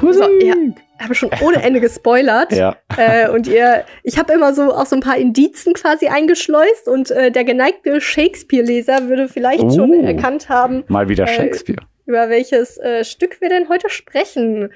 So, 0.00 0.24
ja, 0.40 0.54
habe 0.98 1.14
schon 1.14 1.30
ohne 1.42 1.62
Ende 1.62 1.80
gespoilert. 1.80 2.52
Ja. 2.58 2.76
äh, 2.96 3.28
und 3.28 3.46
ihr, 3.46 3.84
ich 4.02 4.18
habe 4.18 4.32
immer 4.32 4.52
so 4.54 4.74
auch 4.74 4.86
so 4.86 4.96
ein 4.96 5.00
paar 5.00 5.16
Indizen 5.16 5.72
quasi 5.74 6.08
eingeschleust 6.08 6.88
und 6.88 7.10
äh, 7.10 7.30
der 7.30 7.44
geneigte 7.44 8.00
Shakespeare-Leser 8.00 9.08
würde 9.08 9.28
vielleicht 9.28 9.62
Oh. 9.62 9.70
schon 9.70 9.92
erkannt 10.04 10.48
haben, 10.48 10.84
Mal 10.88 11.08
wieder 11.08 11.24
Äh, 11.24 11.34
Shakespeare. 11.34 11.80
über 12.06 12.28
welches 12.30 12.78
äh, 12.78 13.04
Stück 13.04 13.40
wir 13.40 13.48
denn 13.48 13.68
heute 13.68 13.88
sprechen. 13.90 14.72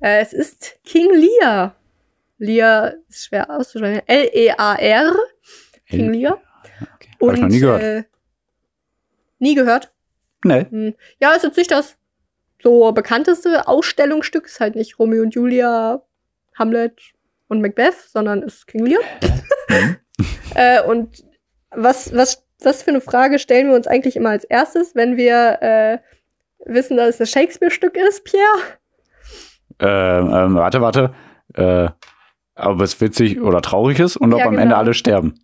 Äh, 0.00 0.20
es 0.20 0.32
ist 0.32 0.78
King 0.84 1.10
Lear. 1.14 1.76
Lear 2.38 2.94
ist 3.08 3.26
schwer 3.26 3.48
auszusprechen. 3.50 4.02
L-E-A-R. 4.06 5.14
King 5.88 6.12
Lear. 6.12 6.40
Okay. 6.96 7.08
Hab 7.20 7.34
ich 7.34 7.40
noch 7.40 7.48
nie 7.48 7.60
gehört. 7.60 7.82
Äh, 7.82 8.02
nie 9.38 9.54
gehört? 9.54 9.92
nee. 10.44 10.66
Hm. 10.68 10.94
Ja, 11.20 11.32
ist 11.34 11.44
jetzt 11.44 11.56
nicht 11.56 11.70
das 11.70 11.96
so 12.62 12.92
bekannteste 12.92 13.66
Ausstellungsstück. 13.68 14.46
Ist 14.46 14.60
halt 14.60 14.74
nicht 14.76 14.98
Romeo 14.98 15.22
und 15.22 15.34
Julia, 15.34 16.02
Hamlet 16.58 17.00
und 17.48 17.60
Macbeth, 17.60 17.94
sondern 18.08 18.42
ist 18.42 18.66
King 18.66 18.86
Lear. 18.86 19.02
Mhm. 19.68 19.96
äh, 20.54 20.82
und 20.82 21.24
was, 21.70 22.14
was, 22.14 22.46
was 22.62 22.82
für 22.82 22.90
eine 22.90 23.00
Frage 23.00 23.38
stellen 23.38 23.68
wir 23.68 23.74
uns 23.76 23.86
eigentlich 23.86 24.16
immer 24.16 24.30
als 24.30 24.44
erstes, 24.44 24.94
wenn 24.94 25.16
wir 25.16 25.58
äh, 25.62 25.98
wissen, 26.66 26.96
dass 26.96 27.16
es 27.16 27.20
ein 27.20 27.26
Shakespeare-Stück 27.26 27.96
ist, 27.96 28.24
Pierre? 28.24 28.58
Ähm, 29.80 30.30
ähm, 30.32 30.54
warte, 30.54 30.80
warte. 30.80 31.14
Äh, 31.54 31.88
ob 32.54 32.80
es 32.80 33.00
witzig 33.00 33.40
oder 33.40 33.62
traurig 33.62 33.98
ist 33.98 34.16
und 34.16 34.32
ob 34.32 34.40
Ja, 34.40 34.46
am 34.46 34.52
genau. 34.52 34.62
Ende 34.62 34.76
alle 34.76 34.94
sterben. 34.94 35.34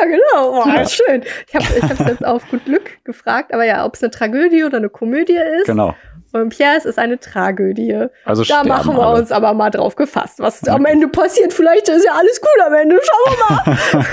Ja, 0.00 0.06
genau. 0.06 0.62
Boah, 0.64 0.74
Ja. 0.74 0.86
schön. 0.88 1.22
Ich 1.46 1.54
habe 1.54 1.64
ich 1.64 1.84
es 1.84 1.98
jetzt 2.06 2.24
auf 2.24 2.48
gut 2.48 2.64
Glück 2.64 3.04
gefragt, 3.04 3.52
aber 3.52 3.64
ja, 3.64 3.84
ob 3.84 3.94
es 3.94 4.02
eine 4.02 4.10
Tragödie 4.10 4.64
oder 4.64 4.78
eine 4.78 4.88
Komödie 4.88 5.38
ist. 5.60 5.66
Genau. 5.66 5.94
Und 6.34 6.48
Pierre, 6.48 6.76
es 6.76 6.84
ist 6.84 6.98
eine 6.98 7.20
Tragödie. 7.20 7.94
Also 8.24 8.42
Da 8.42 8.44
sterben 8.46 8.68
machen 8.68 8.96
wir 8.96 9.06
alle. 9.06 9.20
uns 9.20 9.30
aber 9.30 9.54
mal 9.54 9.70
drauf 9.70 9.94
gefasst, 9.94 10.40
was 10.40 10.66
am 10.68 10.84
Ende 10.84 11.06
passiert. 11.06 11.52
Vielleicht 11.52 11.88
ist 11.88 12.04
ja 12.04 12.12
alles 12.12 12.40
gut 12.40 12.50
am 12.66 12.74
Ende. 12.74 13.00
Schauen 13.02 13.36
wir 13.36 14.00
mal. 14.00 14.06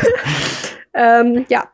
ähm, 0.93 1.45
ja. 1.49 1.65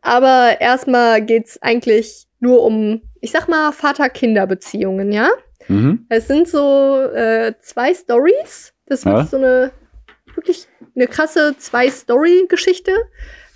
Aber 0.00 0.60
erstmal 0.60 1.22
geht's 1.22 1.60
eigentlich 1.60 2.26
nur 2.38 2.62
um, 2.62 3.02
ich 3.20 3.32
sag 3.32 3.48
mal, 3.48 3.72
Vater-Kinder-Beziehungen, 3.72 5.10
ja? 5.10 5.30
Mhm. 5.66 6.06
Es 6.08 6.28
sind 6.28 6.46
so 6.46 7.00
äh, 7.12 7.54
zwei 7.60 7.94
Stories. 7.94 8.72
Das 8.86 9.00
ist 9.00 9.04
Ja. 9.06 9.24
so 9.24 9.38
eine 9.38 9.72
wirklich 10.36 10.68
eine 10.94 11.06
krasse 11.08 11.56
Zwei-Story-Geschichte. 11.58 12.92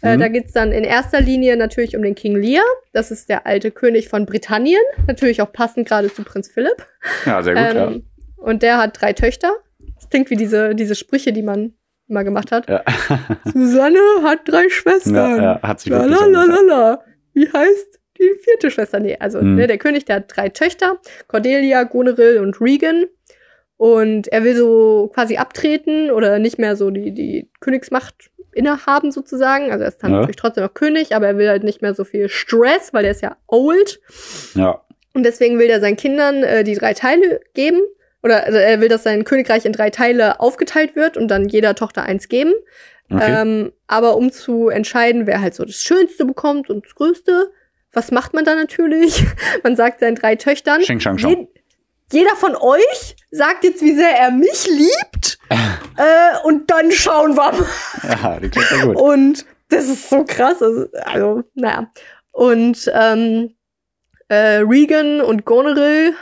Äh, 0.02 0.16
Mhm. 0.16 0.20
da 0.20 0.28
geht's 0.28 0.52
dann 0.52 0.70
in 0.72 0.84
erster 0.84 1.20
Linie 1.20 1.56
natürlich 1.56 1.96
um 1.96 2.02
den 2.02 2.14
King 2.14 2.36
Lear. 2.36 2.62
Das 2.92 3.10
ist 3.10 3.28
der 3.28 3.46
alte 3.46 3.70
König 3.70 4.08
von 4.08 4.26
Britannien. 4.26 4.80
Natürlich 5.06 5.42
auch 5.42 5.52
passend 5.52 5.88
gerade 5.88 6.12
zu 6.12 6.22
Prinz 6.22 6.48
Philipp. 6.48 6.86
Ja, 7.26 7.42
sehr 7.42 7.54
gut, 7.54 7.76
Ähm, 7.76 8.06
Und 8.36 8.62
der 8.62 8.78
hat 8.78 9.00
drei 9.00 9.12
Töchter. 9.12 9.52
Das 9.96 10.08
klingt 10.08 10.30
wie 10.30 10.36
diese, 10.36 10.74
diese 10.76 10.94
Sprüche, 10.94 11.32
die 11.32 11.42
man 11.42 11.74
immer 12.08 12.22
gemacht 12.24 12.52
hat. 12.52 12.68
ja. 12.68 12.82
Susanne 13.52 13.98
hat 14.22 14.40
drei 14.46 14.68
Schwestern. 14.68 15.14
ja. 15.14 15.36
Ja, 15.36 15.62
hat 15.62 15.80
sich 15.80 15.90
wirklich 15.92 16.10
la, 16.12 16.16
so 16.18 16.24
la, 16.30 16.30
la, 16.30 16.42
angehört. 16.42 16.68
la. 16.68 17.04
Wie 17.34 17.52
heißt 17.52 18.00
die 18.18 18.30
vierte 18.42 18.70
Schwester? 18.70 19.00
Nee, 19.00 19.16
also 19.18 19.40
Mhm. 19.42 19.56
ne, 19.56 19.66
der 19.66 19.78
König, 19.78 20.04
der 20.04 20.16
hat 20.16 20.24
drei 20.28 20.48
Töchter. 20.48 20.98
Cordelia, 21.26 21.82
Goneril 21.84 22.38
und 22.38 22.60
Regan. 22.60 23.06
Und 23.76 24.28
er 24.28 24.42
will 24.44 24.56
so 24.56 25.10
quasi 25.14 25.36
abtreten 25.36 26.10
oder 26.10 26.38
nicht 26.38 26.58
mehr 26.58 26.74
so 26.76 26.90
die, 26.90 27.12
die 27.12 27.50
Königsmacht 27.60 28.30
innehaben 28.58 29.10
sozusagen. 29.12 29.70
Also 29.70 29.84
er 29.84 29.88
ist 29.88 30.02
dann 30.02 30.10
Ja. 30.10 30.16
natürlich 30.18 30.36
trotzdem 30.36 30.64
noch 30.64 30.74
König, 30.74 31.14
aber 31.14 31.26
er 31.28 31.38
will 31.38 31.48
halt 31.48 31.64
nicht 31.64 31.80
mehr 31.80 31.94
so 31.94 32.04
viel 32.04 32.28
Stress, 32.28 32.92
weil 32.92 33.04
er 33.04 33.12
ist 33.12 33.22
ja 33.22 33.36
old. 33.46 34.00
Ja. 34.54 34.82
Und 35.14 35.22
deswegen 35.24 35.58
will 35.58 35.68
er 35.70 35.80
seinen 35.80 35.96
Kindern 35.96 36.42
äh, 36.42 36.64
die 36.64 36.74
drei 36.74 36.94
Teile 36.94 37.40
geben. 37.54 37.80
Oder 38.22 38.44
also 38.44 38.58
er 38.58 38.80
will, 38.80 38.88
dass 38.88 39.04
sein 39.04 39.24
Königreich 39.24 39.64
in 39.64 39.72
drei 39.72 39.90
Teile 39.90 40.40
aufgeteilt 40.40 40.96
wird 40.96 41.16
und 41.16 41.28
dann 41.28 41.48
jeder 41.48 41.74
Tochter 41.74 42.02
eins 42.02 42.28
geben. 42.28 42.52
Okay. 43.10 43.40
Ähm, 43.40 43.72
aber 43.86 44.16
um 44.16 44.30
zu 44.32 44.68
entscheiden, 44.68 45.26
wer 45.26 45.40
halt 45.40 45.54
so 45.54 45.64
das 45.64 45.82
Schönste 45.82 46.24
bekommt 46.26 46.68
und 46.68 46.84
das 46.84 46.94
Größte, 46.94 47.50
was 47.92 48.10
macht 48.10 48.34
man 48.34 48.44
da 48.44 48.54
natürlich? 48.54 49.24
man 49.62 49.76
sagt 49.76 50.00
seinen 50.00 50.16
drei 50.16 50.36
Töchtern, 50.36 50.80
Xing 50.82 51.00
Shang 51.00 51.16
Shang. 51.18 51.48
Je, 52.12 52.20
jeder 52.20 52.36
von 52.36 52.56
euch 52.56 53.16
sagt 53.30 53.64
jetzt, 53.64 53.82
wie 53.82 53.94
sehr 53.94 54.10
er 54.18 54.30
mich 54.30 54.66
liebt. 54.68 55.38
äh, 55.50 56.46
und 56.46 56.70
dann 56.70 56.90
schauen 56.92 57.34
wir 57.34 57.52
mal. 57.52 57.66
Ja, 58.02 58.40
die 58.40 58.48
klingt 58.48 58.68
sehr 58.68 58.86
gut. 58.86 58.96
Und 58.96 59.46
das 59.68 59.88
ist 59.88 60.08
so 60.08 60.24
krass. 60.24 60.62
Also, 60.62 60.86
also 61.04 61.42
naja. 61.54 61.90
Und 62.32 62.90
ähm, 62.94 63.54
äh, 64.28 64.58
Regan 64.58 65.20
und 65.20 65.44
Goneril, 65.44 66.14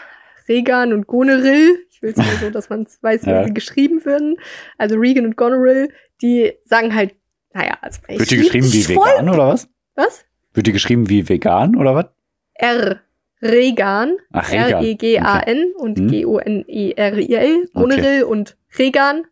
Regan 0.49 0.93
und 0.93 1.07
Goneril, 1.07 1.79
ich 1.91 2.03
will 2.03 2.11
es 2.11 2.17
mal 2.17 2.37
so, 2.41 2.51
dass 2.51 2.69
man 2.69 2.87
weiß, 3.03 3.27
wie 3.27 3.31
Ja. 3.31 3.45
sie 3.45 3.55
geschrieben 3.55 4.05
werden. 4.05 4.37
Also 4.79 4.97
Regan 4.97 5.27
und 5.27 5.37
Goneril, 5.37 5.93
die 6.23 6.53
sagen 6.65 6.95
halt, 6.95 7.15
naja, 7.53 7.77
also 7.81 8.01
Wird 8.07 8.31
die 8.31 8.37
geschrieben 8.37 8.73
wie 8.73 8.89
vegan 8.89 9.29
oder 9.29 9.49
was? 9.49 9.69
Was? 9.95 10.25
Wird 10.53 10.67
die 10.67 10.73
geschrieben 10.73 11.09
wie 11.09 11.29
vegan 11.29 11.75
oder 11.77 11.95
was? 11.95 12.07
R. 12.55 13.01
Regan. 13.43 14.17
Ach, 14.33 14.51
Regan. 14.51 14.71
R-E-G-A-N 14.83 15.73
und 15.77 15.99
Hm. 15.99 16.09
G-O-N-E-R-I-L. 16.09 17.69
Goneril 17.75 18.25
und 18.25 18.57
Regan. 18.79 19.27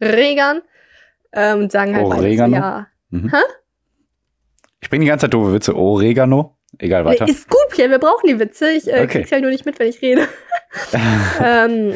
Regan. 0.00 0.62
Ähm, 1.32 1.60
und 1.60 1.72
sagen 1.72 1.94
halt 1.94 2.04
beide 2.08 2.20
so, 2.20 2.26
Oregano? 2.26 2.56
ja. 2.56 2.86
Ich 4.80 4.88
bringe 4.90 5.04
die 5.04 5.08
ganze 5.08 5.24
Zeit 5.26 5.34
doofe 5.34 5.52
Witze. 5.52 5.74
Oregano. 5.76 6.56
Egal, 6.78 7.04
weiter. 7.04 7.24
Nee, 7.24 7.32
ist 7.32 7.48
gut, 7.48 7.58
Pierre, 7.70 7.90
wir 7.90 7.98
brauchen 7.98 8.26
die 8.28 8.38
Witze. 8.38 8.70
Ich 8.70 8.86
äh, 8.86 9.00
Okay. 9.02 9.06
krieg's 9.08 9.32
halt 9.32 9.42
nur 9.42 9.50
nicht 9.50 9.66
mit, 9.66 9.78
wenn 9.78 9.88
ich 9.88 10.00
rede. 10.02 10.28
ähm, 11.42 11.94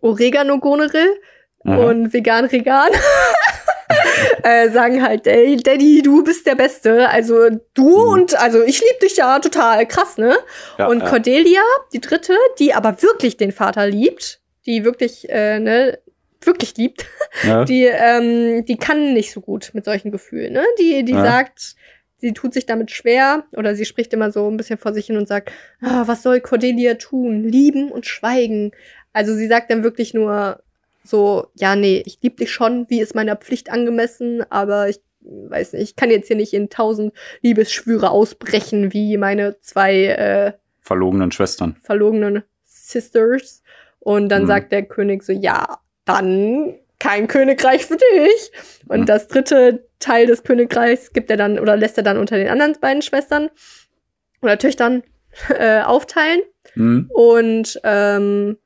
Oregano 0.00 0.58
Goneril 0.58 1.20
Aha. 1.64 1.76
und 1.76 2.12
Vegan 2.12 2.46
Regan 2.46 2.88
äh, 4.42 4.70
sagen 4.70 5.02
halt, 5.02 5.26
ey, 5.26 5.56
Daddy, 5.56 6.02
du 6.02 6.22
bist 6.24 6.46
der 6.46 6.54
Beste. 6.54 7.08
Also 7.08 7.48
du 7.74 7.88
Mhm. 7.88 8.12
und 8.12 8.40
also 8.40 8.62
ich 8.62 8.80
lieb 8.80 9.00
dich 9.00 9.16
ja 9.16 9.38
total 9.38 9.86
krass, 9.86 10.18
ne? 10.18 10.36
Ja, 10.78 10.86
und 10.88 11.00
ja. 11.00 11.08
Cordelia, 11.08 11.60
die 11.92 12.00
dritte, 12.00 12.34
die 12.58 12.74
aber 12.74 13.00
wirklich 13.02 13.36
den 13.36 13.52
Vater 13.52 13.86
liebt, 13.86 14.40
die 14.66 14.84
wirklich, 14.84 15.28
äh, 15.28 15.58
ne, 15.60 15.98
wirklich 16.42 16.76
liebt, 16.76 17.06
Ja. 17.46 17.64
die, 17.64 17.84
ähm, 17.84 18.64
die 18.64 18.76
kann 18.76 19.14
nicht 19.14 19.32
so 19.32 19.40
gut 19.40 19.70
mit 19.74 19.84
solchen 19.84 20.10
Gefühlen, 20.10 20.52
ne? 20.52 20.64
Die, 20.78 21.04
die 21.04 21.12
Ja. 21.14 21.22
sagt, 21.22 21.74
sie 22.18 22.32
tut 22.32 22.54
sich 22.54 22.64
damit 22.66 22.90
schwer 22.90 23.44
oder 23.56 23.74
sie 23.74 23.84
spricht 23.84 24.12
immer 24.12 24.30
so 24.30 24.48
ein 24.50 24.56
bisschen 24.56 24.78
vor 24.78 24.92
sich 24.94 25.06
hin 25.06 25.16
und 25.18 25.28
sagt, 25.28 25.50
ah, 25.82 26.04
was 26.06 26.22
soll 26.22 26.40
Cordelia 26.40 26.94
tun? 26.94 27.44
Lieben 27.44 27.90
und 27.90 28.06
schweigen. 28.06 28.72
Also 29.12 29.34
sie 29.34 29.46
sagt 29.46 29.70
dann 29.70 29.82
wirklich 29.84 30.14
nur 30.14 30.60
so, 31.04 31.48
ja, 31.54 31.76
nee, 31.76 32.02
ich 32.06 32.18
lieb 32.22 32.38
dich 32.38 32.50
schon, 32.52 32.86
wie 32.88 33.00
ist 33.00 33.14
meiner 33.14 33.36
Pflicht 33.36 33.70
angemessen, 33.70 34.42
aber 34.50 34.88
ich 34.88 35.00
weiß 35.20 35.74
nicht, 35.74 35.82
ich 35.82 35.96
kann 35.96 36.10
jetzt 36.10 36.26
hier 36.28 36.36
nicht 36.36 36.52
in 36.54 36.68
tausend 36.70 37.12
Liebesschwüre 37.42 38.10
ausbrechen, 38.10 38.92
wie 38.92 39.16
meine 39.16 39.58
zwei 39.60 40.04
äh, 40.06 40.52
Verlogenen 40.80 41.30
Schwestern. 41.32 41.76
verlogenen 41.82 42.42
Sisters. 42.64 43.62
Und 44.00 44.28
dann 44.28 44.42
Mhm. 44.42 44.46
sagt 44.48 44.72
der 44.72 44.82
König 44.84 45.22
so, 45.22 45.32
ja, 45.32 45.78
dann 46.04 46.78
kein 46.98 47.26
Königreich 47.26 47.86
für 47.86 47.96
dich. 47.96 48.52
Und 48.88 49.00
Mhm. 49.00 49.06
das 49.06 49.28
dritte 49.28 49.86
Teil 49.98 50.26
des 50.26 50.42
Königreichs 50.42 51.12
gibt 51.12 51.30
er 51.30 51.36
dann 51.38 51.58
oder 51.58 51.76
lässt 51.76 51.96
er 51.96 52.02
dann 52.04 52.18
unter 52.18 52.36
den 52.36 52.48
anderen 52.48 52.76
beiden 52.80 53.00
Schwestern 53.02 53.48
oder 54.42 54.58
Töchtern 54.58 55.02
äh, 55.48 55.80
aufteilen. 55.80 56.42
Hm. 56.74 57.10
Und 57.12 57.80
ähm, 57.84 58.58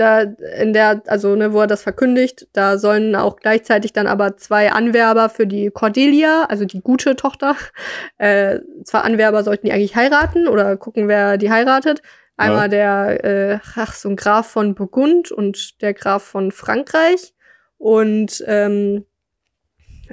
da 0.00 0.22
in 0.22 0.72
der, 0.72 1.02
also 1.06 1.36
ne, 1.36 1.52
wo 1.52 1.60
er 1.60 1.66
das 1.66 1.82
verkündigt, 1.82 2.48
da 2.52 2.78
sollen 2.78 3.14
auch 3.14 3.36
gleichzeitig 3.36 3.92
dann 3.92 4.06
aber 4.06 4.36
zwei 4.36 4.72
Anwerber 4.72 5.28
für 5.28 5.46
die 5.46 5.70
Cordelia, 5.70 6.44
also 6.48 6.64
die 6.64 6.80
gute 6.80 7.16
Tochter, 7.16 7.56
äh, 8.18 8.60
zwei 8.84 9.00
Anwerber 9.00 9.44
sollten 9.44 9.66
die 9.66 9.72
eigentlich 9.72 9.96
heiraten 9.96 10.48
oder 10.48 10.76
gucken, 10.76 11.08
wer 11.08 11.36
die 11.36 11.50
heiratet. 11.50 12.02
Einmal 12.36 12.70
der, 12.70 13.22
äh, 13.22 13.58
ach, 13.76 13.92
so 13.92 14.08
ein 14.08 14.16
Graf 14.16 14.46
von 14.48 14.74
Burgund 14.74 15.30
und 15.30 15.82
der 15.82 15.92
Graf 15.92 16.22
von 16.22 16.52
Frankreich. 16.52 17.34
Und 17.76 18.42
ähm, 18.46 19.04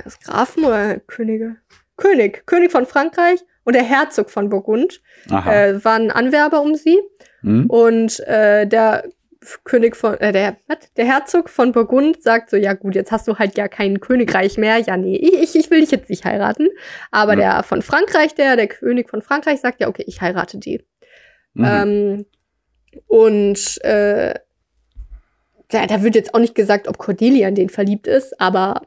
das 0.03 0.19
Grafen 0.19 0.65
oder 0.65 0.99
Könige? 0.99 1.55
König, 1.95 2.45
König 2.45 2.71
von 2.71 2.85
Frankreich 2.85 3.39
und 3.63 3.73
der 3.73 3.83
Herzog 3.83 4.29
von 4.29 4.49
Burgund 4.49 5.01
äh, 5.29 5.83
waren 5.83 6.11
Anwerber 6.11 6.61
um 6.61 6.75
sie. 6.75 6.99
Hm. 7.41 7.65
Und 7.69 8.19
äh, 8.21 8.67
der 8.67 9.05
König 9.63 9.95
von, 9.95 10.15
äh, 10.19 10.31
der, 10.31 10.57
was? 10.67 10.77
der 10.95 11.05
Herzog 11.05 11.49
von 11.49 11.71
Burgund 11.71 12.21
sagt 12.23 12.49
so, 12.49 12.57
ja 12.57 12.73
gut, 12.73 12.95
jetzt 12.95 13.11
hast 13.11 13.27
du 13.27 13.37
halt 13.37 13.57
ja 13.57 13.67
kein 13.67 13.99
Königreich 13.99 14.57
mehr. 14.57 14.77
Ja, 14.79 14.97
nee, 14.97 15.15
ich, 15.17 15.55
ich 15.55 15.69
will 15.71 15.81
dich 15.81 15.91
jetzt 15.91 16.09
nicht 16.09 16.25
heiraten. 16.25 16.67
Aber 17.11 17.33
Ja. 17.33 17.55
der 17.55 17.63
von 17.63 17.81
Frankreich, 17.81 18.35
der, 18.35 18.55
der 18.55 18.67
König 18.67 19.09
von 19.09 19.21
Frankreich 19.21 19.59
sagt, 19.61 19.81
ja, 19.81 19.87
okay, 19.87 20.03
ich 20.07 20.21
heirate 20.21 20.57
die. 20.57 20.83
Mhm. 21.53 21.65
Ähm, 21.65 22.25
und 23.07 23.83
äh, 23.83 24.33
da, 25.69 25.85
da 25.85 26.03
wird 26.03 26.15
jetzt 26.15 26.33
auch 26.33 26.39
nicht 26.39 26.55
gesagt, 26.55 26.87
ob 26.87 26.97
Cordelia 26.97 27.47
in 27.47 27.55
den 27.55 27.69
verliebt 27.69 28.07
ist, 28.07 28.39
aber 28.39 28.83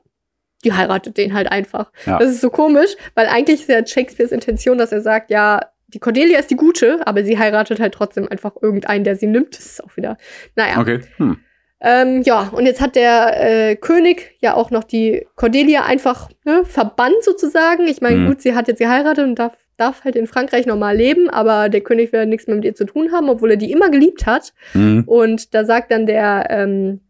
die 0.65 0.73
heiratet 0.73 1.17
den 1.17 1.35
halt 1.35 1.51
einfach. 1.51 1.91
Ja. 2.07 2.19
Das 2.19 2.31
ist 2.31 2.41
so 2.41 2.51
komisch, 2.51 2.97
weil 3.15 3.27
eigentlich 3.27 3.61
ist 3.61 3.69
ja 3.69 3.87
Shakespeares 3.87 4.33
Intention, 4.33 4.79
dass 4.79 4.93
er 4.93 5.01
sagt, 5.01 5.31
ja, 5.31 5.61
die 5.93 5.99
Cordelia 5.99 6.39
ist 6.39 6.51
die 6.51 6.57
Gute, 6.57 7.01
aber 7.07 7.25
sie 7.25 7.39
heiratet 7.39 7.81
halt 7.81 7.95
trotzdem 7.95 8.29
einfach 8.29 8.53
irgendeinen, 8.61 9.05
der 9.05 9.17
sie 9.17 9.27
nimmt. 9.27 9.57
Das 9.57 9.67
ist 9.67 9.85
auch 9.85 9.97
wieder, 9.97 10.17
naja. 10.57 10.81
Okay. 10.81 11.01
Hm. 11.17 11.39
Ähm, 11.83 12.21
ja, 12.23 12.51
und 12.53 12.67
jetzt 12.67 12.81
hat 12.83 12.95
der 12.95 13.71
äh, 13.71 13.77
König 13.77 14.37
ja 14.41 14.55
auch 14.55 14.71
noch 14.71 14.85
die 14.85 15.27
Cordelia 15.35 15.85
einfach 15.87 16.29
ne, 16.45 16.63
verbannt 16.65 17.23
sozusagen. 17.23 17.87
Ich 17.89 18.03
meine, 18.03 18.17
Mhm. 18.19 18.27
gut, 18.27 18.43
sie 18.43 18.55
hat 18.55 18.69
jetzt 18.69 18.81
geheiratet 18.81 19.25
und 19.25 19.39
darf, 19.39 19.57
darf 19.79 20.05
halt 20.05 20.15
in 20.15 20.27
Frankreich 20.27 20.67
normal 20.67 20.95
leben, 20.97 21.31
aber 21.31 21.71
der 21.71 21.81
König 21.81 22.13
will 22.13 22.27
nichts 22.27 22.47
mehr 22.47 22.57
mit 22.57 22.67
ihr 22.67 22.75
zu 22.75 22.85
tun 22.85 23.13
haben, 23.13 23.31
obwohl 23.31 23.53
er 23.53 23.57
die 23.57 23.73
immer 23.73 23.89
geliebt 23.89 24.27
hat. 24.27 24.53
Hm. 24.73 25.05
Und 25.07 25.55
da 25.55 25.65
sagt 25.65 25.91
dann 25.91 26.05
der, 26.05 26.49
ähm, 26.51 27.01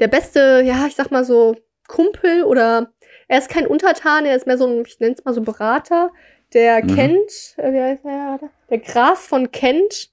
der 0.00 0.08
beste, 0.08 0.62
ja, 0.64 0.86
ich 0.86 0.94
sag 0.94 1.10
mal 1.10 1.24
so, 1.24 1.56
Kumpel 1.86 2.44
oder 2.44 2.92
er 3.28 3.38
ist 3.38 3.50
kein 3.50 3.66
Untertan, 3.66 4.24
er 4.24 4.36
ist 4.36 4.46
mehr 4.46 4.56
so 4.56 4.66
ein, 4.66 4.84
ich 4.86 5.00
nenne 5.00 5.14
es 5.18 5.24
mal 5.24 5.34
so 5.34 5.42
Berater, 5.42 6.10
der 6.54 6.84
Mhm. 6.84 6.94
Kent, 6.94 7.30
äh, 7.56 7.72
wie 7.72 7.80
heißt 7.80 8.04
der, 8.04 8.38
der 8.70 8.78
Graf 8.78 9.18
von 9.20 9.50
Kent. 9.52 10.10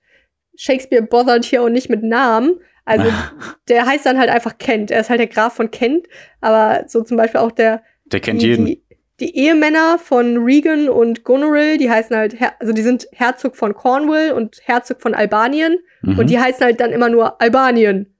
Shakespeare 0.58 1.02
bothert 1.04 1.44
hier 1.46 1.62
auch 1.64 1.70
nicht 1.70 1.90
mit 1.90 2.02
Namen. 2.04 2.60
Also 2.86 3.06
der 3.68 3.86
heißt 3.86 4.06
dann 4.06 4.18
halt 4.20 4.30
einfach 4.30 4.58
Kent. 4.58 4.92
Er 4.92 5.02
ist 5.02 5.10
halt 5.10 5.20
der 5.20 5.28
Graf 5.28 5.54
von 5.56 5.72
Kent, 5.72 6.08
aber 6.42 6.86
so 6.88 7.02
zum 7.04 7.18
Beispiel 7.18 7.42
auch 7.42 7.52
der 7.52 7.84
Der 8.06 8.20
kennt 8.20 8.42
die, 8.42 8.48
jeden. 8.48 8.66
Die, 8.66 8.84
die 9.20 9.36
Ehemänner 9.38 9.98
von 9.98 10.38
Regan 10.44 10.90
und 10.90 11.24
Goneril, 11.24 11.78
die 11.78 11.90
heißen 11.90 12.16
halt, 12.16 12.40
Her 12.40 12.54
also 12.60 12.74
die 12.74 12.82
sind 12.84 13.08
Herzog 13.14 13.56
von 13.56 13.74
Cornwall 13.74 14.32
und 14.34 14.60
Herzog 14.66 15.02
von 15.02 15.14
Albanien. 15.16 15.78
Mhm. 16.02 16.20
Und 16.20 16.30
die 16.30 16.40
heißen 16.40 16.64
halt 16.64 16.80
dann 16.80 16.92
immer 16.92 17.10
nur 17.10 17.42
Albanien 17.42 18.14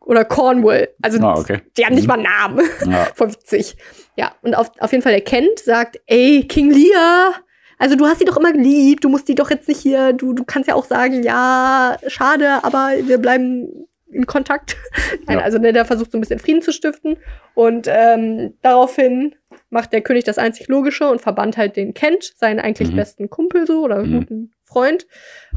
oder 0.00 0.24
Cornwall. 0.24 0.88
Also 1.00 1.20
Ah, 1.22 1.38
okay. 1.38 1.60
die 1.76 1.84
haben 1.86 1.94
nicht 1.94 2.04
Mhm. 2.04 2.08
mal 2.08 2.14
einen 2.14 2.56
Namen. 2.58 2.68
Ja. 2.90 3.04
Voll 3.14 3.32
witzig. 3.32 3.76
Ja, 4.16 4.34
und 4.42 4.54
auf, 4.54 4.70
auf 4.78 4.90
jeden 4.92 5.02
Fall 5.02 5.12
der 5.12 5.20
Kent 5.22 5.58
sagt, 5.60 6.00
ey, 6.06 6.44
King 6.46 6.70
Lear, 6.70 7.34
also 7.82 7.96
du 7.96 8.06
hast 8.06 8.18
sie 8.20 8.24
doch 8.24 8.36
immer 8.36 8.52
geliebt, 8.52 9.04
du 9.04 9.08
musst 9.08 9.28
die 9.28 9.34
doch 9.34 9.50
jetzt 9.50 9.68
nicht 9.68 9.80
hier, 9.80 10.12
du, 10.12 10.32
du 10.32 10.44
kannst 10.44 10.68
ja 10.68 10.74
auch 10.74 10.84
sagen, 10.84 11.22
ja, 11.22 11.96
schade, 12.06 12.62
aber 12.64 12.92
wir 13.04 13.18
bleiben 13.18 13.88
in 14.10 14.26
Kontakt. 14.26 14.76
Nein, 15.26 15.38
Ja. 15.38 15.44
also 15.44 15.58
ne, 15.58 15.72
der 15.72 15.84
versucht 15.84 16.12
so 16.12 16.18
ein 16.18 16.20
bisschen 16.20 16.38
Frieden 16.38 16.62
zu 16.62 16.72
stiften. 16.72 17.16
Und 17.54 17.86
ähm, 17.90 18.54
daraufhin 18.62 19.34
macht 19.70 19.92
der 19.92 20.02
König 20.02 20.24
das 20.24 20.38
einzig 20.38 20.68
Logische 20.68 21.08
und 21.10 21.20
verbannt 21.20 21.56
halt 21.56 21.76
den 21.76 21.94
Kent, 21.94 22.32
seinen 22.36 22.60
eigentlich 22.60 22.92
Mhm. 22.92 22.96
besten 22.96 23.30
Kumpel 23.30 23.66
so 23.66 23.82
oder 23.82 24.02
Mhm. 24.04 24.18
guten 24.20 24.52
Freund. 24.64 25.06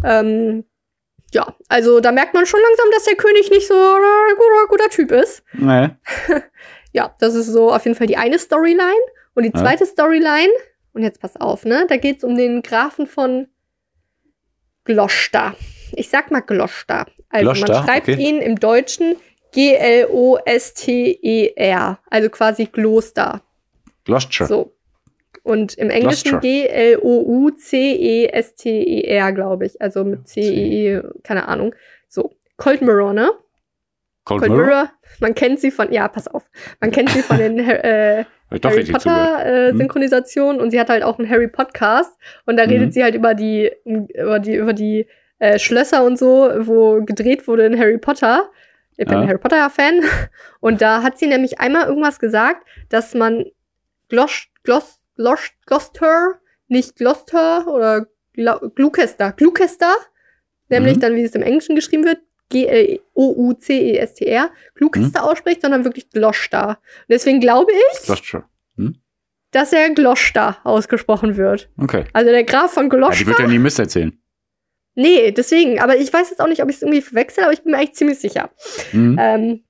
Ähm, 0.03 0.63
ja, 1.33 1.53
also 1.67 1.99
da 1.99 2.11
merkt 2.13 2.33
man 2.33 2.45
schon 2.45 2.61
langsam, 2.61 2.85
dass 2.93 3.03
der 3.03 3.15
König 3.17 3.49
nicht 3.51 3.67
so 3.67 3.73
ein 3.75 4.35
guter, 4.35 4.67
guter 4.69 4.89
Typ 4.89 5.11
ist. 5.11 5.43
Nee. 5.53 5.89
Ja, 6.93 7.13
das 7.19 7.35
ist 7.35 7.47
so 7.47 7.73
auf 7.73 7.83
jeden 7.83 7.97
Fall 7.97 8.07
die 8.07 8.15
eine 8.15 8.39
Storyline. 8.39 8.93
Und 9.33 9.43
die 9.43 9.51
Ja. 9.53 9.59
zweite 9.61 9.85
Storyline, 9.85 10.47
und 10.95 11.03
jetzt 11.03 11.21
pass 11.21 11.35
auf, 11.35 11.65
ne? 11.65 11.85
Da 11.87 11.97
geht's 11.97 12.23
um 12.23 12.35
den 12.35 12.63
Grafen 12.63 13.05
von 13.05 13.45
Gloucester. 14.85 15.55
Ich 15.91 16.09
sag 16.09 16.31
mal 16.31 16.39
Gloucester. 16.39 17.05
Also 17.29 17.43
Gloucester, 17.43 17.73
man 17.73 17.85
schreibt 17.85 18.09
okay. 18.09 18.21
ihn 18.21 18.37
im 18.37 18.59
Deutschen 18.59 19.17
G-L-O-S-T-E-R. 19.51 20.09
Also 22.09 22.29
quasi 22.29 22.65
Kloster. 22.67 23.41
Gloucester. 24.05 24.47
So. 24.47 24.71
Und 25.43 25.73
im 25.75 25.89
Englischen 25.89 26.29
Gloucester. 26.29 26.47
G-L-O-U-C-E-S-T-E-R, 26.47 29.33
glaube 29.33 29.65
ich. 29.65 29.81
Also 29.81 30.05
mit 30.05 30.27
C-E-E, 30.27 31.01
keine 31.23 31.47
Ahnung. 31.47 31.73
So. 32.07 32.35
Cold 32.57 32.81
ne? 32.81 33.31
Cold, 34.25 34.41
Cold 34.41 34.51
Mirror? 34.51 34.65
Mirror, 34.65 34.91
man 35.21 35.35
kennt 35.35 35.59
sie 35.59 35.71
von, 35.71 35.91
ja, 35.93 36.07
pass 36.07 36.27
auf, 36.27 36.43
man 36.81 36.91
kennt 36.91 37.09
sie 37.11 37.21
von 37.21 37.37
den 37.37 37.59
äh, 37.59 38.25
Harry. 38.63 38.83
Potter 38.91 39.45
äh, 39.45 39.71
Mhm. 39.71 39.77
Synchronisationen 39.77 40.61
und 40.61 40.71
sie 40.71 40.79
hat 40.79 40.89
halt 40.89 41.03
auch 41.03 41.17
einen 41.19 41.29
Harry 41.29 41.47
Podcast 41.47 42.11
und 42.45 42.57
da 42.57 42.63
Mhm. 42.65 42.69
redet 42.71 42.93
sie 42.93 43.03
halt 43.03 43.15
über 43.15 43.33
die 43.33 43.71
über 43.85 44.39
die 44.39 44.55
über 44.55 44.73
die 44.73 45.07
äh, 45.39 45.59
Schlösser 45.59 46.03
und 46.05 46.17
so, 46.17 46.49
wo 46.59 47.01
gedreht 47.03 47.47
wurde 47.47 47.65
in 47.65 47.77
Harry 47.79 47.97
Potter. 47.97 48.49
Ich 48.97 49.05
bin 49.05 49.15
Ja. 49.15 49.21
ein 49.21 49.27
Harry 49.27 49.37
Potter 49.39 49.69
Fan 49.69 50.01
und 50.61 50.81
da 50.81 51.03
hat 51.03 51.17
sie 51.17 51.27
nämlich 51.27 51.59
einmal 51.59 51.87
irgendwas 51.87 52.19
gesagt, 52.19 52.65
dass 52.89 53.13
man 53.13 53.45
Glos 54.09 54.47
Glos 54.63 55.01
Glos 55.17 55.51
Gloucester, 55.65 56.39
nicht 56.67 56.95
Gloucester 56.95 57.67
oder 57.67 58.07
Gloucester, 58.33 59.31
Gloucester, 59.33 59.93
nämlich 60.69 60.95
Mhm. 60.97 60.99
dann 61.01 61.15
wie 61.15 61.23
es 61.23 61.35
im 61.35 61.41
Englischen 61.41 61.75
geschrieben 61.75 62.05
wird, 62.05 62.19
G-L-O-U-C-E-S-T-R, 62.49 64.49
Gloucester 64.75 65.21
Mhm. 65.21 65.25
ausspricht, 65.27 65.61
sondern 65.61 65.83
wirklich 65.83 66.09
Gloucester. 66.09 66.69
Und 66.69 66.77
deswegen 67.09 67.39
glaube 67.39 67.71
ich, 67.71 68.05
Gloucester. 68.05 68.49
dass 69.51 69.73
er 69.73 69.89
Gloucester 69.91 70.57
ausgesprochen 70.63 71.37
wird. 71.37 71.69
Okay. 71.81 72.05
Also 72.13 72.31
der 72.31 72.43
Graf 72.43 72.73
von 72.73 72.83
Ja, 72.85 72.89
Gloucester. 72.89 73.23
die 73.23 73.27
wird 73.27 73.39
ja 73.39 73.47
nie 73.47 73.59
Mist 73.59 73.79
erzählen. 73.79 74.17
nee, 74.95 75.31
deswegen. 75.31 75.79
Aber 75.79 75.95
ich 75.97 76.11
weiß 76.11 76.29
jetzt 76.29 76.39
auch 76.41 76.47
nicht, 76.47 76.61
ob 76.61 76.69
ich 76.69 76.77
es 76.77 76.81
irgendwie 76.81 77.01
verwechsel, 77.01 77.43
aber 77.43 77.53
ich 77.53 77.61
bin 77.63 77.71
mir 77.71 77.77
eigentlich 77.77 77.95
ziemlich 77.95 78.19
sicher. 78.19 78.49
Mhm. 78.91 79.17
Ähm, 79.19 79.63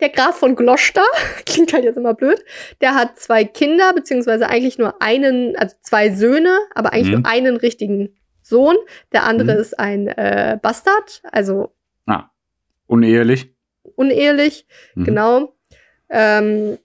der 0.00 0.08
Graf 0.10 0.38
von 0.38 0.54
Gloucester, 0.56 1.04
klingt 1.46 1.72
halt 1.72 1.84
jetzt 1.84 1.96
immer 1.96 2.14
blöd, 2.14 2.44
der 2.80 2.94
hat 2.94 3.18
zwei 3.18 3.44
Kinder, 3.44 3.92
beziehungsweise 3.94 4.48
eigentlich 4.48 4.78
nur 4.78 5.00
einen, 5.02 5.56
also 5.56 5.76
zwei 5.80 6.10
Söhne, 6.10 6.58
aber 6.74 6.92
eigentlich 6.92 7.14
Mhm. 7.14 7.22
nur 7.22 7.26
einen 7.30 7.56
richtigen 7.56 8.16
Sohn, 8.42 8.76
der 9.12 9.24
andere 9.24 9.54
Mhm. 9.54 9.60
ist 9.60 9.78
ein 9.78 10.08
äh, 10.08 10.58
Bastard, 10.60 11.22
also. 11.30 11.72
Unehelich. 12.86 13.52
unehelich, 13.96 14.66
Mhm. 14.94 15.04
genau. 15.04 15.54
Ähm, 16.10 16.78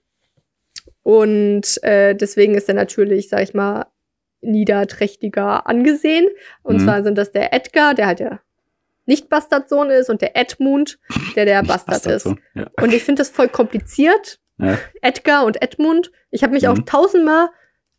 und 1.02 1.82
äh, 1.82 2.14
deswegen 2.14 2.54
ist 2.54 2.68
er 2.68 2.74
natürlich, 2.74 3.28
sag 3.28 3.42
ich 3.42 3.54
mal, 3.54 3.86
niederträchtiger 4.40 5.66
angesehen. 5.66 6.28
Und 6.62 6.76
Mhm. 6.76 6.84
zwar 6.84 7.02
sind 7.02 7.16
das 7.18 7.32
der 7.32 7.52
Edgar, 7.52 7.94
der 7.94 8.06
halt 8.06 8.20
der 8.20 8.40
nicht 9.06 9.30
Bastardsohn 9.30 9.88
ist, 9.90 10.10
und 10.10 10.20
der 10.20 10.36
Edmund, 10.36 10.98
der 11.34 11.46
der 11.46 11.62
Bastard 12.02 12.04
ist. 12.06 12.26
Ja. 12.54 12.66
Und 12.80 12.92
ich 12.92 13.02
finde 13.04 13.20
das 13.20 13.30
voll 13.30 13.48
kompliziert. 13.48 14.38
Ja. 14.58 14.78
Edgar 15.00 15.46
und 15.46 15.62
Edmund. 15.62 16.12
Ich 16.30 16.42
habe 16.42 16.52
mich 16.52 16.64
Mhm. 16.64 16.68
auch 16.70 16.78
tausendmal 16.80 17.48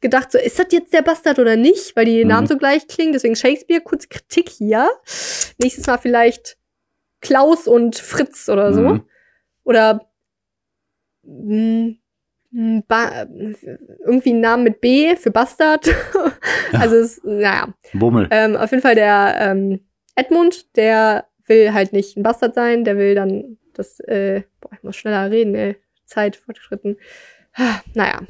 gedacht, 0.02 0.32
so, 0.32 0.38
ist 0.38 0.60
das 0.60 0.68
jetzt 0.72 0.94
der 0.94 1.02
Bastard 1.02 1.40
oder 1.40 1.56
nicht? 1.56 1.96
Weil 1.96 2.06
die 2.06 2.22
Mhm. 2.24 2.30
Namen 2.30 2.48
so 2.48 2.58
gleich 2.58 2.88
klingen. 2.88 3.14
Deswegen 3.14 3.36
Shakespeare, 3.36 3.82
kurze 3.82 4.08
Kritik 4.08 4.50
hier. 4.50 4.88
Nächstes 5.58 5.88
Mal 5.88 5.98
vielleicht 5.98 6.58
Klaus 7.22 7.68
und 7.68 7.98
Fritz 7.98 8.50
oder 8.50 8.74
so. 8.74 8.82
Mhm. 8.82 9.02
Oder 9.64 10.10
mh, 11.24 11.96
mh, 12.52 12.84
ba 12.88 13.26
irgendwie 14.06 14.34
ein 14.34 14.42
Namen 14.42 14.64
mit 14.64 14.82
B 14.82 15.16
für 15.16 15.32
Bastard. 15.32 15.88
also, 16.74 16.96
es, 16.96 17.22
naja. 17.24 17.74
Bummel. 17.94 18.28
Ähm, 18.32 18.56
auf 18.56 18.72
jeden 18.72 18.84
Fall 18.84 18.96
der 18.96 19.36
ähm, 19.40 19.80
Edmund, 20.16 20.76
der 20.76 21.26
will 21.46 21.74
halt 21.74 21.94
nicht 21.94 22.18
ein 22.18 22.24
Bastard 22.24 22.56
sein, 22.56 22.84
der 22.84 22.98
will 22.98 23.16
dann 23.16 23.58
das, 23.74 24.00
äh, 24.02 24.44
boah, 24.62 24.72
ich 24.74 24.84
muss 24.84 24.96
schneller 24.96 25.32
reden, 25.32 25.56
ey. 25.56 25.78
Zeit 26.06 26.36
fortgeschritten. 26.36 26.98
Naja. 27.94 28.22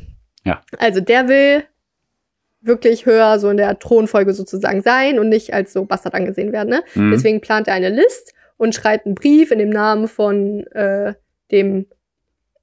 Ja. 0.44 0.62
Also 0.78 1.02
der 1.02 1.28
will 1.28 1.64
wirklich 2.62 3.06
höher 3.06 3.40
so 3.40 3.50
in 3.50 3.58
der 3.58 3.80
Thronfolge 3.80 4.34
sozusagen 4.34 4.82
sein 4.82 5.20
und 5.20 5.30
nicht 5.30 5.54
als 5.54 5.74
so 5.74 5.86
Bastard 5.86 6.16
angesehen 6.16 6.52
werden. 6.52 6.70
Ne? 6.70 6.84
Mhm. 6.96 7.12
Deswegen 7.12 7.42
plant 7.42 7.68
er 7.68 7.74
eine 7.74 7.90
List 7.90 8.34
und 8.60 8.76
schreibt 8.76 9.08
einen 9.08 9.16
Brief 9.16 9.50
in 9.50 9.58
dem 9.58 9.70
Namen 9.72 10.08
von 10.08 10.68
äh, 10.68 11.16
dem 11.52 11.88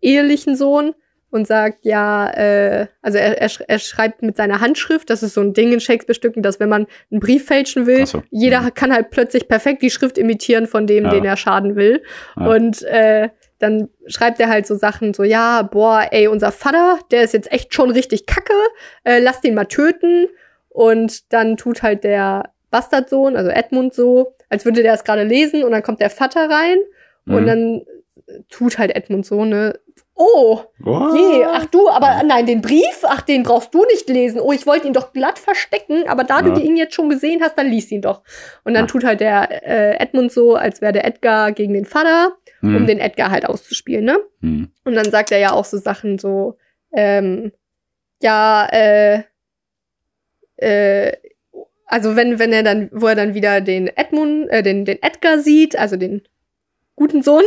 ehelichen 0.01 0.55
Sohn 0.55 0.95
und 1.31 1.47
sagt, 1.47 1.85
ja, 1.85 2.31
äh, 2.31 2.87
also 3.03 3.19
er, 3.19 3.41
er, 3.41 3.49
sch- 3.49 3.65
er 3.67 3.79
schreibt 3.79 4.23
mit 4.23 4.37
seiner 4.37 4.61
Handschrift, 4.61 5.11
das 5.11 5.23
ist 5.23 5.35
so 5.35 5.41
ein 5.41 5.53
Ding 5.55 5.73
in 5.73 5.81
Shakespeare-Stücken, 5.81 6.43
dass 6.43 6.61
wenn 6.61 6.69
man 6.69 6.87
einen 7.11 7.21
Brief 7.21 7.47
fälschen 7.47 7.87
will, 7.87 8.07
so. 8.07 8.23
jeder 8.31 8.61
Mhm. 8.61 8.75
kann 8.75 8.93
halt 8.95 9.11
plötzlich 9.11 9.49
perfekt 9.49 9.83
die 9.83 9.91
Schrift 9.91 10.19
imitieren 10.19 10.67
von 10.67 10.87
dem, 10.87 11.05
Ja. 11.05 11.11
den 11.11 11.25
er 11.25 11.37
schaden 11.37 11.75
will. 11.77 12.03
Ja. 12.39 12.47
Und 12.47 12.83
äh, 12.85 13.31
dann 13.59 13.89
schreibt 14.07 14.39
er 14.39 14.49
halt 14.49 14.67
so 14.67 14.77
Sachen 14.77 15.15
so, 15.15 15.25
ja, 15.25 15.63
boah, 15.63 16.07
ey, 16.11 16.29
unser 16.29 16.53
Vater, 16.53 16.99
der 17.11 17.23
ist 17.23 17.33
jetzt 17.35 17.51
echt 17.51 17.75
schon 17.75 17.91
richtig 17.91 18.27
kacke, 18.27 18.53
äh, 19.05 19.19
lasst 19.19 19.45
ihn 19.45 19.55
mal 19.55 19.65
töten. 19.65 20.29
Und 20.69 21.33
dann 21.33 21.57
tut 21.57 21.83
halt 21.83 22.05
der 22.05 22.51
Bastardsohn, 22.71 23.35
also 23.37 23.51
Edmund 23.51 23.95
so, 23.95 24.35
als 24.49 24.65
würde 24.65 24.83
der 24.83 24.95
es 24.95 25.05
gerade 25.05 25.23
lesen 25.25 25.65
und 25.65 25.71
dann 25.73 25.83
kommt 25.83 26.01
der 26.01 26.11
Vater 26.11 26.49
rein 26.49 26.79
und 27.27 27.43
Mhm. 27.43 27.47
dann 27.47 27.83
tut 28.49 28.79
halt 28.79 28.95
Edmund 28.97 29.25
so, 29.27 29.45
ne, 29.45 29.79
oh, 30.15 30.61
What? 30.79 31.15
je, 31.15 31.45
ach 31.45 31.67
du, 31.67 31.89
aber 31.89 32.23
nein, 32.25 32.47
den 32.47 32.61
Brief, 32.63 33.03
ach, 33.05 33.21
den 33.21 33.43
brauchst 33.43 33.73
du 33.75 33.85
nicht 33.85 34.09
lesen. 34.09 34.41
Oh, 34.41 34.53
ich 34.53 34.67
wollte 34.67 34.87
ihn 34.87 34.93
doch 34.95 35.13
glatt 35.13 35.39
verstecken, 35.39 36.09
aber 36.09 36.25
da 36.25 36.41
Ja. 36.41 36.55
du 36.55 36.61
ihn 36.61 36.77
jetzt 36.77 36.95
schon 36.95 37.09
gesehen 37.11 37.43
hast, 37.43 37.57
dann 37.59 37.69
liest 37.69 37.93
ihn 37.93 38.01
doch. 38.03 38.23
Und 38.65 38.75
dann 38.75 38.85
Ja. 38.85 38.91
tut 38.91 39.05
halt 39.05 39.21
der 39.21 39.63
äh, 39.67 39.97
Edmund 40.01 40.33
so, 40.33 40.55
als 40.55 40.81
wäre 40.81 40.93
der 40.93 41.05
Edgar 41.05 41.53
gegen 41.53 41.75
den 41.75 41.85
Vater, 41.85 42.37
um 42.63 42.83
Mhm. 42.83 42.87
den 42.87 42.99
Edgar 42.99 43.31
halt 43.31 43.47
auszuspielen, 43.47 44.05
ne? 44.05 44.19
Mhm. 44.41 44.73
Und 44.85 44.95
dann 44.95 45.11
sagt 45.11 45.31
er 45.33 45.39
ja 45.39 45.53
auch 45.53 45.65
so 45.65 45.77
Sachen 45.77 46.19
so, 46.19 46.57
ähm, 46.93 47.53
ja, 48.23 48.67
äh, 48.73 49.23
äh, 50.57 51.13
also 51.87 52.17
wenn, 52.17 52.39
wenn 52.39 52.53
er 52.53 52.63
dann, 52.63 52.89
wo 52.93 53.07
er 53.07 53.15
dann 53.15 53.35
wieder 53.35 53.61
den 53.61 53.89
Edmund, 53.89 54.49
äh, 54.51 54.63
den, 54.63 54.85
den 54.85 55.03
Edgar 55.03 55.39
sieht, 55.39 55.79
also 55.79 55.97
den 55.97 56.23
guten 56.97 57.23
Sohn, 57.23 57.45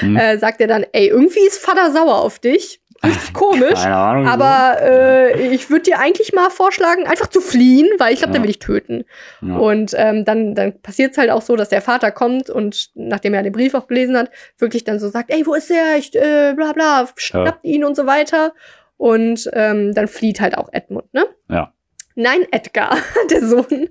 Mhm. 0.00 0.16
äh, 0.18 0.38
sagt 0.38 0.60
er 0.60 0.66
dann, 0.68 0.84
ey, 0.92 1.08
irgendwie 1.08 1.46
ist 1.46 1.58
Vater 1.58 1.90
sauer 1.92 2.16
auf 2.22 2.38
dich. 2.38 2.80
Richtig 3.04 3.32
komisch. 3.34 3.82
Keine 3.82 3.96
Ahnung. 3.96 4.28
Aber 4.28 4.80
äh, 4.80 5.48
ich 5.52 5.70
würde 5.70 5.82
dir 5.84 5.98
eigentlich 5.98 6.32
mal 6.32 6.50
vorschlagen, 6.50 7.04
einfach 7.08 7.26
zu 7.26 7.40
fliehen, 7.40 7.88
weil 7.98 8.12
ich 8.12 8.20
glaube, 8.20 8.30
Ja. 8.30 8.34
der 8.34 8.42
will 8.42 8.46
dich 8.48 8.60
töten. 8.60 9.04
Ja. 9.40 9.56
Und 9.56 9.92
ähm, 9.96 10.24
dann, 10.24 10.54
dann 10.54 10.80
passiert 10.82 11.10
es 11.12 11.18
halt 11.18 11.30
auch 11.30 11.42
so, 11.42 11.56
dass 11.56 11.68
der 11.68 11.82
Vater 11.82 12.12
kommt 12.12 12.48
und 12.48 12.90
nachdem 12.94 13.34
er 13.34 13.42
den 13.42 13.50
Brief 13.52 13.74
auch 13.74 13.88
gelesen 13.88 14.16
hat, 14.16 14.30
wirklich 14.58 14.84
dann 14.84 15.00
so 15.00 15.08
sagt, 15.08 15.30
ey, 15.32 15.44
wo 15.46 15.54
ist 15.54 15.68
er? 15.70 15.96
Ich, 15.98 16.14
äh, 16.14 16.52
bla 16.54 16.72
bla, 16.74 17.08
schnappt 17.16 17.64
ihn 17.64 17.82
und 17.82 17.96
so 17.96 18.06
weiter. 18.06 18.52
Und 18.98 19.50
ähm, 19.52 19.92
dann 19.94 20.06
flieht 20.06 20.40
halt 20.40 20.56
auch 20.56 20.68
Edmund, 20.72 21.12
ne? 21.12 21.24
Ja. 21.48 21.72
Nein, 22.14 22.46
Edgar, 22.50 22.96
der 23.30 23.46
Sohn. 23.46 23.88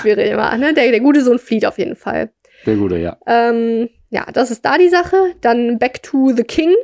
Schwierig 0.00 0.30
immer, 0.32 0.56
ne? 0.56 0.74
Der, 0.74 0.90
der 0.90 1.00
gute 1.00 1.22
Sohn 1.22 1.38
flieht 1.38 1.64
auf 1.66 1.78
jeden 1.78 1.96
Fall. 1.96 2.30
Der 2.66 2.76
gute, 2.76 2.98
ja. 2.98 3.16
Ähm, 3.26 3.88
ja, 4.10 4.26
das 4.32 4.50
ist 4.50 4.64
da 4.64 4.76
die 4.76 4.88
Sache. 4.88 5.34
Dann 5.40 5.78
Back 5.78 6.02
to 6.02 6.32
the 6.36 6.44
King. 6.44 6.74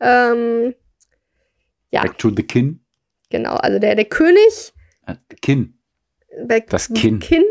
Ähm, 0.00 0.74
Ja. 1.90 2.02
Back 2.02 2.18
to 2.18 2.30
the 2.34 2.42
Kin. 2.42 2.80
genau, 3.30 3.54
also 3.54 3.78
der, 3.78 3.94
der 3.94 4.04
König. 4.04 4.72
Äh, 5.06 5.14
Kin. 5.40 5.78
Back 6.46 6.68
Das 6.70 6.86
the 6.86 7.18
Kin. 7.18 7.44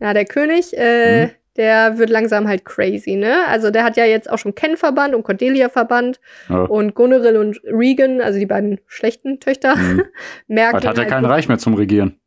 Ja, 0.00 0.14
der 0.14 0.24
König, 0.24 0.76
äh, 0.76 1.26
Mhm. 1.26 1.30
Der 1.56 1.98
wird 1.98 2.10
langsam 2.10 2.46
halt 2.48 2.64
crazy, 2.64 3.16
ne? 3.16 3.46
Also 3.48 3.70
der 3.70 3.84
hat 3.84 3.96
ja 3.96 4.04
jetzt 4.04 4.30
auch 4.30 4.38
schon 4.38 4.54
Ken 4.54 4.76
verbannt 4.76 5.14
und 5.14 5.22
Cordelia 5.24 5.68
verbannt 5.68 6.20
Ja. 6.48 6.62
und 6.64 6.94
Goneril 6.94 7.36
und 7.36 7.60
Regan, 7.64 8.20
also 8.20 8.38
die 8.38 8.46
beiden 8.46 8.80
schlechten 8.86 9.40
Töchter, 9.40 9.76
Mhm. 9.76 10.02
merken. 10.48 10.76
Was 10.78 10.84
hat 10.86 10.96
er 10.96 11.02
halt, 11.02 11.08
kein 11.10 11.24
Reich 11.24 11.48
mehr 11.48 11.58
zum 11.58 11.74
Regieren? 11.74 12.18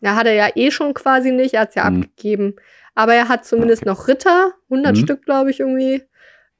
Ja, 0.00 0.16
hat 0.16 0.26
er 0.26 0.34
ja 0.34 0.48
eh 0.54 0.70
schon 0.70 0.94
quasi 0.94 1.30
nicht, 1.30 1.54
er 1.54 1.60
hat's 1.62 1.74
ja 1.74 1.88
Mhm. 1.88 2.02
abgegeben. 2.02 2.56
Aber 2.94 3.14
er 3.14 3.28
hat 3.28 3.44
zumindest 3.44 3.86
noch 3.86 4.08
Ritter, 4.08 4.52
100 4.68 4.96
Mhm. 4.96 5.00
Stück, 5.00 5.24
glaube 5.24 5.50
ich, 5.50 5.60
irgendwie. 5.60 6.02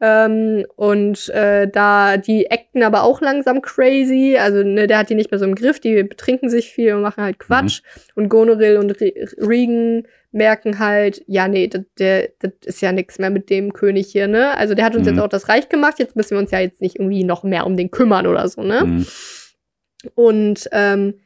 Ähm, 0.00 0.64
und 0.74 1.28
äh, 1.28 1.68
da, 1.68 2.16
die 2.16 2.50
acten 2.50 2.82
aber 2.82 3.02
auch 3.04 3.20
langsam 3.20 3.62
crazy. 3.62 4.36
Also, 4.40 4.62
ne, 4.64 4.86
der 4.88 4.98
hat 4.98 5.10
die 5.10 5.14
nicht 5.14 5.30
mehr 5.30 5.38
so 5.38 5.44
im 5.44 5.54
Griff, 5.54 5.78
die 5.78 6.02
betrinken 6.02 6.48
sich 6.50 6.72
viel 6.72 6.94
und 6.94 7.02
machen 7.02 7.22
halt 7.22 7.38
Quatsch. 7.38 7.82
Und 8.16 8.28
Goneril 8.28 8.78
und 8.78 8.90
Re 9.00 9.12
Regan 9.38 10.08
merken 10.32 10.78
halt, 10.78 11.22
ja, 11.26 11.46
nee, 11.48 11.68
das, 11.68 11.82
der, 11.98 12.30
das 12.40 12.52
ist 12.64 12.82
ja 12.82 12.92
nichts 12.92 13.18
mehr 13.18 13.30
mit 13.30 13.50
dem 13.50 13.72
König 13.72 14.08
hier, 14.10 14.28
ne? 14.28 14.56
Also 14.56 14.74
der 14.74 14.84
hat 14.84 14.96
uns 14.96 15.06
Mhm. 15.06 15.12
jetzt 15.12 15.20
auch 15.20 15.28
das 15.28 15.48
Reich 15.48 15.68
gemacht, 15.68 15.98
jetzt 15.98 16.16
müssen 16.16 16.32
wir 16.32 16.38
uns 16.38 16.50
ja 16.50 16.58
jetzt 16.60 16.80
nicht 16.80 16.96
irgendwie 16.96 17.24
noch 17.24 17.42
mehr 17.44 17.66
um 17.66 17.76
den 17.76 17.90
kümmern 17.90 18.26
oder 18.26 18.48
so, 18.48 18.62
ne? 18.62 18.84
Mhm. 18.84 19.06
Und 20.14 20.68
ähm, 20.72 21.20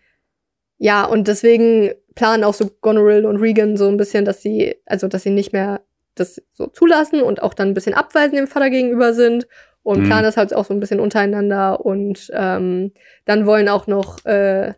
ja, 0.78 1.04
und 1.04 1.28
deswegen 1.28 1.92
planen 2.14 2.44
auch 2.44 2.54
so 2.54 2.70
Goneril 2.80 3.24
und 3.24 3.36
Regan 3.36 3.76
so 3.76 3.88
ein 3.88 3.96
bisschen, 3.96 4.24
dass 4.24 4.42
sie, 4.42 4.76
also 4.86 5.08
dass 5.08 5.22
sie 5.22 5.30
nicht 5.30 5.52
mehr 5.52 5.82
das 6.14 6.42
so 6.52 6.66
zulassen 6.66 7.22
und 7.22 7.42
auch 7.42 7.54
dann 7.54 7.68
ein 7.68 7.74
bisschen 7.74 7.94
abweisend 7.94 8.38
dem 8.38 8.46
Vater 8.46 8.70
gegenüber 8.70 9.12
sind 9.14 9.46
und 9.82 10.00
Mhm. 10.00 10.04
planen 10.04 10.24
das 10.24 10.36
halt 10.36 10.52
auch 10.54 10.64
so 10.64 10.74
ein 10.74 10.80
bisschen 10.80 11.00
untereinander 11.00 11.84
und 11.84 12.30
ähm, 12.34 12.92
dann 13.24 13.46
wollen 13.46 13.68
auch 13.68 13.86
noch 13.86 14.24
äh, 14.24 14.74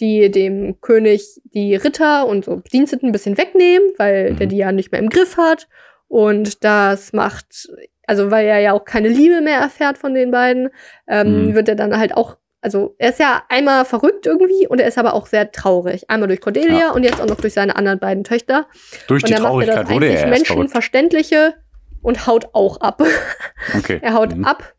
die 0.00 0.30
dem 0.30 0.80
König 0.80 1.40
die 1.44 1.74
Ritter 1.76 2.26
und 2.26 2.44
so 2.44 2.56
Bediensteten 2.56 3.08
ein 3.08 3.12
bisschen 3.12 3.36
wegnehmen, 3.38 3.92
weil 3.98 4.32
Mhm. 4.32 4.36
der 4.38 4.46
die 4.48 4.56
ja 4.56 4.72
nicht 4.72 4.90
mehr 4.92 5.00
im 5.00 5.10
Griff 5.10 5.36
hat 5.36 5.68
und 6.08 6.64
das 6.64 7.12
macht, 7.12 7.68
also 8.06 8.30
weil 8.30 8.46
er 8.46 8.58
ja 8.60 8.72
auch 8.72 8.84
keine 8.84 9.08
Liebe 9.08 9.40
mehr 9.40 9.58
erfährt 9.58 9.98
von 9.98 10.14
den 10.14 10.30
beiden, 10.30 10.70
ähm, 11.08 11.46
Mhm. 11.48 11.54
wird 11.54 11.68
er 11.68 11.74
dann 11.76 11.96
halt 11.98 12.14
auch 12.16 12.36
also 12.64 12.94
er 12.98 13.10
ist 13.10 13.18
ja 13.18 13.42
einmal 13.48 13.84
verrückt 13.84 14.24
irgendwie 14.24 14.68
und 14.68 14.80
er 14.80 14.86
ist 14.86 14.96
aber 14.96 15.14
auch 15.14 15.26
sehr 15.26 15.50
traurig. 15.50 16.08
Einmal 16.08 16.28
durch 16.28 16.40
Cordelia 16.40 16.78
Ja. 16.78 16.90
und 16.92 17.02
jetzt 17.02 17.20
auch 17.20 17.26
noch 17.26 17.40
durch 17.40 17.54
seine 17.54 17.74
anderen 17.74 17.98
beiden 17.98 18.22
Töchter. 18.22 18.68
Durch 19.08 19.24
und 19.24 19.28
die 19.30 19.34
dann 19.34 19.42
macht 19.42 19.54
er 19.54 19.66
das 19.66 19.74
Traurigkeit 19.74 19.90
wurde 19.96 20.06
er. 20.06 20.26
Menschenverständliche 20.28 21.54
und 22.02 22.28
haut 22.28 22.50
auch 22.52 22.80
ab. 22.80 23.02
Okay. 23.76 23.98
er 24.00 24.14
haut 24.14 24.36
Mhm. 24.36 24.44
ab 24.44 24.74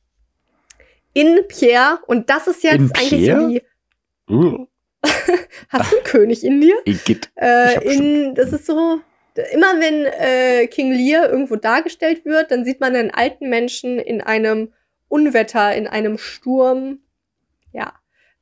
in 1.13 1.41
Pierre 1.49 1.99
und 2.07 2.29
das 2.29 2.47
ist 2.47 2.63
jetzt 2.63 2.75
In 2.75 2.91
eigentlich 2.95 3.09
Pierre? 3.25 3.41
so 3.41 3.47
die. 3.49 3.61
Uh, 4.29 4.65
Hast 5.69 5.91
du 5.91 5.95
einen 5.97 6.05
König 6.05 6.43
in 6.43 6.61
dir? 6.61 6.75
Igitt. 6.85 7.29
Äh, 7.35 7.83
in, 7.95 8.35
das 8.35 8.53
ist 8.53 8.65
so. 8.65 8.99
Immer 9.51 9.79
wenn 9.79 10.05
äh, 10.05 10.67
King 10.67 10.91
Lear 10.93 11.29
irgendwo 11.29 11.55
dargestellt 11.55 12.23
wird, 12.23 12.51
dann 12.51 12.63
sieht 12.65 12.79
man 12.79 12.95
einen 12.95 13.09
alten 13.11 13.49
Menschen 13.49 13.97
in 13.97 14.21
einem 14.21 14.71
Unwetter, 15.07 15.75
in 15.75 15.87
einem 15.87 16.17
Sturm. 16.19 16.99
Ja. 17.71 17.93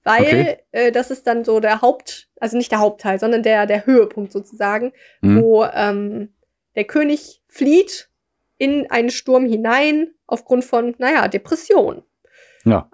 Weil 0.03 0.23
Okay. 0.23 0.57
äh, 0.71 0.91
das 0.91 1.09
ist 1.11 1.27
dann 1.27 1.45
so 1.45 1.59
der 1.61 1.81
Haupt, 1.81 2.27
also 2.39 2.57
nicht 2.57 2.71
der 2.71 2.79
Hauptteil, 2.79 3.19
sondern 3.19 3.43
der, 3.43 3.67
der 3.67 3.85
Höhepunkt 3.85 4.31
sozusagen, 4.33 4.91
Mhm. 5.21 5.41
wo 5.41 5.63
ähm, 5.65 6.33
der 6.75 6.83
König 6.85 7.41
flieht 7.47 8.09
in 8.57 8.89
einen 8.91 9.11
Sturm 9.11 9.45
hinein 9.45 10.13
aufgrund 10.27 10.65
von, 10.65 10.93
naja, 10.97 11.27
Depression. 11.27 12.03
Ja. 12.65 12.87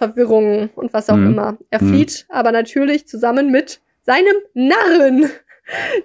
Altersverwirrung 0.00 0.70
und 0.74 0.92
was 0.92 1.08
auch 1.10 1.16
Mhm. 1.16 1.26
immer. 1.32 1.58
Er 1.70 1.82
Mhm. 1.82 1.88
flieht 1.88 2.26
aber 2.28 2.52
natürlich 2.52 3.06
zusammen 3.08 3.50
mit 3.50 3.80
seinem 4.02 4.36
Narren. 4.54 5.30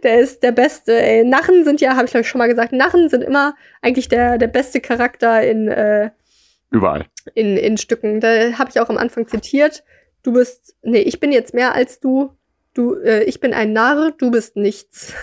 Der 0.01 0.19
ist 0.19 0.41
der 0.41 0.51
Beste. 0.51 0.99
Ey. 0.99 1.23
Narren 1.23 1.63
sind 1.63 1.81
ja, 1.81 1.91
habe 1.95 2.05
ich 2.05 2.11
glaube 2.11 2.22
ich 2.23 2.27
schon 2.27 2.39
mal 2.39 2.47
gesagt, 2.47 2.72
Narren 2.73 3.09
sind 3.09 3.23
immer 3.23 3.53
eigentlich 3.81 4.09
der, 4.09 4.39
der 4.39 4.47
beste 4.47 4.81
Charakter 4.81 5.43
in, 5.47 5.68
äh, 5.68 6.09
Überall. 6.72 7.05
in, 7.35 7.57
in 7.57 7.77
Stücken. 7.77 8.19
Da 8.22 8.57
habe 8.57 8.72
ich 8.73 8.80
auch 8.80 8.89
am 8.89 8.97
Anfang 8.97 9.27
zitiert. 9.27 9.84
Du 10.23 10.34
bist, 10.34 10.76
nee, 10.81 11.01
ich 11.01 11.19
bin 11.19 11.31
jetzt 11.31 11.53
mehr 11.53 11.76
als 11.76 11.99
du. 11.99 12.31
du, 12.73 12.95
äh, 12.95 13.23
ich 13.26 13.39
bin 13.41 13.53
ein 13.53 13.73
Narr, 13.73 14.13
du 14.18 14.31
bist 14.31 14.55
nichts. 14.55 15.13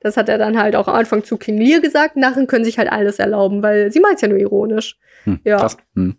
Das 0.00 0.16
hat 0.16 0.28
er 0.28 0.38
dann 0.38 0.56
halt 0.58 0.76
auch 0.76 0.86
am 0.88 0.94
Anfang 0.94 1.24
zu 1.24 1.36
King 1.36 1.58
Lear 1.58 1.80
gesagt. 1.80 2.16
Narren 2.16 2.46
können 2.46 2.64
sich 2.64 2.78
halt 2.78 2.90
alles 2.92 3.18
erlauben, 3.18 3.62
weil 3.62 3.90
sie 3.90 4.00
meint 4.00 4.20
ja 4.22 4.28
nur 4.28 4.38
ironisch. 4.38 4.98
Hm, 5.24 5.40
Ja. 5.44 5.56
Krass. 5.58 5.76
Hm. 5.96 6.16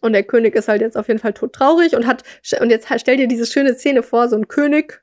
Und 0.00 0.12
der 0.12 0.22
König 0.24 0.54
ist 0.54 0.68
halt 0.68 0.80
jetzt 0.80 0.96
auf 0.96 1.08
jeden 1.08 1.20
Fall 1.20 1.32
todtraurig 1.32 1.94
und 1.96 2.06
hat, 2.06 2.22
und 2.60 2.70
jetzt 2.70 2.88
stell 2.98 3.16
dir 3.16 3.28
diese 3.28 3.46
schöne 3.46 3.74
Szene 3.74 4.02
vor, 4.02 4.28
so 4.28 4.36
ein 4.36 4.48
König, 4.48 5.02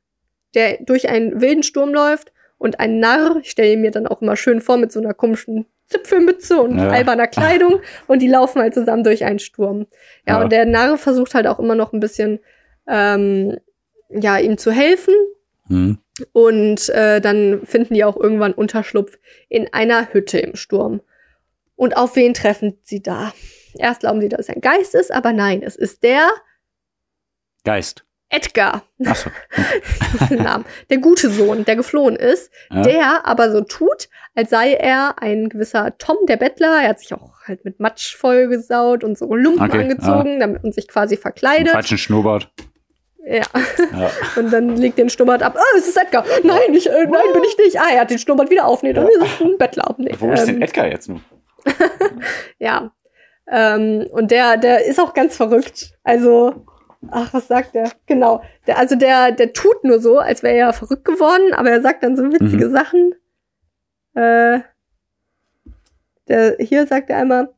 der 0.56 0.78
durch 0.82 1.10
einen 1.10 1.42
wilden 1.42 1.64
Sturm 1.64 1.94
läuft 1.94 2.32
und 2.58 2.80
ein 2.80 3.00
Narr, 3.00 3.38
ich 3.42 3.52
stelle 3.52 3.78
mir 3.78 3.92
dann 3.92 4.08
auch 4.08 4.22
immer 4.22 4.36
schön 4.36 4.62
vor 4.62 4.78
mit 4.78 4.92
so 4.92 5.00
einer 5.00 5.14
komischen 5.14 5.66
Zipfelmütze 5.88 6.60
und 6.62 6.78
Ja. 6.78 6.90
alberner 6.90 7.28
Kleidung 7.28 7.80
und 8.08 8.20
die 8.22 8.28
laufen 8.28 8.62
halt 8.62 8.74
zusammen 8.74 9.04
durch 9.04 9.24
einen 9.26 9.40
Sturm. 9.40 9.88
Ja, 10.28 10.38
Ja. 10.38 10.44
und 10.44 10.52
der 10.52 10.66
Narr 10.66 10.98
versucht 10.98 11.34
halt 11.36 11.48
auch 11.48 11.60
immer 11.60 11.76
noch 11.76 11.94
ein 11.94 12.00
bisschen, 12.00 12.40
ähm, 12.88 13.58
ja, 14.10 14.38
ihm 14.40 14.58
zu 14.58 14.72
helfen 14.72 15.14
Hm. 15.68 16.00
und 16.32 16.90
äh, 16.90 17.22
dann 17.22 17.62
finden 17.66 17.94
die 17.94 18.04
auch 18.04 18.18
irgendwann 18.18 18.54
Unterschlupf 18.54 19.18
in 19.50 19.72
einer 19.72 20.12
Hütte 20.14 20.40
im 20.40 20.56
Sturm. 20.56 21.02
Und 21.76 21.96
auf 21.96 22.16
wen 22.16 22.34
treffen 22.34 22.78
sie 22.84 23.02
da? 23.02 23.34
Erst 23.78 24.02
glauben 24.02 24.22
sie, 24.22 24.30
dass 24.30 24.42
es 24.42 24.50
ein 24.50 24.62
Geist 24.62 24.96
ist, 24.96 25.12
aber 25.12 25.34
nein, 25.34 25.62
es 25.64 25.76
ist 25.76 26.04
der 26.04 26.28
Geist. 27.64 28.06
Edgar, 28.32 28.84
Achso. 29.06 29.32
ist 30.30 30.30
der 30.92 30.98
gute 31.00 31.32
Sohn, 31.32 31.66
der 31.66 31.76
geflohen 31.76 32.16
ist, 32.16 32.52
Ja. 32.70 32.84
der 32.84 33.26
aber 33.26 33.52
so 33.52 33.62
tut, 33.62 34.08
als 34.36 34.52
sei 34.52 34.74
er 34.74 35.16
ein 35.20 35.50
gewisser 35.50 35.98
Tom, 35.98 36.18
der 36.28 36.38
Bettler. 36.38 36.80
Er 36.84 36.90
hat 36.90 37.00
sich 37.00 37.12
auch 37.14 37.42
halt 37.48 37.66
mit 37.66 37.80
Matsch 37.80 38.16
vollgesaut 38.16 39.04
und 39.04 39.18
so 39.18 39.34
Lumpen 39.34 39.64
Okay, 39.68 39.80
angezogen, 39.82 40.40
damit 40.40 40.64
und 40.64 40.76
sich 40.76 40.88
quasi 40.88 41.16
Einen 41.16 41.22
verkleidet. 41.24 41.70
falschen 41.70 41.98
Schnurrbart. 41.98 42.52
Ja. 43.26 43.42
Ja. 43.92 44.12
Und 44.38 44.52
dann 44.52 44.76
legt 44.78 44.98
den 44.98 45.10
Schnurrbart 45.10 45.44
ab. 45.44 45.56
Oh, 45.58 45.78
es 45.78 45.88
ist 45.88 45.98
Edgar. 45.98 46.26
Nein, 46.44 46.74
ich, 46.74 46.88
äh, 46.90 47.04
nein, 47.06 47.34
bin 47.34 47.44
ich 47.44 47.58
nicht. 47.58 47.80
Ah, 47.80 47.90
er 47.92 48.02
hat 48.02 48.10
den 48.10 48.18
Schnurrbart 48.18 48.50
wieder 48.50 48.66
auf. 48.66 48.82
Nee, 48.82 48.94
dann 48.94 49.08
ist 49.08 49.22
es 49.22 49.42
ein 49.42 49.58
Bettler. 49.58 49.94
Nee, 50.00 50.16
Wo 50.18 50.32
ist 50.32 50.42
ähm, 50.48 50.56
denn 50.56 50.62
Edgar 50.64 50.88
jetzt 50.88 51.10
nun? 51.10 51.22
Ja. 52.60 52.92
Ähm, 53.52 54.08
und 54.12 54.32
der, 54.32 54.58
der 54.58 54.86
ist 54.86 55.00
auch 55.00 55.14
ganz 55.14 55.36
verrückt. 55.36 55.94
Also, 56.04 56.66
ach, 57.10 57.34
was 57.34 57.48
sagt 57.48 57.76
der? 57.76 57.92
Genau. 58.06 58.44
Der, 58.68 58.78
also 58.78 58.96
der, 58.96 59.32
der 59.32 59.54
tut 59.54 59.84
nur 59.84 60.00
so, 60.00 60.20
als 60.20 60.44
wäre 60.44 60.56
er 60.56 60.74
verrückt 60.74 61.06
geworden, 61.06 61.54
aber 61.54 61.72
er 61.72 61.82
sagt 61.82 62.04
dann 62.04 62.16
so 62.16 62.24
witzige 62.32 62.68
Mhm. 62.68 62.72
Sachen. 62.72 63.16
Äh, 64.16 64.60
der, 66.28 66.58
hier 66.60 66.86
sagt 66.86 67.10
er 67.10 67.18
einmal, 67.18 67.54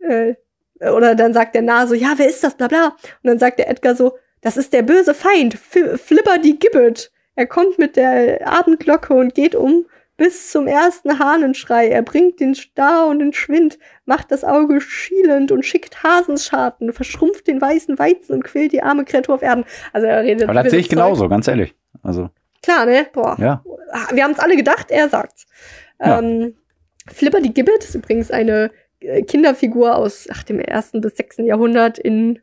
äh, 0.00 0.34
oder 0.80 1.14
dann 1.14 1.32
sagt 1.32 1.54
der 1.54 1.62
Nah 1.62 1.86
so, 1.86 1.94
ja, 1.94 2.14
wer 2.16 2.28
ist 2.28 2.42
das, 2.42 2.56
bla 2.56 2.68
bla. 2.68 2.96
Und 3.22 3.24
dann 3.24 3.38
sagt 3.38 3.58
der 3.58 3.68
Edgar 3.68 3.94
so, 3.94 4.16
das 4.40 4.56
ist 4.56 4.72
der 4.72 4.82
böse 4.82 5.14
Feind, 5.14 5.54
F 5.54 6.00
Flipper 6.00 6.38
die 6.38 6.58
Gibbet. 6.58 7.10
Er 7.34 7.46
kommt 7.46 7.78
mit 7.78 7.96
der 7.96 8.46
Abendglocke 8.46 9.14
und 9.14 9.34
geht 9.34 9.54
um 9.54 9.86
bis 10.18 10.50
zum 10.50 10.66
ersten 10.66 11.18
Hahnenschrei. 11.18 11.88
Er 11.88 12.02
bringt 12.02 12.40
den 12.40 12.54
Star 12.54 13.06
und 13.06 13.20
den 13.20 13.32
Schwind, 13.32 13.78
macht 14.04 14.30
das 14.30 14.44
Auge 14.44 14.80
schielend 14.82 15.50
und 15.52 15.64
schickt 15.64 16.02
Hasenscharten, 16.02 16.92
verschrumpft 16.92 17.46
den 17.46 17.60
weißen 17.60 17.98
Weizen 17.98 18.34
und 18.34 18.44
quält 18.44 18.72
die 18.72 18.82
arme 18.82 19.06
Kreatur 19.06 19.36
auf 19.36 19.42
Erden. 19.42 19.64
Also 19.94 20.06
er 20.06 20.22
redet. 20.22 20.44
Aber 20.48 20.62
das 20.62 20.70
sehe 20.70 20.80
ich 20.80 20.90
genauso, 20.90 21.28
ganz 21.30 21.48
ehrlich. 21.48 21.74
Also, 22.02 22.24
Zeug. 22.24 22.32
Klar, 22.62 22.84
ne? 22.86 23.06
Boah. 23.12 23.36
ja. 23.40 23.64
Ah, 23.92 24.08
Wir 24.12 24.24
haben 24.24 24.32
es 24.32 24.38
alle 24.40 24.56
gedacht, 24.56 24.90
er 24.90 25.08
sagt's. 25.08 25.46
Ja. 26.00 26.18
Ähm, 26.18 26.56
Flipper 27.10 27.40
die 27.40 27.54
Gibbet 27.54 27.84
ist 27.84 27.94
übrigens 27.94 28.30
eine 28.30 28.70
äh, 29.00 29.22
Kinderfigur 29.22 29.94
aus 29.96 30.26
ach, 30.30 30.42
dem 30.42 30.58
ersten 30.60 31.00
bis 31.00 31.16
sechsten 31.16 31.46
Jahrhundert 31.46 31.98
in 31.98 32.40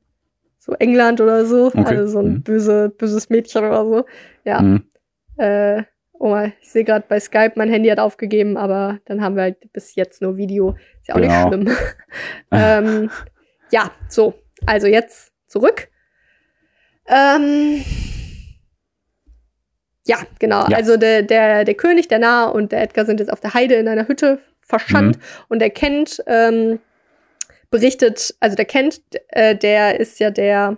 so 0.57 0.71
England 0.79 1.19
oder 1.21 1.45
so. 1.45 1.67
Okay. 1.67 1.83
Also 1.85 2.07
so 2.07 2.19
ein 2.19 2.25
Mhm. 2.35 2.43
böse, 2.43 2.89
böses 2.89 3.29
Mädchen 3.29 3.65
oder 3.65 3.85
so. 3.85 4.05
Ja. 4.45 4.59
Hm. 4.61 4.83
Äh, 5.37 5.83
oh 6.19 6.29
mal, 6.29 6.53
ich 6.61 6.71
sehe 6.71 6.83
gerade 6.83 7.05
bei 7.07 7.19
Skype, 7.19 7.53
mein 7.55 7.69
Handy 7.69 7.89
hat 7.89 7.99
aufgegeben, 7.99 8.57
aber 8.57 8.99
dann 9.05 9.21
haben 9.21 9.35
wir 9.35 9.43
halt 9.43 9.71
bis 9.73 9.95
jetzt 9.95 10.21
nur 10.21 10.37
Video. 10.37 10.75
Ist 11.01 11.07
ja 11.09 11.15
auch 11.15 11.19
Genau. 11.19 11.49
nicht 11.49 11.69
schlimm. 11.71 11.77
ähm, 12.51 13.11
ja, 13.71 13.91
so. 14.07 14.33
Also 14.65 14.87
jetzt 14.87 15.31
zurück. 15.47 15.89
Ähm, 17.07 17.83
ja, 20.07 20.17
genau. 20.39 20.67
Ja. 20.67 20.77
Also 20.77 20.97
der, 20.97 21.23
der, 21.23 21.63
der 21.65 21.75
König, 21.75 22.07
der 22.07 22.19
Narr 22.19 22.53
und 22.53 22.71
der 22.71 22.81
Edgar 22.81 23.05
sind 23.05 23.19
jetzt 23.19 23.31
auf 23.31 23.41
der 23.41 23.53
Heide 23.53 23.75
in 23.75 23.87
einer 23.87 24.07
Hütte 24.07 24.39
verschannt 24.61 25.19
und 25.47 25.59
der 25.59 25.69
kennt, 25.69 26.23
ähm, 26.27 26.79
berichtet, 27.69 28.35
also 28.39 28.55
der 28.55 28.65
kennt, 28.65 29.01
äh, 29.29 29.55
der 29.55 29.99
ist 29.99 30.19
ja 30.19 30.31
der, 30.31 30.77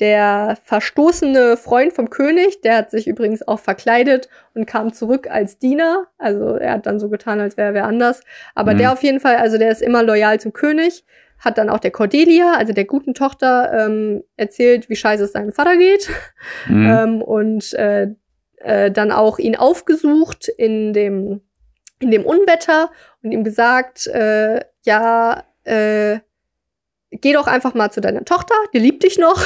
der 0.00 0.56
verstoßene 0.64 1.56
Freund 1.56 1.92
vom 1.92 2.08
König, 2.10 2.60
der 2.62 2.76
hat 2.76 2.90
sich 2.90 3.06
übrigens 3.06 3.46
auch 3.46 3.60
verkleidet 3.60 4.28
und 4.54 4.66
kam 4.66 4.92
zurück 4.92 5.28
als 5.30 5.58
Diener. 5.58 6.06
Also 6.18 6.56
er 6.56 6.72
hat 6.72 6.86
dann 6.86 6.98
so 6.98 7.08
getan, 7.08 7.40
als 7.40 7.56
wäre 7.56 7.68
er 7.68 7.74
wer 7.74 7.84
anders. 7.84 8.22
Aber 8.54 8.72
Mhm. 8.72 8.78
der 8.78 8.92
auf 8.92 9.02
jeden 9.02 9.20
Fall, 9.20 9.36
also 9.36 9.58
der 9.58 9.70
ist 9.70 9.82
immer 9.82 10.02
loyal 10.02 10.40
zum 10.40 10.52
König, 10.52 11.04
hat 11.38 11.58
dann 11.58 11.68
auch 11.68 11.80
der 11.80 11.90
Cordelia, 11.90 12.54
also 12.56 12.72
der 12.72 12.84
guten 12.84 13.14
Tochter, 13.14 13.86
ähm, 13.86 14.22
erzählt, 14.36 14.88
wie 14.88 14.96
scheiße 14.96 15.24
es 15.24 15.32
seinem 15.32 15.52
Vater 15.52 15.76
geht. 15.76 16.08
Hm. 16.66 16.86
Ähm, 16.90 17.22
und 17.22 17.74
äh, 17.74 18.08
äh, 18.58 18.90
dann 18.90 19.12
auch 19.12 19.38
ihn 19.38 19.56
aufgesucht 19.56 20.48
in 20.48 20.92
dem, 20.92 21.40
in 21.98 22.10
dem 22.10 22.24
Unwetter 22.24 22.90
und 23.22 23.32
ihm 23.32 23.44
gesagt, 23.44 24.06
äh, 24.06 24.60
ja, 24.84 25.44
äh, 25.64 26.18
geh 27.20 27.32
doch 27.32 27.46
einfach 27.46 27.74
mal 27.74 27.90
zu 27.90 28.00
deiner 28.00 28.24
Tochter, 28.24 28.54
die 28.72 28.78
liebt 28.78 29.02
dich 29.02 29.18
noch. 29.18 29.40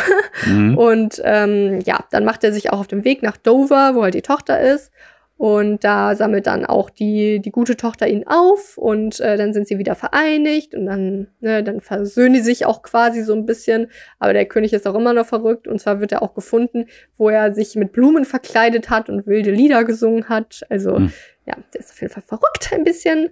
Hm. 0.44 0.78
Und 0.78 1.20
ähm, 1.24 1.80
ja, 1.84 2.04
dann 2.10 2.24
macht 2.24 2.44
er 2.44 2.52
sich 2.52 2.72
auch 2.72 2.80
auf 2.80 2.86
den 2.86 3.04
Weg 3.04 3.22
nach 3.22 3.36
Dover, 3.36 3.94
wo 3.94 4.02
halt 4.02 4.14
die 4.14 4.22
Tochter 4.22 4.60
ist. 4.60 4.90
Und 5.38 5.84
da 5.84 6.14
sammelt 6.16 6.46
dann 6.46 6.64
auch 6.64 6.88
die, 6.88 7.40
die 7.40 7.50
gute 7.50 7.76
Tochter 7.76 8.08
ihn 8.08 8.26
auf 8.26 8.78
und 8.78 9.20
äh, 9.20 9.36
dann 9.36 9.52
sind 9.52 9.68
sie 9.68 9.76
wieder 9.76 9.94
vereinigt 9.94 10.74
und 10.74 10.86
dann, 10.86 11.28
ne, 11.40 11.62
dann 11.62 11.82
versöhnen 11.82 12.32
die 12.32 12.40
sich 12.40 12.64
auch 12.64 12.80
quasi 12.80 13.22
so 13.22 13.34
ein 13.34 13.44
bisschen. 13.44 13.90
Aber 14.18 14.32
der 14.32 14.46
König 14.46 14.72
ist 14.72 14.86
auch 14.86 14.94
immer 14.94 15.12
noch 15.12 15.26
verrückt 15.26 15.68
und 15.68 15.78
zwar 15.78 16.00
wird 16.00 16.12
er 16.12 16.22
auch 16.22 16.32
gefunden, 16.32 16.86
wo 17.18 17.28
er 17.28 17.52
sich 17.52 17.76
mit 17.76 17.92
Blumen 17.92 18.24
verkleidet 18.24 18.88
hat 18.88 19.10
und 19.10 19.26
wilde 19.26 19.50
Lieder 19.50 19.84
gesungen 19.84 20.30
hat. 20.30 20.62
Also 20.70 20.96
Hm. 20.96 21.12
ja, 21.44 21.54
der 21.74 21.80
ist 21.82 21.90
auf 21.90 22.00
jeden 22.00 22.14
Fall 22.14 22.22
verrückt 22.22 22.70
ein 22.72 22.84
bisschen. 22.84 23.28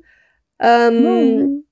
Ähm, 0.60 1.64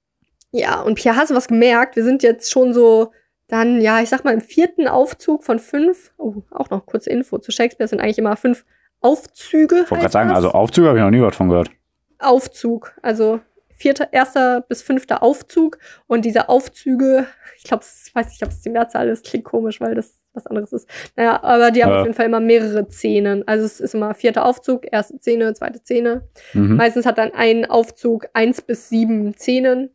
Ja, 0.52 0.80
und 0.82 0.94
Pierre, 0.96 1.16
hast 1.16 1.30
du 1.30 1.34
was 1.34 1.48
gemerkt? 1.48 1.96
Wir 1.96 2.04
sind 2.04 2.22
jetzt 2.22 2.50
schon 2.50 2.72
so 2.72 3.12
dann, 3.48 3.80
ja, 3.80 4.00
ich 4.00 4.08
sag 4.08 4.24
mal, 4.24 4.32
im 4.32 4.40
vierten 4.40 4.86
Aufzug 4.88 5.44
von 5.44 5.58
fünf. 5.58 6.12
Oh, 6.18 6.36
auch 6.50 6.70
noch 6.70 6.86
kurze 6.86 7.10
Info. 7.10 7.38
Zu 7.38 7.50
Shakespeare 7.52 7.88
sind 7.88 8.00
eigentlich 8.00 8.18
immer 8.18 8.36
fünf 8.36 8.64
Aufzüge. 9.00 9.80
Ich 9.84 9.90
wollte 9.90 10.02
gerade 10.02 10.12
sagen, 10.12 10.28
das? 10.28 10.36
also 10.36 10.50
Aufzug 10.52 10.86
habe 10.86 10.98
ich 10.98 11.04
noch 11.04 11.10
nie 11.10 11.20
was 11.20 11.36
von 11.36 11.48
gehört. 11.48 11.70
Aufzug. 12.18 12.94
Also 13.02 13.40
vierter, 13.74 14.08
erster 14.12 14.60
bis 14.62 14.80
fünfter 14.82 15.22
Aufzug. 15.22 15.78
Und 16.06 16.24
diese 16.24 16.48
Aufzüge, 16.48 17.26
ich 17.58 17.64
glaube, 17.64 17.84
ich 18.06 18.14
weiß 18.14 18.28
nicht, 18.28 18.42
ob 18.42 18.50
es 18.50 18.60
die 18.60 18.70
Mehrzahl 18.70 19.08
ist, 19.08 19.26
klingt 19.26 19.44
komisch, 19.44 19.80
weil 19.80 19.94
das 19.94 20.14
was 20.34 20.46
anderes 20.46 20.72
ist. 20.72 20.88
Naja, 21.16 21.42
aber 21.42 21.70
die 21.70 21.82
haben 21.82 21.90
Ja. 21.90 21.98
auf 22.00 22.06
jeden 22.06 22.14
Fall 22.16 22.26
immer 22.26 22.40
mehrere 22.40 22.88
Szenen. 22.88 23.46
Also 23.46 23.66
es 23.66 23.80
ist 23.80 23.94
immer 23.94 24.14
vierter 24.14 24.46
Aufzug, 24.46 24.90
erste 24.90 25.18
Szene, 25.18 25.52
zweite 25.52 25.80
Szene. 25.80 26.22
Mhm. 26.54 26.76
Meistens 26.76 27.04
hat 27.04 27.18
dann 27.18 27.32
ein 27.34 27.68
Aufzug 27.68 28.28
eins 28.32 28.62
bis 28.62 28.88
sieben 28.88 29.34
Szenen. 29.34 29.90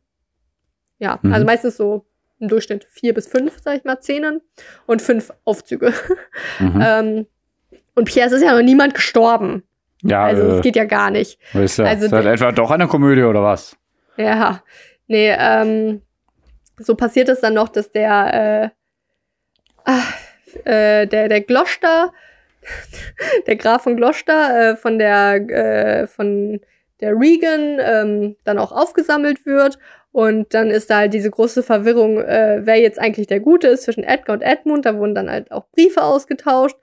Ja, 0.99 1.19
Mhm. 1.21 1.33
also 1.33 1.45
meistens 1.45 1.77
so 1.77 2.05
im 2.39 2.47
Durchschnitt 2.47 2.85
vier 2.89 3.13
bis 3.13 3.27
fünf, 3.27 3.57
sag 3.63 3.77
ich 3.77 3.83
mal, 3.83 3.99
Szenen 4.01 4.41
und 4.85 5.01
fünf 5.01 5.31
Aufzüge. 5.43 5.93
Mhm. 6.59 6.83
ähm, 6.85 7.27
und 7.95 8.05
Pierre, 8.05 8.27
es 8.27 8.33
ist 8.33 8.43
ja 8.43 8.55
noch 8.55 8.61
niemand 8.63 8.93
gestorben. 8.93 9.63
ja, 10.03 10.23
Also 10.25 10.43
es 10.43 10.59
äh, 10.59 10.61
geht 10.61 10.75
ja 10.75 10.85
gar 10.85 11.09
nicht. 11.11 11.39
ist 11.53 11.79
das? 11.79 11.87
also 11.87 12.05
ist 12.05 12.11
der- 12.11 12.25
etwa 12.25 12.51
doch 12.51 12.69
eine 12.71 12.87
Komödie 12.87 13.23
oder 13.23 13.41
was? 13.43 13.75
Ja, 14.17 14.63
nee, 15.07 15.31
ähm, 15.37 16.01
so 16.79 16.95
passiert 16.95 17.29
es 17.29 17.41
dann 17.41 17.53
noch, 17.55 17.69
dass 17.69 17.91
der, 17.91 18.71
äh, 19.85 19.89
ah, 19.91 20.03
äh, 20.65 21.07
der, 21.07 21.27
der 21.29 21.41
Gloucester, 21.41 22.13
der 23.47 23.55
Graf 23.55 23.83
von 23.83 23.95
Gloucester, 23.97 24.71
äh, 24.71 24.75
von 24.75 24.97
der, 24.99 25.35
äh, 25.49 26.07
von 26.07 26.59
der 26.99 27.13
Regan 27.13 27.79
ähm, 27.79 28.35
dann 28.43 28.57
auch 28.59 28.71
aufgesammelt 28.71 29.45
wird. 29.45 29.77
Und 30.18 30.56
dann 30.56 30.72
ist 30.72 30.89
da 30.89 30.98
halt 30.98 31.14
diese 31.14 31.30
große 31.30 31.61
Verwirrung, 31.61 32.19
äh, 32.19 32.61
wer 32.64 32.80
jetzt 32.80 32.98
eigentlich 32.98 33.27
der 33.27 33.39
Gute 33.39 33.68
ist 33.68 33.84
zwischen 33.84 34.03
Edgar 34.03 34.35
und 34.35 34.41
Edmund. 34.41 34.84
Da 34.84 34.98
wurden 34.98 35.14
dann 35.14 35.30
halt 35.30 35.52
auch 35.52 35.68
Briefe 35.69 36.02
ausgetauscht. 36.02 36.76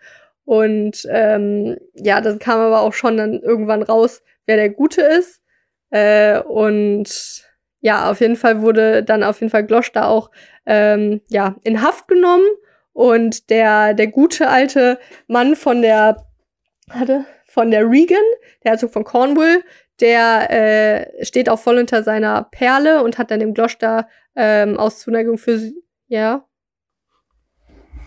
Und 0.44 1.04
ähm, 1.10 1.76
ja, 1.94 2.20
das 2.20 2.38
kam 2.38 2.60
aber 2.60 2.82
auch 2.82 2.92
schon 2.92 3.16
dann 3.16 3.40
irgendwann 3.40 3.82
raus, 3.82 4.22
wer 4.46 4.54
der 4.54 4.70
Gute 4.70 5.00
ist. 5.00 5.42
Äh, 5.90 6.42
und 6.42 7.42
ja, 7.80 8.08
auf 8.08 8.20
jeden 8.20 8.36
Fall 8.36 8.62
wurde 8.62 9.02
dann 9.02 9.24
auf 9.24 9.40
jeden 9.40 9.50
Fall 9.50 9.66
Gloucester 9.66 10.06
auch 10.06 10.30
ähm, 10.64 11.20
ja, 11.28 11.56
in 11.64 11.82
Haft 11.82 12.06
genommen. 12.06 12.46
Und 12.92 13.50
der, 13.50 13.94
der 13.94 14.06
gute 14.06 14.48
alte 14.48 15.00
Mann 15.26 15.56
von 15.56 15.82
der, 15.82 16.24
warte, 16.86 17.24
von 17.48 17.72
der 17.72 17.90
Regan, 17.90 18.22
der 18.62 18.70
Herzog 18.70 18.92
von 18.92 19.02
Cornwall, 19.02 19.64
der 20.00 20.50
äh, 20.50 21.24
steht 21.24 21.48
auch 21.48 21.58
voll 21.58 21.78
unter 21.78 22.02
seiner 22.02 22.48
Perle 22.50 23.02
und 23.02 23.18
hat 23.18 23.30
dann 23.30 23.40
dem 23.40 23.54
Gloucester 23.54 24.08
ähm, 24.36 24.76
aus 24.76 25.00
Zuneigung 25.00 25.38
für 25.38 25.58
sie, 25.58 25.76
ja. 26.08 26.44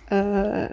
äh, 0.09 0.14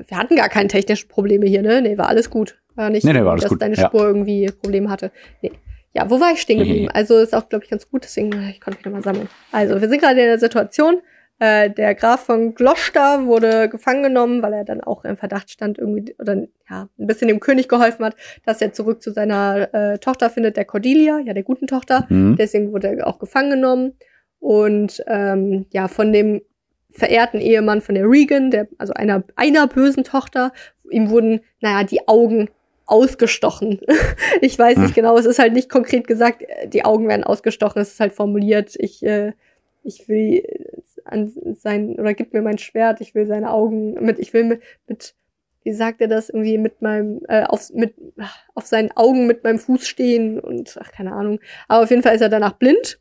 wir 0.06 0.18
hatten 0.18 0.36
gar 0.36 0.48
keine 0.48 0.68
technischen 0.68 1.08
Probleme 1.08 1.46
hier, 1.46 1.62
ne? 1.62 1.80
Nee, 1.82 1.96
war 1.98 2.08
alles 2.08 2.30
gut. 2.30 2.60
War 2.74 2.90
nicht, 2.90 3.04
Nee, 3.04 3.12
nee, 3.12 3.24
war 3.24 3.32
alles 3.32 3.42
dass 3.42 3.50
gut, 3.50 3.62
deine 3.62 3.76
ja. 3.76 3.86
Spur 3.86 4.02
irgendwie 4.02 4.50
Probleme 4.50 4.90
hatte. 4.90 5.12
Nee. 5.42 5.52
Ja, 5.92 6.10
wo 6.10 6.20
war 6.20 6.32
ich 6.32 6.40
stehen 6.40 6.58
geblieben? 6.64 6.88
Also 6.92 7.18
ist 7.18 7.34
auch, 7.34 7.48
glaube 7.48 7.64
ich, 7.64 7.70
ganz 7.70 7.88
gut, 7.88 8.02
deswegen 8.02 8.32
ich 8.50 8.60
konnte 8.60 8.78
mich 8.78 8.84
nochmal 8.84 9.02
sammeln. 9.02 9.28
Also, 9.52 9.80
wir 9.80 9.88
sind 9.88 10.00
gerade 10.00 10.20
in 10.20 10.26
der 10.26 10.38
Situation, 10.40 11.00
äh, 11.40 11.70
der 11.70 11.94
Graf 11.94 12.26
von 12.26 12.54
Gloucester 12.54 13.26
wurde 13.26 13.68
gefangen 13.68 14.02
genommen, 14.04 14.42
weil 14.42 14.52
er 14.52 14.64
dann 14.64 14.80
auch 14.80 15.04
im 15.04 15.16
Verdacht 15.16 15.50
stand, 15.50 15.78
irgendwie, 15.78 16.14
oder 16.18 16.46
ja, 16.70 16.88
ein 16.98 17.06
bisschen 17.06 17.28
dem 17.28 17.40
König 17.40 17.68
geholfen 17.68 18.04
hat, 18.04 18.16
dass 18.44 18.60
er 18.62 18.72
zurück 18.72 19.02
zu 19.02 19.10
seiner 19.12 19.72
äh, 19.74 19.98
Tochter 19.98 20.30
findet, 20.30 20.56
der 20.56 20.64
Cordelia, 20.64 21.18
ja, 21.18 21.34
der 21.34 21.42
guten 21.42 21.66
Tochter. 21.66 22.06
Mhm. 22.08 22.36
Deswegen 22.36 22.72
wurde 22.72 22.96
er 22.96 23.06
auch 23.06 23.18
gefangen 23.18 23.50
genommen. 23.50 23.92
Und 24.38 25.02
ähm, 25.06 25.66
ja, 25.72 25.88
von 25.88 26.12
dem 26.12 26.42
verehrten 26.90 27.40
Ehemann 27.40 27.80
von 27.80 27.96
der 27.96 28.08
Regan, 28.08 28.50
der, 28.50 28.68
also 28.78 28.92
einer, 28.92 29.24
einer 29.34 29.66
bösen 29.66 30.04
Tochter, 30.04 30.52
ihm 30.90 31.10
wurden, 31.10 31.40
naja, 31.60 31.84
die 31.84 32.06
Augen 32.06 32.48
ausgestochen. 32.86 33.80
ich 34.40 34.58
weiß 34.58 34.76
nicht 34.78 34.88
Hm. 34.88 34.94
genau, 34.94 35.18
es 35.18 35.26
ist 35.26 35.38
halt 35.38 35.54
nicht 35.54 35.68
konkret 35.70 36.06
gesagt, 36.06 36.42
äh, 36.42 36.68
die 36.68 36.84
Augen 36.84 37.08
werden 37.08 37.24
ausgestochen, 37.24 37.82
es 37.82 37.92
ist 37.94 38.00
halt 38.00 38.12
formuliert, 38.12 38.74
ich, 38.78 39.02
äh, 39.02 39.32
ich 39.82 40.08
will 40.08 40.44
an 41.04 41.32
sein, 41.58 41.98
oder 41.98 42.14
gib 42.14 42.32
mir 42.32 42.42
mein 42.42 42.58
Schwert, 42.58 43.00
ich 43.00 43.14
will 43.14 43.26
seine 43.26 43.50
Augen 43.50 43.94
mit, 44.04 44.18
ich 44.18 44.32
will 44.32 44.44
mit, 44.44 44.62
mit 44.86 45.14
wie 45.62 45.72
sagt 45.72 46.00
er 46.02 46.08
das, 46.08 46.28
irgendwie 46.28 46.58
mit 46.58 46.82
meinem, 46.82 47.20
äh, 47.28 47.44
auf, 47.44 47.70
mit, 47.72 47.94
auf 48.54 48.66
seinen 48.66 48.90
Augen 48.96 49.26
mit 49.26 49.44
meinem 49.44 49.58
Fuß 49.58 49.86
stehen 49.86 50.38
und, 50.38 50.78
ach, 50.80 50.92
keine 50.92 51.12
Ahnung. 51.12 51.40
Aber 51.68 51.84
auf 51.84 51.90
jeden 51.90 52.02
Fall 52.02 52.14
ist 52.14 52.20
er 52.20 52.28
danach 52.28 52.52
blind. 52.54 52.98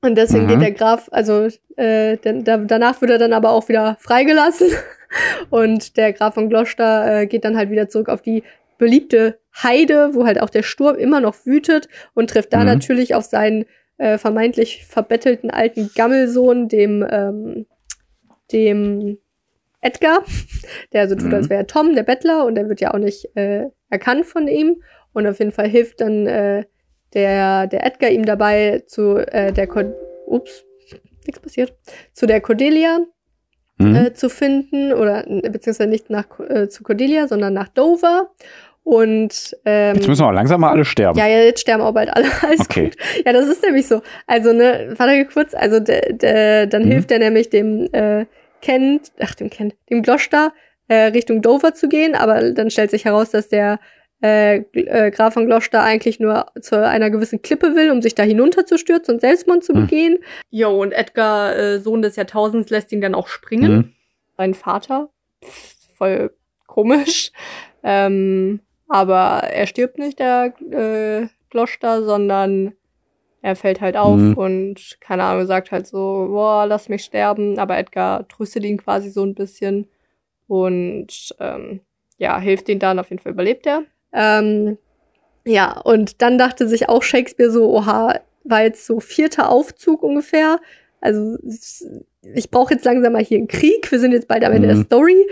Und 0.00 0.16
deswegen 0.16 0.44
Mhm. 0.44 0.48
geht 0.48 0.60
der 0.60 0.72
Graf, 0.72 1.08
also 1.12 1.48
äh, 1.76 2.16
denn, 2.18 2.44
da, 2.44 2.58
danach 2.58 3.00
wird 3.00 3.10
er 3.10 3.18
dann 3.18 3.32
aber 3.32 3.50
auch 3.50 3.68
wieder 3.68 3.96
freigelassen. 4.00 4.68
Und 5.50 5.96
der 5.96 6.12
Graf 6.12 6.34
von 6.34 6.48
Gloucester 6.48 7.22
äh, 7.22 7.26
geht 7.26 7.44
dann 7.44 7.56
halt 7.56 7.70
wieder 7.70 7.88
zurück 7.88 8.08
auf 8.08 8.20
die 8.22 8.42
beliebte 8.78 9.38
Heide, 9.62 10.14
wo 10.14 10.26
halt 10.26 10.40
auch 10.40 10.50
der 10.50 10.62
Sturm 10.62 10.96
immer 10.96 11.20
noch 11.20 11.46
wütet 11.46 11.88
und 12.14 12.28
trifft 12.30 12.52
da 12.52 12.58
Mhm. 12.60 12.66
natürlich 12.66 13.14
auf 13.14 13.24
seinen 13.24 13.64
äh, 13.98 14.18
vermeintlich 14.18 14.84
verbettelten 14.86 15.50
alten 15.50 15.90
Gammelsohn, 15.94 16.68
dem, 16.68 17.06
ähm, 17.08 17.66
dem 18.52 19.18
Edgar, 19.80 20.24
der 20.92 21.08
so 21.08 21.14
tut, 21.14 21.26
Mhm. 21.28 21.34
als 21.34 21.50
wäre 21.50 21.60
er 21.62 21.66
Tom, 21.66 21.94
der 21.94 22.02
Bettler, 22.02 22.44
und 22.44 22.54
der 22.54 22.68
wird 22.68 22.80
ja 22.80 22.92
auch 22.94 22.98
nicht 22.98 23.36
äh, 23.36 23.66
erkannt 23.90 24.26
von 24.26 24.48
ihm. 24.48 24.82
Und 25.12 25.26
auf 25.26 25.38
jeden 25.38 25.52
Fall 25.52 25.68
hilft 25.68 26.00
dann 26.00 26.26
äh, 26.26 26.64
der, 27.12 27.66
der 27.68 27.86
Edgar 27.86 28.10
ihm 28.10 28.24
dabei 28.24 28.82
zu 28.86 29.16
äh, 29.16 29.52
der 29.52 29.66
Cor 29.68 29.84
Ups, 30.26 30.64
nichts 31.26 31.40
passiert. 31.40 31.74
Zu 32.12 32.26
der 32.26 32.40
Cordelia 32.40 32.98
Mhm. 33.76 33.94
äh, 33.96 34.12
zu 34.14 34.30
finden. 34.30 34.92
Oder 34.92 35.24
beziehungsweise 35.26 35.90
nicht 35.90 36.08
nach 36.08 36.38
äh, 36.38 36.68
zu 36.68 36.84
Cordelia, 36.84 37.26
sondern 37.26 37.52
nach 37.54 37.68
Dover. 37.68 38.30
Und 38.84 39.56
ähm, 39.64 39.96
Jetzt 39.96 40.08
müssen 40.08 40.20
wir 40.22 40.28
auch 40.28 40.32
langsam 40.32 40.60
mal 40.60 40.70
alle 40.70 40.84
sterben. 40.84 41.18
ja, 41.18 41.26
ja, 41.26 41.38
jetzt 41.38 41.60
sterben 41.60 41.82
auch 41.82 41.92
bald 41.92 42.10
alle. 42.10 42.26
Alles 42.42 42.60
Okay. 42.60 42.84
gut. 42.90 42.96
Ja, 43.24 43.32
das 43.32 43.46
ist 43.48 43.62
nämlich 43.62 43.86
so. 43.88 44.02
Also, 44.26 44.52
ne, 44.52 44.92
warte 44.98 45.24
kurz, 45.24 45.54
also 45.54 45.80
de, 45.80 46.12
de, 46.12 46.66
dann 46.66 46.82
Mhm. 46.84 46.88
hilft 46.90 47.10
er 47.10 47.18
nämlich 47.18 47.48
dem 47.48 47.88
äh, 47.92 48.26
Kent, 48.60 49.12
ach, 49.20 49.34
dem 49.34 49.48
Kent, 49.50 49.74
dem 49.90 50.02
Gloucester 50.02 50.52
äh, 50.88 51.04
Richtung 51.06 51.40
Dover 51.40 51.72
zu 51.74 51.88
gehen, 51.88 52.14
aber 52.14 52.52
dann 52.52 52.70
stellt 52.70 52.90
sich 52.90 53.06
heraus, 53.06 53.30
dass 53.30 53.48
der 53.48 53.80
äh, 54.22 54.56
äh, 54.74 55.10
Graf 55.10 55.32
von 55.34 55.46
Gloucester 55.46 55.82
eigentlich 55.82 56.20
nur 56.20 56.46
zu 56.60 56.76
einer 56.86 57.08
gewissen 57.10 57.40
Klippe 57.42 57.74
will, 57.74 57.90
um 57.90 58.02
sich 58.02 58.14
da 58.14 58.22
hinunterzustürzen 58.22 59.14
und 59.14 59.20
Selbstmord 59.20 59.64
zu 59.64 59.72
Mhm. 59.74 59.80
begehen. 59.80 60.18
Jo, 60.50 60.80
und 60.80 60.92
Edgar, 60.92 61.56
äh, 61.56 61.78
Sohn 61.80 62.02
des 62.02 62.16
Jahrtausends, 62.16 62.68
lässt 62.70 62.92
ihn 62.92 63.00
dann 63.00 63.14
auch 63.14 63.28
springen 63.28 63.72
Mhm. 63.72 63.92
sein 64.36 64.52
Vater. 64.54 65.08
Pff, 65.42 65.74
Voll 65.96 66.30
komisch. 66.66 67.30
Ähm, 67.82 68.60
aber 68.88 69.44
er 69.44 69.66
stirbt 69.66 69.98
nicht, 69.98 70.18
der 70.18 70.54
äh, 70.70 71.26
Gloucester, 71.50 72.02
sondern 72.04 72.72
er 73.42 73.56
fällt 73.56 73.80
halt 73.80 73.96
auf 73.96 74.18
Mhm. 74.18 74.34
und, 74.38 74.96
keine 75.00 75.24
Ahnung, 75.24 75.46
sagt 75.46 75.70
halt 75.70 75.86
so, 75.86 76.28
boah, 76.30 76.66
lass 76.66 76.88
mich 76.88 77.04
sterben. 77.04 77.58
Aber 77.58 77.76
Edgar 77.76 78.26
tröstet 78.28 78.64
ihn 78.64 78.78
quasi 78.78 79.10
so 79.10 79.22
ein 79.22 79.34
bisschen 79.34 79.86
und 80.48 81.34
ähm, 81.40 81.80
ja, 82.18 82.38
hilft 82.38 82.68
ihn 82.68 82.78
dann. 82.78 82.98
Auf 82.98 83.10
jeden 83.10 83.22
Fall 83.22 83.32
überlebt 83.32 83.66
er. 83.66 83.84
Ähm, 84.12 84.78
ja, 85.44 85.78
und 85.80 86.22
dann 86.22 86.38
dachte 86.38 86.66
sich 86.66 86.88
auch 86.88 87.02
Shakespeare 87.02 87.50
so, 87.50 87.70
oha, 87.70 88.18
war 88.44 88.62
jetzt 88.62 88.86
so 88.86 89.00
vierter 89.00 89.50
Aufzug 89.50 90.02
ungefähr. 90.02 90.58
Also 91.00 91.36
ich 92.34 92.50
brauche 92.50 92.74
jetzt 92.74 92.84
langsam 92.84 93.12
mal 93.12 93.22
hier 93.22 93.38
einen 93.38 93.48
Krieg. 93.48 93.90
Wir 93.90 93.98
sind 94.00 94.12
jetzt 94.12 94.28
bald 94.28 94.44
am 94.44 94.52
Ende 94.52 94.68
der 94.68 94.76
Mhm. 94.76 94.84
Story. 94.84 95.26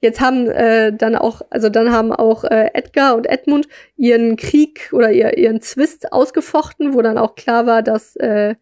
Jetzt 0.00 0.20
haben 0.20 0.48
äh, 0.50 0.92
dann 0.92 1.16
auch, 1.16 1.42
also 1.50 1.68
dann 1.68 1.92
haben 1.92 2.12
auch 2.12 2.44
äh, 2.44 2.70
Edgar 2.74 3.14
und 3.16 3.26
Edmund 3.26 3.66
ihren 3.96 4.36
Krieg 4.36 4.90
oder 4.92 5.10
ihr, 5.12 5.36
ihren 5.38 5.60
Zwist 5.60 6.12
ausgefochten, 6.12 6.94
wo 6.94 7.02
dann 7.02 7.18
auch 7.18 7.34
klar 7.34 7.66
war, 7.66 7.82
dass 7.82 8.16
äh, 8.16 8.54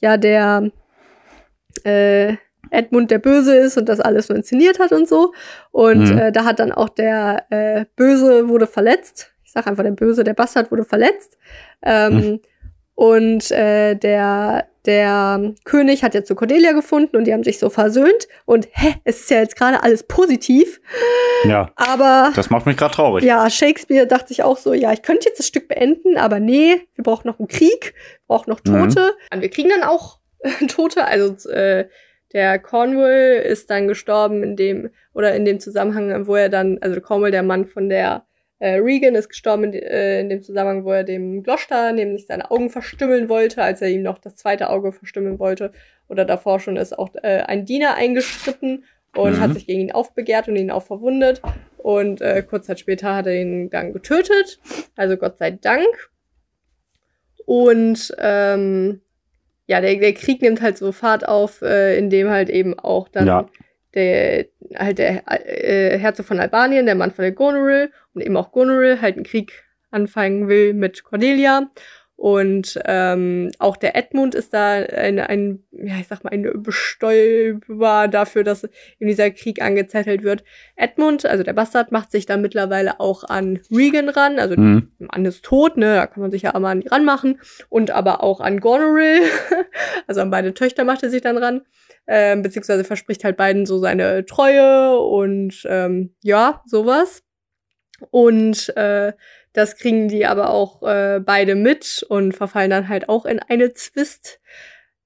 ja 0.00 0.16
der 0.16 0.70
äh, 1.84 2.36
Edmund 2.70 3.10
der 3.10 3.18
Böse 3.18 3.56
ist 3.56 3.76
und 3.76 3.88
das 3.88 4.00
alles 4.00 4.28
nur 4.28 4.36
inszeniert 4.36 4.78
hat 4.78 4.92
und 4.92 5.08
so. 5.08 5.32
Und 5.70 6.10
Mhm. 6.10 6.18
äh, 6.18 6.32
da 6.32 6.44
hat 6.44 6.58
dann 6.58 6.72
auch 6.72 6.88
der 6.88 7.44
äh, 7.50 7.84
Böse 7.96 8.48
wurde 8.48 8.66
verletzt. 8.66 9.32
Ich 9.44 9.52
sag 9.52 9.66
einfach 9.66 9.84
der 9.84 9.90
Böse, 9.92 10.24
der 10.24 10.34
Bastard 10.34 10.70
wurde 10.70 10.84
verletzt. 10.84 11.36
Ähm, 11.82 12.14
Mhm. 12.14 12.40
Und 12.96 13.50
äh, 13.50 13.96
der, 13.96 14.68
der 14.86 15.54
König 15.64 16.04
hat 16.04 16.14
ja 16.14 16.22
zu 16.22 16.34
Cordelia 16.36 16.72
gefunden 16.72 17.16
und 17.16 17.24
die 17.24 17.32
haben 17.32 17.42
sich 17.42 17.58
so 17.58 17.70
versöhnt. 17.70 18.28
Und 18.44 18.68
hä, 18.72 18.94
es 19.04 19.20
ist 19.20 19.30
ja 19.30 19.38
jetzt 19.38 19.56
gerade 19.56 19.82
alles 19.82 20.04
positiv. 20.04 20.80
Ja, 21.44 21.72
Aber 21.74 22.32
das 22.36 22.50
macht 22.50 22.66
mich 22.66 22.76
gerade 22.76 22.94
traurig. 22.94 23.24
ja, 23.24 23.50
Shakespeare 23.50 24.06
dachte 24.06 24.28
sich 24.28 24.42
auch 24.44 24.58
so, 24.58 24.72
ja, 24.74 24.92
ich 24.92 25.02
könnte 25.02 25.28
jetzt 25.28 25.38
das 25.38 25.48
Stück 25.48 25.66
beenden, 25.68 26.16
aber 26.16 26.38
nee, 26.38 26.86
wir 26.94 27.02
brauchen 27.04 27.26
noch 27.26 27.38
einen 27.38 27.48
Krieg, 27.48 27.94
wir 27.94 28.26
brauchen 28.28 28.50
noch 28.50 28.60
Tote. 28.60 29.12
Und 29.32 29.40
wir 29.40 29.50
kriegen 29.50 29.70
dann 29.70 29.82
auch 29.82 30.20
Tote, 30.68 31.04
also 31.04 31.48
äh, 31.50 31.88
der 32.32 32.58
Cornwall 32.58 33.42
ist 33.44 33.70
dann 33.70 33.88
gestorben 33.88 34.42
in 34.42 34.56
dem, 34.56 34.90
oder 35.12 35.34
in 35.34 35.44
dem 35.44 35.60
Zusammenhang, 35.60 36.26
wo 36.26 36.34
er 36.36 36.48
dann, 36.48 36.78
also 36.80 37.00
Cornwall, 37.00 37.30
der 37.30 37.42
Mann 37.42 37.66
von 37.66 37.88
der 37.88 38.26
äh, 38.58 38.76
Regan, 38.76 39.14
ist 39.14 39.28
gestorben 39.28 39.64
in, 39.64 39.72
äh, 39.74 40.20
in 40.20 40.28
dem 40.28 40.42
Zusammenhang, 40.42 40.84
wo 40.84 40.92
er 40.92 41.04
dem 41.04 41.42
Gloucester 41.42 41.92
nämlich 41.92 42.26
seine 42.26 42.50
Augen 42.50 42.70
verstümmeln 42.70 43.28
wollte, 43.28 43.62
als 43.62 43.82
er 43.82 43.88
ihm 43.88 44.02
noch 44.02 44.18
das 44.18 44.36
zweite 44.36 44.70
Auge 44.70 44.92
verstümmeln 44.92 45.38
wollte. 45.38 45.72
Oder 46.08 46.24
davor 46.24 46.60
schon 46.60 46.76
ist 46.76 46.98
auch 46.98 47.10
äh, 47.22 47.40
ein 47.46 47.64
Diener 47.64 47.94
eingeschritten 47.94 48.84
und 49.16 49.32
Mhm. 49.32 49.40
hat 49.40 49.54
sich 49.54 49.66
gegen 49.66 49.80
ihn 49.80 49.92
aufbegehrt 49.92 50.48
und 50.48 50.56
ihn 50.56 50.70
auch 50.70 50.82
verwundet. 50.84 51.40
Und 51.78 52.20
äh, 52.20 52.42
kurz 52.42 52.66
Zeit 52.66 52.80
später 52.80 53.14
hat 53.14 53.26
er 53.26 53.40
ihn 53.40 53.70
dann 53.70 53.92
getötet. 53.92 54.58
Also 54.96 55.16
Gott 55.16 55.38
sei 55.38 55.50
Dank. 55.50 56.10
Und 57.46 58.14
ähm, 58.18 59.00
ja, 59.66 59.80
der, 59.80 59.96
der 59.96 60.14
Krieg 60.14 60.42
nimmt 60.42 60.62
halt 60.62 60.78
so 60.78 60.92
Fahrt 60.92 61.26
auf, 61.28 61.62
äh, 61.62 61.96
indem 61.98 62.30
halt 62.30 62.48
eben 62.50 62.78
auch 62.78 63.08
dann 63.08 63.26
Ja. 63.26 63.48
Der 63.94 64.46
halt 64.76 64.98
der 64.98 65.22
äh, 65.26 65.98
Herzog 65.98 66.26
von 66.26 66.40
Albanien, 66.40 66.86
der 66.86 66.94
Mann 66.94 67.10
von 67.10 67.22
der 67.22 67.32
Goneril 67.32 67.90
und 68.14 68.22
eben 68.22 68.36
auch 68.36 68.52
Goneril 68.52 69.00
halt 69.00 69.16
einen 69.16 69.24
Krieg 69.24 69.64
anfangen 69.90 70.48
will 70.48 70.74
mit 70.74 71.04
Cordelia. 71.04 71.70
Und 72.16 72.78
ähm, 72.84 73.50
auch 73.58 73.76
der 73.76 73.96
Edmund 73.96 74.36
ist 74.36 74.54
da 74.54 74.74
ein, 74.74 75.18
ein, 75.18 75.64
ja, 75.72 75.96
ich 76.00 76.06
sag 76.06 76.22
mal, 76.22 76.30
ein 76.32 76.62
Bestäuber 76.62 78.06
dafür, 78.08 78.44
dass 78.44 78.64
eben 78.64 79.08
dieser 79.08 79.30
Krieg 79.32 79.60
angezettelt 79.60 80.22
wird. 80.22 80.44
Edmund, 80.76 81.26
also 81.26 81.42
der 81.42 81.54
Bastard, 81.54 81.90
macht 81.90 82.12
sich 82.12 82.24
dann 82.24 82.40
mittlerweile 82.40 83.00
auch 83.00 83.24
an 83.24 83.58
Regan 83.70 84.08
ran, 84.08 84.38
also 84.38 84.54
Mhm. 84.56 84.92
der 85.00 85.08
Mann 85.12 85.24
ist 85.24 85.44
tot, 85.44 85.76
ne, 85.76 85.96
da 85.96 86.06
kann 86.06 86.20
man 86.20 86.30
sich 86.30 86.42
ja 86.42 86.54
auch 86.54 86.60
mal 86.60 86.70
an 86.70 86.80
die 86.82 86.88
ranmachen. 86.88 87.40
Und 87.68 87.90
aber 87.90 88.22
auch 88.22 88.40
an 88.40 88.60
Goneril, 88.60 89.22
also 90.06 90.20
an 90.20 90.30
beide 90.30 90.54
Töchter 90.54 90.84
macht 90.84 91.02
er 91.02 91.10
sich 91.10 91.20
dann 91.20 91.36
ran. 91.36 91.62
Ähm, 92.06 92.42
beziehungsweise 92.42 92.84
verspricht 92.84 93.24
halt 93.24 93.36
beiden 93.36 93.64
so 93.64 93.78
seine 93.78 94.26
Treue 94.26 94.98
und 94.98 95.64
ähm, 95.68 96.14
ja, 96.22 96.62
sowas. 96.66 97.22
Und 98.10 98.76
äh, 98.76 99.12
das 99.52 99.76
kriegen 99.76 100.08
die 100.08 100.26
aber 100.26 100.50
auch 100.50 100.82
äh, 100.82 101.20
beide 101.20 101.54
mit 101.54 102.04
und 102.08 102.32
verfallen 102.32 102.70
dann 102.70 102.88
halt 102.88 103.08
auch 103.08 103.24
in 103.24 103.38
eine 103.38 103.72
Zwist. 103.72 104.40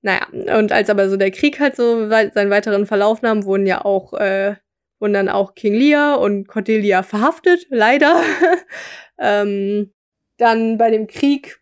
Naja, 0.01 0.27
und 0.33 0.73
als 0.73 0.91
aber 0.91 1.09
so 1.09 1.17
der 1.17 1.31
Krieg 1.31 1.61
halt 1.61 1.77
so 1.77 2.09
wei 2.09 2.31
seinen 2.31 2.51
weiteren 2.51 2.87
Verlauf 2.87 3.21
nahm, 3.23 3.45
wurden 3.45 3.67
ja 3.67 3.85
auch, 3.85 4.15
äh, 4.15 4.57
wurden 4.99 5.13
dann 5.13 5.29
auch 5.29 5.55
King 5.55 5.75
Lear 5.75 6.21
und 6.21 6.49
Cordelia 6.49 7.03
verhaftet, 7.03 7.67
leider. 7.69 8.23
ähm, 9.19 9.93
dann 10.39 10.79
bei 10.79 10.91
dem 10.91 11.09
Krieg, 11.09 11.61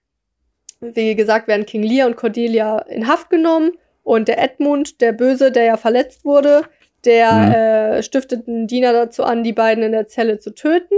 wie 0.81 1.15
gesagt, 1.15 1.49
werden 1.49 1.67
King 1.67 1.83
Lear 1.83 2.07
und 2.07 2.17
Cordelia 2.17 2.79
in 2.81 3.09
Haft 3.09 3.31
genommen 3.31 3.73
und 4.07 4.29
der 4.29 4.41
Edmund, 4.41 5.01
der 5.01 5.11
Böse, 5.13 5.51
der 5.51 5.65
ja 5.65 5.77
verletzt 5.77 6.25
wurde, 6.25 6.63
der 7.05 7.33
Mhm. 7.33 7.53
äh, 7.53 8.03
stiftet 8.05 8.47
einen 8.47 8.69
Diener 8.69 8.93
dazu 8.93 9.25
an, 9.25 9.43
die 9.43 9.53
beiden 9.53 9.83
in 9.83 9.91
der 9.91 10.07
Zelle 10.07 10.39
zu 10.39 10.55
töten. 10.55 10.95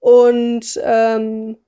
Und 0.00 0.80
ähm, 0.82 1.58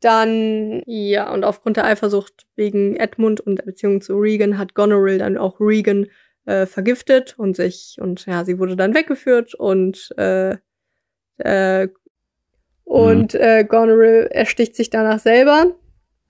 dann, 0.00 0.82
ja, 0.86 1.32
und 1.32 1.44
aufgrund 1.44 1.76
der 1.76 1.84
Eifersucht 1.84 2.46
wegen 2.56 2.96
Edmund 2.96 3.40
und 3.40 3.56
der 3.60 3.64
Beziehung 3.64 4.00
zu 4.00 4.16
Regan 4.16 4.58
hat 4.58 4.74
Goneril 4.74 5.18
dann 5.18 5.36
auch 5.38 5.60
Regan 5.60 6.06
äh, 6.46 6.66
vergiftet 6.66 7.38
und 7.38 7.54
sich 7.54 7.96
und 8.00 8.26
ja, 8.26 8.44
sie 8.44 8.58
wurde 8.58 8.74
dann 8.74 8.94
weggeführt 8.94 9.54
und 9.54 10.10
äh, 10.18 10.56
äh, 11.38 11.88
und 12.82 13.34
Mhm. 13.34 13.40
äh, 13.40 13.64
Goneril 13.64 14.28
ersticht 14.32 14.74
sich 14.74 14.90
danach 14.90 15.20
selber. 15.20 15.76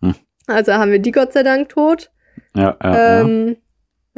Hm. 0.03 0.15
Also 0.47 0.75
haben 0.75 0.93
wir 0.93 0.99
die 0.99 1.13
Gott 1.13 1.33
sei 1.33 1.43
Dank 1.43 1.71
tot. 1.71 2.11
Ja, 2.55 2.77
ja, 2.83 2.93
ja. 2.93 3.21
Ähm, 3.23 3.49
ja, 3.49 3.55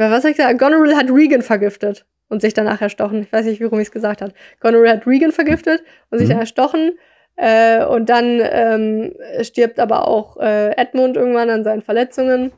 was 0.09 0.25
hab 0.25 0.31
ich 0.31 0.37
gesagt? 0.37 0.59
Goneril 0.59 0.97
hat 0.97 1.11
Regan 1.11 1.43
vergiftet 1.43 2.07
und 2.29 2.41
sich 2.41 2.55
danach 2.55 2.81
erstochen. 2.81 3.23
Ich 3.23 3.33
weiß 3.33 3.45
nicht, 3.47 3.61
warum 3.61 3.81
ich 3.81 3.89
es 3.89 3.93
gesagt 3.93 4.23
hat. 4.23 4.33
Goneril 4.61 4.91
hat 4.91 5.07
Regan 5.07 5.33
vergiftet 5.33 5.83
und 6.11 6.19
sich 6.19 6.29
Mhm. 6.29 6.33
dann 6.33 6.41
erstochen. 6.41 6.93
Äh, 7.37 7.85
und 7.85 8.09
dann 8.09 8.41
ähm, 8.43 9.15
stirbt 9.43 9.79
aber 9.81 10.07
auch 10.07 10.37
äh, 10.37 10.71
Edmund 10.77 11.17
irgendwann 11.17 11.51
an 11.51 11.65
seinen 11.65 11.83
Verletzungen. 11.83 12.53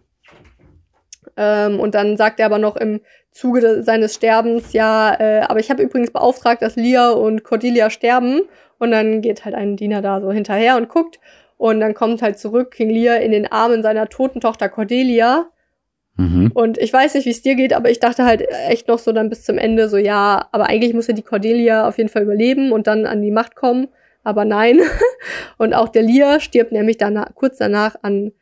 Ähm, 1.36 1.81
und 1.81 1.94
dann 1.94 2.16
sagt 2.16 2.40
er 2.40 2.47
aber 2.47 2.59
noch 2.59 2.77
im 2.77 3.01
Zuge 3.31 3.60
de 3.60 3.82
seines 3.82 4.14
Sterbens, 4.14 4.73
ja, 4.74 5.14
äh, 5.19 5.40
aber 5.40 5.59
ich 5.60 5.70
habe 5.70 5.82
übrigens 5.82 6.10
beauftragt, 6.10 6.60
dass 6.60 6.77
Lia 6.77 7.10
und 7.10 7.44
Cordelia 7.44 7.89
sterben. 7.90 8.43
Und 8.78 8.90
dann 8.90 9.23
geht 9.23 9.44
halt 9.44 9.55
ein 9.55 9.77
Diener 9.77 10.02
da 10.02 10.20
so 10.20 10.32
hinterher 10.32 10.77
und 10.77 10.89
guckt. 10.89 11.20
Und 11.56 11.78
dann 11.81 11.94
kommt 11.94 12.20
halt 12.20 12.39
zurück 12.39 12.73
King 12.73 12.90
Lear 12.90 13.20
in 13.20 13.31
den 13.31 13.51
Armen 13.51 13.82
seiner 13.82 14.09
toten 14.09 14.40
Tochter 14.40 14.69
Cordelia. 14.69 15.47
Mhm. 16.16 16.51
Und 16.52 16.78
ich 16.78 16.93
weiß 16.93 17.14
nicht, 17.14 17.24
wie 17.24 17.30
es 17.30 17.43
dir 17.43 17.55
geht, 17.55 17.72
aber 17.72 17.90
ich 17.90 18.01
dachte 18.01 18.24
halt 18.24 18.43
echt 18.68 18.89
noch 18.89 18.98
so 18.98 19.12
dann 19.12 19.30
bis 19.30 19.44
zum 19.44 19.59
Ende 19.59 19.89
so, 19.89 19.97
ja, 19.97 20.48
aber 20.52 20.68
eigentlich 20.68 20.94
muss 20.94 21.06
ja 21.06 21.14
die 21.14 21.22
Cordelia 21.22 21.89
auf 21.89 21.98
jeden 21.98 22.10
Fall 22.10 22.22
überleben 22.22 22.72
und 22.72 22.86
dann 22.86 23.06
an 23.06 23.22
die 23.22 23.30
Macht 23.30 23.56
kommen. 23.56 23.89
Aber 24.24 24.44
nein. 24.44 24.80
und 25.59 25.74
auch 25.74 25.89
der 25.89 26.02
Lear 26.02 26.40
stirbt 26.40 26.72
nämlich 26.72 26.98
danach, 26.98 27.34
kurz 27.34 27.59
danach 27.59 27.97
an 28.02 28.32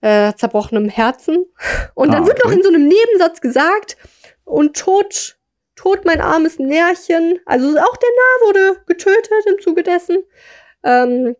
äh, 0.00 0.32
zerbrochenem 0.34 0.88
Herzen. 0.88 1.46
Und 1.94 2.12
dann 2.12 2.24
Ah, 2.24 2.26
wird 2.26 2.38
noch 2.38 2.50
okay. 2.50 2.56
in 2.56 2.62
so 2.62 2.68
einem 2.68 2.86
Nebensatz 2.86 3.40
gesagt, 3.40 3.96
und 4.44 4.76
tot, 4.76 5.36
tot 5.74 6.04
mein 6.04 6.20
armes 6.20 6.58
Närchen. 6.58 7.40
Also 7.46 7.68
auch 7.68 7.96
der 7.96 8.10
Narr 8.10 8.46
wurde 8.46 8.80
getötet 8.86 9.46
im 9.46 9.60
Zuge 9.60 9.82
dessen. 9.82 10.18
Ähm, 10.84 11.34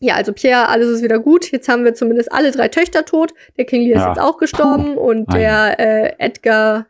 ja, 0.00 0.14
also 0.14 0.32
Pierre, 0.32 0.68
alles 0.68 0.88
ist 0.88 1.02
wieder 1.02 1.18
gut. 1.18 1.50
Jetzt 1.50 1.68
haben 1.68 1.84
wir 1.84 1.94
zumindest 1.94 2.30
alle 2.32 2.50
drei 2.52 2.68
Töchter 2.68 3.04
tot. 3.04 3.34
Der 3.56 3.64
King 3.64 3.82
Lear 3.82 3.96
Ja. 3.98 4.02
ist 4.12 4.16
jetzt 4.16 4.24
auch 4.24 4.38
gestorben 4.38 4.96
und 4.96 5.28
Ei. 5.34 5.38
der 5.38 5.80
äh, 5.80 6.14
Edgar, 6.18 6.86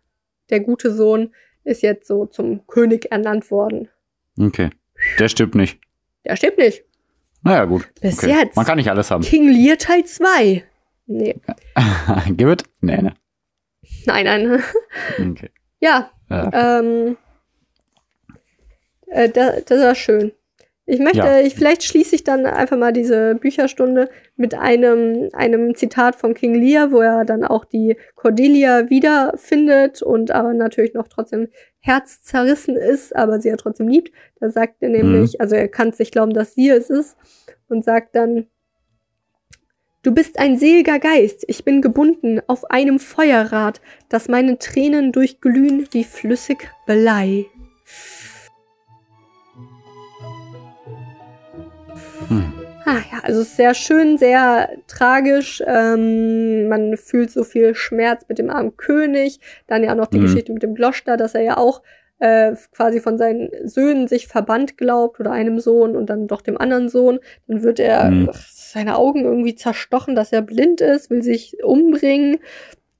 der 0.50 0.60
gute 0.60 0.92
Sohn, 0.92 1.32
ist 1.64 1.82
jetzt 1.82 2.06
so 2.06 2.26
zum 2.26 2.66
König 2.66 3.10
ernannt 3.10 3.50
worden. 3.50 3.88
Okay. 4.38 4.70
Der 5.18 5.28
stirbt 5.28 5.54
nicht. 5.54 5.78
Der 6.24 6.36
stirbt 6.36 6.58
nicht. 6.58 6.84
Naja, 7.42 7.64
gut. 7.66 7.88
Bis 8.00 8.18
okay. 8.22 8.30
jetzt. 8.40 8.56
Man 8.56 8.66
kann 8.66 8.76
nicht 8.76 8.90
alles 8.90 9.10
haben. 9.10 9.22
King 9.22 9.48
Lear 9.50 9.78
Teil 9.78 10.04
2. 10.04 10.64
Nee, 11.06 11.36
Give 12.36 12.52
it? 12.52 12.64
Nee, 12.80 13.00
ne. 13.00 13.14
nein, 14.06 14.24
nein. 14.24 14.62
Okay. 15.32 15.50
ja, 15.80 16.10
Ja. 16.28 16.78
ähm, 16.80 17.16
äh, 19.06 19.28
das, 19.30 19.64
das 19.64 19.80
war 19.80 19.94
schön. 19.94 20.32
Ich 20.90 21.00
möchte, 21.00 21.18
Ja. 21.18 21.40
ich, 21.40 21.54
vielleicht 21.54 21.82
schließe 21.84 22.14
ich 22.14 22.24
dann 22.24 22.46
einfach 22.46 22.78
mal 22.78 22.94
diese 22.94 23.34
Bücherstunde 23.34 24.08
mit 24.36 24.54
einem, 24.54 25.28
einem 25.34 25.74
Zitat 25.74 26.16
von 26.16 26.32
King 26.32 26.54
Lear, 26.54 26.90
wo 26.92 27.00
er 27.02 27.26
dann 27.26 27.44
auch 27.44 27.66
die 27.66 27.98
Cordelia 28.14 28.88
wiederfindet 28.88 30.00
und 30.00 30.30
aber 30.30 30.54
natürlich 30.54 30.94
noch 30.94 31.06
trotzdem 31.06 31.48
herzzerrissen 31.80 32.74
ist, 32.76 33.14
aber 33.14 33.38
sie 33.38 33.50
ja 33.50 33.56
trotzdem 33.56 33.86
liebt. 33.86 34.12
Da 34.40 34.48
sagt 34.48 34.76
er 34.80 34.88
nämlich, 34.88 35.42
also 35.42 35.56
er 35.56 35.68
kann 35.68 35.90
es 35.90 35.98
nicht 35.98 36.12
glauben, 36.12 36.32
dass 36.32 36.54
sie 36.54 36.70
es 36.70 36.88
ist 36.88 37.18
und 37.68 37.84
sagt 37.84 38.16
dann, 38.16 38.46
Du 40.02 40.14
bist 40.14 40.38
ein 40.38 40.56
seliger 40.56 41.00
Geist, 41.00 41.44
ich 41.48 41.64
bin 41.64 41.82
gebunden 41.82 42.40
auf 42.46 42.70
einem 42.70 42.98
Feuerrad, 42.98 43.82
das 44.08 44.28
meine 44.28 44.56
Tränen 44.58 45.12
durchglühen 45.12 45.88
wie 45.90 46.04
flüssig 46.04 46.70
Belei. 46.86 47.44
Ah 52.88 53.02
ja, 53.12 53.20
also 53.22 53.40
es 53.42 53.48
ist 53.48 53.56
sehr 53.56 53.74
schön, 53.74 54.18
sehr 54.18 54.70
tragisch. 54.86 55.62
Ähm, 55.66 56.68
man 56.68 56.96
fühlt 56.96 57.30
so 57.30 57.44
viel 57.44 57.74
Schmerz 57.74 58.24
mit 58.28 58.38
dem 58.38 58.50
armen 58.50 58.76
König. 58.76 59.40
Dann 59.66 59.82
ja 59.84 59.92
auch 59.92 59.96
noch 59.96 60.06
die 60.06 60.18
Mhm. 60.18 60.22
Geschichte 60.22 60.52
mit 60.52 60.62
dem 60.62 60.74
Gloster, 60.74 61.16
dass 61.16 61.34
er 61.34 61.42
ja 61.42 61.56
auch 61.56 61.82
äh, 62.20 62.56
quasi 62.72 63.00
von 63.00 63.16
seinen 63.16 63.50
Söhnen 63.68 64.08
sich 64.08 64.26
verbannt 64.26 64.76
glaubt 64.76 65.20
oder 65.20 65.30
einem 65.30 65.60
Sohn 65.60 65.94
und 65.94 66.06
dann 66.10 66.26
doch 66.26 66.40
dem 66.40 66.58
anderen 66.58 66.88
Sohn. 66.88 67.20
Dann 67.46 67.62
wird 67.62 67.78
er 67.78 68.10
Mhm. 68.10 68.30
ach, 68.32 68.44
seine 68.50 68.96
Augen 68.96 69.24
irgendwie 69.24 69.54
zerstochen, 69.54 70.16
dass 70.16 70.32
er 70.32 70.42
blind 70.42 70.80
ist, 70.80 71.10
will 71.10 71.22
sich 71.22 71.62
umbringen. 71.62 72.38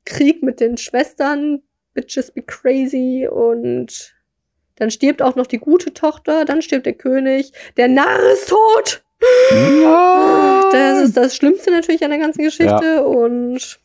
Krieg 0.04 0.42
mit 0.42 0.60
den 0.60 0.76
Schwestern, 0.76 1.62
Bitches 1.94 2.30
be 2.30 2.42
crazy 2.42 3.28
und 3.30 4.14
dann 4.76 4.90
stirbt 4.92 5.20
auch 5.20 5.34
noch 5.34 5.48
die 5.48 5.58
gute 5.58 5.92
Tochter, 5.92 6.44
dann 6.44 6.62
stirbt 6.62 6.86
der 6.86 6.94
König. 6.94 7.52
Der 7.76 7.88
Narr 7.88 8.20
ist 8.32 8.48
tot! 8.50 9.02
Das 9.20 10.98
ist 11.02 11.16
das 11.16 11.36
Schlimmste 11.36 11.70
natürlich 11.70 12.04
an 12.04 12.10
der 12.10 12.18
ganzen 12.18 12.42
Geschichte. 12.42 13.04
Und 13.04 13.80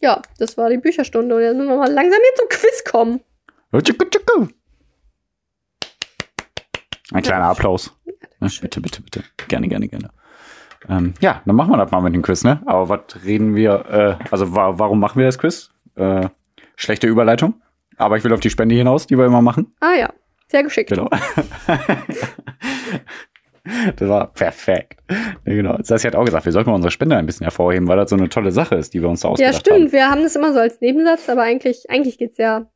ja, 0.00 0.22
das 0.38 0.56
war 0.56 0.70
die 0.70 0.78
Bücherstunde. 0.78 1.36
Und 1.36 1.42
jetzt 1.42 1.56
müssen 1.56 1.68
wir 1.68 1.76
mal 1.76 1.92
langsam 1.92 2.20
hier 2.20 2.34
zum 2.36 2.48
Quiz 2.48 2.84
kommen. 2.84 3.20
Ein 7.12 7.22
kleiner 7.22 7.46
Applaus. 7.46 7.92
Ja, 8.40 8.48
bitte, 8.60 8.80
bitte, 8.80 9.02
bitte. 9.02 9.24
Gerne, 9.48 9.68
gerne, 9.68 9.88
gerne. 9.88 10.10
Ähm, 10.88 11.14
ja, 11.20 11.42
dann 11.44 11.56
machen 11.56 11.70
wir 11.70 11.78
das 11.78 11.90
mal 11.90 12.00
mit 12.00 12.14
dem 12.14 12.22
Quiz, 12.22 12.44
ne? 12.44 12.60
Aber 12.66 12.88
was 12.88 13.24
reden 13.24 13.54
wir, 13.54 14.18
äh, 14.20 14.24
also 14.30 14.54
wa 14.54 14.78
warum 14.78 15.00
machen 15.00 15.18
wir 15.18 15.26
das 15.26 15.38
Quiz? 15.38 15.70
Äh, 15.94 16.28
schlechte 16.76 17.06
Überleitung. 17.06 17.62
Aber 17.96 18.16
ich 18.16 18.24
will 18.24 18.32
auf 18.32 18.40
die 18.40 18.50
Spende 18.50 18.74
hinaus, 18.74 19.06
die 19.06 19.16
wir 19.16 19.24
immer 19.24 19.40
machen. 19.40 19.74
Ah 19.80 19.94
ja, 19.94 20.12
sehr 20.48 20.62
geschickt. 20.62 20.90
Genau. 20.90 21.08
das 23.96 24.08
war 24.08 24.32
perfekt. 24.32 25.00
Ja, 25.08 25.54
genau. 25.54 25.78
Das 25.78 26.04
hat 26.04 26.14
auch 26.14 26.24
gesagt, 26.24 26.44
wir 26.44 26.52
sollten 26.52 26.70
mal 26.70 26.76
unsere 26.76 26.90
Spende 26.90 27.16
ein 27.16 27.26
bisschen 27.26 27.44
hervorheben, 27.44 27.88
weil 27.88 27.96
das 27.96 28.10
so 28.10 28.16
eine 28.16 28.28
tolle 28.28 28.52
Sache 28.52 28.74
ist, 28.74 28.94
die 28.94 29.00
wir 29.00 29.08
uns 29.08 29.20
da 29.20 29.28
Ja, 29.28 29.32
ausgedacht 29.32 29.60
stimmt. 29.60 29.92
Wir 29.92 30.10
haben 30.10 30.22
das 30.22 30.36
immer 30.36 30.52
so 30.52 30.58
als 30.58 30.80
Nebensatz, 30.80 31.28
aber 31.28 31.42
eigentlich, 31.42 31.88
eigentlich 31.88 32.18
geht's 32.18 32.38
ja. 32.38 32.66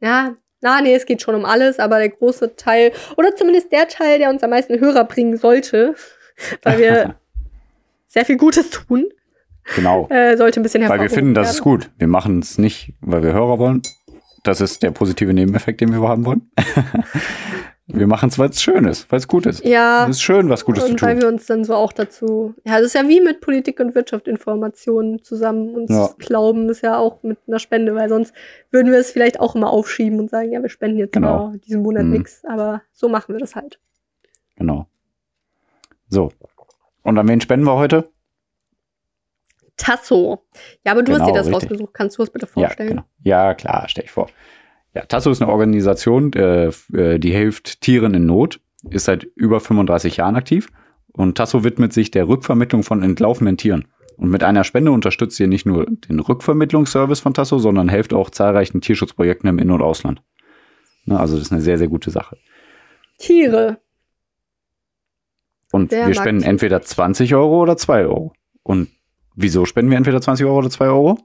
Ja, 0.00 0.34
na, 0.60 0.80
nee, 0.80 0.94
es 0.94 1.06
geht 1.06 1.20
schon 1.20 1.34
um 1.34 1.44
alles, 1.44 1.78
aber 1.78 1.98
der 1.98 2.08
große 2.08 2.56
Teil, 2.56 2.92
oder 3.16 3.34
zumindest 3.36 3.72
der 3.72 3.88
Teil, 3.88 4.18
der 4.18 4.30
uns 4.30 4.42
am 4.42 4.50
meisten 4.50 4.80
Hörer 4.80 5.04
bringen 5.04 5.36
sollte, 5.36 5.94
weil 6.62 6.78
wir 6.78 7.14
sehr 8.06 8.24
viel 8.24 8.36
Gutes 8.36 8.70
tun, 8.70 9.04
haben. 9.66 9.74
Genau. 9.76 10.08
äh, 10.10 10.36
sollte 10.36 10.60
ein 10.60 10.62
bisschen 10.62 10.86
Weil 10.88 11.00
wir 11.00 11.10
finden, 11.10 11.34
das 11.34 11.52
ist 11.52 11.62
gut. 11.62 11.90
Wir 11.98 12.06
machen 12.06 12.40
es 12.40 12.58
nicht, 12.58 12.92
weil 13.00 13.22
wir 13.22 13.32
Hörer 13.32 13.58
wollen. 13.58 13.82
Das 14.42 14.60
ist 14.60 14.82
der 14.82 14.90
positive 14.90 15.32
Nebeneffekt, 15.32 15.80
den 15.80 15.90
wir 15.90 16.06
haben 16.06 16.26
wollen. 16.26 16.50
wir 17.86 18.06
machen 18.06 18.30
es, 18.30 18.38
weil 18.38 18.48
es 18.48 18.62
schön 18.62 18.86
ist, 18.86 19.10
weil 19.12 19.18
es 19.18 19.28
gut 19.28 19.44
ist. 19.46 19.62
Ja, 19.64 20.04
Es 20.04 20.16
ist 20.16 20.22
schön, 20.22 20.48
was 20.48 20.64
Gutes 20.64 20.84
zu 20.86 20.92
und 20.92 21.02
weil 21.02 21.14
tun. 21.14 21.20
wir 21.22 21.28
uns 21.28 21.44
dann 21.46 21.64
so 21.64 21.74
auch 21.74 21.92
dazu, 21.92 22.54
ja, 22.64 22.78
das 22.78 22.86
ist 22.86 22.94
ja 22.94 23.06
wie 23.08 23.20
mit 23.20 23.40
Politik 23.42 23.78
und 23.80 23.94
Wirtschaft 23.94 24.26
Informationen 24.26 25.22
zusammen 25.22 25.74
uns 25.74 25.90
Ja. 25.90 26.08
glauben, 26.18 26.68
ist 26.70 26.82
ja 26.82 26.96
auch 26.96 27.22
mit 27.22 27.38
einer 27.46 27.58
Spende, 27.58 27.94
weil 27.94 28.08
sonst 28.08 28.32
würden 28.70 28.90
wir 28.90 28.98
es 28.98 29.10
vielleicht 29.10 29.38
auch 29.38 29.54
immer 29.54 29.68
aufschieben 29.70 30.18
und 30.18 30.30
sagen, 30.30 30.50
ja, 30.52 30.62
wir 30.62 30.70
spenden 30.70 30.98
jetzt 30.98 31.12
Genau. 31.12 31.52
diesen 31.56 31.82
Monat 31.82 32.04
Mhm. 32.04 32.12
nix, 32.12 32.42
aber 32.46 32.82
so 32.92 33.08
machen 33.10 33.34
wir 33.34 33.38
das 33.40 33.54
halt. 33.54 33.78
Genau. 34.56 34.86
So. 36.08 36.32
Und 37.02 37.18
an 37.18 37.28
wen 37.28 37.40
spenden 37.42 37.66
wir 37.66 37.74
heute? 37.76 38.08
Tasso. 39.76 40.44
Ja, 40.84 40.92
aber 40.92 41.02
du 41.02 41.12
hast 41.12 41.18
Genau, 41.20 41.32
dir 41.32 41.34
das 41.38 41.46
richtig. 41.48 41.62
rausgesucht. 41.64 41.92
Kannst 41.94 42.16
du 42.18 42.22
es 42.22 42.30
bitte 42.30 42.46
Ja, 42.46 42.50
vorstellen? 42.52 42.88
genau. 42.90 43.02
ja, 43.24 43.54
klar, 43.54 43.86
stell 43.88 44.04
ich 44.04 44.10
vor. 44.10 44.28
Ja, 44.94 45.04
Tasso 45.06 45.30
ist 45.30 45.42
eine 45.42 45.50
Organisation, 45.50 46.32
äh, 46.34 46.70
äh, 46.92 47.18
die 47.18 47.32
hilft 47.32 47.80
Tieren 47.80 48.14
in 48.14 48.26
Not, 48.26 48.60
ist 48.90 49.06
seit 49.06 49.24
über 49.34 49.60
35 49.60 50.18
Jahren 50.18 50.36
aktiv 50.36 50.68
und 51.12 51.36
Tasso 51.36 51.64
widmet 51.64 51.92
sich 51.92 52.10
der 52.10 52.28
Rückvermittlung 52.28 52.82
von 52.82 53.02
entlaufenen 53.02 53.56
Tieren. 53.56 53.86
Und 54.16 54.30
mit 54.30 54.44
einer 54.44 54.62
Spende 54.62 54.92
unterstützt 54.92 55.40
ihr 55.40 55.48
nicht 55.48 55.66
nur 55.66 55.86
den 55.86 56.20
Rückvermittlungsservice 56.20 57.20
von 57.20 57.34
Tasso, 57.34 57.58
sondern 57.58 57.88
hilft 57.88 58.14
auch 58.14 58.30
zahlreichen 58.30 58.80
Tierschutzprojekten 58.80 59.48
im 59.48 59.58
In- 59.58 59.72
und 59.72 59.82
Ausland. 59.82 60.22
Ne, 61.06 61.18
also 61.18 61.34
das 61.34 61.46
ist 61.46 61.52
eine 61.52 61.60
sehr, 61.60 61.78
sehr 61.78 61.88
gute 61.88 62.10
Sache. 62.10 62.38
Tiere. 63.18 63.78
Und 65.72 65.90
Wer 65.90 66.06
wir 66.06 66.14
spenden 66.14 66.42
Tiere? 66.42 66.50
entweder 66.50 66.82
20 66.82 67.34
Euro 67.34 67.62
oder 67.62 67.76
2 67.76 68.04
Euro. 68.04 68.32
Und 68.62 68.90
wieso 69.34 69.64
spenden 69.64 69.90
wir 69.90 69.98
entweder 69.98 70.20
20 70.20 70.46
Euro 70.46 70.58
oder 70.58 70.70
2 70.70 70.86
Euro? 70.86 71.18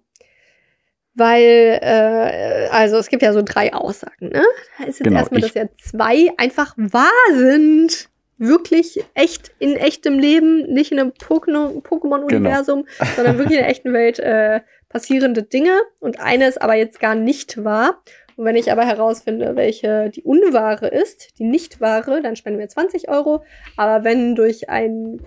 Weil, 1.19 1.79
äh, 1.81 2.67
also 2.71 2.97
es 2.97 3.07
gibt 3.09 3.21
ja 3.21 3.33
so 3.33 3.41
drei 3.43 3.73
Aussagen, 3.73 4.29
ne? 4.29 4.43
Da 4.77 4.85
ist 4.85 4.99
jetzt 4.99 5.03
Genau, 5.03 5.19
erstmal, 5.19 5.41
dass 5.41 5.53
ja 5.53 5.65
zwei 5.83 6.29
einfach 6.37 6.73
wahr 6.77 7.11
sind. 7.33 8.09
Wirklich 8.41 9.03
echt 9.15 9.51
in 9.59 9.75
echtem 9.75 10.17
Leben, 10.17 10.61
nicht 10.71 10.93
in 10.93 10.99
einem 10.99 11.11
Pokémon- 11.11 11.83
Pokémon-Universum, 11.83 12.85
Genau. 12.85 13.09
sondern 13.17 13.37
wirklich 13.37 13.57
in 13.59 13.63
der 13.65 13.69
echten 13.69 13.91
Welt 13.91 14.17
äh, 14.19 14.61
passierende 14.87 15.43
Dinge. 15.43 15.77
Und 15.99 16.21
eine 16.21 16.47
ist 16.47 16.61
aber 16.61 16.75
jetzt 16.75 17.01
gar 17.01 17.15
nicht 17.15 17.63
wahr. 17.65 18.01
Und 18.37 18.45
wenn 18.45 18.55
ich 18.55 18.71
aber 18.71 18.85
herausfinde, 18.85 19.57
welche 19.57 20.09
die 20.09 20.23
unwahre 20.23 20.87
ist, 20.87 21.37
die 21.37 21.43
nicht 21.43 21.81
wahre, 21.81 22.21
dann 22.21 22.37
spenden 22.37 22.59
wir 22.59 22.69
20 22.69 23.09
Euro. 23.09 23.43
Aber 23.75 24.05
wenn 24.05 24.35
durch 24.35 24.69
ein, 24.69 25.19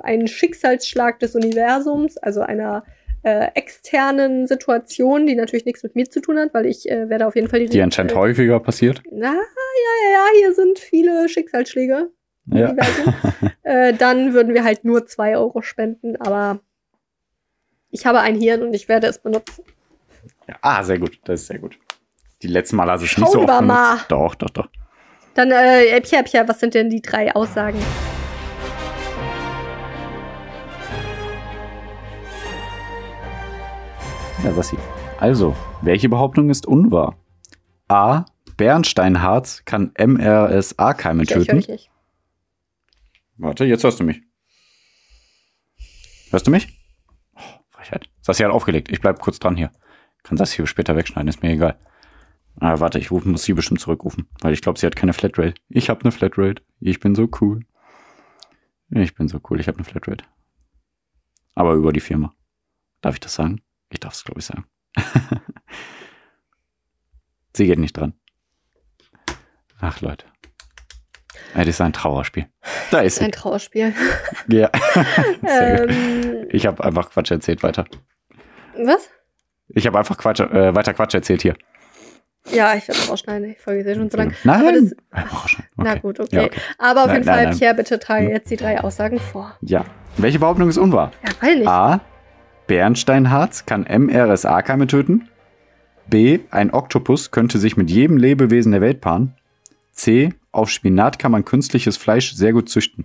einen 0.00 0.28
Schicksalsschlag 0.28 1.18
des 1.18 1.34
Universums, 1.34 2.16
also 2.16 2.42
einer 2.42 2.84
äh, 3.22 3.48
externen 3.54 4.46
Situation, 4.46 5.26
die 5.26 5.34
natürlich 5.34 5.64
nichts 5.64 5.82
mit 5.82 5.94
mir 5.94 6.08
zu 6.10 6.20
tun 6.20 6.38
hat, 6.38 6.52
weil 6.54 6.66
ich 6.66 6.90
äh, 6.90 7.08
werde 7.08 7.26
auf 7.26 7.36
jeden 7.36 7.48
Fall 7.48 7.60
die. 7.60 7.66
Die 7.66 7.82
anscheinend 7.82 8.12
äh, 8.12 8.16
häufiger 8.16 8.58
passiert. 8.60 9.02
Na, 9.10 9.32
ja, 9.32 9.32
ja, 9.32 10.12
ja, 10.12 10.24
hier 10.38 10.54
sind 10.54 10.78
viele 10.78 11.28
Schicksalsschläge. 11.28 12.10
Ja. 12.46 12.74
Äh, 13.64 13.94
dann 13.94 14.34
würden 14.34 14.54
wir 14.54 14.64
halt 14.64 14.84
nur 14.84 15.06
zwei 15.06 15.36
Euro 15.36 15.62
spenden, 15.62 16.16
aber 16.16 16.58
ich 17.90 18.06
habe 18.06 18.18
ein 18.20 18.34
Hirn 18.34 18.62
und 18.62 18.74
ich 18.74 18.88
werde 18.88 19.06
es 19.06 19.20
benutzen. 19.20 19.62
ja. 20.48 20.56
Ah, 20.62 20.82
sehr 20.82 20.98
gut. 20.98 21.20
Das 21.24 21.42
ist 21.42 21.46
sehr 21.46 21.60
gut. 21.60 21.78
Die 22.42 22.48
letzten 22.48 22.74
Mal 22.74 22.86
du 22.86 23.04
es 23.04 23.16
nicht 23.16 23.18
so 23.18 23.38
oft 23.38 23.46
benutzt. 23.46 23.62
mal. 23.62 23.98
Doch, 24.08 24.34
doch, 24.34 24.50
doch. 24.50 24.68
Dann, 25.34 25.52
äh, 25.52 25.86
Äppchen, 25.86 26.18
Äppchen, 26.18 26.48
was 26.48 26.58
sind 26.58 26.74
denn 26.74 26.90
die 26.90 27.00
drei 27.00 27.32
Aussagen? 27.34 27.78
Ja, 34.44 34.52
Sassi. 34.52 34.76
Also, 35.18 35.54
welche 35.82 36.08
Behauptung 36.08 36.50
ist 36.50 36.66
unwahr? 36.66 37.16
A. 37.88 38.24
Bernsteinharz 38.56 39.64
kann 39.64 39.92
MRSA-Keime 39.98 41.22
Ich, 41.22 41.30
ich 41.30 41.36
töten. 41.36 41.56
dich 41.58 41.68
nicht. 41.68 41.90
Warte, 43.36 43.64
jetzt 43.64 43.84
hörst 43.84 44.00
du 44.00 44.04
mich. 44.04 44.22
Hörst 46.30 46.46
du 46.46 46.50
mich? 46.50 46.78
Oh, 47.34 47.40
Frechheit. 47.70 48.08
Sassi 48.20 48.42
hat 48.42 48.50
aufgelegt. 48.52 48.90
Ich 48.90 49.00
bleib 49.00 49.20
kurz 49.20 49.38
dran 49.38 49.56
hier. 49.56 49.70
Kann 50.22 50.36
Sassi 50.36 50.56
hier 50.56 50.66
später 50.66 50.96
wegschneiden, 50.96 51.28
ist 51.28 51.42
mir 51.42 51.50
egal. 51.50 51.78
Ah, 52.60 52.78
warte, 52.80 52.98
ich 52.98 53.10
rufe, 53.10 53.28
muss 53.28 53.44
sie 53.44 53.54
bestimmt 53.54 53.80
zurückrufen, 53.80 54.28
weil 54.40 54.52
ich 54.52 54.60
glaube, 54.60 54.78
sie 54.78 54.86
hat 54.86 54.94
keine 54.96 55.14
Flatrate. 55.14 55.54
Ich 55.68 55.88
habe 55.88 56.02
eine 56.02 56.12
Flatrate. 56.12 56.62
Ich 56.80 57.00
bin 57.00 57.14
so 57.14 57.28
cool. 57.40 57.60
Ich 58.90 59.14
bin 59.14 59.26
so 59.28 59.40
cool, 59.48 59.58
ich 59.58 59.68
habe 59.68 59.78
eine 59.78 59.84
Flatrate. 59.84 60.24
Aber 61.54 61.72
über 61.74 61.92
die 61.92 62.00
Firma. 62.00 62.34
Darf 63.00 63.14
ich 63.14 63.20
das 63.20 63.34
sagen? 63.34 63.62
Ich 63.92 64.00
darf 64.00 64.14
es, 64.14 64.24
glaube 64.24 64.40
ich, 64.40 64.46
sagen. 64.46 64.64
sie 67.56 67.66
geht 67.66 67.78
nicht 67.78 67.96
dran. 67.96 68.14
Ach, 69.80 70.00
Leute. 70.00 70.26
Ja, 71.54 71.58
das 71.60 71.68
ist 71.68 71.80
ein 71.80 71.92
Trauerspiel. 71.92 72.46
Da 72.90 73.00
ist 73.00 73.16
sie. 73.16 73.24
Ein 73.24 73.32
Trauerspiel. 73.32 73.94
Ja. 74.48 74.70
Ähm, 75.48 76.46
Ich 76.50 76.66
habe 76.66 76.82
einfach 76.84 77.10
Quatsch 77.10 77.30
erzählt 77.30 77.62
weiter. 77.62 77.84
was? 78.76 79.08
Ich 79.68 79.86
habe 79.86 79.98
einfach 79.98 80.16
Quatsch, 80.16 80.40
äh, 80.40 80.74
weiter 80.74 80.94
Quatsch 80.94 81.14
erzählt 81.14 81.42
hier. 81.42 81.56
Ja, 82.50 82.74
ich 82.74 82.88
werde 82.88 83.00
es 83.00 83.08
rausschneiden. 83.10 83.50
Ich 83.50 83.58
folge 83.60 83.84
dir 83.84 83.94
schon 83.94 84.10
so 84.10 84.16
lange. 84.16 84.34
Nein. 84.44 84.60
Aber 84.60 84.72
das, 84.72 84.94
Einfach 85.10 85.44
rausschneiden. 85.44 85.72
Na 85.76 85.94
gut, 85.96 86.18
okay. 86.20 86.36
Ja, 86.36 86.42
okay. 86.44 86.60
Aber 86.78 87.00
auf 87.02 87.06
Nein, 87.08 87.16
jeden 87.16 87.26
nein, 87.26 87.34
Fall, 87.36 87.44
nein. 87.50 87.58
Pierre, 87.58 87.74
bitte 87.74 87.98
trage 87.98 88.24
Hm. 88.26 88.32
jetzt 88.32 88.50
die 88.50 88.56
drei 88.56 88.80
Aussagen 88.80 89.20
vor. 89.20 89.56
Ja. 89.60 89.84
Welche 90.16 90.38
Behauptung 90.38 90.68
ist 90.68 90.78
unwahr? 90.78 91.12
Ja, 91.24 91.30
weil 91.40 91.56
nicht. 91.58 91.68
A. 91.68 92.00
Bernsteinharz 92.72 93.66
kann 93.66 93.82
MRSA-Keime 93.86 94.86
töten. 94.86 95.28
B. 96.06 96.38
Ein 96.50 96.72
Oktopus 96.72 97.30
könnte 97.30 97.58
sich 97.58 97.76
mit 97.76 97.90
jedem 97.90 98.16
Lebewesen 98.16 98.72
der 98.72 98.80
Welt 98.80 99.02
paaren. 99.02 99.34
C. 99.90 100.30
Auf 100.52 100.70
Spinat 100.70 101.18
kann 101.18 101.32
man 101.32 101.44
künstliches 101.44 101.98
Fleisch 101.98 102.32
sehr 102.32 102.54
gut 102.54 102.70
züchten. 102.70 103.04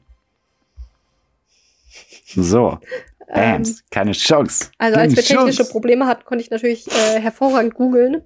So. 2.33 2.79
Bams. 3.27 3.83
Keine 3.91 4.13
Chance. 4.13 4.69
Also 4.77 4.93
Keine 4.95 5.09
als 5.09 5.17
wir 5.17 5.23
technische 5.23 5.57
Chance. 5.57 5.71
Probleme 5.73 6.07
hatten, 6.07 6.23
konnte 6.23 6.45
ich 6.45 6.49
natürlich 6.49 6.87
äh, 6.87 7.19
hervorragend 7.19 7.73
googeln. 7.73 8.21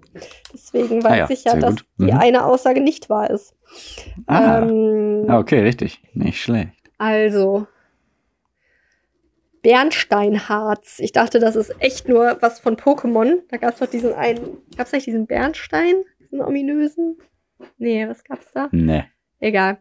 Deswegen 0.54 1.04
weiß 1.04 1.12
Ah 1.12 1.16
ja, 1.18 1.30
ich 1.32 1.44
ja, 1.44 1.56
dass 1.56 1.72
gut. 1.78 1.86
die 1.98 2.04
Mhm. 2.12 2.18
eine 2.20 2.46
Aussage 2.46 2.82
nicht 2.82 3.10
wahr 3.10 3.32
ist. 3.32 3.56
Ah. 4.28 4.60
Ähm, 4.62 5.26
okay, 5.28 5.62
richtig. 5.62 6.04
Nicht 6.14 6.40
schlecht. 6.40 6.70
Also. 7.00 7.66
Bernsteinharz. 9.62 11.00
Ich 11.00 11.12
dachte, 11.12 11.40
das 11.40 11.56
ist 11.56 11.74
echt 11.80 12.08
nur 12.08 12.38
was 12.42 12.60
von 12.60 12.78
Pokémon. 12.78 13.40
Da 13.50 13.58
gab 13.58 13.74
es 13.74 13.80
doch 13.80 13.88
diesen 13.88 14.14
einen. 14.14 14.58
Gab 14.76 14.88
es 14.88 14.94
nicht 14.94 15.08
diesen 15.08 15.28
Bernstein? 15.28 16.04
Diesen 16.20 16.42
ominösen? 16.42 17.18
Nee, 17.78 18.08
was 18.08 18.24
gab's 18.24 18.52
da? 18.54 18.70
Nee. 18.72 19.06
Egal. 19.40 19.80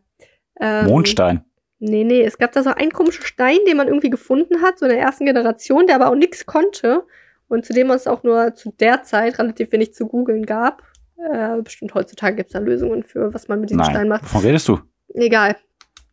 Ähm, 0.60 0.86
Mondstein. 0.86 1.44
Nee, 1.78 2.04
nee, 2.04 2.22
es 2.22 2.36
gab 2.36 2.52
da 2.52 2.62
so 2.62 2.70
einen 2.70 2.90
komischen 2.90 3.24
Stein, 3.24 3.56
den 3.66 3.78
man 3.78 3.88
irgendwie 3.88 4.10
gefunden 4.10 4.60
hat, 4.60 4.78
so 4.78 4.84
in 4.84 4.92
der 4.92 5.00
ersten 5.00 5.24
Generation, 5.24 5.86
der 5.86 5.96
aber 5.96 6.10
auch 6.10 6.14
nichts 6.14 6.44
konnte. 6.44 7.04
Und 7.48 7.64
zu 7.64 7.72
dem 7.72 7.90
es 7.90 8.06
auch 8.06 8.22
nur 8.22 8.54
zu 8.54 8.72
der 8.78 9.02
Zeit 9.02 9.38
relativ 9.38 9.72
wenig 9.72 9.94
zu 9.94 10.06
googeln 10.06 10.44
gab. 10.44 10.82
Äh, 11.16 11.60
bestimmt 11.62 11.94
heutzutage 11.94 12.36
gibt 12.36 12.48
es 12.48 12.52
da 12.52 12.58
Lösungen 12.58 13.02
für, 13.02 13.32
was 13.34 13.48
man 13.48 13.60
mit 13.60 13.70
diesem 13.70 13.82
Stein 13.82 13.94
Nein. 13.94 14.08
macht. 14.08 14.24
Wovon 14.24 14.42
redest 14.42 14.68
du? 14.68 14.78
Egal. 15.14 15.56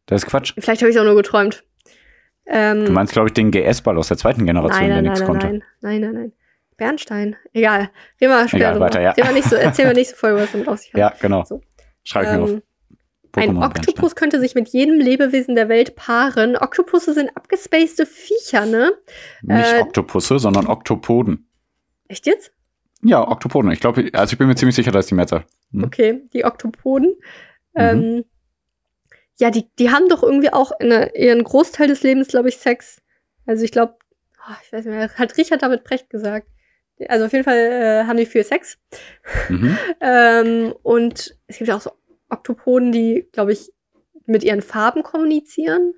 Das 0.05 0.23
ist 0.23 0.29
Quatsch. 0.29 0.53
Vielleicht 0.57 0.81
habe 0.81 0.89
ich 0.89 0.95
es 0.95 1.01
auch 1.01 1.05
nur 1.05 1.15
geträumt. 1.15 1.63
Ähm, 2.49 2.85
Du 2.85 2.91
meinst, 2.91 3.13
glaube 3.13 3.27
ich, 3.27 3.33
den 3.33 3.51
GS-Ball 3.51 3.97
aus 3.97 4.07
der 4.07 4.17
zweiten 4.17 4.45
Generation, 4.45 4.79
nein, 4.79 4.87
der 4.89 4.95
nein, 4.95 5.03
nichts 5.05 5.19
nein, 5.19 5.27
konnte. 5.27 5.47
nein, 5.47 5.61
nein, 5.81 6.01
nein, 6.01 6.13
nein. 6.13 6.31
Bernstein. 6.77 7.35
Egal. 7.53 7.89
Reden 8.21 8.31
wir 8.31 8.47
später 8.47 8.69
Egal, 8.69 8.79
weiter, 8.79 9.01
ja. 9.01 9.11
Reden 9.11 9.27
wir 9.27 9.33
nicht 9.33 9.49
so, 9.49 9.55
erzählen 9.55 9.89
wir 9.89 9.95
nächste 9.95 10.15
Folge, 10.15 10.41
was 10.41 10.51
damit 10.51 10.67
auf 10.67 10.77
sich 10.79 10.93
hat. 10.93 10.99
Ja, 10.99 11.13
genau. 11.19 11.43
So. 11.43 11.61
Schreibe 12.03 12.25
ich 12.25 12.31
mir 12.33 12.43
auf. 12.43 12.49
Ähm, 12.49 12.61
ein 13.35 13.57
Oktopus 13.57 14.15
könnte 14.15 14.39
sich 14.39 14.55
mit 14.55 14.69
jedem 14.69 14.99
Lebewesen 14.99 15.55
der 15.55 15.69
Welt 15.69 15.95
paaren. 15.95 16.55
Oktopusse 16.55 17.13
sind 17.13 17.35
abgespacede 17.35 18.05
Viecher, 18.05 18.65
ne? 18.65 18.93
Nicht 19.43 19.73
äh, 19.73 19.81
Oktopusse, 19.81 20.39
sondern 20.39 20.67
Oktopoden. 20.67 21.47
Echt 22.07 22.25
jetzt? 22.25 22.51
Ja, 23.03 23.27
Oktopoden. 23.27 23.71
Ich 23.71 23.79
glaube, 23.79 24.09
also 24.13 24.33
ich 24.33 24.37
bin 24.39 24.47
mir 24.47 24.55
ziemlich 24.55 24.75
sicher, 24.75 24.91
dass 24.91 25.07
die 25.07 25.15
Mehrzahl. 25.15 25.45
Hm. 25.71 25.83
Okay, 25.83 26.23
die 26.33 26.45
Oktopoden. 26.45 27.15
Mhm. 27.73 27.81
Ähm, 27.81 28.25
ja, 29.39 29.51
die, 29.51 29.69
die 29.77 29.91
haben 29.91 30.09
doch 30.09 30.23
irgendwie 30.23 30.51
auch 30.51 30.71
in 30.79 30.89
der- 30.89 31.15
ihren 31.15 31.43
Großteil 31.43 31.87
des 31.87 32.03
Lebens, 32.03 32.27
glaube 32.27 32.49
ich, 32.49 32.57
Sex. 32.57 33.01
Also 33.45 33.63
ich 33.63 33.71
glaube, 33.71 33.95
ich 34.63 34.71
weiß 34.73 34.85
nicht 34.85 34.93
mehr, 34.95 35.09
hat 35.15 35.37
Richard 35.37 35.61
David 35.61 35.83
Precht 35.83 36.09
gesagt. 36.09 36.47
Also 37.07 37.25
auf 37.25 37.31
jeden 37.31 37.43
Fall 37.43 37.57
äh, 37.57 38.03
haben 38.05 38.17
die 38.17 38.25
viel 38.25 38.43
Sex. 38.43 38.77
Mhm. 39.49 39.77
Ähm, 40.01 40.73
und 40.83 41.35
es 41.47 41.57
gibt 41.57 41.67
ja 41.67 41.75
auch 41.75 41.81
so 41.81 41.91
Oktopoden, 42.29 42.91
die, 42.91 43.27
glaube 43.31 43.53
ich, 43.53 43.71
mit 44.25 44.43
ihren 44.43 44.61
Farben 44.61 45.03
kommunizieren. 45.03 45.93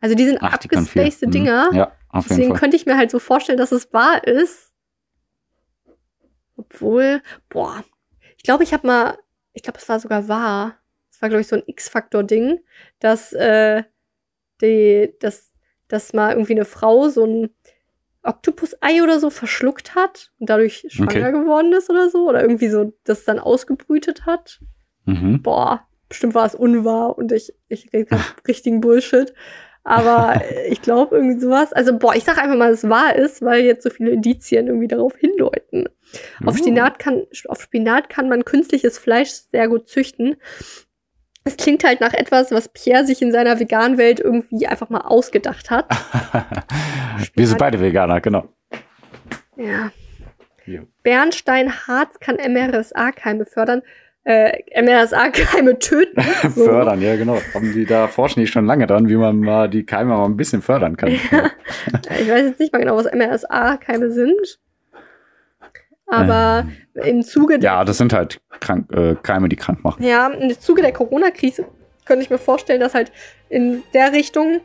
Also 0.00 0.14
die 0.14 0.24
sind 0.24 0.38
Ach, 0.40 0.54
abgespacede 0.54 1.26
Mhm. 1.26 1.30
Dinger. 1.32 1.70
Ja, 1.72 1.92
auf 2.08 2.24
jeden 2.24 2.28
Deswegen 2.28 2.48
Fall. 2.50 2.60
könnte 2.60 2.76
ich 2.76 2.86
mir 2.86 2.96
halt 2.96 3.10
so 3.10 3.18
vorstellen, 3.18 3.58
dass 3.58 3.72
es 3.72 3.92
wahr 3.92 4.24
ist. 4.26 4.72
Obwohl, 6.56 7.22
boah, 7.48 7.84
ich 8.36 8.42
glaube, 8.44 8.62
ich 8.62 8.72
habe 8.72 8.86
mal, 8.86 9.18
ich 9.52 9.62
glaube, 9.62 9.78
es 9.78 9.88
war 9.88 9.98
sogar 9.98 10.28
wahr. 10.28 10.78
Es 11.14 11.22
war, 11.22 11.28
glaube 11.28 11.42
ich, 11.42 11.46
so 11.46 11.54
ein 11.56 11.62
X-Faktor-Ding, 11.64 12.58
dass, 12.98 13.32
äh, 13.32 13.84
die, 14.60 15.14
dass, 15.20 15.52
dass 15.86 16.12
mal 16.12 16.32
irgendwie 16.32 16.54
eine 16.54 16.64
Frau 16.64 17.08
so 17.08 17.24
ein 17.24 17.50
Oktopus-Ei 18.24 19.02
oder 19.02 19.20
so 19.20 19.30
verschluckt 19.30 19.94
hat 19.94 20.32
und 20.40 20.50
dadurch 20.50 20.86
schwanger 20.88 21.28
Okay. 21.28 21.32
geworden 21.32 21.72
ist 21.72 21.88
oder 21.88 22.10
so. 22.10 22.28
Oder 22.28 22.42
irgendwie 22.42 22.68
so 22.68 22.92
das 23.04 23.24
dann 23.24 23.38
ausgebrütet 23.38 24.26
hat. 24.26 24.60
Mhm. 25.04 25.40
Boah, 25.42 25.86
bestimmt 26.08 26.34
war 26.34 26.46
es 26.46 26.54
unwahr 26.54 27.16
und 27.16 27.30
ich, 27.30 27.54
ich 27.68 27.92
rede 27.92 28.06
gerade 28.06 28.24
richtigen 28.48 28.80
Bullshit. 28.80 29.32
Aber 29.84 30.40
ich 30.68 30.82
glaube 30.82 31.16
irgendwie 31.16 31.38
sowas. 31.38 31.72
Also, 31.72 31.96
boah, 31.96 32.16
ich 32.16 32.24
sag 32.24 32.38
einfach 32.38 32.56
mal, 32.56 32.70
dass 32.70 32.82
es 32.82 32.90
wahr 32.90 33.14
ist, 33.14 33.40
weil 33.42 33.64
jetzt 33.64 33.84
so 33.84 33.90
viele 33.90 34.10
Indizien 34.10 34.66
irgendwie 34.66 34.88
darauf 34.88 35.14
hindeuten. 35.16 35.86
Auf, 36.44 36.54
Uh. 36.54 36.58
Spinat 36.58 36.98
kann, 36.98 37.24
auf 37.48 37.60
Spinat 37.60 38.08
kann 38.08 38.28
man 38.28 38.44
künstliches 38.44 38.98
Fleisch 38.98 39.30
sehr 39.30 39.68
gut 39.68 39.86
züchten. 39.86 40.36
Es 41.46 41.58
klingt 41.58 41.84
halt 41.84 42.00
nach 42.00 42.14
etwas, 42.14 42.50
was 42.52 42.68
Pierre 42.68 43.04
sich 43.04 43.20
in 43.20 43.30
seiner 43.30 43.60
veganen 43.60 43.98
Welt 43.98 44.18
irgendwie 44.18 44.66
einfach 44.66 44.88
mal 44.88 45.02
ausgedacht 45.02 45.70
hat. 45.70 45.86
Wir 47.34 47.46
sind 47.46 47.58
beide 47.58 47.80
Veganer, 47.80 48.22
genau. 48.22 48.48
Ja. 49.56 49.92
Ja. 50.64 50.80
Bernsteinharz 51.02 52.18
kann 52.18 52.36
MRSA-Keime 52.36 53.44
fördern. 53.44 53.82
Äh, 54.24 54.62
MRSA-Keime 54.80 55.78
töten. 55.78 56.18
So. 56.54 56.64
Fördern, 56.64 57.02
ja, 57.02 57.14
genau. 57.16 57.38
Haben 57.52 57.74
die 57.74 57.84
da 57.84 58.08
forschen 58.08 58.40
die 58.40 58.46
schon 58.46 58.64
lange 58.64 58.86
dran, 58.86 59.10
wie 59.10 59.16
man 59.16 59.40
mal 59.40 59.68
die 59.68 59.84
Keime 59.84 60.16
mal 60.16 60.24
ein 60.24 60.38
bisschen 60.38 60.62
fördern 60.62 60.96
kann. 60.96 61.10
Ja. 61.30 61.50
Ich 62.18 62.30
weiß 62.30 62.46
jetzt 62.46 62.60
nicht 62.60 62.72
mal 62.72 62.78
genau, 62.78 62.96
was 62.96 63.12
MRSA-Keime 63.12 64.10
sind. 64.10 64.58
Aber 66.16 66.68
im 66.94 67.22
Zuge 67.22 67.54
Ähm, 67.54 67.60
ja, 67.60 67.84
das 67.84 67.98
sind 67.98 68.12
halt 68.12 68.40
krank, 68.60 68.90
äh, 68.92 69.14
Keime, 69.22 69.48
die 69.48 69.56
krank 69.56 69.82
machen. 69.84 70.02
Ja, 70.02 70.28
im 70.28 70.58
Zuge 70.58 70.82
der 70.82 70.92
Corona-Krise 70.92 71.66
könnte 72.04 72.22
ich 72.22 72.30
mir 72.30 72.38
vorstellen, 72.38 72.80
dass 72.80 72.94
halt 72.94 73.12
in 73.48 73.82
der 73.92 74.12
Richtung 74.12 74.60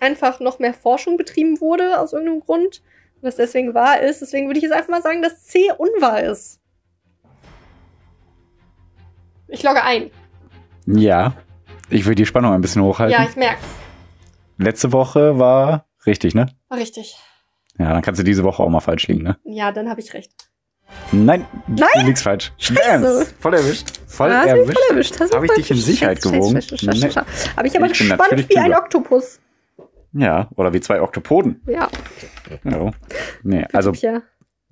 einfach 0.00 0.40
noch 0.40 0.58
mehr 0.58 0.74
Forschung 0.74 1.16
betrieben 1.16 1.60
wurde, 1.60 1.98
aus 1.98 2.12
irgendeinem 2.12 2.40
Grund. 2.40 2.82
Und 3.16 3.26
das 3.26 3.36
deswegen 3.36 3.74
wahr 3.74 4.00
ist. 4.00 4.22
Deswegen 4.22 4.46
würde 4.46 4.58
ich 4.58 4.64
jetzt 4.64 4.72
einfach 4.72 4.88
mal 4.88 5.02
sagen, 5.02 5.22
dass 5.22 5.44
C 5.44 5.70
unwahr 5.76 6.22
ist. 6.22 6.58
Ich 9.48 9.62
logge 9.62 9.82
ein. 9.82 10.10
Ja. 10.86 11.34
Ich 11.90 12.06
will 12.06 12.14
die 12.14 12.24
Spannung 12.24 12.52
ein 12.52 12.60
bisschen 12.60 12.82
hochhalten. 12.82 13.20
Ja, 13.20 13.28
ich 13.28 13.36
merk's. 13.36 13.62
Letzte 14.58 14.92
Woche 14.92 15.38
war 15.38 15.86
richtig, 16.06 16.34
ne? 16.34 16.46
War 16.68 16.78
richtig. 16.78 17.16
Ja, 17.78 17.92
dann 17.92 18.02
kannst 18.02 18.18
du 18.20 18.24
diese 18.24 18.44
Woche 18.44 18.62
auch 18.62 18.68
mal 18.68 18.80
falsch 18.80 19.08
liegen, 19.08 19.22
ne? 19.22 19.38
Ja, 19.44 19.72
dann 19.72 19.88
habe 19.88 20.00
ich 20.00 20.12
recht. 20.14 20.32
Nein, 21.12 21.46
Nein? 21.68 21.88
du 21.94 22.06
liegst 22.06 22.24
falsch. 22.24 22.52
Scheiße. 22.58 23.26
Voll 23.38 23.54
erwischt. 23.54 23.86
Voll 24.06 24.28
mich 24.28 24.46
erwischt. 24.48 24.72
voll 24.78 24.82
erwischt. 24.90 25.20
Hast 25.20 25.32
du 25.32 25.36
Hab 25.36 25.44
ich 25.44 25.52
dich 25.52 25.70
in. 25.70 25.76
Sicherheit 25.76 26.20
gewogen? 26.20 26.60
Aber 27.56 27.66
ich 27.66 27.72
bin 27.72 27.82
gespannt 27.88 28.48
wie 28.48 28.58
ein. 28.58 28.74
Oktopus. 28.74 29.40
Ja, 30.12 30.48
oder 30.56 30.72
wie 30.72 30.80
zwei 30.80 31.00
Oktopoden. 31.00 31.62
Ja. 31.66 31.88
Ja. 32.64 32.90
Nee, 33.44 33.64
also, 33.72 33.92
Ja. 33.92 34.22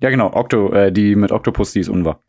ja 0.01 0.09
genau, 0.09 0.33
Octo, 0.33 0.73
äh, 0.73 0.91
die 0.91 1.15
mit 1.15 1.31
Oktopus, 1.31 1.71
die 1.71 1.79
ist 1.79 1.89
unwahr. 1.89 2.21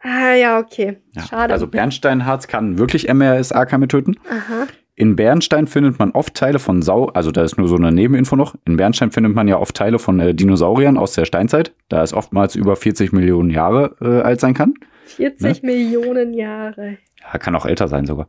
Ah, 0.00 0.34
ja, 0.34 0.58
okay. 0.60 1.02
Ja. 1.14 1.22
Schade. 1.26 1.52
Also 1.52 1.66
Bernsteinharz 1.66 2.46
kann 2.46 2.78
wirklich 2.78 3.12
MRSA-Keime 3.12 3.88
töten. 3.88 4.14
Aha. 4.30 4.68
In 4.98 5.14
Bernstein 5.14 5.68
findet 5.68 6.00
man 6.00 6.10
oft 6.10 6.34
Teile 6.34 6.58
von 6.58 6.82
Sau, 6.82 7.06
also 7.06 7.30
da 7.30 7.44
ist 7.44 7.56
nur 7.56 7.68
so 7.68 7.76
eine 7.76 7.92
Nebeninfo 7.92 8.34
noch. 8.34 8.56
In 8.64 8.76
Bernstein 8.76 9.12
findet 9.12 9.32
man 9.32 9.46
ja 9.46 9.56
oft 9.56 9.76
Teile 9.76 10.00
von 10.00 10.18
äh, 10.18 10.34
Dinosauriern 10.34 10.98
aus 10.98 11.12
der 11.12 11.24
Steinzeit, 11.24 11.72
da 11.88 12.02
es 12.02 12.12
oftmals 12.12 12.56
über 12.56 12.74
40 12.74 13.12
Millionen 13.12 13.48
Jahre 13.48 13.94
äh, 14.00 14.22
alt 14.22 14.40
sein 14.40 14.54
kann. 14.54 14.74
40 15.06 15.62
Millionen 15.62 16.34
Jahre. 16.34 16.98
Ja, 17.22 17.38
kann 17.38 17.54
auch 17.54 17.64
älter 17.64 17.86
sein 17.86 18.06
sogar. 18.06 18.28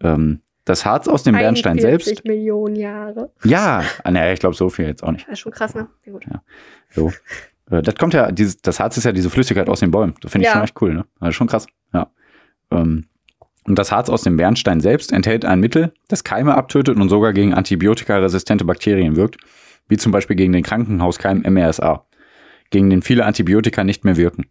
Ähm, 0.00 0.42
das 0.64 0.86
Harz 0.86 1.08
aus 1.08 1.24
dem 1.24 1.34
Bernstein 1.34 1.72
41 1.78 2.04
selbst. 2.06 2.24
Millionen 2.24 2.76
Jahre. 2.76 3.32
Ja, 3.42 3.82
ah, 4.04 4.10
naja, 4.12 4.32
ich 4.32 4.38
glaube 4.38 4.54
so 4.54 4.68
viel 4.68 4.86
jetzt 4.86 5.02
auch 5.02 5.10
nicht. 5.10 5.26
Das 5.26 5.32
ist 5.32 5.38
schon 5.40 5.50
krass, 5.50 5.74
ne? 5.74 5.88
Ja, 6.04 6.12
gut. 6.12 6.24
So. 6.90 7.12
Äh, 7.68 7.82
das 7.82 7.96
kommt 7.96 8.14
ja, 8.14 8.30
dieses, 8.30 8.62
das 8.62 8.78
Harz 8.78 8.96
ist 8.96 9.02
ja 9.02 9.10
diese 9.10 9.28
Flüssigkeit 9.28 9.68
aus 9.68 9.80
den 9.80 9.90
Bäumen. 9.90 10.14
Das 10.20 10.30
finde 10.30 10.44
ich 10.44 10.50
Ja. 10.50 10.52
schon 10.52 10.62
echt 10.62 10.80
cool, 10.80 10.94
ne? 10.94 11.04
Das 11.18 11.30
ist 11.30 11.34
schon 11.34 11.48
krass. 11.48 11.66
Ja. 11.92 12.12
Ähm, 12.70 13.06
und 13.66 13.78
das 13.78 13.92
Harz 13.92 14.08
aus 14.08 14.22
dem 14.22 14.36
Bernstein 14.36 14.80
selbst 14.80 15.12
enthält 15.12 15.44
ein 15.44 15.60
Mittel, 15.60 15.92
das 16.08 16.24
Keime 16.24 16.54
abtötet 16.54 16.96
und 16.96 17.08
sogar 17.08 17.32
gegen 17.32 17.54
antibiotikaresistente 17.54 18.64
Bakterien 18.64 19.16
wirkt, 19.16 19.38
wie 19.88 19.96
zum 19.96 20.12
Beispiel 20.12 20.36
gegen 20.36 20.52
den 20.52 20.62
Krankenhauskeim 20.62 21.42
MRSA, 21.48 22.04
gegen 22.70 22.90
den 22.90 23.02
viele 23.02 23.24
Antibiotika 23.24 23.84
nicht 23.84 24.04
mehr 24.04 24.16
wirken. 24.16 24.46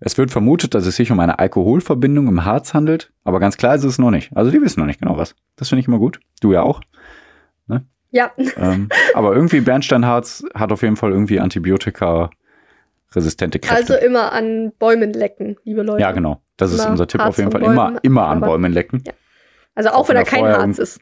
Es 0.00 0.16
wird 0.16 0.30
vermutet, 0.30 0.74
dass 0.74 0.86
es 0.86 0.96
sich 0.96 1.10
um 1.10 1.18
eine 1.18 1.38
Alkoholverbindung 1.40 2.28
im 2.28 2.44
Harz 2.44 2.72
handelt, 2.72 3.12
aber 3.24 3.40
ganz 3.40 3.56
klar 3.56 3.74
ist 3.74 3.84
es 3.84 3.98
noch 3.98 4.10
nicht. 4.10 4.36
Also 4.36 4.50
die 4.50 4.60
wissen 4.60 4.80
noch 4.80 4.86
nicht 4.86 5.00
genau 5.00 5.16
was. 5.16 5.34
Das 5.56 5.68
finde 5.68 5.80
ich 5.80 5.88
immer 5.88 5.98
gut. 5.98 6.20
Du 6.40 6.52
ja 6.52 6.62
auch. 6.62 6.80
Ja, 8.10 8.30
Ähm, 8.56 8.88
aber 9.14 9.34
irgendwie 9.34 9.60
Bernsteinharz 9.60 10.44
hat 10.54 10.72
auf 10.72 10.82
jeden 10.82 10.96
Fall 10.96 11.12
irgendwie 11.12 11.40
Antibiotika-resistente 13.18 13.58
Kräfte. 13.58 13.94
also 13.94 14.06
immer 14.06 14.32
an 14.32 14.72
Bäumen 14.78 15.12
lecken, 15.12 15.56
liebe 15.64 15.82
Leute. 15.82 16.00
ja, 16.02 16.12
genau. 16.12 16.40
Das 16.56 16.72
ist 16.72 16.80
Immer 16.80 16.90
unser 16.92 17.06
Tipp 17.06 17.20
Harz 17.20 17.30
auf 17.30 17.38
jeden 17.38 17.50
Fall. 17.52 17.62
Immer, 17.62 17.86
Bäumen, 17.86 17.98
immer 18.02 18.26
an 18.26 18.38
aber- 18.38 18.46
Bäumen 18.48 18.72
lecken. 18.72 19.02
Ja. 19.06 19.12
Also 19.74 19.90
auch, 19.90 19.94
Auch 19.94 20.08
wenn 20.08 20.16
wenn 20.16 20.24
da 20.24 20.30
er 20.30 20.42
kein 20.42 20.44
Harz 20.62 20.78
ist. 20.78 21.00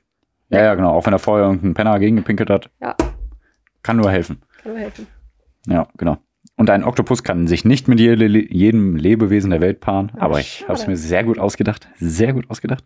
Ja, 0.50 0.62
ja, 0.62 0.74
genau. 0.74 0.90
Auch 0.92 1.06
wenn 1.06 1.12
da 1.12 1.18
vorher 1.18 1.46
irgendein 1.46 1.74
Penner 1.74 1.92
dagegen 1.92 2.16
gepinkelt 2.16 2.50
hat. 2.50 2.70
Ja. 2.80 2.94
Kann 3.82 3.96
nur 3.96 4.10
helfen. 4.10 4.42
Kann 4.62 4.72
nur 4.72 4.80
helfen. 4.80 5.06
Ja, 5.66 5.88
genau. 5.96 6.18
Und 6.56 6.70
ein 6.70 6.84
Oktopus 6.84 7.22
kann 7.22 7.46
sich 7.46 7.64
nicht 7.64 7.88
mit 7.88 7.98
jede, 8.00 8.26
jedem 8.26 8.96
Lebewesen 8.96 9.50
der 9.50 9.60
Welt 9.60 9.80
paaren. 9.80 10.12
Ja, 10.14 10.22
aber 10.22 10.40
ich 10.40 10.62
habe 10.64 10.74
es 10.74 10.86
mir 10.86 10.96
sehr 10.96 11.24
gut 11.24 11.38
ausgedacht. 11.38 11.88
Sehr 11.96 12.32
gut 12.32 12.48
ausgedacht. 12.50 12.84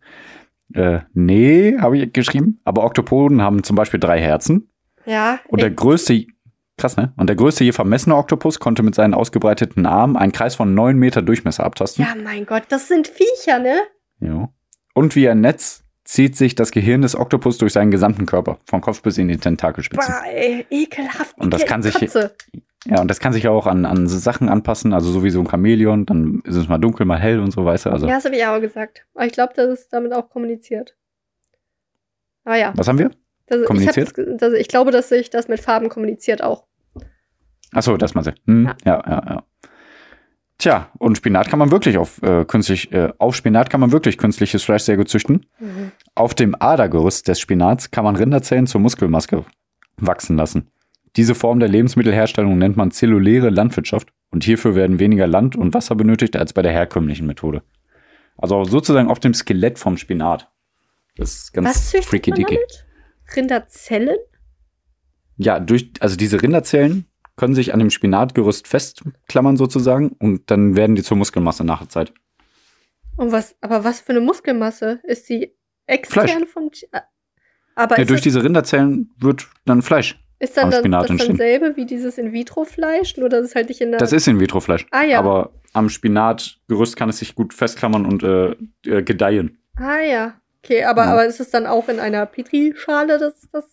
Äh, 0.74 1.00
nee, 1.12 1.76
habe 1.78 1.98
ich 1.98 2.12
geschrieben. 2.12 2.60
Aber 2.64 2.84
Oktopoden 2.84 3.42
haben 3.42 3.62
zum 3.64 3.76
Beispiel 3.76 4.00
drei 4.00 4.20
Herzen. 4.20 4.70
Ja, 5.06 5.40
Und 5.48 5.60
der 5.62 5.70
größte, 5.70 6.24
krass, 6.80 6.96
ne? 6.96 7.12
Und 7.16 7.28
der 7.28 7.36
größte 7.36 7.62
je 7.64 7.72
vermessene 7.72 8.16
Oktopus 8.16 8.58
konnte 8.58 8.82
mit 8.82 8.94
seinen 8.94 9.14
ausgebreiteten 9.14 9.86
Armen 9.86 10.16
einen 10.16 10.32
Kreis 10.32 10.54
von 10.54 10.74
neun 10.74 10.96
Meter 10.96 11.22
Durchmesser 11.22 11.64
abtasten. 11.64 12.04
ja, 12.04 12.14
mein 12.22 12.46
Gott, 12.46 12.64
das 12.70 12.88
sind 12.88 13.08
Viecher, 13.08 13.58
ne? 13.58 13.80
Ja. 14.20 14.48
Und 14.94 15.14
wie 15.16 15.28
ein 15.28 15.40
Netz 15.40 15.84
zieht 16.04 16.36
sich 16.36 16.54
das 16.56 16.72
Gehirn 16.72 17.02
des 17.02 17.14
Oktopus 17.14 17.58
durch 17.58 17.72
seinen 17.72 17.90
gesamten 17.92 18.26
Körper, 18.26 18.58
vom 18.64 18.80
Kopf 18.80 19.02
bis 19.02 19.16
in 19.18 19.28
die 19.28 19.36
Tentakelspitzen. 19.36 20.12
Boah, 20.12 20.22
ey, 20.28 20.66
ekelhaft. 20.70 21.38
Und 21.38 21.52
das 21.54 21.64
kann 21.66 21.82
sich- 21.82 21.94
Kotze. 21.94 22.34
Ja, 22.86 23.00
und 23.02 23.08
das 23.08 23.20
kann 23.20 23.34
sich 23.34 23.46
auch 23.46 23.66
an, 23.66 23.84
an 23.84 24.06
Sachen 24.08 24.48
anpassen, 24.48 24.94
also 24.94 25.10
so 25.12 25.22
wie 25.22 25.28
so 25.30 25.38
ein 25.40 25.46
Chamäleon, 25.48 26.06
dann 26.06 26.40
ist 26.44 26.56
es 26.56 26.66
mal 26.66 26.78
dunkel, 26.78 27.04
mal 27.04 27.18
hell 27.18 27.38
und 27.38 27.50
so, 27.50 27.64
weißt 27.64 27.86
du. 27.86 27.90
Also, 27.90 28.08
Ja, 28.08 28.14
das 28.14 28.24
habe 28.24 28.34
ich 28.36 28.44
auch 28.46 28.58
gesagt. 28.58 29.04
Aber 29.14 29.26
ich 29.26 29.32
glaube, 29.32 29.52
das 29.54 29.68
ist 29.80 29.92
damit 29.92 30.14
auch 30.14 30.30
kommuniziert. 30.30 30.96
Aber 32.44 32.56
ja, 32.56 32.72
was 32.74 32.88
haben 32.88 32.98
wir? 32.98 33.10
das, 33.46 33.64
Kommuniziert? 33.66 34.08
Ich, 34.08 34.14
das, 34.14 34.36
das, 34.38 34.52
ich 34.54 34.68
glaube, 34.68 34.92
dass 34.92 35.08
sich 35.10 35.28
das 35.28 35.48
mit 35.48 35.60
Farben 35.60 35.88
kommuniziert 35.90 36.42
auch. 36.42 36.64
Achso, 37.72 37.96
das 37.96 38.14
mal 38.14 38.24
hm, 38.46 38.66
Ja. 38.66 38.74
ja. 38.84 39.02
ja, 39.06 39.24
ja, 39.28 39.42
Tja, 40.60 40.90
und 40.98 41.16
Spinat 41.16 41.48
kann 41.48 41.58
man 41.58 41.70
wirklich 41.70 41.96
auf 41.96 42.22
äh, 42.22 42.44
künstlich, 42.44 42.92
äh, 42.92 43.10
auf 43.16 43.34
Spinat 43.34 43.70
kann 43.70 43.80
man 43.80 43.92
wirklich 43.92 44.18
künstliches 44.18 44.62
Fleisch 44.62 44.82
sehr 44.82 44.98
gut 44.98 45.08
züchten. 45.08 45.46
Auf 46.14 46.34
dem 46.34 46.54
Adergerüst 46.60 47.26
des 47.28 47.40
Spinats 47.40 47.90
kann 47.90 48.04
man 48.04 48.14
Rinderzellen 48.14 48.66
zur 48.66 48.82
Muskelmaske 48.82 49.46
wachsen 49.96 50.36
lassen. 50.36 50.70
Diese 51.16 51.34
Form 51.34 51.60
der 51.60 51.70
Lebensmittelherstellung 51.70 52.58
nennt 52.58 52.76
man 52.76 52.90
zelluläre 52.90 53.48
Landwirtschaft 53.48 54.10
und 54.30 54.44
hierfür 54.44 54.74
werden 54.74 54.98
weniger 54.98 55.26
Land 55.26 55.56
und 55.56 55.72
Wasser 55.72 55.94
benötigt 55.94 56.36
als 56.36 56.52
bei 56.52 56.60
der 56.60 56.72
herkömmlichen 56.72 57.26
Methode. 57.26 57.62
Also 58.36 58.64
sozusagen 58.64 59.08
auf 59.08 59.18
dem 59.18 59.32
Skelett 59.32 59.78
vom 59.78 59.96
Spinat. 59.96 60.50
Das 61.16 61.36
ist 61.36 61.52
ganz 61.52 61.68
Was 61.68 61.90
züchtet 61.90 62.10
freaky 62.10 62.30
man 62.32 62.42
damit? 62.42 62.86
Rinderzellen? 63.34 64.18
Ja, 65.38 65.58
durch, 65.58 65.90
also 66.00 66.16
diese 66.16 66.42
Rinderzellen 66.42 67.06
können 67.40 67.54
sich 67.54 67.72
an 67.72 67.78
dem 67.78 67.88
Spinatgerüst 67.88 68.68
festklammern 68.68 69.56
sozusagen 69.56 70.10
und 70.20 70.50
dann 70.50 70.76
werden 70.76 70.94
die 70.94 71.02
zur 71.02 71.16
Muskelmasse 71.16 71.64
nach 71.64 71.78
der 71.80 71.88
Zeit. 71.88 72.12
Und 73.16 73.32
was, 73.32 73.56
aber 73.62 73.82
was 73.82 74.00
für 74.02 74.10
eine 74.12 74.20
Muskelmasse? 74.20 75.00
Ist 75.04 75.26
die 75.30 75.56
extern 75.86 76.28
Fleisch. 76.28 76.46
vom 76.52 76.70
äh, 76.92 77.00
Aber 77.74 77.98
Ja, 77.98 78.04
durch 78.04 78.20
das, 78.20 78.24
diese 78.24 78.44
Rinderzellen 78.44 79.10
wird 79.18 79.48
dann 79.64 79.80
Fleisch. 79.80 80.22
ist 80.38 80.54
dann 80.58 80.70
das, 80.70 80.80
Spinat 80.80 81.04
das 81.04 81.10
entstehen. 81.12 81.28
dann 81.30 81.36
selbe 81.38 81.76
wie 81.76 81.86
dieses 81.86 82.18
In-vitro-Fleisch? 82.18 83.16
Nur, 83.16 83.30
dass 83.30 83.46
es 83.46 83.54
halt 83.54 83.68
nicht 83.70 83.80
in 83.80 83.90
der. 83.90 83.98
Das 84.00 84.12
ist 84.12 84.28
In-vitro-Fleisch. 84.28 84.86
ah, 84.90 85.02
ja. 85.02 85.18
Aber 85.18 85.52
am 85.72 85.88
Spinatgerüst 85.88 86.94
kann 86.96 87.08
es 87.08 87.18
sich 87.20 87.34
gut 87.34 87.54
festklammern 87.54 88.04
und 88.04 88.22
äh, 88.22 88.50
äh, 88.84 89.02
gedeihen. 89.02 89.58
ah, 89.76 89.98
ja. 90.00 90.34
Okay, 90.62 90.84
aber, 90.84 91.04
Ja. 91.04 91.12
aber 91.12 91.24
ist 91.24 91.40
es 91.40 91.48
dann 91.50 91.64
auch 91.66 91.88
in 91.88 91.98
einer 92.00 92.26
Petrischale, 92.26 93.18
dass 93.18 93.48
das 93.50 93.64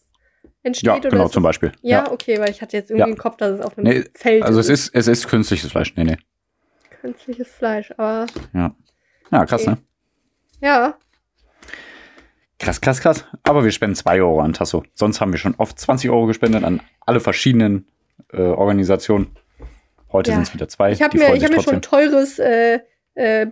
entsteht? 0.68 0.88
Ja, 0.88 0.98
genau, 1.00 1.26
ist 1.26 1.34
zum 1.34 1.44
Beispiel. 1.44 1.72
Ja, 1.82 2.12
okay, 2.12 2.40
weil 2.40 2.50
ich 2.52 2.62
hatte 2.62 2.78
jetzt 2.78 2.90
irgendwie 2.92 3.10
Ja. 3.10 3.16
im 3.16 3.18
Kopf, 3.18 3.38
dass 3.38 3.60
es 3.60 3.62
auf 3.66 3.78
einem 3.78 3.88
Nee, 3.88 4.04
Feld 4.14 4.44
Also 4.44 4.60
es 4.60 4.70
ist, 4.70 4.90
es 4.94 5.08
ist 5.08 5.28
künstliches 5.28 5.72
Fleisch. 5.72 5.94
Nee, 5.96 6.04
nee. 6.04 6.18
Künstliches 7.02 7.48
Fleisch, 7.50 7.92
aber 7.98 8.26
Ja, 8.54 9.46
krass, 9.46 9.62
Okay. 9.62 9.72
ne? 9.72 9.78
ja. 10.62 10.98
Krass, 12.60 12.82
krass, 12.82 13.00
krass. 13.02 13.26
Aber 13.44 13.64
wir 13.64 13.72
spenden 13.72 13.96
2 13.96 14.20
Euro 14.22 14.40
an 14.42 14.54
Tasso. 14.54 14.84
Sonst 14.96 15.22
haben 15.22 15.32
wir 15.32 15.38
schon 15.40 15.54
oft 15.58 15.80
20 15.80 16.10
Euro 16.10 16.26
gespendet 16.26 16.64
an 16.64 16.82
alle 17.06 17.20
verschiedenen 17.20 17.88
äh, 18.34 18.42
Organisationen. 18.42 19.36
Heute 20.12 20.32
Ja. 20.32 20.38
sind 20.38 20.48
es 20.48 20.54
wieder 20.54 20.68
zwei. 20.68 20.92
Ich 20.92 21.02
habe 21.02 21.18
mir, 21.18 21.36
ich 21.36 21.44
hab 21.44 21.52
mir 21.52 21.62
schon 21.62 21.82
teures, 21.84 22.40
äh, 22.40 22.80
äh, 23.14 23.48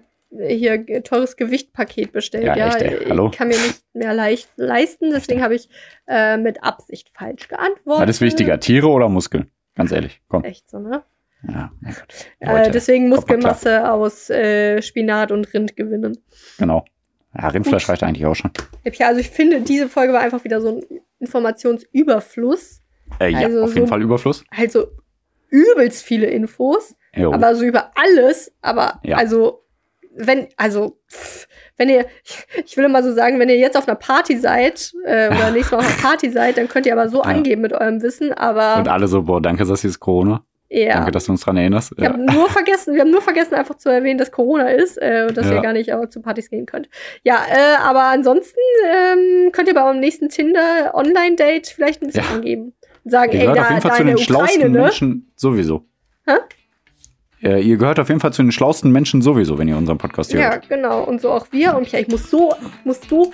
hier, 0.48 0.86
teures 1.04 1.36
Gewichtpaket 1.38 2.12
bestellt. 2.12 2.46
Ja, 2.46 2.56
Ja, 2.58 2.68
echt, 2.68 2.82
ey. 2.82 3.06
Hallo? 3.10 3.30
Ich 3.32 3.38
kann 3.38 3.48
mir 3.48 3.58
nicht 3.58 3.84
mehr 3.94 4.14
leicht 4.14 4.50
leisten, 4.56 5.12
deswegen 5.12 5.42
habe 5.42 5.56
ich 5.56 5.70
äh, 6.08 6.38
mit 6.38 6.64
Absicht 6.64 7.10
falsch 7.14 7.48
geantwortet. 7.48 8.08
Was 8.08 8.16
ist 8.18 8.22
wichtiger, 8.22 8.60
Tiere 8.60 8.88
oder 8.88 9.10
Muskeln? 9.10 9.50
Ganz 9.76 9.92
ehrlich, 9.92 10.22
komm. 10.30 10.44
Echt 10.44 10.70
so, 10.70 10.80
ne? 10.80 11.04
Ja. 11.48 11.72
Äh, 12.40 12.72
deswegen. 12.72 13.10
Muskelmasse 13.10 13.92
aus 13.92 14.30
äh, 14.30 14.82
Spinat 14.82 15.32
und 15.32 15.54
Rind 15.54 15.76
gewinnen. 15.76 16.18
Genau. 16.58 16.86
Ja, 17.38 17.50
Rindfleisch 17.50 17.84
Gut. 17.84 17.90
reicht 17.90 18.04
eigentlich 18.04 18.26
auch 18.26 18.34
schon. 18.36 18.52
Ja, 18.84 19.08
also 19.08 19.20
ich 19.20 19.30
finde, 19.30 19.62
diese 19.62 19.90
Folge 19.90 20.14
war 20.14 20.22
einfach 20.22 20.44
wieder 20.44 20.62
so 20.62 20.78
ein 20.80 21.00
Informationsüberfluss. 21.20 22.82
Äh, 23.20 23.30
ja, 23.30 23.40
Also 23.40 23.64
auf 23.64 23.74
jeden 23.76 23.88
so- 23.88 23.92
Fall 23.92 24.02
Überfluss. 24.02 24.44
Also 24.50 24.88
übelst 25.50 26.04
viele 26.04 26.28
Infos. 26.28 26.96
Jo. 27.18 27.32
aber 27.32 27.56
so 27.56 27.64
über 27.64 27.92
alles, 27.96 28.52
aber 28.62 29.00
Ja. 29.04 29.16
also 29.16 29.64
wenn, 30.18 30.48
also 30.58 30.98
wenn 31.78 31.90
ihr, 31.90 32.06
ich 32.66 32.78
will 32.78 32.88
mal 32.88 33.04
so 33.04 33.14
sagen, 33.14 33.40
wenn 33.40 33.50
ihr 33.50 33.58
jetzt 33.58 33.78
auf 33.78 33.88
einer 33.88 33.96
Party 33.96 34.38
seid 34.38 34.94
äh, 35.06 35.28
oder 35.28 35.52
nächstes 35.52 35.72
Mal 35.72 35.80
auf 35.80 35.88
einer 35.88 36.02
Party 36.10 36.30
seid, 36.32 36.58
dann 36.58 36.68
könnt 36.70 36.86
ihr 36.86 36.94
aber 36.94 37.10
so 37.10 37.18
Ja. 37.18 37.24
angeben 37.30 37.62
mit 37.62 37.74
eurem 37.74 38.02
Wissen, 38.02 38.30
Und 38.30 38.38
aber 38.38 38.92
alle 38.92 39.08
so, 39.08 39.24
boah, 39.24 39.42
danke, 39.42 39.66
dass 39.66 39.84
ist 39.84 40.00
Corona. 40.00 40.44
ja. 40.70 40.94
Danke, 40.94 41.12
dass 41.12 41.26
du 41.26 41.32
uns 41.34 41.42
dran 41.42 41.58
erinnerst. 41.58 41.94
Ich 41.98 42.04
habe 42.06 42.18
nur 42.18 42.50
vergessen, 42.50 42.94
wir 42.94 43.02
haben 43.02 43.12
nur 43.12 43.22
vergessen, 43.22 43.56
einfach 43.56 43.76
zu 43.76 43.90
erwähnen, 43.90 44.18
dass 44.18 44.32
Corona 44.32 44.70
ist 44.70 44.98
und 44.98 45.36
dass 45.38 45.48
Ja. 45.48 45.56
ihr 45.56 45.62
gar 45.62 45.74
nicht 45.74 45.90
äh, 45.90 46.10
zu 46.10 46.22
Partys 46.22 46.50
gehen 46.50 46.66
könnt. 46.66 46.90
Ja, 47.24 47.44
äh, 47.50 47.76
aber 47.82 48.04
ansonsten 48.04 48.60
ähm, 48.88 49.52
könnt 49.52 49.68
ihr 49.68 49.74
bei 49.74 49.84
eurem 49.86 50.00
nächsten 50.00 50.30
Tinder 50.30 50.92
Online-Date 50.94 51.68
vielleicht 51.68 52.02
ein 52.02 52.08
bisschen 52.08 52.24
Ja. 52.24 52.36
angeben. 52.36 52.74
Und 53.04 53.12
sagen, 53.12 53.34
Ihr 53.34 53.42
ey, 53.42 53.46
da, 53.54 53.62
auf 53.62 53.70
jeden 53.70 53.82
Fall 53.82 53.96
zu 53.98 54.04
den 54.06 54.18
schlausten 54.18 54.62
Ukraine, 54.62 54.70
ne? 54.78 54.84
Menschen 54.86 55.32
sowieso. 55.36 55.86
Hä? 56.26 56.34
Äh, 57.44 57.62
ihr 57.62 57.78
gehört 57.78 58.00
auf 58.00 58.08
jeden 58.10 58.20
Fall 58.22 58.34
zu 58.34 58.42
den 58.42 58.52
schlausten 58.52 58.92
Menschen 58.92 59.22
sowieso, 59.22 59.58
wenn 59.58 59.68
ihr 59.68 59.78
unseren 59.78 59.98
Podcast 59.98 60.32
hier 60.32 60.40
Ja, 60.42 60.52
hört. 60.52 60.70
genau. 60.70 61.04
Und 61.04 61.22
so 61.22 61.32
auch 61.32 61.48
wir. 61.52 61.76
Und 61.76 61.92
ja, 61.92 62.00
ich 62.00 62.08
muss 62.08 62.30
so, 62.30 62.54
ich 62.80 62.86
muss 62.86 63.00
so 63.08 63.32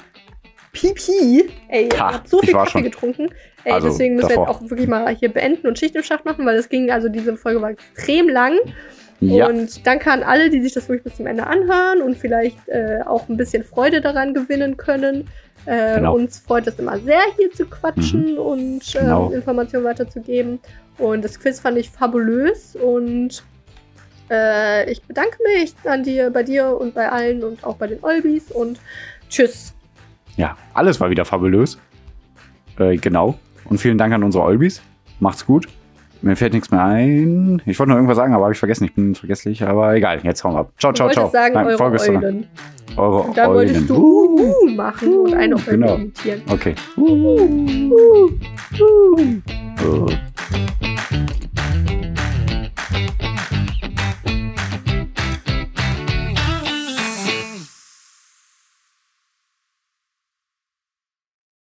pipi. 0.73 1.49
Ey, 1.69 1.89
ich 1.91 1.99
Ha, 1.99 2.13
hab 2.15 2.27
so 2.27 2.39
viel 2.39 2.53
Kaffee 2.53 2.69
schon. 2.71 2.83
getrunken. 2.83 3.29
Ey, 3.63 3.73
Also, 3.73 3.89
deswegen 3.89 4.15
müssen 4.15 4.29
wir 4.29 4.37
jetzt 4.37 4.47
auch 4.47 4.61
wirklich 4.61 4.87
mal 4.87 5.07
hier 5.15 5.29
beenden 5.29 5.67
und 5.67 5.77
Schicht 5.77 5.95
im 5.95 6.03
Schacht 6.03 6.25
machen, 6.25 6.45
weil 6.45 6.55
das 6.57 6.69
ging, 6.69 6.89
also 6.91 7.09
diese 7.09 7.35
Folge 7.37 7.61
war 7.61 7.69
extrem 7.71 8.27
lang. 8.29 8.55
Ja, 9.19 9.47
Und 9.49 9.85
danke 9.85 10.09
an 10.11 10.23
alle, 10.23 10.49
die 10.49 10.61
sich 10.63 10.73
das 10.73 10.89
wirklich 10.89 11.03
bis 11.03 11.17
zum 11.17 11.27
Ende 11.27 11.45
anhören 11.45 12.01
und 12.01 12.17
vielleicht 12.17 12.57
äh, 12.69 13.01
auch 13.05 13.29
ein 13.29 13.37
bisschen 13.37 13.63
Freude 13.63 14.01
daran 14.01 14.33
gewinnen 14.33 14.77
können. 14.77 15.27
Äh, 15.67 15.97
Genau. 15.97 16.15
Uns 16.15 16.39
freut 16.39 16.65
es 16.65 16.79
immer 16.79 16.97
sehr, 16.97 17.21
hier 17.37 17.51
zu 17.51 17.65
quatschen 17.67 18.39
und 18.39 18.81
äh, 18.95 18.99
Genau. 18.99 19.29
Informationen 19.29 19.85
weiterzugeben. 19.85 20.59
Und 20.97 21.23
das 21.23 21.39
Quiz 21.39 21.59
fand 21.59 21.77
ich 21.77 21.91
fabulös 21.91 22.75
und 22.75 23.43
äh, 24.31 24.89
ich 24.89 25.03
bedanke 25.03 25.37
mich 25.43 25.75
an 25.85 26.03
dir, 26.03 26.29
bei 26.29 26.43
dir 26.43 26.77
und 26.79 26.95
bei 26.95 27.09
allen 27.09 27.43
und 27.43 27.63
auch 27.63 27.75
bei 27.75 27.87
den 27.87 28.03
Olbis 28.03 28.51
und 28.51 28.79
tschüss. 29.29 29.73
ja, 30.37 30.57
alles 30.73 30.99
war 30.99 31.09
wieder 31.09 31.25
fabulös. 31.25 31.77
Äh, 32.79 32.97
genau. 32.97 33.37
Und 33.65 33.79
vielen 33.79 33.97
Dank 33.97 34.13
an 34.13 34.23
unsere 34.23 34.43
Olbis. 34.43 34.81
Macht's 35.19 35.45
gut. 35.45 35.67
Mir 36.23 36.35
fällt 36.35 36.53
nichts 36.53 36.69
mehr 36.69 36.83
ein. 36.83 37.61
Ich 37.65 37.79
wollte 37.79 37.89
noch 37.89 37.95
irgendwas 37.95 38.17
sagen, 38.17 38.33
aber 38.33 38.43
habe 38.43 38.53
ich 38.53 38.59
vergessen. 38.59 38.85
Ich 38.85 38.93
bin 38.93 39.15
vergesslich, 39.15 39.63
aber 39.63 39.95
egal. 39.95 40.19
Jetzt 40.23 40.43
hauen 40.43 40.53
wir 40.53 40.59
ab. 40.59 40.71
Ciao, 40.77 40.93
ciao, 40.93 41.09
ciao. 41.09 41.31
wolltest 41.31 41.53
sagen, 41.53 41.55
eure 41.55 41.77
Folge. 41.77 41.99
Eulen. 41.99 42.47
Eure 42.95 43.21
Und 43.21 43.37
dann 43.37 43.49
Eulen. 43.49 43.55
wolltest 43.69 43.89
du 43.89 43.95
uh, 43.95 44.65
uh 44.65 44.69
machen 44.69 45.17
und 45.17 45.33
eine 45.33 45.55
Eule 45.55 45.63
Genau. 45.65 45.95
imitieren. 45.95 46.41
Okay. 46.47 46.75
Uh, 46.97 47.01
uh, 47.01 48.29
uh. 48.79 49.41
Uh. 49.83 50.07